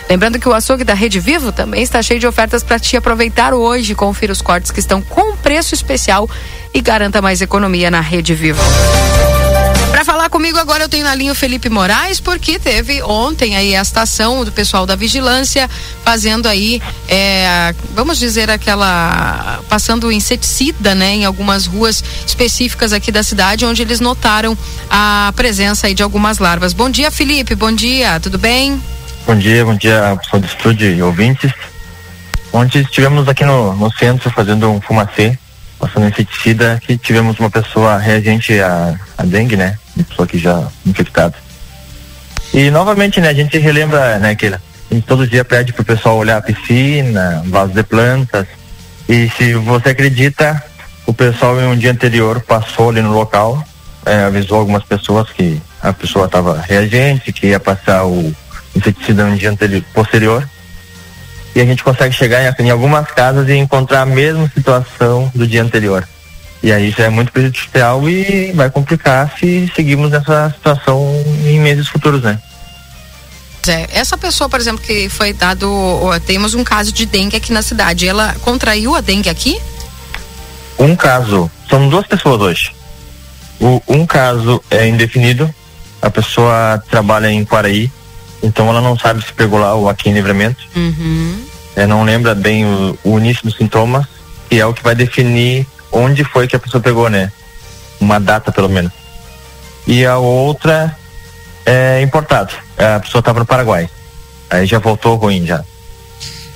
Lembrando 0.10 0.40
que 0.40 0.48
o 0.48 0.54
açougue 0.54 0.84
da 0.84 0.94
Rede 0.94 1.20
Vivo 1.20 1.52
também 1.52 1.84
está 1.84 2.02
cheio 2.02 2.20
de 2.20 2.28
ofertas 2.28 2.64
para 2.64 2.80
te 2.80 2.96
aproveitar 2.96 3.54
hoje. 3.54 3.94
Confira 3.94 4.32
os 4.32 4.42
cortes 4.42 4.72
que 4.72 4.80
estão 4.80 5.02
com 5.02 5.36
preço 5.36 5.76
especial 5.76 6.30
e 6.74 6.82
garanta 6.82 7.22
mais 7.22 7.42
economia 7.42 7.92
na 7.92 8.00
Rede 8.00 8.34
Vivo. 8.34 8.62
Para 9.92 10.06
falar 10.06 10.30
comigo 10.30 10.60
agora 10.60 10.84
eu 10.84 10.90
tenho 10.90 11.04
na 11.04 11.16
linha 11.16 11.32
o 11.32 11.36
Felipe 11.36 11.70
Moraes, 11.70 12.20
porque 12.20 12.60
teve 12.60 13.02
ontem 13.02 13.56
aí 13.56 13.76
a 13.76 13.82
estação 13.82 14.46
do 14.46 14.52
pessoal 14.52 14.86
da 14.86 14.96
vigilância 14.96 15.68
fazendo 16.06 16.48
aí, 16.48 16.80
é, 17.10 17.74
vamos 17.96 18.20
dizer 18.20 18.48
aquela, 18.52 19.60
passando 19.68 20.12
inseticida, 20.12 20.94
né, 20.94 21.16
em 21.16 21.26
algumas 21.26 21.66
ruas 21.66 22.04
específicas 22.26 22.94
aqui 22.94 23.12
da 23.12 23.24
cidade, 23.24 23.66
onde 23.66 23.82
eles 23.82 24.00
notaram 24.00 24.56
a 24.88 25.34
presença 25.36 25.88
aí 25.88 25.96
de 25.96 26.04
algumas 26.04 26.38
larvas. 26.38 26.74
Bom 26.74 26.92
dia, 26.92 27.10
Felipe. 27.10 27.56
Bom 27.56 27.72
dia. 27.72 28.20
Tudo 28.20 28.38
bem? 28.38 28.80
Bom 29.28 29.36
dia, 29.36 29.66
bom 29.66 29.76
dia, 29.76 30.18
pessoal 30.22 30.40
do 30.40 30.46
estúdio 30.46 30.90
e 30.90 31.04
ouvintes. 31.04 31.52
Ontem 32.54 32.80
estivemos 32.80 33.28
aqui 33.28 33.44
no, 33.44 33.76
no 33.76 33.92
centro 33.92 34.30
fazendo 34.30 34.72
um 34.72 34.80
fumacê, 34.80 35.38
passando 35.78 36.08
inseticida, 36.08 36.80
que 36.82 36.98
tivemos 36.98 37.38
uma 37.38 37.50
pessoa 37.50 37.98
reagente 37.98 38.58
à, 38.62 38.98
dengue, 39.26 39.58
né? 39.58 39.78
Uma 39.98 40.06
pessoa 40.06 40.26
que 40.26 40.38
já 40.38 40.66
infectada. 40.86 41.36
E 42.54 42.72
novamente, 42.72 43.20
né, 43.20 43.28
a 43.28 43.34
gente 43.34 43.58
relembra, 43.58 44.18
né, 44.18 44.34
que 44.34 44.46
a 44.46 44.62
gente 44.90 45.06
todo 45.06 45.28
dia 45.28 45.44
pede 45.44 45.74
pro 45.74 45.84
pessoal 45.84 46.16
olhar 46.16 46.38
a 46.38 46.42
piscina, 46.42 47.44
vaso 47.48 47.74
de 47.74 47.84
plantas. 47.84 48.48
E 49.10 49.30
se 49.38 49.56
você 49.56 49.90
acredita, 49.90 50.64
O 51.06 51.14
pessoal 51.14 51.60
em 51.60 51.68
um 51.68 51.76
dia 51.78 51.92
anterior 51.92 52.42
passou 52.42 52.90
ali 52.90 53.02
no 53.02 53.14
local, 53.14 53.64
é, 54.06 54.24
avisou 54.24 54.60
algumas 54.60 54.84
pessoas 54.84 55.30
que 55.30 55.62
a 55.82 55.94
pessoa 55.94 56.26
estava 56.26 56.60
reagente, 56.62 57.32
que 57.32 57.48
ia 57.48 57.60
passar 57.60 58.06
o 58.06 58.34
inseticida 58.78 59.26
no 59.26 59.38
dia 59.38 59.50
anterior, 59.50 59.84
posterior. 59.94 60.50
E 61.56 61.62
a 61.62 61.66
gente 61.66 61.84
consegue 61.84 62.14
chegar 62.14 62.42
em, 62.42 62.66
em 62.66 62.70
algumas 62.70 63.10
casas 63.12 63.50
e 63.50 63.54
encontrar 63.54 64.02
a 64.02 64.06
mesma 64.06 64.50
situação 64.54 65.32
do 65.34 65.48
dia 65.48 65.64
anterior. 65.64 66.08
E 66.62 66.72
aí 66.72 66.90
isso 66.90 67.02
é 67.02 67.10
muito 67.10 67.32
prejudicial 67.32 68.08
e 68.10 68.52
vai 68.54 68.70
complicar 68.70 69.32
se 69.40 69.72
seguirmos 69.76 70.12
essa 70.14 70.50
situação 70.56 71.24
em 71.46 71.60
meses 71.60 71.88
futuros, 71.88 72.22
né? 72.24 72.40
É, 73.68 73.88
essa 73.92 74.18
pessoa, 74.18 74.50
por 74.50 74.60
exemplo, 74.60 74.84
que 74.84 75.10
foi 75.10 75.34
dado, 75.34 75.70
ó, 75.70 76.18
temos 76.20 76.54
um 76.54 76.64
caso 76.64 76.92
de 76.92 77.06
dengue 77.06 77.36
aqui 77.36 77.52
na 77.52 77.62
cidade, 77.62 78.08
ela 78.08 78.34
contraiu 78.42 78.96
a 78.96 79.02
dengue 79.02 79.30
aqui? 79.30 79.60
Um 80.80 80.96
caso, 80.96 81.52
são 81.70 81.90
duas 81.90 82.08
pessoas 82.08 82.40
hoje. 82.40 82.72
O, 83.60 83.82
um 83.88 84.06
caso 84.06 84.64
é 84.70 84.88
indefinido, 84.88 85.54
a 86.02 86.10
pessoa 86.10 86.82
trabalha 86.90 87.30
em 87.30 87.44
Quaraí, 87.44 87.92
então 88.42 88.70
ela 88.70 88.82
não 88.82 88.98
sabe 88.98 89.24
se 89.24 89.34
pegou 89.34 89.60
lá 89.60 89.74
ou 89.74 89.90
aqui 89.90 90.10
em 90.10 90.14
livramento. 90.14 90.64
Uhum. 90.76 91.46
É, 91.76 91.86
não 91.86 92.04
lembra 92.04 92.34
bem 92.34 92.66
o, 92.66 92.98
o 93.04 93.20
início 93.20 93.44
dos 93.44 93.56
sintomas, 93.56 94.06
que 94.50 94.60
é 94.60 94.66
o 94.66 94.74
que 94.74 94.84
vai 94.84 94.96
definir 94.96 95.68
onde 95.92 96.24
foi 96.24 96.48
que 96.48 96.56
a 96.56 96.60
pessoa 96.60 96.82
pegou, 96.82 97.10
né? 97.10 97.32
Uma 98.00 98.20
data 98.20 98.52
pelo 98.52 98.70
menos. 98.70 98.92
E 99.86 100.06
a 100.06 100.18
outra 100.18 100.96
é 101.66 102.02
importado. 102.02 102.54
A 102.78 103.00
pessoa 103.00 103.20
estava 103.20 103.40
no 103.40 103.46
Paraguai. 103.46 103.90
Aí 104.50 104.66
já 104.66 104.80
voltou 104.80 105.16
ruim 105.16 105.46
já. 105.46 105.64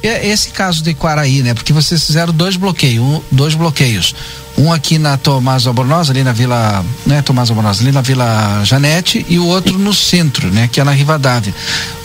E 0.03 0.07
é 0.07 0.27
Esse 0.27 0.49
caso 0.49 0.81
de 0.81 0.93
Quaraí, 0.93 1.43
né? 1.43 1.53
Porque 1.53 1.71
vocês 1.71 2.03
fizeram 2.03 2.33
dois 2.33 2.55
bloqueios, 2.55 3.03
um, 3.03 3.21
dois 3.31 3.53
bloqueios. 3.53 4.15
Um 4.57 4.71
aqui 4.71 4.97
na 4.97 5.17
Tomás 5.17 5.65
Albornoz, 5.65 6.09
ali 6.09 6.23
na 6.23 6.33
Vila, 6.33 6.83
né, 7.05 7.21
Tomás 7.21 7.49
Albornoz, 7.49 7.79
ali 7.79 7.91
na 7.91 8.01
Vila 8.01 8.61
Janete 8.63 9.25
e 9.29 9.39
o 9.39 9.45
outro 9.45 9.77
no 9.77 9.93
centro, 9.93 10.49
né, 10.49 10.69
que 10.71 10.81
é 10.81 10.83
na 10.83 10.91
Rivadavia. 10.91 11.53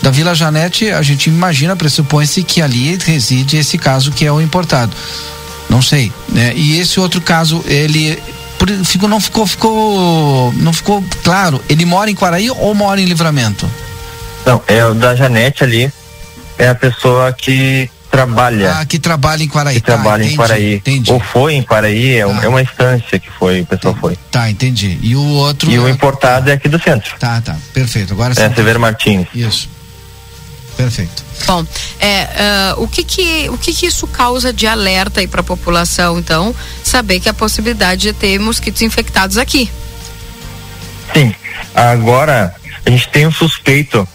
Da 0.01 0.09
Vila 0.11 0.33
Janete, 0.33 0.89
a 0.89 1.01
gente 1.01 1.29
imagina, 1.29 1.75
pressupõe-se 1.75 2.43
que 2.43 2.61
ali 2.61 2.97
reside 3.03 3.57
esse 3.57 3.77
caso 3.77 4.11
que 4.11 4.25
é 4.25 4.31
o 4.31 4.39
importado. 4.39 4.95
Não 5.69 5.81
sei, 5.81 6.11
né? 6.29 6.53
E 6.55 6.79
esse 6.79 6.99
outro 6.99 7.19
caso, 7.19 7.63
ele 7.67 8.17
ficou, 8.85 9.09
não 9.09 9.19
ficou, 9.19 9.45
ficou, 9.45 10.53
não 10.53 10.71
ficou 10.71 11.03
claro. 11.23 11.61
Ele 11.67 11.85
mora 11.85 12.09
em 12.09 12.15
Quaraí 12.15 12.49
ou 12.49 12.73
mora 12.73 13.01
em 13.01 13.05
Livramento? 13.05 13.69
Não, 14.45 14.61
é 14.65 14.85
o 14.85 14.93
da 14.93 15.13
Janete 15.15 15.63
ali, 15.63 15.91
é 16.57 16.67
a 16.69 16.75
pessoa 16.75 17.31
que 17.33 17.89
trabalha. 18.09 18.77
Ah, 18.79 18.85
que 18.85 18.97
trabalha 18.99 19.43
em 19.43 19.47
Quaraí. 19.47 19.75
Que 19.75 19.81
trabalha 19.81 20.21
em 20.23 20.25
entendi, 20.27 20.37
Quaraí. 20.37 20.75
entendi. 20.75 21.11
Ou 21.11 21.19
foi 21.19 21.53
em 21.55 21.61
Quaraí, 21.63 22.15
é, 22.17 22.25
um- 22.25 22.41
é 22.41 22.47
uma 22.47 22.61
instância 22.61 23.19
que 23.19 23.29
foi, 23.29 23.61
o 23.61 23.65
pessoal 23.65 23.95
foi. 23.99 24.17
Tá, 24.31 24.49
entendi. 24.49 24.97
E 25.01 25.15
o 25.15 25.21
outro. 25.23 25.69
E 25.69 25.77
o 25.77 25.87
importado 25.89 26.49
é 26.49 26.53
aqui 26.53 26.67
do 26.69 26.81
centro. 26.81 27.13
Tá, 27.19 27.41
tá. 27.41 27.55
Perfeito. 27.73 28.13
Agora 28.13 28.33
É 28.37 28.49
sim. 28.49 28.55
Severo 28.55 28.79
Martins. 28.79 29.27
Isso. 29.35 29.69
Perfeito. 30.75 31.23
Bom, 31.45 31.65
é, 31.99 32.21
ah, 32.39 32.75
o 32.77 32.87
que 32.87 33.03
que 33.03 33.49
o 33.49 33.57
que 33.57 33.73
que 33.73 33.85
isso 33.87 34.07
causa 34.07 34.51
de 34.53 34.65
alerta 34.67 35.19
aí 35.19 35.27
para 35.27 35.41
a 35.41 35.43
população, 35.43 36.17
então, 36.19 36.55
saber 36.83 37.19
que 37.19 37.27
a 37.29 37.33
possibilidade 37.33 38.01
de 38.01 38.13
ter 38.13 38.39
mosquitos 38.39 38.81
infectados 38.81 39.37
aqui. 39.37 39.69
Sim. 41.13 41.33
Agora, 41.73 42.53
a 42.85 42.89
gente 42.89 43.07
tem 43.09 43.25
um 43.27 43.31
suspeito 43.31 44.07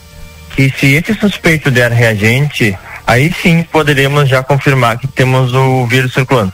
que 0.55 0.73
se 0.79 0.95
esse 0.95 1.15
suspeito 1.15 1.71
der 1.71 1.91
reagente, 1.93 2.77
aí 3.07 3.33
sim 3.43 3.63
poderemos 3.63 4.29
já 4.29 4.43
confirmar 4.43 4.99
que 4.99 5.07
temos 5.07 5.53
o 5.55 5.87
vírus 5.87 6.13
circulando. 6.13 6.53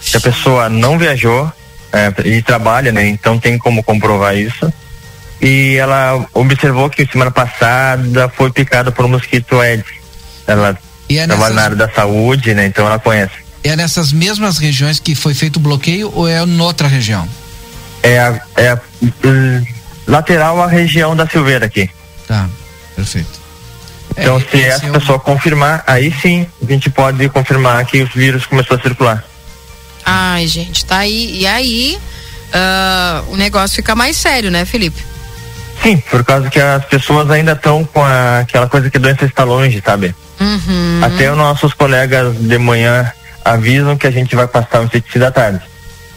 Se 0.00 0.16
a 0.16 0.20
pessoa 0.20 0.68
não 0.68 0.98
viajou 0.98 1.50
é, 1.92 2.12
e 2.28 2.42
trabalha, 2.42 2.92
né? 2.92 3.06
Então 3.08 3.38
tem 3.38 3.56
como 3.58 3.82
comprovar 3.82 4.36
isso. 4.36 4.72
E 5.40 5.76
ela 5.76 6.26
observou 6.34 6.90
que 6.90 7.06
semana 7.06 7.30
passada 7.30 8.28
foi 8.28 8.50
picada 8.50 8.90
por 8.90 9.04
um 9.04 9.08
mosquito 9.08 9.60
Aedes. 9.60 9.86
Ela 10.46 10.76
E 11.08 11.18
é 11.18 11.26
trabalha 11.26 11.38
nessas- 11.50 11.56
na 11.56 11.62
área 11.62 11.76
da 11.76 11.88
saúde, 11.88 12.54
né? 12.54 12.66
Então 12.66 12.86
ela 12.86 12.98
conhece. 12.98 13.32
É 13.64 13.74
nessas 13.76 14.12
mesmas 14.12 14.58
regiões 14.58 14.98
que 15.00 15.14
foi 15.14 15.34
feito 15.34 15.56
o 15.56 15.60
bloqueio 15.60 16.10
ou 16.14 16.28
é 16.28 16.44
noutra 16.46 16.86
região? 16.88 17.28
É 18.02 18.18
a, 18.18 18.40
é 18.56 18.68
a, 18.70 18.80
hum, 19.24 19.64
lateral 20.06 20.62
à 20.62 20.66
região 20.66 21.14
da 21.16 21.26
Silveira 21.26 21.66
aqui. 21.66 21.90
Tá, 22.26 22.48
perfeito. 22.94 23.37
Então, 24.18 24.40
se 24.40 24.62
essa 24.62 24.86
pessoa 24.88 25.18
confirmar, 25.18 25.82
aí 25.86 26.12
sim 26.20 26.46
a 26.62 26.66
gente 26.66 26.90
pode 26.90 27.28
confirmar 27.28 27.84
que 27.86 28.02
o 28.02 28.06
vírus 28.06 28.44
começou 28.46 28.76
a 28.76 28.80
circular. 28.80 29.24
Ai, 30.04 30.46
gente, 30.46 30.84
tá 30.84 30.98
aí. 30.98 31.40
E 31.40 31.46
aí, 31.46 31.98
ah, 32.52 33.22
o 33.28 33.36
negócio 33.36 33.76
fica 33.76 33.94
mais 33.94 34.16
sério, 34.16 34.50
né, 34.50 34.64
Felipe? 34.64 35.02
Sim, 35.82 35.98
por 36.10 36.24
causa 36.24 36.50
que 36.50 36.58
as 36.58 36.84
pessoas 36.86 37.30
ainda 37.30 37.52
estão 37.52 37.84
com 37.84 38.02
a- 38.02 38.40
aquela 38.40 38.68
coisa 38.68 38.90
que 38.90 38.96
a 38.96 39.00
doença 39.00 39.24
está 39.24 39.44
longe, 39.44 39.80
sabe? 39.84 40.14
Uhum. 40.40 41.00
Até 41.02 41.30
os 41.30 41.36
nossos 41.36 41.72
colegas 41.72 42.36
de 42.36 42.58
manhã 42.58 43.12
avisam 43.44 43.96
que 43.96 44.06
a 44.06 44.10
gente 44.10 44.34
vai 44.34 44.46
passar 44.48 44.80
o 44.80 44.84
inseticida 44.84 45.28
à 45.28 45.30
tarde. 45.30 45.60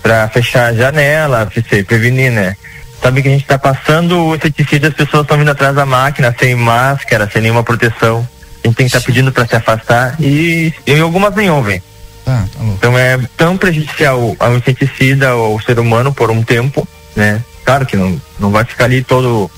Pra 0.02 0.28
fechar 0.30 0.68
a 0.70 0.74
janela, 0.74 1.46
pra 1.46 1.62
se 1.62 1.84
prevenir, 1.84 2.32
né? 2.32 2.56
Sabe 3.02 3.22
que 3.22 3.28
a 3.28 3.32
gente 3.32 3.46
tá 3.46 3.58
passando 3.58 4.28
o 4.28 4.36
inseticida, 4.36 4.90
as 4.90 4.94
pessoas 4.94 5.24
estão 5.24 5.38
vindo 5.38 5.50
atrás 5.50 5.76
da 5.76 5.86
máquina, 5.86 6.34
sem 6.38 6.54
máscara, 6.56 7.30
sem 7.32 7.42
nenhuma 7.42 7.64
proteção. 7.64 8.28
A 8.64 8.68
gente 8.68 8.76
tem 8.76 8.88
que 8.88 8.96
estar 8.96 9.02
pedindo 9.02 9.32
para 9.32 9.48
se 9.48 9.56
afastar 9.56 10.16
e, 10.20 10.72
e 10.86 11.00
algumas 11.00 11.36
nem 11.36 11.50
ouvem. 11.50 11.82
Tá, 12.24 12.46
Então 12.60 12.98
é 12.98 13.20
tão 13.36 13.58
prejudicial 13.58 14.36
ao 14.40 14.56
inseticida 14.56 15.30
ao 15.30 15.60
ser 15.62 15.80
humano 15.80 16.14
por 16.14 16.30
um 16.30 16.44
tempo, 16.44 16.88
né? 17.16 17.44
Claro 17.66 17.88
que 17.88 17.98
não, 17.98 18.22
não 18.40 18.52
vai 18.52 18.64
ficar 18.64 18.86
ali 18.86 19.04
todo. 19.04 19.50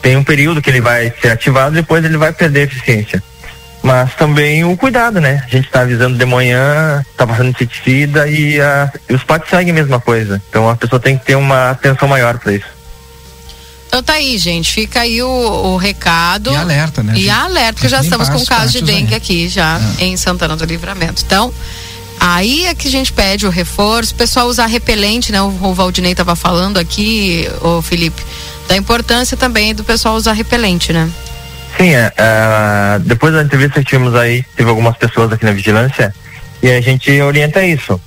Tem 0.00 0.16
um 0.16 0.24
período 0.24 0.62
que 0.62 0.70
ele 0.70 0.80
vai 0.80 1.12
ser 1.20 1.28
ativado, 1.32 1.74
depois 1.74 2.02
ele 2.02 2.16
vai 2.16 2.32
perder 2.32 2.60
a 2.60 2.64
eficiência. 2.64 3.22
Mas 3.82 4.14
também 4.14 4.62
o 4.64 4.76
cuidado, 4.76 5.20
né? 5.20 5.42
A 5.46 5.48
gente 5.48 5.66
está 5.66 5.80
avisando 5.80 6.18
de 6.18 6.24
manhã, 6.26 7.02
está 7.10 7.26
passando 7.26 7.48
inseticida 7.48 8.28
e, 8.28 8.60
a, 8.60 8.92
e 9.08 9.14
os 9.14 9.24
pais 9.24 9.42
seguem 9.48 9.70
a 9.70 9.74
mesma 9.74 9.98
coisa. 9.98 10.40
Então 10.50 10.68
a 10.68 10.76
pessoa 10.76 11.00
tem 11.00 11.16
que 11.16 11.24
ter 11.24 11.34
uma 11.36 11.70
atenção 11.70 12.06
maior 12.06 12.38
para 12.38 12.52
isso. 12.52 12.66
Então 13.88 14.02
tá 14.02 14.12
aí, 14.14 14.36
gente. 14.38 14.70
Fica 14.72 15.00
aí 15.00 15.22
o, 15.22 15.28
o 15.28 15.76
recado. 15.76 16.52
E 16.52 16.56
alerta, 16.56 17.02
né, 17.02 17.14
E 17.14 17.20
gente? 17.20 17.30
alerta, 17.30 17.72
porque 17.72 17.88
Tem 17.88 17.90
já 17.90 17.98
que 17.98 18.04
estamos 18.04 18.28
com 18.28 18.44
caso 18.44 18.70
de 18.72 18.82
dengue 18.82 19.14
aí. 19.14 19.16
aqui 19.16 19.48
já 19.48 19.80
É. 19.98 20.04
em 20.04 20.16
Santana 20.16 20.54
do 20.56 20.64
Livramento. 20.64 21.22
Então, 21.26 21.52
aí 22.20 22.66
é 22.66 22.74
que 22.74 22.86
a 22.86 22.90
gente 22.90 23.12
pede 23.12 23.46
o 23.46 23.50
reforço. 23.50 24.12
O 24.12 24.16
pessoal 24.16 24.46
usar 24.46 24.66
repelente, 24.66 25.32
né? 25.32 25.40
O, 25.42 25.46
o 25.48 25.74
Valdinei 25.74 26.14
tava 26.14 26.36
falando 26.36 26.76
aqui, 26.78 27.48
o 27.62 27.80
Felipe, 27.82 28.22
da 28.68 28.76
importância 28.76 29.36
também 29.38 29.74
do 29.74 29.82
pessoal 29.82 30.14
usar 30.16 30.34
repelente, 30.34 30.92
né? 30.92 31.10
Sim, 31.80 31.94
é, 31.94 32.12
é, 32.14 32.98
depois 32.98 33.32
da 33.32 33.42
entrevista 33.42 33.80
que 33.80 33.86
tivemos 33.86 34.14
aí, 34.14 34.42
teve 34.54 34.68
algumas 34.68 34.98
pessoas 34.98 35.32
aqui 35.32 35.46
na 35.46 35.52
vigilância 35.52 36.14
e 36.62 36.70
a 36.70 36.78
gente 36.78 37.18
orienta 37.22 37.64
isso. 37.64 37.98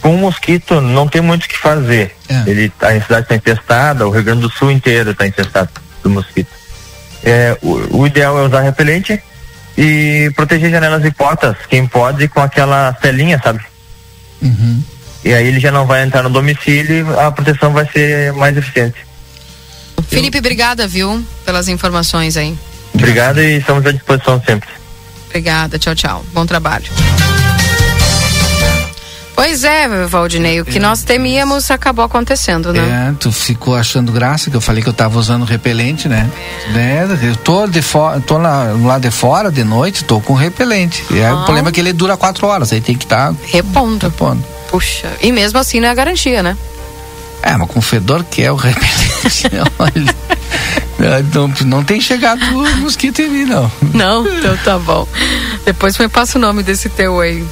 Com 0.00 0.14
o 0.14 0.18
mosquito 0.18 0.80
não 0.80 1.08
tem 1.08 1.20
muito 1.20 1.44
o 1.44 1.48
que 1.48 1.58
fazer. 1.58 2.14
Ele, 2.46 2.72
a 2.80 3.00
cidade 3.00 3.22
está 3.22 3.34
infestada, 3.34 4.06
o 4.06 4.10
Rio 4.10 4.22
Grande 4.22 4.42
do 4.42 4.50
Sul 4.50 4.70
inteiro 4.70 5.10
está 5.10 5.26
infestado 5.26 5.68
do 6.00 6.10
mosquito. 6.10 6.50
É, 7.24 7.58
o, 7.60 8.02
o 8.02 8.06
ideal 8.06 8.38
é 8.38 8.42
usar 8.46 8.60
repelente 8.60 9.20
e 9.76 10.30
proteger 10.36 10.70
janelas 10.70 11.04
e 11.04 11.10
portas, 11.10 11.56
quem 11.68 11.84
pode, 11.84 12.28
com 12.28 12.40
aquela 12.40 12.92
telinha, 12.92 13.40
sabe? 13.42 13.64
Uhum. 14.40 14.80
E 15.24 15.34
aí 15.34 15.48
ele 15.48 15.58
já 15.58 15.72
não 15.72 15.86
vai 15.86 16.04
entrar 16.04 16.22
no 16.22 16.30
domicílio 16.30 17.04
e 17.04 17.18
a 17.18 17.32
proteção 17.32 17.72
vai 17.72 17.88
ser 17.90 18.32
mais 18.34 18.56
eficiente. 18.56 19.04
Felipe, 20.08 20.38
obrigada, 20.38 20.86
viu, 20.86 21.24
pelas 21.44 21.66
informações 21.66 22.36
aí. 22.36 22.56
Obrigado 22.94 23.40
e 23.40 23.58
estamos 23.58 23.84
à 23.86 23.92
disposição 23.92 24.40
sempre. 24.46 24.68
Obrigada, 25.26 25.78
tchau, 25.78 25.94
tchau. 25.94 26.24
Bom 26.32 26.44
trabalho. 26.46 26.84
Pois 29.34 29.64
é, 29.64 29.88
Valdinei, 30.06 30.60
o 30.60 30.64
que 30.64 30.78
nós 30.78 31.02
temíamos 31.02 31.70
acabou 31.70 32.04
acontecendo, 32.04 32.72
né? 32.72 33.08
É, 33.10 33.14
tu 33.18 33.32
ficou 33.32 33.74
achando 33.74 34.12
graça 34.12 34.50
que 34.50 34.56
eu 34.56 34.60
falei 34.60 34.82
que 34.82 34.88
eu 34.88 34.92
tava 34.92 35.18
usando 35.18 35.44
repelente, 35.44 36.06
né? 36.06 36.30
É, 36.76 37.06
eu 37.26 37.34
tô 37.36 37.66
de 37.66 37.80
fora, 37.82 38.20
tô 38.20 38.36
lá, 38.38 38.64
lá 38.84 38.98
de 38.98 39.10
fora 39.10 39.50
de 39.50 39.64
noite, 39.64 40.04
tô 40.04 40.20
com 40.20 40.34
repelente. 40.34 41.04
E 41.10 41.14
aí, 41.22 41.32
o 41.32 41.40
Ah. 41.40 41.44
problema 41.44 41.70
é 41.70 41.72
que 41.72 41.80
ele 41.80 41.92
dura 41.92 42.16
quatro 42.16 42.46
horas, 42.46 42.72
aí 42.72 42.80
tem 42.80 42.94
que 42.94 43.04
estar 43.04 43.34
repondo. 43.46 44.06
repondo. 44.06 44.44
Puxa, 44.70 45.08
e 45.20 45.32
mesmo 45.32 45.58
assim 45.58 45.80
não 45.80 45.88
é 45.88 45.94
garantia, 45.94 46.42
né? 46.42 46.56
É, 47.42 47.56
mas 47.56 47.68
com 47.68 47.78
o 47.78 47.82
fedor 47.82 48.24
que 48.24 48.42
é 48.42 48.52
o 48.52 48.56
repelente, 48.56 49.50
olha, 49.78 50.14
é, 51.00 51.22
não, 51.34 51.48
não 51.66 51.84
tem 51.84 52.00
chegado 52.00 52.40
mosquito 52.78 53.20
em 53.20 53.28
mim, 53.28 53.44
não. 53.44 53.70
Não? 53.92 54.26
Então 54.26 54.56
tá 54.58 54.78
bom. 54.78 55.06
Depois 55.64 55.98
me 55.98 56.08
passa 56.08 56.38
o 56.38 56.40
nome 56.40 56.62
desse 56.62 56.88
teu 56.88 57.20
aí. 57.20 57.44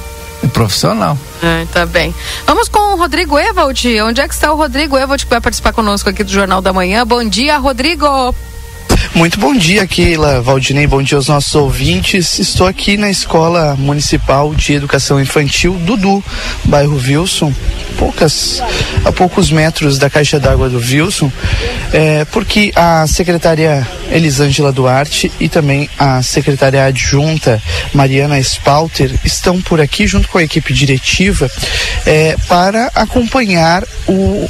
É 0.43 0.47
profissional. 0.47 1.17
Ah, 1.43 1.65
tá 1.71 1.85
bem. 1.85 2.15
Vamos 2.47 2.67
com 2.67 2.79
o 2.93 2.95
Rodrigo 2.95 3.37
Evald. 3.37 4.01
Onde 4.01 4.21
é 4.21 4.27
que 4.27 4.33
está 4.33 4.51
o 4.51 4.55
Rodrigo 4.55 4.97
Evald 4.97 5.23
que 5.23 5.29
vai 5.29 5.41
participar 5.41 5.73
conosco 5.73 6.09
aqui 6.09 6.23
do 6.23 6.31
Jornal 6.31 6.61
da 6.61 6.73
Manhã? 6.73 7.05
Bom 7.05 7.23
dia, 7.23 7.57
Rodrigo. 7.57 8.33
Muito 9.13 9.39
bom 9.39 9.53
dia, 9.53 9.85
Keila, 9.85 10.41
Valdinei, 10.41 10.87
bom 10.87 11.01
dia 11.01 11.17
aos 11.17 11.27
nossos 11.27 11.53
ouvintes. 11.55 12.39
Estou 12.39 12.67
aqui 12.67 12.97
na 12.97 13.09
Escola 13.09 13.75
Municipal 13.77 14.53
de 14.55 14.73
Educação 14.73 15.19
Infantil 15.19 15.73
Dudu, 15.73 16.23
bairro 16.63 16.95
Wilson, 16.95 17.53
poucas, 17.97 18.61
a 19.03 19.11
poucos 19.11 19.51
metros 19.51 19.97
da 19.97 20.09
caixa 20.09 20.39
d'água 20.39 20.69
do 20.69 20.79
Wilson, 20.79 21.31
é, 21.91 22.25
porque 22.25 22.71
a 22.75 23.05
secretária 23.07 23.85
Elisângela 24.11 24.71
Duarte 24.71 25.31
e 25.39 25.47
também 25.47 25.89
a 25.97 26.21
secretária 26.21 26.83
adjunta 26.85 27.61
Mariana 27.93 28.39
Spalter 28.39 29.11
estão 29.23 29.61
por 29.61 29.79
aqui 29.79 30.07
junto 30.07 30.27
com 30.27 30.37
a 30.37 30.43
equipe 30.43 30.73
diretiva 30.73 31.49
é, 32.05 32.35
para 32.47 32.91
acompanhar 32.93 33.83
o 34.07 34.49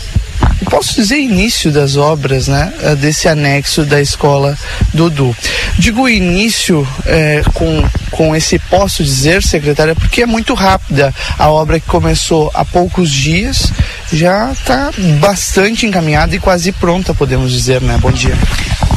posso 0.72 0.96
dizer 0.96 1.18
início 1.18 1.70
das 1.70 1.98
obras, 1.98 2.48
né, 2.48 2.74
eh, 2.82 2.96
desse 2.96 3.28
anexo 3.28 3.84
da 3.84 4.00
escola 4.00 4.58
Dudu. 4.94 5.36
Digo 5.78 6.08
início 6.08 6.88
é, 7.06 7.44
com, 7.54 7.84
com 8.10 8.34
esse 8.34 8.58
posso 8.58 9.04
dizer, 9.04 9.44
secretária, 9.44 9.94
porque 9.94 10.22
é 10.22 10.26
muito 10.26 10.54
rápida 10.54 11.14
a 11.38 11.50
obra 11.50 11.78
que 11.78 11.86
começou 11.86 12.50
há 12.54 12.64
poucos 12.64 13.12
dias, 13.12 13.72
já 14.12 14.52
está 14.52 14.92
bastante 15.20 15.86
encaminhada 15.86 16.36
e 16.36 16.40
quase 16.40 16.72
pronta, 16.72 17.14
podemos 17.14 17.52
dizer, 17.52 17.82
né? 17.82 17.98
Bom 18.02 18.12
dia. 18.12 18.38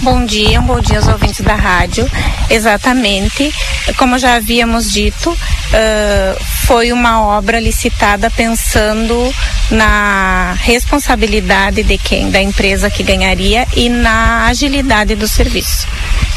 Bom 0.03 0.24
dia, 0.27 0.61
bom 0.61 0.81
dia 0.81 0.99
aos 0.99 1.09
ouvintes 1.09 1.41
da 1.41 1.55
rádio. 1.55 2.07
Exatamente, 2.51 3.51
como 3.97 4.19
já 4.19 4.35
havíamos 4.35 4.93
dito, 4.93 5.31
uh, 5.31 6.45
foi 6.66 6.93
uma 6.93 7.23
obra 7.23 7.59
licitada 7.59 8.31
pensando 8.31 9.32
na 9.70 10.55
responsabilidade 10.61 11.82
de 11.82 11.97
quem, 11.97 12.31
da 12.31 12.41
empresa 12.41 12.91
que 12.91 13.03
ganharia 13.03 13.66
e 13.74 13.89
na 13.89 14.47
agilidade 14.47 15.15
do 15.15 15.27
serviço. 15.27 15.86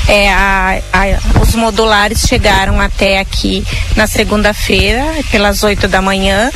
É, 0.07 0.31
a, 0.31 0.79
a, 0.93 1.39
os 1.41 1.53
modulares 1.55 2.21
chegaram 2.21 2.79
até 2.79 3.19
aqui 3.19 3.65
na 3.95 4.07
segunda-feira, 4.07 5.03
pelas 5.29 5.63
8 5.63 5.87
da 5.87 6.01
manhã, 6.01 6.49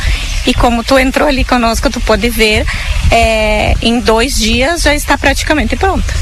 e 0.46 0.54
como 0.54 0.84
tu 0.84 0.98
entrou 0.98 1.28
ali 1.28 1.44
conosco, 1.44 1.90
tu 1.90 2.00
pode 2.02 2.30
ver, 2.30 2.66
é, 3.12 3.74
em 3.82 4.00
dois 4.00 4.38
dias 4.38 4.84
já 4.84 4.96
está 4.96 5.18
praticamente 5.18 5.76
pronta. 5.76 6.14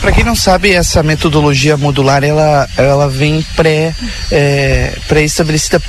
Para 0.00 0.12
quem 0.12 0.24
não 0.24 0.34
sabe, 0.34 0.72
essa 0.72 1.02
metodologia 1.02 1.76
modular 1.76 2.24
ela, 2.24 2.66
ela 2.76 3.06
vem 3.06 3.44
pré 3.54 3.94
é, 4.32 4.96
pré-estabelecida, 5.06 5.80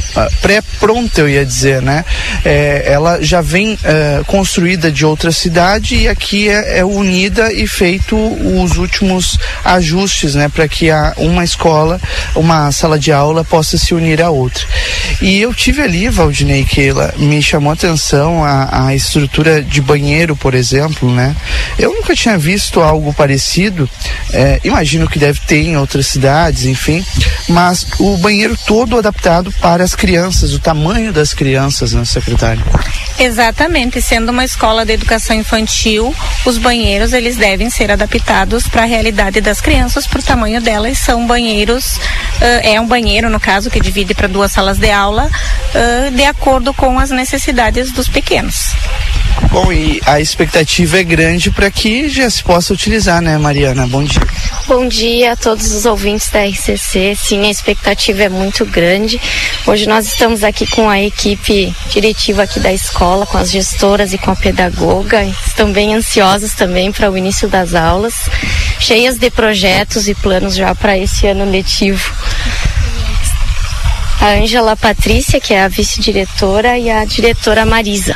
pré-pronta, 0.42 1.22
eu 1.22 1.30
ia 1.30 1.46
dizer, 1.46 1.82
né? 1.82 2.04
É, 2.44 2.84
ela 2.88 3.22
já 3.22 3.40
vem 3.40 3.78
é, 3.84 4.22
construída 4.28 4.92
de 4.92 5.06
outra 5.06 5.32
cidade 5.32 5.96
e 5.96 6.08
aqui 6.10 6.50
é, 6.50 6.80
é 6.80 6.86
unida 6.86 7.54
e 7.54 7.66
feito 7.66 8.18
os 8.18 8.78
últimos 8.78 9.40
ajustes, 9.64 10.36
né? 10.36 10.50
Para 10.50 10.68
que 10.68 10.90
a, 10.90 11.14
uma 11.18 11.44
escola, 11.44 12.00
uma 12.36 12.70
sala 12.72 13.00
de 13.00 13.14
aula 13.14 13.46
possa 13.46 13.78
se 13.78 13.94
unir 13.94 14.22
à 14.22 14.30
outra. 14.30 14.66
E 15.22 15.40
eu 15.40 15.54
tive 15.54 15.82
ali, 15.82 16.10
Valdinei, 16.10 16.66
ela 16.78 17.14
me 17.18 17.42
chamou 17.42 17.70
a 17.70 17.74
atenção 17.74 18.44
a, 18.44 18.88
a 18.88 18.96
estrutura 18.96 19.62
de 19.62 19.80
banheiro, 19.80 20.36
por 20.36 20.54
exemplo, 20.54 21.10
né? 21.14 21.36
Eu 21.80 21.94
nunca 21.94 22.14
tinha 22.14 22.38
visto 22.38 22.82
algo 22.82 23.14
parecido 23.14 23.90
é, 24.34 24.60
imagino 24.64 25.10
que 25.10 25.20
deve 25.20 25.40
ter 25.42 25.62
em 25.62 25.78
outras 25.78 26.08
cidades, 26.08 26.66
enfim, 26.66 27.06
mas 27.50 27.86
o 28.00 28.18
banheiro 28.18 28.58
todo 28.66 28.98
adaptado 28.98 29.52
para 29.60 29.84
as 29.84 29.96
crianças, 29.96 30.54
o 30.54 30.60
tamanho 30.60 31.12
das 31.12 31.34
crianças, 31.34 31.94
né, 31.94 32.06
secretário? 32.06 32.64
Exatamente, 33.20 34.02
sendo 34.02 34.30
uma 34.30 34.46
escola 34.46 34.86
de 34.86 34.94
educação 34.94 35.36
infantil, 35.36 36.16
os 36.46 36.58
banheiros 36.58 37.14
eles 37.14 37.36
devem 37.36 37.70
ser 37.70 37.92
adaptados 37.92 38.68
para 38.68 38.84
a 38.84 38.86
realidade 38.86 39.42
das 39.42 39.60
crianças, 39.60 40.08
por 40.08 40.24
tamanho 40.24 40.62
delas 40.62 40.98
são 40.98 41.28
banheiros, 41.28 41.98
uh, 41.98 42.62
é 42.64 42.80
um 42.80 42.88
banheiro 42.88 43.30
no 43.30 43.40
caso 43.40 43.70
que 43.70 43.80
divide 43.80 44.14
para 44.14 44.28
duas 44.28 44.52
salas 44.52 44.78
de 44.78 44.90
aula, 44.90 45.30
uh, 45.30 46.12
de 46.12 46.24
acordo 46.24 46.74
com 46.74 46.98
as 46.98 47.10
necessidades 47.12 47.92
dos 47.92 48.08
pequenos. 48.08 48.72
Bom, 49.52 49.72
e 49.72 50.00
a 50.06 50.20
expectativa 50.20 51.00
é 51.00 51.04
grande 51.04 51.52
para 51.52 51.70
que 51.70 52.08
já 52.10 52.30
se 52.30 52.44
possa 52.44 52.74
utilizar, 52.74 53.22
né, 53.22 53.38
Mariana? 53.38 53.86
Bom 53.92 54.06
dia. 54.06 54.22
Bom 54.68 54.88
dia 54.88 55.34
a 55.34 55.36
todos 55.36 55.74
os 55.74 55.86
ouvintes 55.86 56.30
da 56.30 56.46
RCC. 56.46 57.14
Sim, 57.14 57.46
a 57.46 57.50
expectativa 57.52 58.24
é 58.24 58.30
muito 58.30 58.66
grande. 58.66 59.20
Hoje 59.68 59.86
nós 59.86 60.06
estamos 60.06 60.46
aqui 60.46 60.66
com 60.66 60.90
a 60.90 61.02
equipe 61.02 61.76
diretiva 61.90 62.44
aqui 62.44 62.58
da 62.62 62.72
escola, 62.72 63.26
com 63.26 63.38
as 63.38 63.52
gestoras 63.52 64.14
e 64.14 64.18
com 64.18 64.32
a 64.32 64.36
pedagoga. 64.36 65.26
Estão 65.46 65.74
bem 65.74 65.94
ansiosas 65.94 66.54
também 66.54 66.90
para 66.90 67.12
o 67.12 67.18
início 67.18 67.50
das 67.50 67.76
aulas, 67.76 68.14
cheias 68.80 69.18
de 69.18 69.30
projetos 69.30 70.08
e 70.08 70.16
planos 70.16 70.56
já 70.56 70.74
para 70.74 70.98
esse 70.98 71.28
ano 71.28 71.44
letivo 71.44 72.14
a 74.22 74.36
Ângela 74.36 74.78
Patrícia, 74.78 75.42
que 75.42 75.52
é 75.52 75.64
a 75.64 75.68
vice-diretora, 75.68 76.78
e 76.78 76.92
a 76.92 77.04
diretora 77.04 77.66
Marisa. 77.66 78.16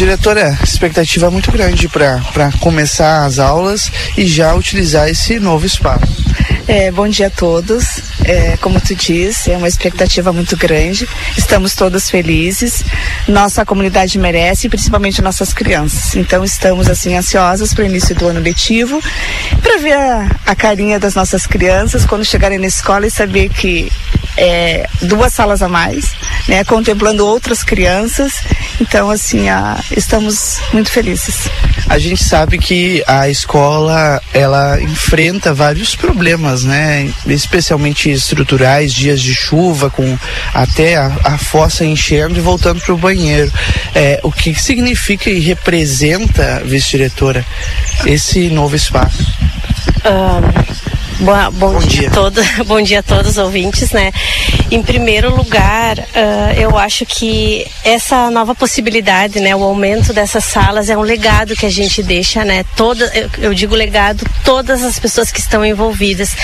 Diretora, 0.00 0.58
expectativa 0.64 1.26
é 1.26 1.28
muito 1.28 1.52
grande 1.52 1.86
para 1.86 2.50
começar 2.58 3.26
as 3.26 3.38
aulas 3.38 3.92
e 4.16 4.26
já 4.26 4.54
utilizar 4.54 5.10
esse 5.10 5.38
novo 5.38 5.66
espaço. 5.66 6.24
É, 6.66 6.90
bom 6.90 7.06
dia 7.06 7.26
a 7.26 7.30
todos. 7.30 7.84
É, 8.24 8.56
como 8.62 8.80
tu 8.80 8.94
disse, 8.94 9.52
é 9.52 9.58
uma 9.58 9.68
expectativa 9.68 10.32
muito 10.32 10.56
grande. 10.56 11.06
Estamos 11.36 11.74
todos 11.74 12.08
felizes. 12.08 12.82
Nossa 13.28 13.62
comunidade 13.66 14.18
merece, 14.18 14.70
principalmente 14.70 15.20
nossas 15.20 15.52
crianças. 15.52 16.16
Então 16.16 16.42
estamos 16.42 16.88
assim 16.88 17.14
ansiosas 17.14 17.74
para 17.74 17.82
o 17.82 17.86
início 17.86 18.14
do 18.14 18.26
ano 18.26 18.40
letivo, 18.40 19.02
para 19.60 19.76
ver 19.76 19.92
a, 19.92 20.30
a, 20.46 20.54
carinha 20.54 20.98
das 20.98 21.14
nossas 21.14 21.46
crianças 21.46 22.06
quando 22.06 22.24
chegarem 22.24 22.58
na 22.58 22.68
escola 22.68 23.06
e 23.06 23.10
saber 23.10 23.50
que 23.50 23.92
é, 24.36 24.88
duas 25.02 25.32
salas 25.32 25.62
a 25.62 25.68
mais, 25.68 26.12
né, 26.48 26.64
contemplando 26.64 27.26
outras 27.26 27.62
crianças. 27.62 28.34
Então 28.80 29.10
assim, 29.10 29.48
a, 29.48 29.78
estamos 29.96 30.58
muito 30.72 30.90
felizes. 30.90 31.48
A 31.88 31.98
gente 31.98 32.22
sabe 32.22 32.58
que 32.58 33.02
a 33.06 33.28
escola 33.28 34.20
ela 34.32 34.80
enfrenta 34.80 35.52
vários 35.52 35.96
problemas, 35.96 36.62
né? 36.62 37.12
Especialmente 37.26 38.10
estruturais, 38.10 38.92
dias 38.92 39.20
de 39.20 39.34
chuva, 39.34 39.90
com 39.90 40.18
até 40.54 40.96
a, 40.96 41.12
a 41.24 41.38
fossa 41.38 41.84
enchendo 41.84 42.38
e 42.38 42.40
voltando 42.40 42.80
para 42.80 42.94
o 42.94 42.98
banheiro. 42.98 43.52
É, 43.94 44.20
o 44.22 44.30
que 44.30 44.54
significa 44.54 45.30
e 45.30 45.40
representa, 45.40 46.62
vice-diretora, 46.64 47.44
esse 48.06 48.48
novo 48.50 48.76
espaço? 48.76 49.26
Um 50.04 50.89
Boa, 51.20 51.50
bom, 51.50 51.74
bom, 51.74 51.78
dia, 51.80 52.00
dia. 52.00 52.10
Todo, 52.10 52.40
bom 52.66 52.80
dia 52.80 53.00
a 53.00 53.02
todos 53.02 53.32
os 53.32 53.38
ouvintes, 53.38 53.90
né? 53.92 54.10
Em 54.70 54.82
primeiro 54.82 55.34
lugar, 55.36 55.98
uh, 55.98 56.58
eu 56.58 56.78
acho 56.78 57.04
que 57.04 57.66
essa 57.84 58.30
nova 58.30 58.54
possibilidade, 58.54 59.38
né, 59.38 59.54
o 59.54 59.62
aumento 59.62 60.14
dessas 60.14 60.44
salas 60.44 60.88
é 60.88 60.96
um 60.96 61.02
legado 61.02 61.54
que 61.54 61.66
a 61.66 61.70
gente 61.70 62.02
deixa, 62.02 62.42
né? 62.42 62.64
Toda, 62.74 63.04
eu, 63.14 63.28
eu 63.38 63.54
digo 63.54 63.74
legado, 63.74 64.24
todas 64.44 64.82
as 64.82 64.98
pessoas 64.98 65.30
que 65.30 65.40
estão 65.40 65.64
envolvidas, 65.64 66.34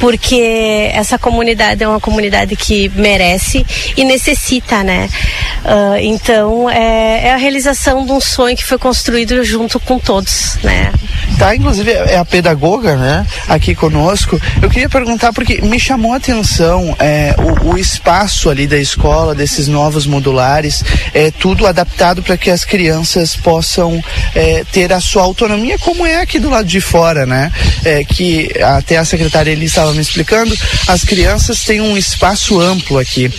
porque 0.00 0.90
essa 0.92 1.16
comunidade 1.18 1.84
é 1.84 1.88
uma 1.88 2.00
comunidade 2.00 2.56
que 2.56 2.88
merece 2.96 3.64
e 3.96 4.04
necessita, 4.04 4.82
né? 4.82 5.08
Uh, 5.66 5.96
então 6.00 6.70
é, 6.70 7.26
é 7.26 7.32
a 7.32 7.36
realização 7.36 8.06
de 8.06 8.12
um 8.12 8.20
sonho 8.20 8.56
que 8.56 8.64
foi 8.64 8.78
construído 8.78 9.42
junto 9.42 9.80
com 9.80 9.98
todos, 9.98 10.56
né? 10.62 10.92
Tá, 11.38 11.54
inclusive 11.54 11.90
é 11.90 12.16
a 12.16 12.24
pedagoga, 12.24 12.96
né? 12.96 13.26
Aqui 13.48 13.74
conosco 13.74 13.96
conosco. 14.06 14.40
Eu 14.62 14.68
queria 14.68 14.88
perguntar, 14.88 15.32
porque 15.32 15.60
me 15.62 15.78
chamou 15.80 16.12
a 16.12 16.16
atenção 16.16 16.94
é, 16.98 17.34
o, 17.38 17.74
o, 17.74 17.78
espaço 17.78 18.50
ali 18.50 18.66
da 18.66 18.78
escola, 18.78 19.34
desses 19.34 19.68
novos 19.68 20.06
modulares, 20.06 20.84
é 21.14 21.30
tudo 21.30 21.66
adaptado 21.66 22.22
para 22.22 22.36
que 22.36 22.50
as 22.50 22.64
crianças 22.64 23.34
possam 23.34 24.02
é, 24.34 24.64
ter 24.70 24.92
a 24.92 25.00
sua 25.00 25.22
autonomia, 25.22 25.78
como 25.78 26.06
é 26.06 26.20
aqui 26.20 26.38
do 26.38 26.50
lado 26.50 26.66
de 26.66 26.80
fora, 26.80 27.26
né? 27.26 27.50
É, 27.84 28.04
que 28.04 28.50
até 28.62 28.96
a 28.96 29.04
secretária 29.04 29.50
Eli 29.50 29.66
estava 29.66 29.92
me 29.92 30.00
explicando, 30.00 30.54
as 30.86 31.02
crianças 31.02 31.64
têm 31.64 31.80
um 31.80 31.96
espaço 31.96 32.60
amplo 32.60 32.98
aqui. 32.98 33.30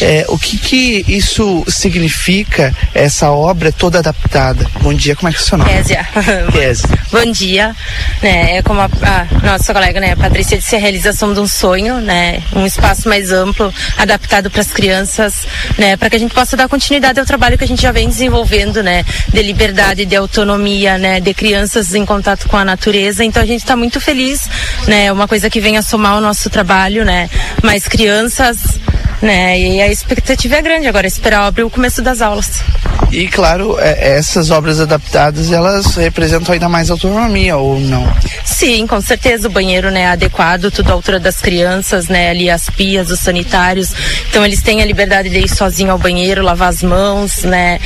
É, 0.00 0.24
o 0.28 0.38
que 0.38 0.58
que 0.58 1.04
isso 1.08 1.64
significa, 1.74 2.74
essa 2.94 3.30
obra 3.30 3.70
toda 3.72 3.98
adaptada? 3.98 4.66
Bom 4.80 4.94
dia, 4.94 5.14
como 5.16 5.28
é 5.28 5.32
que 5.32 5.38
é 5.38 5.40
o 5.40 5.44
seu 5.44 5.58
nome? 5.58 5.70
Kézia. 5.70 6.06
Kézia. 6.52 6.88
Bom 7.10 7.32
dia. 7.32 7.74
Né, 8.22 8.56
é 8.58 8.62
como 8.62 8.80
a, 8.80 8.86
a 8.86 9.46
nossa 9.46 9.72
colega, 9.72 10.00
né, 10.00 10.16
Patrícia 10.16 10.56
disse 10.56 10.76
a 10.76 10.78
realização 10.78 11.34
de 11.34 11.40
um 11.40 11.46
sonho, 11.46 12.00
né? 12.00 12.42
Um 12.54 12.66
espaço 12.66 13.08
mais 13.08 13.32
amplo, 13.32 13.72
adaptado 13.98 14.50
para 14.50 14.60
as 14.60 14.70
crianças, 14.70 15.46
né? 15.78 15.96
Para 15.96 16.10
que 16.10 16.16
a 16.16 16.18
gente 16.18 16.34
possa 16.34 16.56
dar 16.56 16.68
continuidade 16.68 17.20
ao 17.20 17.26
trabalho 17.26 17.58
que 17.58 17.64
a 17.64 17.66
gente 17.66 17.82
já 17.82 17.92
vem 17.92 18.08
desenvolvendo, 18.08 18.82
né? 18.82 19.04
De 19.28 19.42
liberdade, 19.42 20.04
de 20.04 20.16
autonomia, 20.16 20.98
né? 20.98 21.20
De 21.20 21.34
crianças 21.34 21.94
em 21.94 22.04
contato 22.04 22.48
com 22.48 22.56
a 22.56 22.64
natureza. 22.64 23.24
Então 23.24 23.42
a 23.42 23.46
gente 23.46 23.60
está 23.60 23.76
muito 23.76 24.00
feliz, 24.00 24.48
né? 24.86 25.12
Uma 25.12 25.28
coisa 25.28 25.50
que 25.50 25.60
vem 25.60 25.76
a 25.76 25.82
somar 25.82 26.16
o 26.16 26.20
nosso 26.20 26.48
trabalho, 26.50 27.04
né? 27.04 27.28
Mais 27.62 27.86
crianças 27.86 28.78
né? 29.20 29.58
E 29.58 29.80
a 29.80 29.88
expectativa 29.88 30.56
é 30.56 30.62
grande 30.62 30.86
agora, 30.86 31.06
esperar 31.06 31.46
abrir 31.46 31.64
o 31.64 31.70
começo 31.70 32.02
das 32.02 32.20
aulas. 32.20 32.62
E 33.10 33.28
claro, 33.28 33.78
é, 33.78 34.16
essas 34.16 34.50
obras 34.50 34.80
adaptadas, 34.80 35.52
elas 35.52 35.94
representam 35.94 36.52
ainda 36.52 36.68
mais 36.68 36.90
autonomia 36.90 37.56
ou 37.56 37.78
não? 37.78 38.04
Sim, 38.44 38.86
com 38.86 39.00
certeza 39.00 39.46
o 39.46 39.50
banheiro, 39.50 39.90
né, 39.90 40.08
adequado, 40.08 40.70
tudo 40.70 40.90
à 40.90 40.92
altura 40.94 41.20
das 41.20 41.40
crianças, 41.40 42.08
né, 42.08 42.30
ali 42.30 42.50
as 42.50 42.68
pias, 42.68 43.10
os 43.10 43.20
sanitários. 43.20 43.92
Então 44.28 44.44
eles 44.44 44.62
têm 44.62 44.82
a 44.82 44.84
liberdade 44.84 45.30
de 45.30 45.38
ir 45.38 45.48
sozinho 45.48 45.92
ao 45.92 45.98
banheiro, 45.98 46.42
lavar 46.42 46.68
as 46.68 46.82
mãos, 46.82 47.44
né? 47.44 47.78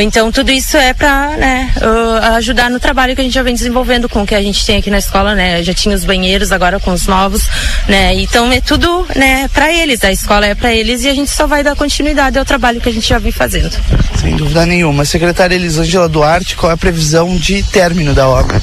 Então 0.00 0.30
tudo 0.30 0.52
isso 0.52 0.76
é 0.76 0.94
para, 0.94 1.36
né, 1.36 1.72
uh, 1.78 2.34
ajudar 2.36 2.70
no 2.70 2.78
trabalho 2.78 3.14
que 3.14 3.20
a 3.20 3.24
gente 3.24 3.34
já 3.34 3.42
vem 3.42 3.54
desenvolvendo 3.54 4.08
com 4.08 4.22
o 4.22 4.26
que 4.26 4.34
a 4.34 4.42
gente 4.42 4.64
tem 4.64 4.78
aqui 4.78 4.90
na 4.90 4.98
escola, 4.98 5.34
né? 5.34 5.62
Já 5.64 5.74
tinha 5.74 5.94
os 5.94 6.04
banheiros, 6.04 6.52
agora 6.52 6.78
com 6.78 6.92
os 6.92 7.06
novos, 7.06 7.48
né? 7.88 8.14
Então 8.14 8.52
é 8.52 8.60
tudo, 8.60 9.04
né, 9.16 9.48
para 9.52 9.72
eles. 9.72 10.04
A 10.04 10.12
escola 10.12 10.46
é 10.46 10.54
para 10.54 10.72
eles 10.76 11.04
e 11.04 11.08
a 11.08 11.14
gente 11.14 11.30
só 11.30 11.46
vai 11.46 11.62
dar 11.62 11.74
continuidade 11.74 12.38
ao 12.38 12.44
trabalho 12.44 12.80
que 12.80 12.88
a 12.88 12.92
gente 12.92 13.08
já 13.08 13.18
vem 13.18 13.32
fazendo. 13.32 13.74
Sem 14.20 14.36
dúvida 14.36 14.66
nenhuma. 14.66 15.04
Secretária 15.04 15.54
Elisângela 15.54 16.08
Duarte, 16.08 16.56
qual 16.56 16.70
é 16.70 16.74
a 16.74 16.76
previsão 16.76 17.36
de 17.36 17.62
término 17.62 18.14
da 18.14 18.28
obra? 18.28 18.60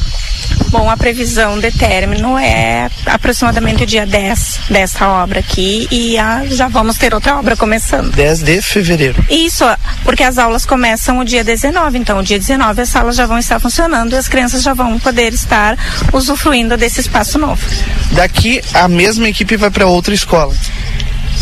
Bom, 0.70 0.90
a 0.90 0.98
previsão 0.98 1.60
de 1.60 1.72
término 1.72 2.38
é 2.38 2.90
aproximadamente 3.06 3.84
o 3.84 3.86
dia 3.86 4.06
10 4.06 4.60
desta 4.70 5.08
obra 5.08 5.40
aqui 5.40 5.88
e 5.92 6.18
a, 6.18 6.46
já 6.48 6.68
vamos 6.68 6.98
ter 6.98 7.14
outra 7.14 7.38
obra 7.38 7.56
começando. 7.56 8.12
10 8.12 8.42
de 8.42 8.62
fevereiro. 8.62 9.24
Isso, 9.30 9.64
porque 10.04 10.24
as 10.24 10.38
aulas 10.38 10.66
começam 10.66 11.20
o 11.20 11.26
dia 11.26 11.44
19, 11.44 11.98
então 11.98 12.20
o 12.20 12.24
dia 12.24 12.40
19 12.40 12.82
as 12.82 12.90
salas 12.90 13.16
já 13.16 13.26
vão 13.26 13.38
estar 13.38 13.60
funcionando 13.60 14.14
e 14.14 14.18
as 14.18 14.28
crianças 14.28 14.64
já 14.64 14.74
vão 14.74 15.00
poder 15.00 15.34
estar 15.34 15.78
usufruindo 16.12 16.76
desse 16.76 17.02
espaço 17.02 17.38
novo. 17.38 17.64
Daqui 18.12 18.62
a 18.74 18.88
mesma 18.88 19.30
equipe 19.30 19.56
vai 19.56 19.70
para 19.70 19.86
outra 19.86 20.14
escola. 20.14 20.54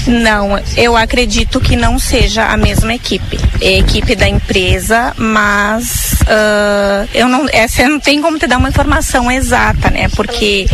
Não, 0.08 0.60
eu 0.76 0.98
acredito 0.98 1.60
que 1.60 1.76
não 1.76 2.00
seja 2.00 2.46
a 2.46 2.58
mesma 2.58 2.94
equipe. 2.94 3.38
É 3.62 3.76
a 3.76 3.80
equipe 3.80 4.16
da 4.16 4.28
empresa, 4.28 5.14
mas 5.18 6.14
uh, 6.22 7.10
eu 7.14 7.28
não, 7.28 7.48
essa 7.52 7.88
não 7.88 8.00
tem 8.00 8.22
como 8.22 8.40
te 8.40 8.48
dar 8.48 8.58
uma 8.58 8.70
informação 8.70 9.32
exata, 9.32 9.90
né? 9.90 10.10
Porque 10.10 10.66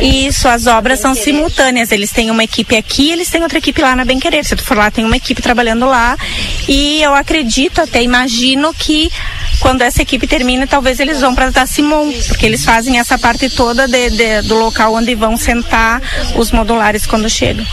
isso, 0.00 0.48
as 0.48 0.66
obras 0.66 1.00
são 1.00 1.14
simultâneas. 1.14 1.92
Eles 1.92 2.10
têm 2.10 2.30
uma 2.30 2.44
equipe 2.44 2.76
aqui, 2.76 3.10
eles 3.10 3.28
têm 3.28 3.42
outra 3.42 3.58
equipe 3.58 3.80
lá 3.80 3.94
na 3.94 4.04
Bem 4.04 4.18
Querer. 4.18 4.44
Se 4.44 4.56
tu 4.56 4.64
for 4.64 4.76
lá, 4.76 4.90
tem 4.90 5.04
uma 5.04 5.16
equipe 5.16 5.40
trabalhando 5.40 5.86
lá. 5.86 6.16
E 6.68 7.02
eu 7.02 7.14
acredito, 7.14 7.80
até 7.80 8.02
imagino 8.02 8.74
que 8.74 9.10
quando 9.60 9.82
essa 9.82 10.02
equipe 10.02 10.26
termina, 10.26 10.66
talvez 10.66 10.98
eles 10.98 11.20
vão 11.20 11.34
para 11.34 11.50
da 11.50 11.64
Simon, 11.66 12.12
porque 12.26 12.44
eles 12.44 12.64
fazem 12.64 12.98
essa 12.98 13.16
parte 13.16 13.48
toda 13.48 13.86
de, 13.86 14.10
de, 14.10 14.42
do 14.42 14.56
local 14.56 14.94
onde 14.94 15.14
vão 15.14 15.36
sentar 15.36 16.02
os 16.34 16.50
modulares 16.50 17.06
quando 17.06 17.30
chegam. 17.30 17.64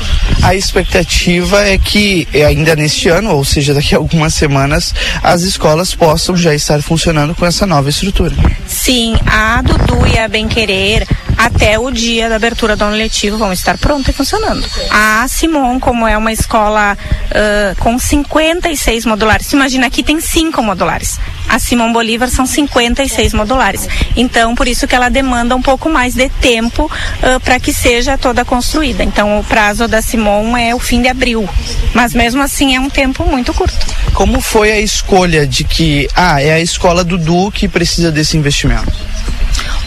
A 0.49 0.55
expectativa 0.55 1.63
é 1.63 1.77
que 1.77 2.27
eh, 2.33 2.43
ainda 2.43 2.75
neste 2.75 3.07
ano, 3.07 3.35
ou 3.35 3.45
seja, 3.45 3.71
daqui 3.71 3.93
a 3.93 3.99
algumas 3.99 4.33
semanas, 4.33 4.95
as 5.21 5.43
escolas 5.43 5.93
possam 5.93 6.35
já 6.35 6.55
estar 6.55 6.81
funcionando 6.81 7.35
com 7.35 7.45
essa 7.45 7.67
nova 7.67 7.87
estrutura. 7.87 8.35
Sim, 8.65 9.15
a 9.27 9.61
Dudu 9.61 10.07
e 10.07 10.17
a 10.17 10.27
Bem 10.27 10.47
Querer 10.47 11.07
até 11.39 11.79
o 11.79 11.89
dia 11.89 12.27
da 12.27 12.35
abertura 12.35 12.75
do 12.75 12.83
ano 12.83 12.97
letivo 12.97 13.37
vão 13.37 13.53
estar 13.53 13.77
prontas 13.77 14.09
e 14.09 14.17
funcionando. 14.17 14.67
A 14.91 15.25
Simon, 15.29 15.79
como 15.79 16.05
é 16.05 16.17
uma 16.17 16.33
escola 16.33 16.97
uh, 16.97 17.75
com 17.81 17.97
56 17.97 19.05
modulares, 19.05 19.49
imagina 19.53 19.87
aqui 19.87 20.03
tem 20.03 20.19
cinco 20.19 20.61
modulares. 20.61 21.17
A 21.47 21.57
Simon 21.57 21.93
Bolívar 21.93 22.29
são 22.29 22.45
56 22.45 23.33
modulares. 23.33 23.87
Então, 24.17 24.53
por 24.53 24.67
isso 24.67 24.85
que 24.85 24.93
ela 24.93 25.07
demanda 25.07 25.55
um 25.55 25.61
pouco 25.61 25.89
mais 25.89 26.13
de 26.13 26.27
tempo 26.27 26.85
uh, 26.85 27.39
para 27.39 27.57
que 27.57 27.71
seja 27.71 28.17
toda 28.17 28.43
construída. 28.43 29.01
Então, 29.01 29.39
o 29.39 29.43
prazo 29.45 29.87
da 29.87 30.01
Simon 30.01 30.57
é 30.57 30.75
o 30.75 30.79
fim 30.79 31.01
de 31.01 31.07
abril. 31.07 31.47
Mas 31.93 32.13
mesmo 32.13 32.41
assim 32.41 32.75
é 32.75 32.81
um 32.81 32.89
tempo 32.89 33.25
muito 33.25 33.53
curto. 33.53 33.77
Como 34.13 34.41
foi 34.41 34.73
a 34.73 34.79
escolha 34.79 35.47
de 35.47 35.63
que, 35.63 36.05
ah, 36.13 36.41
é 36.41 36.51
a 36.51 36.59
escola 36.59 37.01
Dudu 37.01 37.49
que 37.49 37.69
precisa 37.69 38.11
desse 38.11 38.35
investimento? 38.35 38.91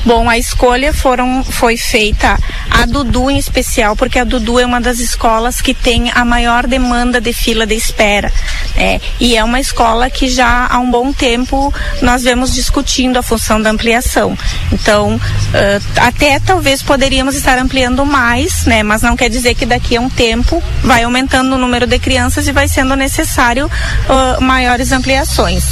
Bom, 0.05 0.29
a 0.29 0.37
escolha 0.37 0.93
foram, 0.93 1.45
foi 1.45 1.77
feita 1.77 2.37
a 2.71 2.87
Dudu 2.87 3.31
em 3.31 3.39
especial, 3.39 3.95
porque 3.95 4.19
a 4.19 4.25
Dudu 4.25 4.59
é 4.59 4.67
uma 4.67 4.81
das 4.81 4.99
escolas 4.99 5.61
que 5.61 5.73
tem 5.73 6.11
a 6.13 6.25
maior 6.25 6.67
demanda 6.67 7.21
de 7.21 7.33
fila 7.33 7.65
de 7.65 7.75
espera. 7.75 8.33
Né? 8.75 9.01
E 9.21 9.37
é 9.37 9.45
uma 9.45 9.61
escola 9.61 10.11
que 10.11 10.29
já 10.29 10.67
há 10.69 10.79
um 10.79 10.91
bom 10.91 11.13
tempo 11.13 11.73
nós 12.01 12.25
vemos 12.25 12.53
discutindo 12.53 13.17
a 13.17 13.23
função 13.23 13.63
da 13.63 13.71
ampliação. 13.71 14.37
Então, 14.73 15.15
uh, 15.15 16.01
até 16.01 16.41
talvez 16.41 16.83
poderíamos 16.83 17.37
estar 17.37 17.59
ampliando 17.59 18.05
mais, 18.05 18.65
né? 18.65 18.83
Mas 18.83 19.03
não 19.03 19.17
quer 19.17 19.29
dizer 19.29 19.55
que 19.55 19.67
daqui 19.67 19.97
a 19.97 20.01
um 20.01 20.09
tempo 20.09 20.63
vai 20.83 21.05
aumentando 21.05 21.55
o 21.55 21.59
número 21.59 21.87
de 21.87 21.99
crianças 21.99 22.49
e 22.49 22.53
vai 22.53 22.67
sendo 22.67 22.97
necessário 22.97 23.67
uh, 23.67 24.43
maiores 24.43 24.91
ampliações. 24.91 25.65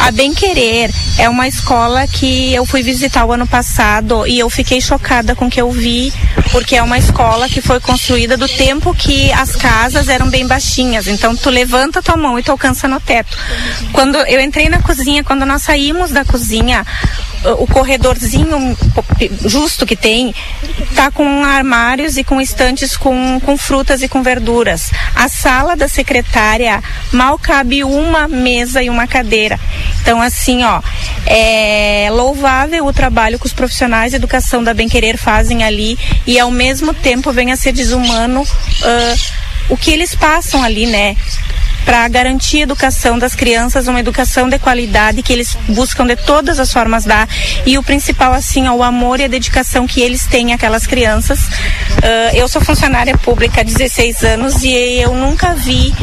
A 0.00 0.10
Bem 0.10 0.34
Querer 0.34 0.90
é 1.18 1.28
uma 1.28 1.48
escola 1.48 2.06
que 2.06 2.52
eu 2.52 2.66
fui 2.66 2.82
visitar 2.82 3.24
o 3.24 3.32
ano 3.32 3.43
passado 3.46 4.26
e 4.26 4.38
eu 4.38 4.48
fiquei 4.50 4.80
chocada 4.80 5.34
com 5.34 5.46
o 5.46 5.50
que 5.50 5.60
eu 5.60 5.70
vi, 5.70 6.12
porque 6.50 6.76
é 6.76 6.82
uma 6.82 6.98
escola 6.98 7.48
que 7.48 7.60
foi 7.60 7.80
construída 7.80 8.36
do 8.36 8.48
tempo 8.48 8.94
que 8.94 9.32
as 9.32 9.56
casas 9.56 10.08
eram 10.08 10.28
bem 10.28 10.46
baixinhas. 10.46 11.06
Então 11.06 11.36
tu 11.36 11.50
levanta 11.50 12.02
tua 12.02 12.16
mão 12.16 12.38
e 12.38 12.42
tu 12.42 12.50
alcança 12.50 12.86
no 12.88 13.00
teto. 13.00 13.36
Quando 13.92 14.16
eu 14.16 14.40
entrei 14.40 14.68
na 14.68 14.80
cozinha, 14.80 15.24
quando 15.24 15.44
nós 15.44 15.62
saímos 15.62 16.10
da 16.10 16.24
cozinha, 16.24 16.84
o 17.58 17.66
corredorzinho 17.66 18.76
justo 19.44 19.84
que 19.84 19.96
tem 19.96 20.34
tá 20.94 21.10
com 21.10 21.44
armários 21.44 22.16
e 22.16 22.24
com 22.24 22.40
estantes 22.40 22.96
com, 22.96 23.40
com 23.40 23.56
frutas 23.56 24.02
e 24.02 24.08
com 24.08 24.22
verduras. 24.22 24.90
A 25.14 25.28
sala 25.28 25.76
da 25.76 25.88
secretária 25.88 26.82
mal 27.12 27.38
cabe 27.38 27.84
uma 27.84 28.26
mesa 28.26 28.82
e 28.82 28.88
uma 28.88 29.06
cadeira. 29.06 29.58
Então, 30.00 30.20
assim, 30.20 30.62
ó, 30.64 30.80
é 31.26 32.08
louvável 32.10 32.86
o 32.86 32.92
trabalho 32.92 33.38
que 33.38 33.46
os 33.46 33.52
profissionais 33.52 34.10
de 34.10 34.16
educação 34.16 34.62
da 34.62 34.74
Bem 34.74 34.88
Querer 34.88 35.16
fazem 35.16 35.64
ali 35.64 35.98
e 36.26 36.38
ao 36.38 36.50
mesmo 36.50 36.94
tempo 36.94 37.32
vem 37.32 37.52
a 37.52 37.56
ser 37.56 37.72
desumano 37.72 38.42
uh, 38.42 39.44
o 39.68 39.76
que 39.76 39.90
eles 39.90 40.14
passam 40.14 40.62
ali, 40.62 40.86
né? 40.86 41.16
Para 41.84 42.06
garantir 42.08 42.58
a 42.58 42.62
educação 42.62 43.18
das 43.18 43.34
crianças, 43.34 43.88
uma 43.88 44.00
educação 44.00 44.48
de 44.48 44.58
qualidade 44.58 45.22
que 45.22 45.32
eles 45.32 45.56
buscam 45.68 46.06
de 46.06 46.16
todas 46.16 46.58
as 46.58 46.72
formas 46.72 47.04
dar 47.04 47.28
e 47.66 47.76
o 47.78 47.82
principal 47.82 48.32
assim 48.32 48.66
é 48.66 48.70
o 48.70 48.82
amor 48.82 49.20
e 49.20 49.24
a 49.24 49.28
dedicação 49.28 49.86
que 49.86 50.00
eles 50.00 50.26
têm 50.26 50.52
àquelas 50.52 50.86
crianças. 50.86 51.40
Uh, 51.40 52.34
eu 52.34 52.48
sou 52.48 52.62
funcionária 52.62 53.16
pública 53.18 53.60
há 53.60 53.64
16 53.64 54.24
anos 54.24 54.62
e 54.62 54.72
eu 54.72 55.14
nunca 55.14 55.54
vi 55.54 55.94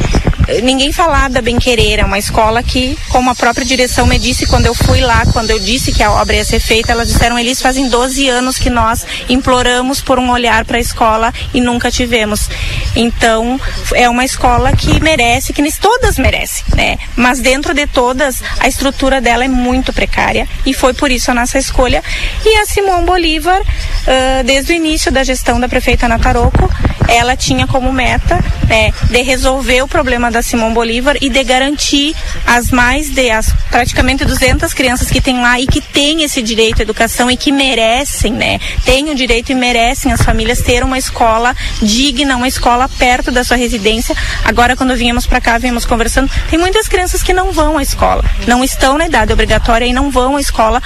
ninguém 0.63 0.91
falar 0.91 1.29
da 1.29 1.41
Bem 1.41 1.57
Querer, 1.57 1.99
é 1.99 2.05
uma 2.05 2.19
escola 2.19 2.61
que, 2.63 2.97
como 3.09 3.29
a 3.29 3.35
própria 3.35 3.65
direção 3.65 4.05
me 4.05 4.17
disse 4.17 4.45
quando 4.45 4.65
eu 4.65 4.73
fui 4.73 5.01
lá, 5.01 5.25
quando 5.31 5.49
eu 5.51 5.59
disse 5.59 5.91
que 5.91 6.03
a 6.03 6.11
obra 6.11 6.35
ia 6.35 6.45
ser 6.45 6.59
feita, 6.59 6.91
elas 6.91 7.07
disseram, 7.07 7.37
eles 7.37 7.61
fazem 7.61 7.87
12 7.87 8.27
anos 8.27 8.57
que 8.57 8.69
nós 8.69 9.05
imploramos 9.29 10.01
por 10.01 10.19
um 10.19 10.31
olhar 10.31 10.65
para 10.65 10.77
a 10.77 10.81
escola 10.81 11.33
e 11.53 11.61
nunca 11.61 11.91
tivemos. 11.91 12.49
Então, 12.95 13.59
é 13.93 14.09
uma 14.09 14.25
escola 14.25 14.75
que 14.75 14.99
merece, 14.99 15.53
que 15.53 15.61
todas 15.79 16.17
merecem, 16.17 16.65
né? 16.75 16.97
Mas 17.15 17.39
dentro 17.39 17.73
de 17.73 17.87
todas, 17.87 18.41
a 18.59 18.67
estrutura 18.67 19.21
dela 19.21 19.45
é 19.45 19.47
muito 19.47 19.93
precária 19.93 20.47
e 20.65 20.73
foi 20.73 20.93
por 20.93 21.11
isso 21.11 21.31
a 21.31 21.33
nossa 21.33 21.57
escolha. 21.57 22.03
E 22.45 22.57
a 22.57 22.65
Simão 22.65 23.05
Bolívar, 23.05 23.61
uh, 23.61 24.43
desde 24.43 24.73
o 24.73 24.75
início 24.75 25.11
da 25.11 25.23
gestão 25.23 25.59
da 25.59 25.69
prefeita 25.69 26.07
Nataroco, 26.07 26.69
ela 27.07 27.35
tinha 27.35 27.67
como 27.67 27.91
meta 27.91 28.39
né, 28.67 28.93
de 29.09 29.21
resolver 29.21 29.81
o 29.81 29.87
problema 29.87 30.30
da 30.31 30.41
Simão 30.41 30.73
Bolívar 30.73 31.17
e 31.21 31.29
de 31.29 31.43
garantir 31.43 32.15
as 32.45 32.71
mais 32.71 33.09
de 33.09 33.29
as 33.29 33.53
praticamente 33.69 34.25
200 34.25 34.73
crianças 34.73 35.09
que 35.09 35.21
tem 35.21 35.41
lá 35.41 35.59
e 35.59 35.67
que 35.67 35.81
têm 35.81 36.23
esse 36.23 36.41
direito 36.41 36.79
à 36.79 36.83
educação 36.83 37.29
e 37.29 37.37
que 37.37 37.51
merecem, 37.51 38.33
né? 38.33 38.59
Têm 38.85 39.09
o 39.09 39.15
direito 39.15 39.51
e 39.51 39.55
merecem 39.55 40.11
as 40.11 40.21
famílias 40.21 40.61
ter 40.61 40.83
uma 40.83 40.97
escola 40.97 41.55
digna, 41.81 42.35
uma 42.37 42.47
escola 42.47 42.89
perto 42.89 43.31
da 43.31 43.43
sua 43.43 43.57
residência. 43.57 44.15
Agora 44.45 44.75
quando 44.75 44.95
viemos 44.95 45.25
para 45.25 45.41
cá, 45.41 45.57
viemos 45.57 45.85
conversando, 45.85 46.31
tem 46.49 46.57
muitas 46.57 46.87
crianças 46.87 47.21
que 47.21 47.33
não 47.33 47.51
vão 47.51 47.77
à 47.77 47.83
escola, 47.83 48.23
não 48.47 48.63
estão 48.63 48.97
na 48.97 49.05
idade 49.05 49.33
obrigatória 49.33 49.85
e 49.85 49.93
não 49.93 50.09
vão 50.09 50.37
à 50.37 50.41
escola 50.41 50.81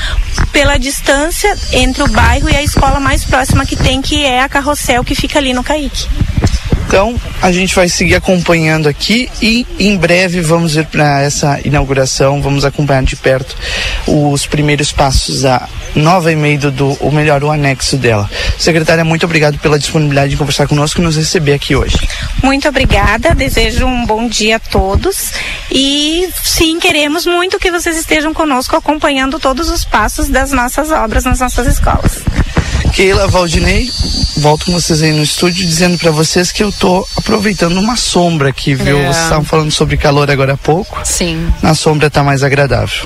pela 0.52 0.78
distância 0.78 1.56
entre 1.72 2.04
o 2.04 2.08
bairro 2.08 2.50
e 2.50 2.56
a 2.56 2.64
escola 2.64 3.00
mais 3.00 3.24
próxima 3.26 3.66
que 3.66 3.76
tem, 3.76 4.02
que 4.02 4.26
é 4.26 4.42
a 4.42 4.50
Carrossel, 4.50 5.04
que 5.04 5.16
fica 5.16 5.40
ali 5.40 5.54
no 5.54 5.64
Caique. 5.64 6.08
Então, 6.96 7.14
a 7.42 7.52
gente 7.52 7.76
vai 7.76 7.90
seguir 7.90 8.16
acompanhando 8.16 8.88
aqui 8.88 9.30
e 9.42 9.68
em 9.78 9.98
breve 9.98 10.40
vamos 10.40 10.78
ir 10.78 10.86
para 10.86 11.22
essa 11.22 11.60
inauguração, 11.66 12.42
vamos 12.42 12.64
acompanhar 12.64 13.04
de 13.04 13.18
perto 13.18 13.54
os 14.08 14.48
primeiros 14.48 14.94
passos 14.94 15.42
da 15.42 15.68
nova 15.94 16.32
e-mail 16.32 16.72
do, 16.72 16.96
ou 17.02 17.12
melhor, 17.12 17.44
o 17.44 17.52
anexo 17.52 17.98
dela. 17.98 18.32
Secretária, 18.58 19.04
muito 19.04 19.26
obrigado 19.26 19.60
pela 19.60 19.78
disponibilidade 19.78 20.30
de 20.30 20.38
conversar 20.38 20.70
conosco 20.70 21.02
e 21.02 21.04
nos 21.04 21.18
receber 21.18 21.52
aqui 21.56 21.76
hoje. 21.76 21.98
Muito 22.42 22.70
obrigada, 22.70 23.36
desejo 23.36 23.86
um 23.86 24.06
bom 24.06 24.30
dia 24.30 24.56
a 24.56 24.60
todos 24.60 25.34
e 25.70 26.30
sim, 26.46 26.80
queremos 26.80 27.26
muito 27.26 27.60
que 27.60 27.72
vocês 27.72 27.98
estejam 27.98 28.34
conosco 28.34 28.74
acompanhando 28.74 29.38
todos 29.38 29.70
os 29.70 29.84
passos 29.84 30.30
das 30.30 30.54
nossas 30.54 30.92
obras 30.92 31.26
nas 31.26 31.42
nossas 31.42 31.68
escolas. 31.68 32.22
Keila, 32.96 33.28
Valdinei, 33.28 33.92
volto 34.38 34.68
com 34.68 34.72
vocês 34.72 35.02
aí 35.02 35.12
no 35.12 35.22
estúdio 35.22 35.68
dizendo 35.68 35.98
para 35.98 36.12
vocês 36.12 36.50
que 36.50 36.64
eu 36.64 36.72
tô 36.72 37.06
aproveitando 37.18 37.78
uma 37.78 37.98
sombra 37.98 38.48
aqui, 38.48 38.74
viu? 38.74 38.98
É. 38.98 39.08
Vocês 39.12 39.24
estavam 39.26 39.44
falando 39.44 39.70
sobre 39.70 39.98
calor 39.98 40.32
agora 40.32 40.54
há 40.54 40.58
pouco. 40.58 40.98
Sim. 41.04 41.54
Na 41.62 41.76
sombra 41.76 42.10
tá 42.10 42.24
mais 42.24 42.42
agradável. 42.42 43.06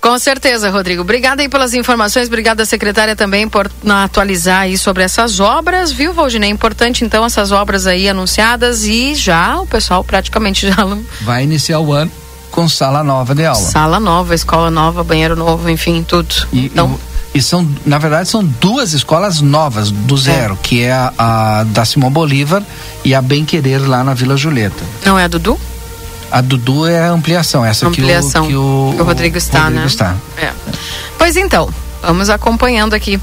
Com 0.00 0.18
certeza, 0.18 0.70
Rodrigo. 0.70 1.02
Obrigada 1.02 1.42
aí 1.42 1.50
pelas 1.50 1.74
informações, 1.74 2.28
obrigada 2.28 2.64
secretária 2.64 3.14
também 3.14 3.46
por 3.46 3.70
atualizar 3.86 4.60
aí 4.60 4.78
sobre 4.78 5.02
essas 5.02 5.38
obras, 5.38 5.92
viu, 5.92 6.14
Valdinei? 6.14 6.48
É 6.48 6.52
importante 6.52 7.04
então 7.04 7.26
essas 7.26 7.52
obras 7.52 7.86
aí 7.86 8.08
anunciadas 8.08 8.84
e 8.84 9.14
já 9.14 9.60
o 9.60 9.66
pessoal 9.66 10.02
praticamente 10.02 10.66
já 10.66 10.76
Vai 11.20 11.42
iniciar 11.42 11.80
o 11.80 11.92
ano 11.92 12.10
com 12.50 12.66
sala 12.66 13.04
nova 13.04 13.34
de 13.34 13.44
aula. 13.44 13.60
sala 13.60 14.00
nova, 14.00 14.34
escola 14.34 14.70
nova, 14.70 15.04
banheiro 15.04 15.36
novo, 15.36 15.68
enfim, 15.68 16.02
tudo. 16.02 16.34
E, 16.50 16.64
então, 16.64 16.98
e 17.34 17.42
são, 17.42 17.68
na 17.84 17.98
verdade, 17.98 18.28
são 18.28 18.44
duas 18.44 18.92
escolas 18.92 19.40
novas, 19.40 19.90
do 19.90 20.16
zero, 20.16 20.58
que 20.62 20.82
é 20.82 20.92
a, 20.92 21.12
a 21.18 21.64
da 21.64 21.84
Simão 21.84 22.10
Bolívar 22.10 22.62
e 23.04 23.14
a 23.14 23.22
Bem 23.22 23.44
Querer 23.44 23.78
lá 23.86 24.02
na 24.02 24.14
Vila 24.14 24.36
Julieta. 24.36 24.82
Não 25.04 25.18
é 25.18 25.24
a 25.24 25.28
Dudu? 25.28 25.58
A 26.30 26.40
Dudu 26.40 26.86
é 26.86 27.06
a 27.06 27.10
ampliação, 27.10 27.64
essa 27.64 27.86
Ampliação, 27.86 28.46
que 28.46 28.54
o, 28.54 28.92
que 28.94 29.00
o, 29.00 29.02
o 29.02 29.04
Rodrigo 29.04 29.38
está, 29.38 29.64
Rodrigo 29.64 29.80
né? 29.80 29.86
está. 29.86 30.14
É. 30.36 30.52
Pois 31.16 31.36
então, 31.36 31.72
vamos 32.02 32.28
acompanhando 32.28 32.94
aqui 32.94 33.20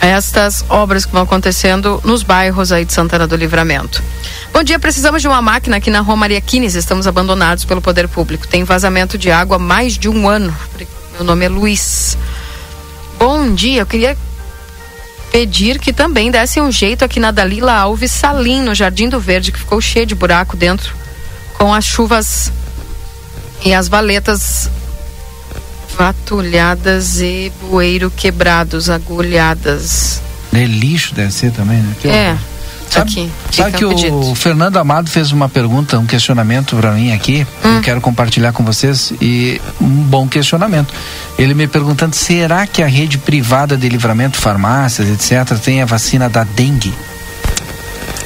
estas 0.00 0.64
obras 0.68 1.06
que 1.06 1.12
vão 1.12 1.22
acontecendo 1.22 2.00
nos 2.04 2.22
bairros 2.22 2.72
aí 2.72 2.84
de 2.84 2.92
Santana 2.92 3.26
do 3.26 3.36
Livramento. 3.36 4.02
Bom 4.52 4.62
dia, 4.62 4.78
precisamos 4.78 5.22
de 5.22 5.28
uma 5.28 5.40
máquina 5.40 5.76
aqui 5.76 5.90
na 5.90 6.00
Rua 6.00 6.16
Maria 6.16 6.40
Quines, 6.40 6.74
estamos 6.74 7.06
abandonados 7.06 7.64
pelo 7.64 7.80
poder 7.80 8.08
público. 8.08 8.46
Tem 8.46 8.64
vazamento 8.64 9.16
de 9.16 9.30
água 9.30 9.56
há 9.56 9.58
mais 9.58 9.96
de 9.96 10.08
um 10.08 10.28
ano. 10.28 10.54
Meu 11.14 11.24
nome 11.24 11.44
é 11.44 11.48
Luiz. 11.48 12.18
Bom 13.22 13.54
dia, 13.54 13.82
eu 13.82 13.86
queria 13.86 14.18
pedir 15.30 15.78
que 15.78 15.92
também 15.92 16.28
dessem 16.28 16.60
um 16.60 16.72
jeito 16.72 17.04
aqui 17.04 17.20
na 17.20 17.30
Dalila 17.30 17.72
Alves 17.72 18.10
Salim, 18.10 18.60
no 18.62 18.74
Jardim 18.74 19.08
do 19.08 19.20
Verde, 19.20 19.52
que 19.52 19.60
ficou 19.60 19.80
cheio 19.80 20.04
de 20.04 20.12
buraco 20.12 20.56
dentro, 20.56 20.92
com 21.56 21.72
as 21.72 21.84
chuvas 21.84 22.50
e 23.64 23.72
as 23.72 23.86
valetas 23.86 24.68
vatulhadas 25.96 27.20
e 27.20 27.52
bueiro 27.60 28.10
quebrados, 28.10 28.90
agulhadas. 28.90 30.20
É 30.52 30.64
lixo, 30.64 31.14
deve 31.14 31.32
ser 31.32 31.52
também, 31.52 31.78
né? 31.78 31.94
Que 32.02 32.08
É, 32.08 32.30
horror. 32.30 32.38
Sabe, 32.92 33.10
aqui. 33.10 33.30
sabe 33.50 33.72
que 33.72 33.86
pedido. 33.86 34.18
o 34.18 34.34
Fernando 34.34 34.76
Amado 34.76 35.08
fez 35.10 35.32
uma 35.32 35.48
pergunta, 35.48 35.98
um 35.98 36.06
questionamento 36.06 36.76
para 36.76 36.92
mim 36.92 37.12
aqui, 37.12 37.46
Hum. 37.64 37.76
eu 37.76 37.80
quero 37.82 38.00
compartilhar 38.00 38.52
com 38.52 38.64
vocês 38.64 39.12
e 39.20 39.60
um 39.80 39.86
bom 39.88 40.28
questionamento. 40.28 40.92
Ele 41.38 41.54
me 41.54 41.66
perguntando: 41.66 42.14
será 42.14 42.66
que 42.66 42.82
a 42.82 42.86
rede 42.86 43.18
privada 43.18 43.76
de 43.76 43.88
livramento, 43.88 44.36
farmácias, 44.36 45.08
etc, 45.08 45.56
tem 45.58 45.80
a 45.82 45.86
vacina 45.86 46.28
da 46.28 46.44
dengue? 46.44 46.92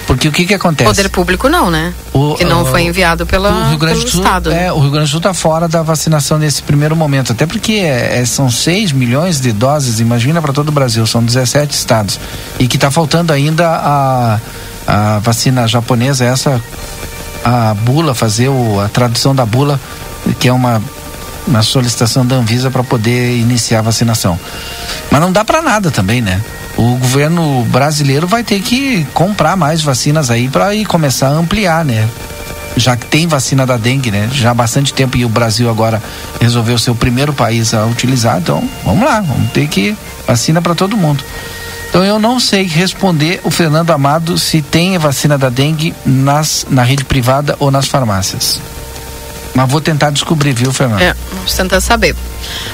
Porque 0.06 0.28
o 0.28 0.32
que 0.32 0.44
que 0.46 0.54
acontece? 0.54 0.88
Poder 0.88 1.08
público 1.08 1.48
não, 1.48 1.70
né? 1.70 1.92
O- 2.12 2.34
que 2.34 2.44
não 2.44 2.62
o- 2.62 2.66
foi 2.66 2.82
enviado 2.82 3.26
pela, 3.26 3.50
o 3.50 3.68
Rio 3.70 3.78
Grande 3.78 3.98
pelo 3.98 4.10
Sul, 4.10 4.20
Estado. 4.22 4.50
né? 4.50 4.66
é, 4.66 4.72
o 4.72 4.78
Rio 4.78 4.90
Grande 4.90 5.08
do 5.08 5.10
Sul 5.10 5.18
está 5.18 5.34
fora 5.34 5.66
da 5.66 5.82
vacinação 5.82 6.38
nesse 6.38 6.62
primeiro 6.62 6.94
momento, 6.94 7.32
até 7.32 7.44
porque 7.46 7.72
é, 7.72 8.18
é, 8.20 8.24
são 8.24 8.48
6 8.50 8.92
milhões 8.92 9.40
de 9.40 9.52
doses, 9.52 9.98
imagina 10.00 10.40
para 10.40 10.52
todo 10.52 10.68
o 10.68 10.72
Brasil, 10.72 11.06
são 11.06 11.22
17 11.24 11.72
estados. 11.74 12.20
E 12.58 12.68
que 12.68 12.76
está 12.76 12.90
faltando 12.90 13.32
ainda 13.32 13.68
a, 13.68 14.40
a 14.86 15.18
vacina 15.18 15.66
japonesa, 15.66 16.24
essa 16.24 16.60
a 17.44 17.74
bula, 17.74 18.14
fazer 18.14 18.48
o, 18.48 18.80
a 18.80 18.88
tradução 18.88 19.34
da 19.34 19.44
bula, 19.46 19.78
que 20.38 20.48
é 20.48 20.52
uma, 20.52 20.82
uma 21.46 21.62
solicitação 21.62 22.26
da 22.26 22.36
Anvisa 22.36 22.70
para 22.70 22.82
poder 22.82 23.36
iniciar 23.36 23.80
a 23.80 23.82
vacinação. 23.82 24.38
Mas 25.10 25.20
não 25.20 25.32
dá 25.32 25.44
para 25.44 25.62
nada 25.62 25.90
também, 25.90 26.20
né? 26.20 26.40
O 26.76 26.96
governo 26.96 27.64
brasileiro 27.70 28.26
vai 28.26 28.44
ter 28.44 28.60
que 28.60 29.06
comprar 29.14 29.56
mais 29.56 29.82
vacinas 29.82 30.30
aí 30.30 30.48
para 30.48 30.74
ir 30.74 30.84
começar 30.84 31.28
a 31.28 31.32
ampliar, 31.32 31.84
né? 31.84 32.08
Já 32.76 32.94
que 32.94 33.06
tem 33.06 33.26
vacina 33.26 33.64
da 33.64 33.78
dengue, 33.78 34.10
né? 34.10 34.28
Já 34.32 34.50
há 34.50 34.54
bastante 34.54 34.92
tempo 34.92 35.16
e 35.16 35.24
o 35.24 35.28
Brasil 35.28 35.70
agora 35.70 36.02
resolveu 36.40 36.76
ser 36.76 36.90
o 36.90 36.94
primeiro 36.94 37.32
país 37.32 37.72
a 37.72 37.86
utilizar, 37.86 38.38
então 38.38 38.62
vamos 38.84 39.04
lá, 39.04 39.20
vamos 39.20 39.50
ter 39.52 39.66
que 39.68 39.96
vacina 40.26 40.60
para 40.60 40.74
todo 40.74 40.96
mundo. 40.96 41.24
Então 41.88 42.04
eu 42.04 42.18
não 42.18 42.38
sei 42.38 42.64
responder 42.64 43.40
o 43.42 43.50
Fernando 43.50 43.90
Amado 43.90 44.36
se 44.36 44.60
tem 44.60 44.96
a 44.96 44.98
vacina 44.98 45.38
da 45.38 45.48
dengue 45.48 45.94
nas, 46.04 46.66
na 46.68 46.82
rede 46.82 47.04
privada 47.04 47.56
ou 47.58 47.70
nas 47.70 47.86
farmácias. 47.88 48.60
Mas 49.56 49.70
vou 49.70 49.80
tentar 49.80 50.10
descobrir, 50.10 50.52
viu, 50.52 50.70
Fernando? 50.70 51.00
É, 51.00 51.16
vamos 51.32 51.54
tentar 51.54 51.80
saber. 51.80 52.14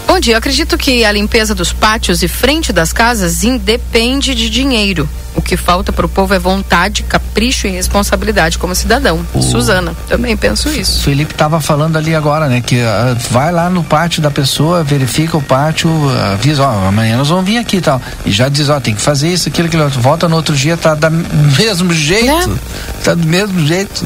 Bom 0.05 0.19
dia, 0.19 0.35
eu 0.35 0.39
acredito 0.39 0.77
que 0.77 1.05
a 1.05 1.13
limpeza 1.13 1.55
dos 1.55 1.73
pátios 1.73 2.25
e 2.25 2.29
frente 2.29 2.73
das 2.73 2.93
casas 2.93 3.45
independe 3.45 4.35
de 4.35 4.51
dinheiro. 4.51 5.09
O 5.33 5.41
que 5.41 5.57
falta 5.57 5.93
para 5.93 6.05
o 6.05 6.09
povo 6.09 6.35
é 6.35 6.41
vontade, 6.41 7.05
capricho 7.05 7.69
e 7.69 7.71
responsabilidade 7.71 8.59
como 8.59 8.75
cidadão. 8.75 9.25
Suzana, 9.41 9.95
também 10.09 10.37
penso 10.37 10.69
O 10.69 10.73
isso. 10.73 11.05
Felipe 11.05 11.33
estava 11.33 11.61
falando 11.61 11.97
ali 11.97 12.17
agora, 12.17 12.49
né? 12.49 12.61
Que 12.61 12.81
ah, 12.81 13.17
vai 13.31 13.53
lá 13.53 13.71
no 13.71 13.85
pátio 13.85 14.21
da 14.21 14.31
pessoa, 14.31 14.83
verifica 14.83 15.37
o 15.37 15.43
pátio, 15.43 15.89
avisa, 16.33 16.65
ó, 16.65 16.89
amanhã 16.89 17.17
nós 17.17 17.29
vamos 17.29 17.45
vir 17.45 17.59
aqui 17.59 17.77
e 17.77 17.81
tal. 17.81 18.03
E 18.27 18.33
já 18.33 18.49
diz, 18.49 18.69
ó, 18.69 18.81
tem 18.81 18.93
que 18.93 19.01
fazer 19.01 19.29
isso, 19.29 19.49
aquilo, 19.49 19.69
aquilo. 19.69 19.89
Volta 19.89 20.29
no 20.29 20.35
outro 20.35 20.57
dia, 20.57 20.77
tá 20.77 20.97
do 20.97 21.09
mesmo 21.57 21.95
jeito. 21.95 22.59
Tá 23.05 23.15
do 23.15 23.27
mesmo 23.27 23.65
jeito. 23.65 24.05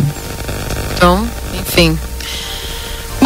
Então, 0.95 1.27
enfim. 1.59 1.99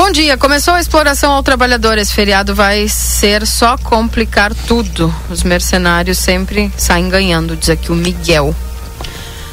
Bom 0.03 0.11
dia, 0.11 0.39
começou 0.39 0.73
a 0.73 0.81
exploração 0.81 1.31
ao 1.31 1.43
trabalhador. 1.43 1.99
Esse 1.99 2.15
feriado 2.15 2.55
vai 2.55 2.89
ser 2.89 3.47
só 3.47 3.77
complicar 3.77 4.55
tudo. 4.67 5.15
Os 5.29 5.43
mercenários 5.43 6.17
sempre 6.17 6.73
saem 6.75 7.11
ganhando, 7.11 7.55
diz 7.55 7.69
aqui 7.69 7.93
o 7.93 7.95
Miguel. 7.95 8.57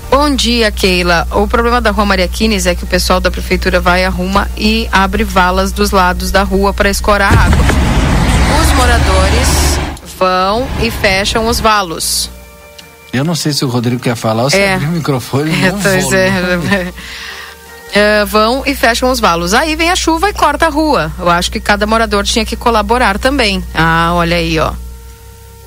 Bom 0.09 0.33
dia, 0.33 0.71
Keila. 0.71 1.27
O 1.31 1.49
problema 1.49 1.81
da 1.81 1.91
rua 1.91 2.05
Maria 2.05 2.29
Quines 2.29 2.65
é 2.65 2.73
que 2.73 2.85
o 2.85 2.87
pessoal 2.87 3.19
da 3.19 3.29
prefeitura 3.29 3.81
vai, 3.81 4.05
arruma 4.05 4.49
e 4.57 4.87
abre 4.89 5.25
valas 5.25 5.73
dos 5.73 5.91
lados 5.91 6.31
da 6.31 6.43
rua 6.43 6.73
para 6.73 6.89
escorar 6.89 7.37
água. 7.37 7.65
Os 8.61 8.71
moradores 8.71 9.49
vão 10.17 10.65
e 10.81 10.89
fecham 10.89 11.45
os 11.47 11.59
valos. 11.59 12.31
Eu 13.11 13.25
não 13.25 13.35
sei 13.35 13.51
se 13.51 13.65
o 13.65 13.67
Rodrigo 13.67 14.01
quer 14.01 14.15
falar 14.15 14.43
ou 14.43 14.49
se 14.49 14.57
É. 14.57 14.75
abrir 14.75 14.87
o 14.87 14.91
microfone. 14.91 15.51
É, 15.61 15.71
não 15.73 15.81
pois 15.81 16.13
é. 16.13 16.93
É, 17.93 18.25
vão 18.25 18.63
e 18.65 18.75
fecham 18.75 19.09
os 19.09 19.19
valos. 19.19 19.53
Aí 19.53 19.75
vem 19.75 19.89
a 19.89 19.95
chuva 19.95 20.29
e 20.29 20.33
corta 20.33 20.67
a 20.67 20.69
rua. 20.69 21.11
Eu 21.17 21.29
acho 21.29 21.49
que 21.51 21.59
cada 21.59 21.87
morador 21.87 22.23
tinha 22.25 22.45
que 22.45 22.55
colaborar 22.55 23.17
também. 23.17 23.63
Ah, 23.73 24.11
olha 24.13 24.35
aí, 24.37 24.59
ó. 24.59 24.73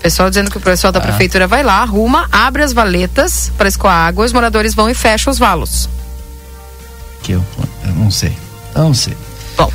Pessoal 0.03 0.29
dizendo 0.31 0.51
que 0.51 0.57
o 0.57 0.61
pessoal 0.61 0.93
da 0.93 0.99
Ah. 0.99 1.03
prefeitura 1.03 1.47
vai 1.47 1.63
lá, 1.63 1.83
arruma, 1.83 2.29
abre 2.33 2.63
as 2.63 2.73
valetas 2.73 3.51
para 3.59 3.69
escoar 3.69 3.95
água, 4.07 4.25
os 4.25 4.33
moradores 4.33 4.75
vão 4.75 4.89
e 4.89 4.95
fecham 4.95 5.31
os 5.31 5.39
valos. 5.39 5.89
Que 7.23 7.33
eu, 7.33 7.45
eu 7.85 7.93
não 7.95 8.11
sei. 8.11 8.37
Eu 8.75 8.83
não 8.85 8.95
sei. 8.95 9.17
Bom. 9.57 9.71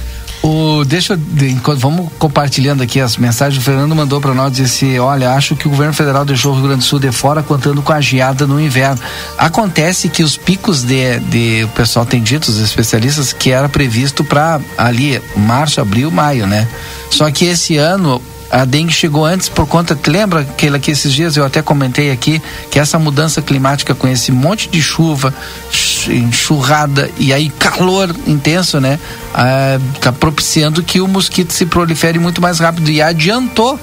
O, 0.45 0.85
deixa 0.85 1.13
eu, 1.13 1.75
vamos 1.75 2.07
compartilhando 2.19 2.83
aqui 2.83 3.01
as 3.01 3.17
mensagens. 3.17 3.59
O 3.59 3.65
Fernando 3.65 3.95
mandou 3.95 4.21
para 4.21 4.31
nós 4.31 4.53
disse: 4.53 4.99
Olha, 4.99 5.31
acho 5.31 5.55
que 5.55 5.65
o 5.65 5.71
governo 5.71 5.91
federal 5.91 6.23
deixou 6.23 6.51
o 6.51 6.55
Rio 6.55 6.65
Grande 6.65 6.81
do 6.81 6.85
Sul 6.85 6.99
de 6.99 7.11
fora 7.11 7.41
contando 7.41 7.81
com 7.81 7.91
a 7.91 7.99
geada 7.99 8.45
no 8.45 8.61
inverno. 8.61 9.01
Acontece 9.39 10.07
que 10.07 10.21
os 10.21 10.37
picos 10.37 10.83
de, 10.83 11.17
de 11.21 11.63
o 11.63 11.69
pessoal 11.69 12.05
tem 12.05 12.21
dito, 12.21 12.49
os 12.49 12.59
especialistas, 12.59 13.33
que 13.33 13.49
era 13.49 13.67
previsto 13.67 14.23
para 14.23 14.61
ali 14.77 15.19
março, 15.35 15.81
abril, 15.81 16.11
maio, 16.11 16.45
né? 16.45 16.67
Só 17.09 17.31
que 17.31 17.45
esse 17.45 17.77
ano 17.77 18.21
a 18.51 18.63
dengue 18.63 18.93
chegou 18.93 19.25
antes 19.25 19.49
por 19.49 19.67
conta, 19.67 19.95
te 19.95 20.09
lembra 20.09 20.41
aquele 20.41 20.79
que 20.79 20.91
esses 20.91 21.11
dias 21.11 21.35
eu 21.35 21.43
até 21.45 21.61
comentei 21.61 22.11
aqui 22.11 22.41
que 22.69 22.79
essa 22.79 22.97
mudança 22.99 23.41
climática 23.41 23.93
com 23.95 24.07
esse 24.07 24.31
monte 24.31 24.69
de 24.69 24.81
chuva, 24.81 25.33
ch- 25.71 26.07
enxurrada 26.09 27.09
e 27.17 27.33
aí 27.33 27.49
calor 27.49 28.15
intenso, 28.27 28.79
né? 28.79 28.99
Ah, 29.33 29.79
tá 29.99 30.11
propiciando 30.11 30.81
que 30.83 31.01
o 31.01 31.07
mosquito 31.07 31.51
se 31.53 31.65
prolifere 31.65 32.19
muito 32.19 32.41
mais 32.41 32.59
rápido 32.59 32.89
e 32.89 33.01
adiantou. 33.01 33.79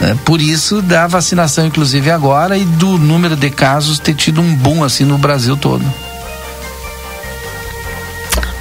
né? 0.00 0.16
Por 0.24 0.40
isso 0.40 0.82
da 0.82 1.06
vacinação, 1.06 1.66
inclusive 1.66 2.10
agora, 2.10 2.56
e 2.58 2.64
do 2.64 2.98
número 2.98 3.34
de 3.34 3.50
casos 3.50 3.98
ter 3.98 4.14
tido 4.14 4.40
um 4.40 4.54
boom 4.54 4.84
assim 4.84 5.04
no 5.04 5.16
Brasil 5.18 5.56
todo. 5.56 5.84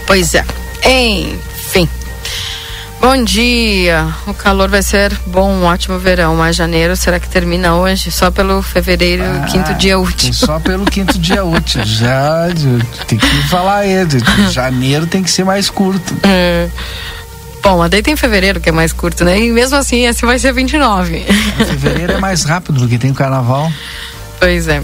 Pois 0.07 0.33
é. 0.33 0.43
Enfim. 0.85 1.39
Bom 3.01 3.23
dia. 3.23 4.07
O 4.27 4.33
calor 4.33 4.69
vai 4.69 4.83
ser 4.83 5.11
bom, 5.25 5.51
um 5.51 5.63
ótimo 5.63 5.97
verão. 5.97 6.35
Mas 6.35 6.55
janeiro, 6.55 6.95
será 6.95 7.19
que 7.19 7.27
termina 7.27 7.75
hoje? 7.75 8.11
Só 8.11 8.29
pelo 8.29 8.61
fevereiro, 8.61 9.23
quinto 9.51 9.73
dia 9.73 9.97
útil. 9.97 10.31
Só 10.31 10.59
pelo 10.59 10.85
quinto 10.85 11.17
dia 11.17 11.43
útil. 11.43 11.81
Já 11.83 12.47
tem 13.07 13.17
que 13.17 13.27
falar 13.49 13.85
de 14.05 14.19
Janeiro 14.51 15.07
tem 15.07 15.23
que 15.23 15.31
ser 15.31 15.43
mais 15.43 15.67
curto. 15.67 16.15
É. 16.21 16.69
Bom, 17.63 17.79
mas 17.79 17.89
daí 17.89 18.03
tem 18.03 18.15
fevereiro 18.15 18.61
que 18.61 18.69
é 18.69 18.71
mais 18.71 18.93
curto, 18.93 19.25
né? 19.25 19.39
E 19.39 19.51
mesmo 19.51 19.77
assim, 19.77 20.05
esse 20.05 20.23
vai 20.23 20.37
ser 20.37 20.53
29. 20.53 21.25
Fevereiro 21.57 22.13
é 22.13 22.17
mais 22.19 22.43
rápido 22.43 22.81
porque 22.81 22.99
tem 22.99 23.09
o 23.09 23.15
carnaval. 23.15 23.71
Pois 24.39 24.67
é. 24.67 24.81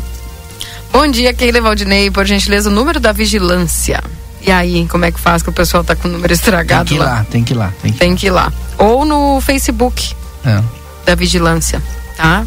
Bom 0.92 1.08
dia, 1.08 1.36
Keila 1.36 1.62
Valdinei. 1.62 2.10
Por 2.10 2.26
gentileza, 2.26 2.68
o 2.70 2.74
número 2.74 3.00
da 3.00 3.12
vigilância. 3.12 4.04
E 4.48 4.52
aí, 4.52 4.88
como 4.88 5.04
é 5.04 5.12
que 5.12 5.20
faz 5.20 5.44
que 5.44 5.50
o 5.50 5.54
pessoal 5.54 5.84
tá 5.84 5.94
com 5.96 6.08
o 6.08 6.12
número 6.12 6.30
Tem 6.30 6.36
estragado 6.36 6.86
que 6.88 6.96
ir 6.96 7.00
lá? 7.00 7.06
lá, 7.06 7.26
tem 7.30 7.44
que 7.44 7.54
ir 7.54 7.56
lá. 7.58 7.74
Tem 7.82 7.92
que... 7.92 8.00
Tem 8.00 8.16
que 8.16 8.28
ir 8.28 8.32
lá. 8.32 8.52
Ou 8.78 9.04
no 9.04 9.42
Facebook 9.42 10.16
É. 10.46 10.64
da 11.06 11.16
vigilância, 11.16 11.84
tá? 12.16 12.46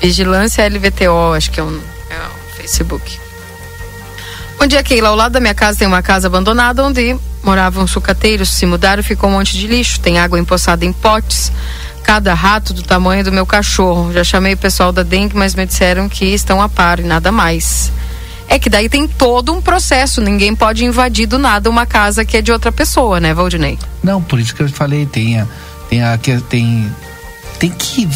Vigilância 0.00 0.66
LVTO, 0.68 1.34
acho 1.36 1.50
que 1.52 1.60
é, 1.60 1.62
um, 1.62 1.80
é 2.10 2.16
o 2.16 2.56
Facebook. 2.56 3.18
Bom 4.58 4.66
dia, 4.66 4.82
Keila. 4.82 5.08
Ao 5.10 5.14
lado 5.16 5.32
da 5.32 5.40
minha 5.40 5.54
casa 5.54 5.78
tem 5.78 5.86
uma 5.86 6.02
casa 6.02 6.26
abandonada 6.26 6.82
onde 6.82 7.16
moravam 7.44 7.86
sucateiros. 7.86 8.48
Se 8.50 8.66
mudaram, 8.66 9.02
ficou 9.02 9.30
um 9.30 9.34
monte 9.34 9.56
de 9.56 9.66
lixo. 9.68 10.00
Tem 10.00 10.18
água 10.18 10.38
empoçada 10.38 10.84
em 10.84 10.92
potes. 10.92 11.52
Cada 12.02 12.34
rato 12.34 12.72
do 12.74 12.82
tamanho 12.82 13.22
do 13.24 13.30
meu 13.32 13.46
cachorro. 13.46 14.12
Já 14.12 14.24
chamei 14.24 14.54
o 14.54 14.58
pessoal 14.58 14.92
da 14.92 15.02
dengue, 15.02 15.36
mas 15.36 15.54
me 15.54 15.64
disseram 15.64 16.08
que 16.08 16.24
estão 16.26 16.60
a 16.60 16.68
par 16.68 16.98
e 16.98 17.02
nada 17.04 17.30
mais. 17.32 17.90
É 18.48 18.58
que 18.58 18.68
daí 18.70 18.88
tem 18.88 19.06
todo 19.08 19.52
um 19.52 19.60
processo. 19.60 20.20
Ninguém 20.20 20.54
pode 20.54 20.84
invadir 20.84 21.26
do 21.26 21.38
nada 21.38 21.68
uma 21.70 21.86
casa 21.86 22.24
que 22.24 22.36
é 22.36 22.42
de 22.42 22.52
outra 22.52 22.70
pessoa, 22.70 23.18
né, 23.20 23.32
Valdinei? 23.34 23.78
Não, 24.02 24.20
por 24.22 24.38
isso 24.38 24.54
que 24.54 24.62
eu 24.62 24.68
falei, 24.68 25.06
tem 25.06 25.40
a, 25.40 25.46
tem 25.88 26.02
a, 26.04 26.16
que- 26.18 26.40
tem, 26.42 26.88
tem 27.58 27.70
que 27.70 28.08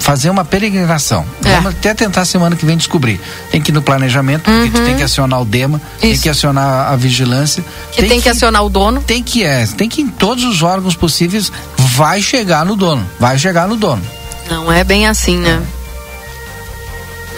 fazer 0.00 0.30
uma 0.30 0.44
peregrinação. 0.44 1.24
É. 1.44 1.54
Vamos 1.56 1.70
até 1.74 1.94
tentar 1.94 2.24
semana 2.24 2.56
que 2.56 2.64
vem 2.66 2.76
descobrir. 2.76 3.20
Tem 3.50 3.60
que 3.60 3.70
ir 3.70 3.74
no 3.74 3.82
planejamento, 3.82 4.42
porque 4.44 4.70
tu 4.70 4.84
tem 4.84 4.96
que 4.96 5.02
acionar 5.02 5.40
o 5.40 5.44
DEMA, 5.44 5.80
tem 6.00 6.18
que 6.18 6.28
acionar 6.28 6.90
a 6.92 6.96
vigilância. 6.96 7.64
Que 7.92 8.02
tem 8.04 8.20
que 8.20 8.28
acionar 8.28 8.64
o 8.64 8.68
dono. 8.70 9.02
Tem 9.02 9.22
que 9.22 9.44
é, 9.44 9.66
tem 9.66 9.88
que 9.88 10.00
ir 10.00 10.04
em 10.04 10.08
todos 10.08 10.44
os 10.44 10.62
órgãos 10.62 10.96
possíveis, 10.96 11.52
vai 11.76 12.20
chegar 12.22 12.64
no 12.64 12.74
dono, 12.74 13.06
vai 13.20 13.38
chegar 13.38 13.68
no 13.68 13.76
dono. 13.76 14.02
Não 14.50 14.72
é 14.72 14.82
bem 14.82 15.06
assim, 15.06 15.38
né? 15.38 15.62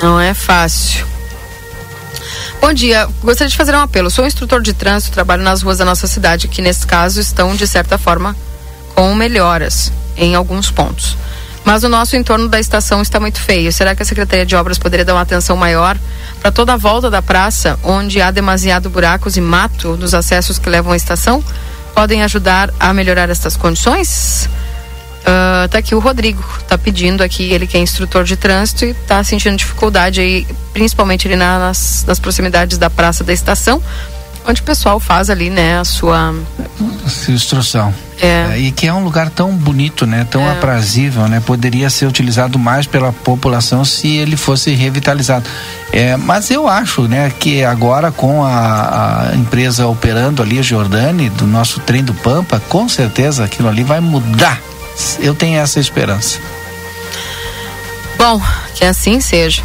Não 0.03 0.21
é 0.21 0.35
fácil. 0.35 1.05
Bom 2.61 2.73
dia, 2.73 3.09
gostaria 3.23 3.49
de 3.49 3.57
fazer 3.57 3.75
um 3.75 3.81
apelo. 3.81 4.11
Sou 4.11 4.27
instrutor 4.27 4.61
de 4.61 4.73
trânsito, 4.73 5.13
trabalho 5.13 5.43
nas 5.43 5.63
ruas 5.63 5.79
da 5.79 5.85
nossa 5.85 6.07
cidade, 6.07 6.49
que 6.49 6.61
nesse 6.61 6.87
caso 6.87 7.21
estão, 7.21 7.55
de 7.55 7.67
certa 7.67 7.97
forma, 7.97 8.35
com 8.95 9.15
melhoras 9.15 9.93
em 10.17 10.35
alguns 10.35 10.71
pontos. 10.71 11.17
Mas 11.65 11.85
o 11.85 11.89
nosso 11.89 12.17
entorno 12.17 12.49
da 12.49 12.59
estação 12.59 13.03
está 13.03 13.21
muito 13.21 13.41
feio. 13.41 13.73
Será 13.73 13.95
que 13.95 14.03
a 14.03 14.07
Secretaria 14.07 14.47
de 14.47 14.57
Obras 14.57 14.79
poderia 14.79 15.05
dar 15.05 15.15
uma 15.15 15.21
atenção 15.21 15.57
maior 15.57 15.99
para 16.41 16.51
toda 16.53 16.73
a 16.73 16.77
volta 16.77 17.11
da 17.11 17.21
praça, 17.21 17.79
onde 17.83 18.21
há 18.21 18.31
demasiado 18.31 18.89
buracos 18.89 19.37
e 19.37 19.41
mato 19.41 19.97
nos 19.97 20.15
acessos 20.15 20.59
que 20.59 20.71
levam 20.71 20.93
à 20.93 20.97
estação? 20.97 21.45
Podem 21.95 22.23
ajudar 22.23 22.73
a 22.79 22.93
melhorar 22.95 23.31
estas 23.31 23.57
condições? 23.57 24.49
Ah, 25.29 25.67
tá 25.69 25.79
aqui 25.79 25.93
o 25.95 25.99
Rodrigo, 25.99 26.43
tá 26.69 26.79
pedindo 26.79 27.21
aqui, 27.23 27.43
ele 27.53 27.67
que 27.67 27.77
é 27.77 27.81
instrutor 27.81 28.23
de 28.25 28.37
trânsito 28.37 28.85
e 28.85 28.95
tá 28.95 29.23
sentindo 29.25 29.57
dificuldade 29.57 30.21
aí, 30.21 30.47
principalmente 30.73 31.27
ali 31.27 31.35
na- 31.37 31.59
nas, 31.59 32.05
nas 32.07 32.21
proximidades 32.21 32.79
da 32.79 32.89
praça 32.89 33.25
da 33.25 33.33
estação, 33.33 33.83
onde 34.47 34.61
o 34.61 34.65
pessoal 34.65 35.01
faz 35.01 35.29
ali, 35.29 35.51
né, 35.51 35.81
a 35.81 35.85
sua. 35.85 36.33
Essa 37.05 37.33
instrução. 37.33 37.93
É. 38.19 38.57
e 38.59 38.71
que 38.71 38.87
é 38.87 38.93
um 38.95 39.05
lugar 39.05 39.29
tão 39.29 39.51
bonito, 39.55 40.07
né? 40.07 40.27
Tão 40.31 40.41
É. 40.41 40.53
aprazível, 40.53 41.29
né? 41.29 41.39
Poderia 41.45 41.91
ser 41.91 42.07
utilizado 42.07 42.59
mais 42.59 42.87
pela 42.87 43.13
população 43.13 43.85
se 43.85 44.09
ele 44.17 44.39
fosse 44.39 44.71
revitalizado. 44.73 45.45
É, 45.93 46.17
mas 46.17 46.51
eu 46.51 46.67
acho, 46.67 47.03
né, 47.03 47.31
que 47.39 47.63
agora 47.63 48.11
com 48.11 48.43
a, 48.43 49.29
a 49.33 49.37
empresa 49.37 49.87
operando 49.87 50.41
ali, 50.43 50.59
a 50.59 50.63
Giordani, 50.63 51.29
do 51.29 51.47
nosso 51.47 51.79
trem 51.81 52.03
do 52.03 52.15
Pampa, 52.15 52.59
com 52.71 52.89
certeza 52.89 53.45
aquilo 53.45 53.69
ali 53.69 53.83
vai 53.85 54.01
mudar. 54.01 54.59
Eu 55.21 55.35
tenho 55.35 55.59
essa 55.61 55.81
esperança. 55.81 56.39
Bom, 58.17 58.41
que 58.75 58.85
assim 58.85 59.21
seja. 59.21 59.63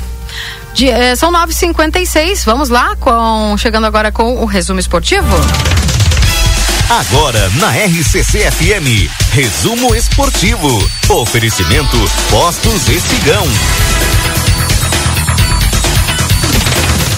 De, 0.74 0.90
eh, 0.90 1.16
são 1.16 1.32
9h56, 1.32 2.44
vamos 2.46 2.70
lá, 2.70 2.96
com, 2.98 3.56
chegando 3.58 3.86
agora 3.86 4.12
com 4.12 4.36
o 4.36 4.46
resumo 4.46 4.80
esportivo. 4.80 5.28
Agora 6.90 7.50
na 7.56 7.72
RCC 7.72 8.52
FM, 8.52 9.10
resumo 9.32 9.96
esportivo. 9.96 10.68
Oferecimento 11.10 11.98
Postos 12.30 12.90
Espigão. 12.90 13.48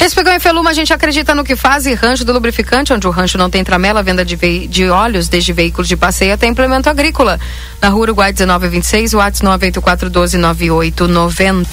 Espigão 0.02 0.34
e 0.34 0.40
Feluma, 0.40 0.70
a 0.70 0.74
gente 0.74 0.92
acredita 0.94 1.34
no 1.34 1.44
que 1.44 1.56
faz 1.56 1.86
e 1.86 1.94
Rancho 1.94 2.26
do 2.26 2.34
Lubrificante, 2.34 2.92
onde 2.92 3.08
o 3.08 3.10
rancho 3.10 3.38
não 3.38 3.50
tem 3.50 3.64
tramela, 3.64 4.04
venda 4.04 4.26
de, 4.26 4.36
de 4.68 4.90
óleos, 4.90 5.30
desde 5.30 5.54
veículos 5.54 5.88
de 5.88 5.96
passeio 5.96 6.34
até 6.34 6.46
implemento 6.46 6.90
agrícola. 6.90 7.40
Na 7.82 7.88
rua 7.90 8.02
Uruguai 8.02 8.34
1926, 8.34 9.14
WhatsApp 9.14 9.48
984129890. 9.70 11.64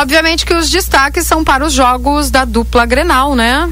Obviamente 0.00 0.44
que 0.44 0.52
os 0.54 0.68
destaques 0.68 1.26
são 1.26 1.42
para 1.42 1.64
os 1.64 1.72
jogos 1.72 2.30
da 2.30 2.44
dupla 2.44 2.84
Grenal, 2.84 3.34
né? 3.34 3.70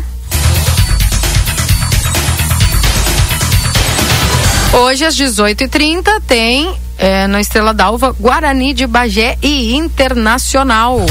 Hoje, 4.73 5.05
às 5.05 5.15
18h30, 5.15 6.23
tem 6.27 6.75
eh, 6.97 7.27
na 7.27 7.41
Estrela 7.41 7.75
d'Alva 7.75 8.13
Guarani 8.19 8.73
de 8.73 8.87
Bagé 8.87 9.37
e 9.43 9.75
Internacional. 9.75 11.05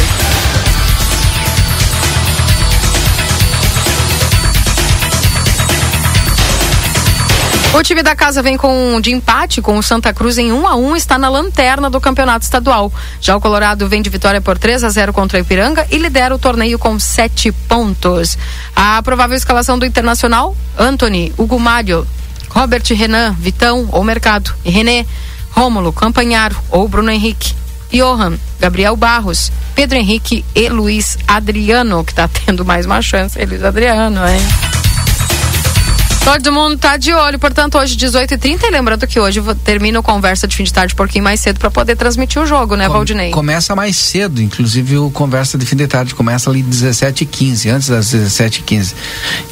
O 7.74 7.82
time 7.82 8.04
da 8.04 8.14
casa 8.14 8.44
vem 8.44 8.58
com 8.58 9.00
de 9.00 9.14
empate 9.14 9.62
com 9.62 9.78
o 9.78 9.82
Santa 9.82 10.14
Cruz 10.14 10.38
em 10.38 10.52
1 10.52 10.68
a 10.68 10.76
1 10.76 10.96
está 10.98 11.18
na 11.18 11.30
lanterna 11.30 11.90
do 11.90 12.02
campeonato 12.02 12.44
estadual. 12.44 12.92
Já 13.22 13.36
o 13.36 13.40
Colorado 13.40 13.88
vem 13.88 14.02
de 14.02 14.10
vitória 14.10 14.42
por 14.42 14.58
3 14.58 14.84
a 14.84 14.90
0 14.90 15.14
contra 15.14 15.38
o 15.38 15.42
Ipiranga 15.42 15.88
e 15.90 15.98
lidera 15.98 16.36
o 16.36 16.40
torneio 16.40 16.78
com 16.78 17.00
sete 17.00 17.50
pontos. 17.50 18.38
A 18.76 19.02
provável 19.02 19.38
escalação 19.38 19.80
do 19.80 19.86
Internacional: 19.86 20.56
Anthony, 20.78 21.34
Hugo 21.38 21.58
Mário, 21.58 22.06
Robert 22.50 22.84
Renan, 22.90 23.34
Vitão 23.40 23.88
ou 23.94 24.04
Mercado, 24.04 24.54
e 24.66 24.70
René, 24.70 25.06
Rômulo, 25.52 25.94
Campanharo 25.94 26.58
ou 26.70 26.90
Bruno 26.90 27.10
Henrique. 27.10 27.56
Johan, 27.92 28.38
Gabriel 28.60 28.96
Barros, 28.98 29.52
Pedro 29.76 29.98
Henrique 29.98 30.44
e 30.54 30.68
Luiz 30.70 31.18
Adriano, 31.26 32.04
que 32.04 32.12
está 32.12 32.28
tendo 32.28 32.66
mais 32.66 32.86
uma 32.86 33.02
chance. 33.02 33.44
Luiz 33.46 33.64
Adriano, 33.64 34.28
hein? 34.28 34.81
Todo 36.24 36.52
mundo 36.54 36.78
tá 36.78 36.98
de 36.98 37.12
olho, 37.12 37.40
portanto, 37.40 37.78
hoje 37.78 37.96
18h30. 37.98 38.64
E 38.64 38.72
lembrando 38.72 39.08
que 39.08 39.20
hoje 39.20 39.42
termina 39.66 40.00
o 40.00 40.04
conversa 40.04 40.48
de 40.48 40.56
fim 40.56 40.64
de 40.64 40.72
tarde 40.72 40.94
um 40.94 40.98
pouquinho 40.98 41.24
mais 41.24 41.40
cedo 41.40 41.60
para 41.60 41.72
poder 41.72 41.96
transmitir 41.96 42.42
o 42.42 42.46
jogo, 42.46 42.76
né, 42.76 42.88
Valdinei? 42.88 43.32
Começa 43.32 43.76
mais 43.76 43.98
cedo, 43.98 44.42
inclusive 44.42 44.98
o 44.98 45.10
conversa 45.10 45.58
de 45.58 45.66
fim 45.66 45.76
de 45.76 45.88
tarde 45.88 46.14
começa 46.14 46.50
ali 46.50 46.62
17h15, 46.62 47.74
antes 47.74 47.90
das 47.90 48.14
17h15. 48.14 48.94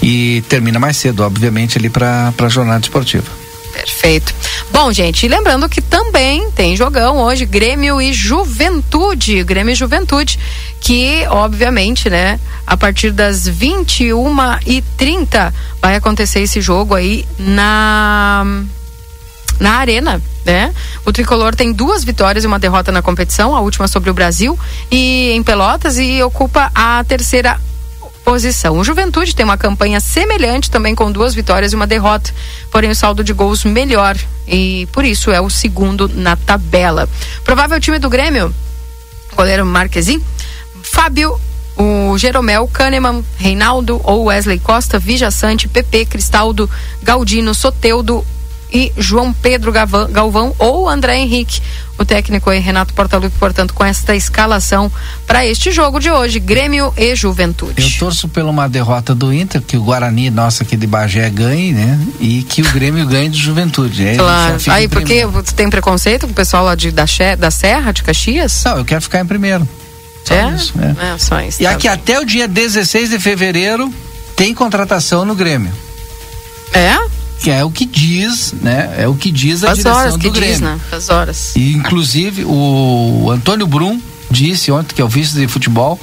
E 0.02 0.44
termina 0.48 0.80
mais 0.80 0.96
cedo, 0.98 1.24
obviamente, 1.24 1.78
ali 1.78 1.90
para 1.90 2.32
a 2.38 2.50
jornada 2.50 2.82
esportiva. 2.82 3.49
Perfeito. 3.74 4.34
Bom, 4.72 4.92
gente, 4.92 5.28
lembrando 5.28 5.70
que 5.70 5.82
também 5.82 6.50
tem 6.52 6.76
jogão 6.76 7.18
hoje, 7.18 7.46
Grêmio 7.46 8.02
e 8.02 8.14
Juventude. 8.14 9.44
Grêmio 9.44 9.74
e 9.74 9.76
Juventude, 9.76 10.40
que, 10.80 11.26
obviamente, 11.30 12.10
né, 12.10 12.40
a 12.66 12.78
partir 12.78 13.12
das 13.12 13.50
21h30 13.50 15.54
vai 15.82 15.96
acontecer 15.96 16.42
esse 16.42 16.62
jogo 16.62 16.96
aí 16.96 17.26
na 17.38 18.64
na 19.60 19.74
arena, 19.74 20.22
né? 20.46 20.74
O 21.06 21.12
tricolor 21.12 21.54
tem 21.54 21.74
duas 21.74 22.04
vitórias 22.04 22.46
e 22.46 22.48
uma 22.48 22.58
derrota 22.58 22.94
na 22.94 23.02
competição, 23.02 23.54
a 23.54 23.60
última 23.60 23.90
sobre 23.90 24.10
o 24.10 24.14
Brasil 24.14 24.58
e 24.90 25.32
em 25.32 25.44
Pelotas 25.44 25.98
e 25.98 26.24
ocupa 26.24 26.72
a 26.74 27.04
terceira 27.04 27.60
posição. 28.30 28.78
O 28.78 28.84
Juventude 28.84 29.36
tem 29.36 29.44
uma 29.44 29.58
campanha 29.58 30.00
semelhante 30.00 30.70
também 30.70 30.94
com 30.94 31.12
duas 31.12 31.34
vitórias 31.34 31.74
e 31.74 31.76
uma 31.76 31.88
derrota, 31.88 32.32
porém 32.72 32.92
o 32.92 32.96
saldo 32.96 33.24
de 33.24 33.34
gols 33.34 33.64
melhor 33.64 34.16
e 34.48 34.88
por 34.92 35.04
isso 35.04 35.32
é 35.32 35.42
o 35.42 35.50
segundo 35.50 36.08
na 36.08 36.36
tabela. 36.36 37.10
Provável 37.44 37.80
time 37.80 37.98
do 37.98 38.08
Grêmio: 38.08 38.54
goleiro 39.36 39.66
Marquezin, 39.66 40.24
Fábio, 40.84 41.42
o 41.76 42.16
Jeromel, 42.20 42.68
Kahneman, 42.68 43.26
Reinaldo 43.36 44.00
ou 44.04 44.26
Wesley 44.26 44.60
Costa, 44.60 45.00
Vija 45.00 45.32
Sante, 45.32 45.68
PP, 45.68 46.06
Cristaldo, 46.06 46.70
Galdino, 47.02 47.56
Soteudo 47.56 48.24
e 48.72 48.92
João 48.98 49.34
Pedro 49.34 49.72
Galvão 49.72 50.54
ou 50.60 50.88
André 50.88 51.18
Henrique. 51.18 51.62
O 51.98 52.06
técnico 52.06 52.50
é 52.50 52.58
Renato 52.60 52.94
Portaluppi, 52.94 53.36
portanto, 53.38 53.74
com 53.74 53.84
esta 53.84 54.16
escalação 54.16 54.90
para 55.28 55.46
este 55.46 55.70
jogo 55.70 56.00
de 56.00 56.10
hoje, 56.10 56.40
Grêmio 56.40 56.94
e 56.96 57.14
Juventude. 57.14 57.82
Eu 57.82 58.00
torço 58.00 58.30
por 58.30 58.44
uma 58.44 58.70
derrota 58.70 59.14
do 59.14 59.34
Inter, 59.34 59.62
que 59.62 59.76
o 59.76 59.84
Guarani, 59.84 60.30
nossa 60.30 60.64
aqui 60.64 60.78
de 60.78 60.88
Bagé, 60.88 61.30
ganhe, 61.30 61.74
né? 61.74 62.00
E 62.20 62.44
que 62.44 62.62
o 62.62 62.72
Grêmio 62.72 63.06
ganhe 63.06 63.28
de 63.28 63.38
juventude. 63.38 64.08
Aí 64.08 64.16
Claro. 64.18 64.58
Aí, 64.68 64.88
porque 64.88 65.26
você 65.26 65.54
tem 65.54 65.70
preconceito 65.70 66.26
com 66.26 66.32
o 66.32 66.36
pessoal 66.36 66.64
lá 66.64 66.76
de, 66.76 66.90
da, 66.90 67.04
da 67.38 67.52
Serra, 67.52 67.92
de 67.92 68.02
Caxias? 68.02 68.64
Não, 68.64 68.78
eu 68.78 68.86
quero 68.86 69.02
ficar 69.02 69.20
em 69.20 69.26
primeiro. 69.26 69.68
Só 70.24 70.36
É? 70.36 70.56
isso, 70.56 70.74
é. 70.80 71.14
É, 71.14 71.18
só 71.18 71.42
isso. 71.42 71.62
E 71.62 71.66
tá 71.66 71.72
aqui 71.72 71.88
até 71.88 72.20
o 72.20 72.26
dia 72.26 72.48
16 72.48 73.10
de 73.10 73.20
fevereiro 73.20 73.92
tem 74.38 74.54
contratação 74.54 75.26
no 75.26 75.36
Grêmio. 75.36 75.74
É? 76.72 76.98
Que 77.42 77.50
é 77.50 77.64
o 77.64 77.72
que 77.72 77.86
diz, 77.86 78.54
né? 78.62 78.96
É 78.98 79.08
o 79.08 79.16
que 79.16 79.32
diz 79.32 79.64
a 79.64 79.68
Faz 79.68 79.80
direção 79.80 80.02
horas 80.02 80.14
do 80.14 80.20
que 80.20 80.30
Grêmio. 80.30 80.52
diz, 80.52 80.62
né? 80.62 80.80
Faz 80.90 81.10
horas. 81.10 81.56
E 81.56 81.74
inclusive 81.74 82.44
o 82.46 83.30
Antônio 83.32 83.66
Brum 83.66 84.00
disse 84.30 84.72
ontem 84.72 84.94
que 84.94 85.02
é 85.02 85.06
o 85.06 85.08
vice 85.08 85.36
de 85.36 85.48
futebol, 85.48 86.00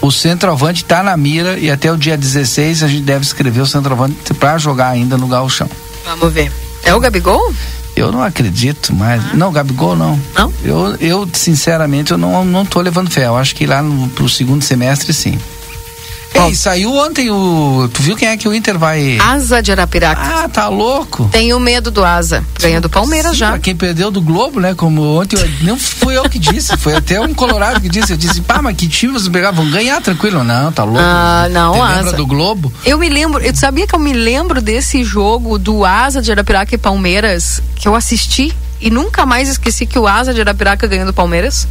o 0.00 0.10
centroavante 0.12 0.82
está 0.82 1.02
na 1.02 1.16
mira 1.16 1.58
e 1.58 1.70
até 1.70 1.90
o 1.90 1.96
dia 1.96 2.16
16 2.16 2.82
a 2.82 2.88
gente 2.88 3.02
deve 3.02 3.24
escrever 3.24 3.60
o 3.60 3.66
centroavante 3.66 4.32
para 4.34 4.58
jogar 4.58 4.88
ainda 4.90 5.16
no 5.18 5.26
gauchão. 5.26 5.68
Vamos 6.04 6.32
ver. 6.32 6.52
É 6.84 6.94
o 6.94 7.00
Gabigol? 7.00 7.52
Eu 7.96 8.12
não 8.12 8.22
acredito, 8.22 8.94
mas. 8.94 9.32
Não, 9.34 9.50
Gabigol 9.50 9.96
não. 9.96 10.20
Não? 10.34 10.52
Eu, 10.62 10.96
eu 11.00 11.28
sinceramente, 11.32 12.12
eu 12.12 12.18
não, 12.18 12.44
não 12.44 12.64
tô 12.64 12.80
levando 12.80 13.10
fé. 13.10 13.26
Eu 13.26 13.36
acho 13.36 13.54
que 13.54 13.66
lá 13.66 13.82
no, 13.82 14.06
pro 14.10 14.28
segundo 14.28 14.62
semestre, 14.62 15.12
sim. 15.14 15.38
Ei, 16.44 16.54
saiu 16.54 16.94
ontem 16.94 17.30
o. 17.30 17.88
Tu 17.92 18.02
viu 18.02 18.16
quem 18.16 18.28
é 18.28 18.36
que 18.36 18.48
o 18.48 18.54
Inter 18.54 18.78
vai. 18.78 19.18
Asa 19.20 19.62
de 19.62 19.72
Arapiraca. 19.72 20.20
Ah, 20.44 20.48
tá 20.48 20.68
louco. 20.68 21.28
Tenho 21.32 21.58
medo 21.58 21.90
do 21.90 22.04
Asa. 22.04 22.44
Ganha 22.60 22.80
do 22.80 22.88
Palmeiras 22.90 23.32
Sim, 23.32 23.38
já. 23.38 23.48
pra 23.50 23.58
Quem 23.58 23.74
perdeu 23.74 24.10
do 24.10 24.20
Globo, 24.20 24.60
né? 24.60 24.74
Como 24.74 25.02
ontem, 25.20 25.36
eu- 25.38 25.48
não 25.62 25.78
fui 25.78 26.16
eu 26.16 26.28
que 26.28 26.38
disse, 26.38 26.76
foi 26.76 26.94
até 26.94 27.20
um 27.20 27.32
Colorado 27.34 27.80
que 27.80 27.88
disse. 27.88 28.12
Eu 28.12 28.16
disse, 28.16 28.40
pá, 28.40 28.60
mas 28.62 28.76
que 28.76 28.88
time 28.88 29.12
vocês? 29.12 29.32
Vão 29.54 29.70
ganhar 29.70 30.00
tranquilo. 30.00 30.42
Não, 30.44 30.72
tá 30.72 30.84
louco. 30.84 31.00
Ah, 31.00 31.48
não, 31.50 31.82
Asa. 31.82 31.96
lembra 31.96 32.12
do 32.12 32.26
Globo? 32.26 32.72
Eu 32.84 32.98
me 32.98 33.08
lembro, 33.08 33.42
eu 33.42 33.54
sabia 33.54 33.86
que 33.86 33.94
eu 33.94 33.98
me 33.98 34.12
lembro 34.12 34.60
desse 34.60 35.02
jogo 35.04 35.58
do 35.58 35.84
Asa 35.84 36.20
de 36.22 36.30
Arapiraca 36.32 36.74
e 36.74 36.78
Palmeiras 36.78 37.62
que 37.74 37.86
eu 37.88 37.94
assisti 37.94 38.54
e 38.80 38.90
nunca 38.90 39.24
mais 39.26 39.48
esqueci 39.48 39.86
que 39.86 39.98
o 39.98 40.06
Asa 40.06 40.32
de 40.34 40.40
Arapiraca 40.40 40.86
ganhou 40.86 41.06
do 41.06 41.12
Palmeiras. 41.14 41.66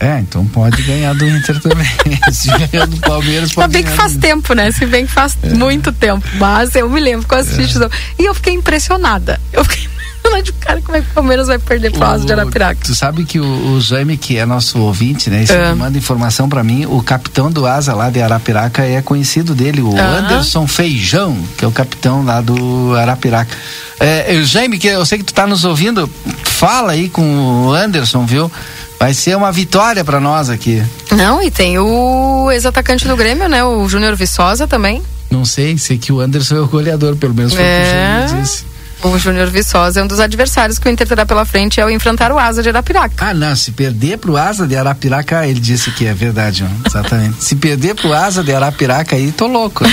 É, 0.00 0.18
então 0.18 0.46
pode 0.46 0.82
ganhar 0.82 1.14
do 1.14 1.28
Inter 1.28 1.60
também. 1.60 1.86
Se 2.32 2.48
ganhar 2.48 2.86
do 2.86 2.96
Palmeiras, 3.00 3.50
Ainda 3.50 3.54
pode 3.54 3.72
bem 3.74 3.84
que 3.84 3.90
faz 3.90 4.16
tempo, 4.16 4.54
né? 4.54 4.72
Se 4.72 4.86
bem 4.86 5.04
que 5.04 5.12
faz 5.12 5.36
muito 5.42 5.92
tempo. 5.92 6.26
Mas 6.38 6.74
eu 6.74 6.88
me 6.88 6.98
lembro 6.98 7.28
que 7.28 7.34
eu 7.34 7.38
assisti 7.38 7.62
esse 7.62 7.74
jogo. 7.74 7.92
E 8.18 8.24
eu 8.24 8.34
fiquei 8.34 8.54
impressionada. 8.54 9.38
Eu 9.52 9.62
fiquei 9.62 9.90
impressionada 10.20 10.42
de 10.42 10.52
cara 10.52 10.80
como 10.82 10.96
é 10.96 11.00
que 11.00 11.10
o 11.10 11.14
Palmeiras 11.14 11.46
vai 11.48 11.58
perder 11.58 11.90
pro 11.92 12.04
Asa 12.04 12.24
de 12.24 12.32
Arapiraca. 12.32 12.80
Tu 12.84 12.94
sabe 12.94 13.24
que 13.24 13.40
o, 13.40 13.72
o 13.72 13.80
Jaime, 13.80 14.16
que 14.16 14.36
é 14.36 14.46
nosso 14.46 14.78
ouvinte, 14.78 15.30
né? 15.30 15.44
Ele 15.48 15.52
É. 15.52 15.74
manda 15.74 15.96
informação 15.98 16.48
pra 16.48 16.62
mim. 16.62 16.86
O 16.86 17.02
capitão 17.02 17.50
do 17.50 17.66
Asa 17.66 17.94
lá 17.94 18.10
de 18.10 18.20
Arapiraca 18.20 18.82
é 18.84 19.00
conhecido 19.02 19.54
dele, 19.54 19.80
o 19.82 19.94
Ah. 19.98 20.18
Anderson 20.18 20.66
Feijão, 20.66 21.36
que 21.56 21.64
é 21.64 21.68
o 21.68 21.72
capitão 21.72 22.24
lá 22.24 22.40
do 22.40 22.94
Arapiraca. 22.96 23.54
É, 23.98 24.34
é, 24.36 24.42
Jaime, 24.42 24.78
que 24.78 24.86
eu 24.88 25.04
sei 25.04 25.18
que 25.18 25.24
tu 25.24 25.34
tá 25.34 25.46
nos 25.46 25.64
ouvindo, 25.64 26.08
fala 26.44 26.92
aí 26.92 27.08
com 27.08 27.66
o 27.66 27.72
Anderson, 27.72 28.24
viu? 28.24 28.50
Vai 28.98 29.14
ser 29.14 29.34
uma 29.36 29.50
vitória 29.50 30.04
pra 30.04 30.20
nós 30.20 30.50
aqui. 30.50 30.82
Não, 31.12 31.42
e 31.42 31.50
tem 31.50 31.78
o 31.78 32.50
ex-atacante 32.52 33.08
do 33.08 33.16
Grêmio, 33.16 33.48
né? 33.48 33.64
O 33.64 33.88
Júnior 33.88 34.14
Viçosa 34.14 34.66
também. 34.66 35.02
Não 35.30 35.44
sei, 35.44 35.78
sei 35.78 35.96
que 35.96 36.12
o 36.12 36.20
Anderson 36.20 36.56
é 36.56 36.60
o 36.60 36.66
goleador, 36.66 37.16
pelo 37.16 37.32
menos 37.34 37.54
foi 37.54 37.62
o 37.62 37.64
que 37.64 37.70
o 37.70 37.74
É. 37.74 38.26
Jaime 38.28 38.42
disse. 38.42 38.64
O 39.02 39.18
Júnior 39.18 39.48
Viçosa 39.48 40.00
é 40.00 40.04
um 40.04 40.06
dos 40.06 40.20
adversários 40.20 40.78
que 40.78 40.86
o 40.86 40.90
Inter 40.90 41.08
terá 41.08 41.24
pela 41.24 41.46
frente 41.46 41.80
ao 41.80 41.90
enfrentar 41.90 42.30
o 42.32 42.38
Asa 42.38 42.62
de 42.62 42.68
Arapiraca. 42.68 43.14
Ah, 43.26 43.32
não, 43.32 43.56
se 43.56 43.70
perder 43.72 44.18
pro 44.18 44.36
Asa 44.36 44.66
de 44.66 44.76
Arapiraca, 44.76 45.46
ele 45.46 45.58
disse 45.58 45.90
que 45.90 46.06
é 46.06 46.12
verdade, 46.12 46.66
exatamente. 46.86 47.42
se 47.42 47.56
perder 47.56 47.94
pro 47.94 48.12
Asa 48.12 48.44
de 48.44 48.52
Arapiraca 48.52 49.16
aí, 49.16 49.32
tô 49.32 49.46
louco. 49.46 49.84
né? 49.84 49.90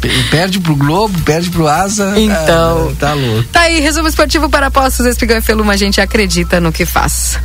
Pe- 0.00 0.22
perde 0.30 0.58
pro 0.60 0.74
Globo, 0.74 1.20
perde 1.22 1.50
pro 1.50 1.68
Asa. 1.68 2.14
Então. 2.18 2.88
ah, 2.90 2.96
tá 2.98 3.12
louco. 3.12 3.44
Tá 3.52 3.60
aí, 3.62 3.80
resumo 3.80 4.08
esportivo 4.08 4.48
para 4.48 4.68
apostas, 4.68 5.04
Espigão 5.06 5.36
e 5.36 5.42
Feluma, 5.42 5.74
a 5.74 5.76
gente 5.76 6.00
acredita 6.00 6.58
no 6.58 6.72
que 6.72 6.86
faz. 6.86 7.38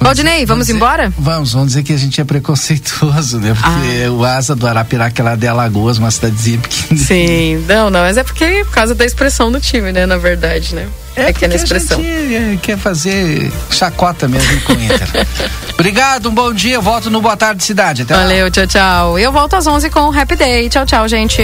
Valdinei, 0.00 0.44
vamos 0.46 0.66
dizer- 0.66 0.76
embora? 0.76 1.12
Vamos, 1.18 1.52
vamos 1.52 1.68
dizer 1.68 1.82
que 1.82 1.92
a 1.92 1.96
gente 1.96 2.20
é 2.20 2.24
preconceituoso, 2.24 3.38
né? 3.40 3.54
Porque 3.54 4.04
Ah. 4.06 4.12
o 4.12 4.24
Asa 4.24 4.54
do 4.54 4.66
Arapiraca 4.66 5.20
é 5.20 5.24
lá 5.24 5.34
de 5.34 5.46
Alagoas, 5.48 5.98
uma 5.98 6.10
cidadezinha 6.10 6.58
pequena. 6.58 7.00
Sim, 7.00 7.64
não, 7.68 7.90
não, 7.90 8.00
mas 8.00 8.16
é 8.16 8.22
porque 8.22 8.64
por 8.66 8.72
causa 8.74 8.94
da 8.94 9.04
expressão 9.04 9.50
do 9.50 9.60
time, 9.60 9.90
né, 9.92 10.06
na 10.06 10.16
verdade, 10.16 10.74
né? 10.74 10.86
É, 11.16 11.32
que 11.32 11.44
é 11.46 11.48
na 11.48 11.54
porque 11.54 11.72
a 11.72 11.76
expressão. 11.78 11.96
gente 12.02 12.34
é, 12.34 12.58
quer 12.60 12.76
fazer 12.78 13.50
chacota 13.70 14.28
mesmo 14.28 14.60
com 14.62 14.74
o 14.74 14.80
Inter. 14.82 15.08
Obrigado, 15.74 16.28
um 16.28 16.34
bom 16.34 16.52
dia. 16.52 16.74
Eu 16.74 16.82
volto 16.82 17.10
no 17.10 17.20
Boa 17.22 17.36
Tarde 17.36 17.64
Cidade. 17.64 18.02
Até 18.02 18.14
lá. 18.14 18.22
Valeu, 18.24 18.50
tchau, 18.50 18.66
tchau. 18.66 19.18
Eu 19.18 19.32
volto 19.32 19.56
às 19.56 19.66
11 19.66 19.88
com 19.88 20.00
o 20.10 20.18
Happy 20.18 20.36
Day. 20.36 20.68
Tchau, 20.68 20.84
tchau, 20.84 21.08
gente. 21.08 21.40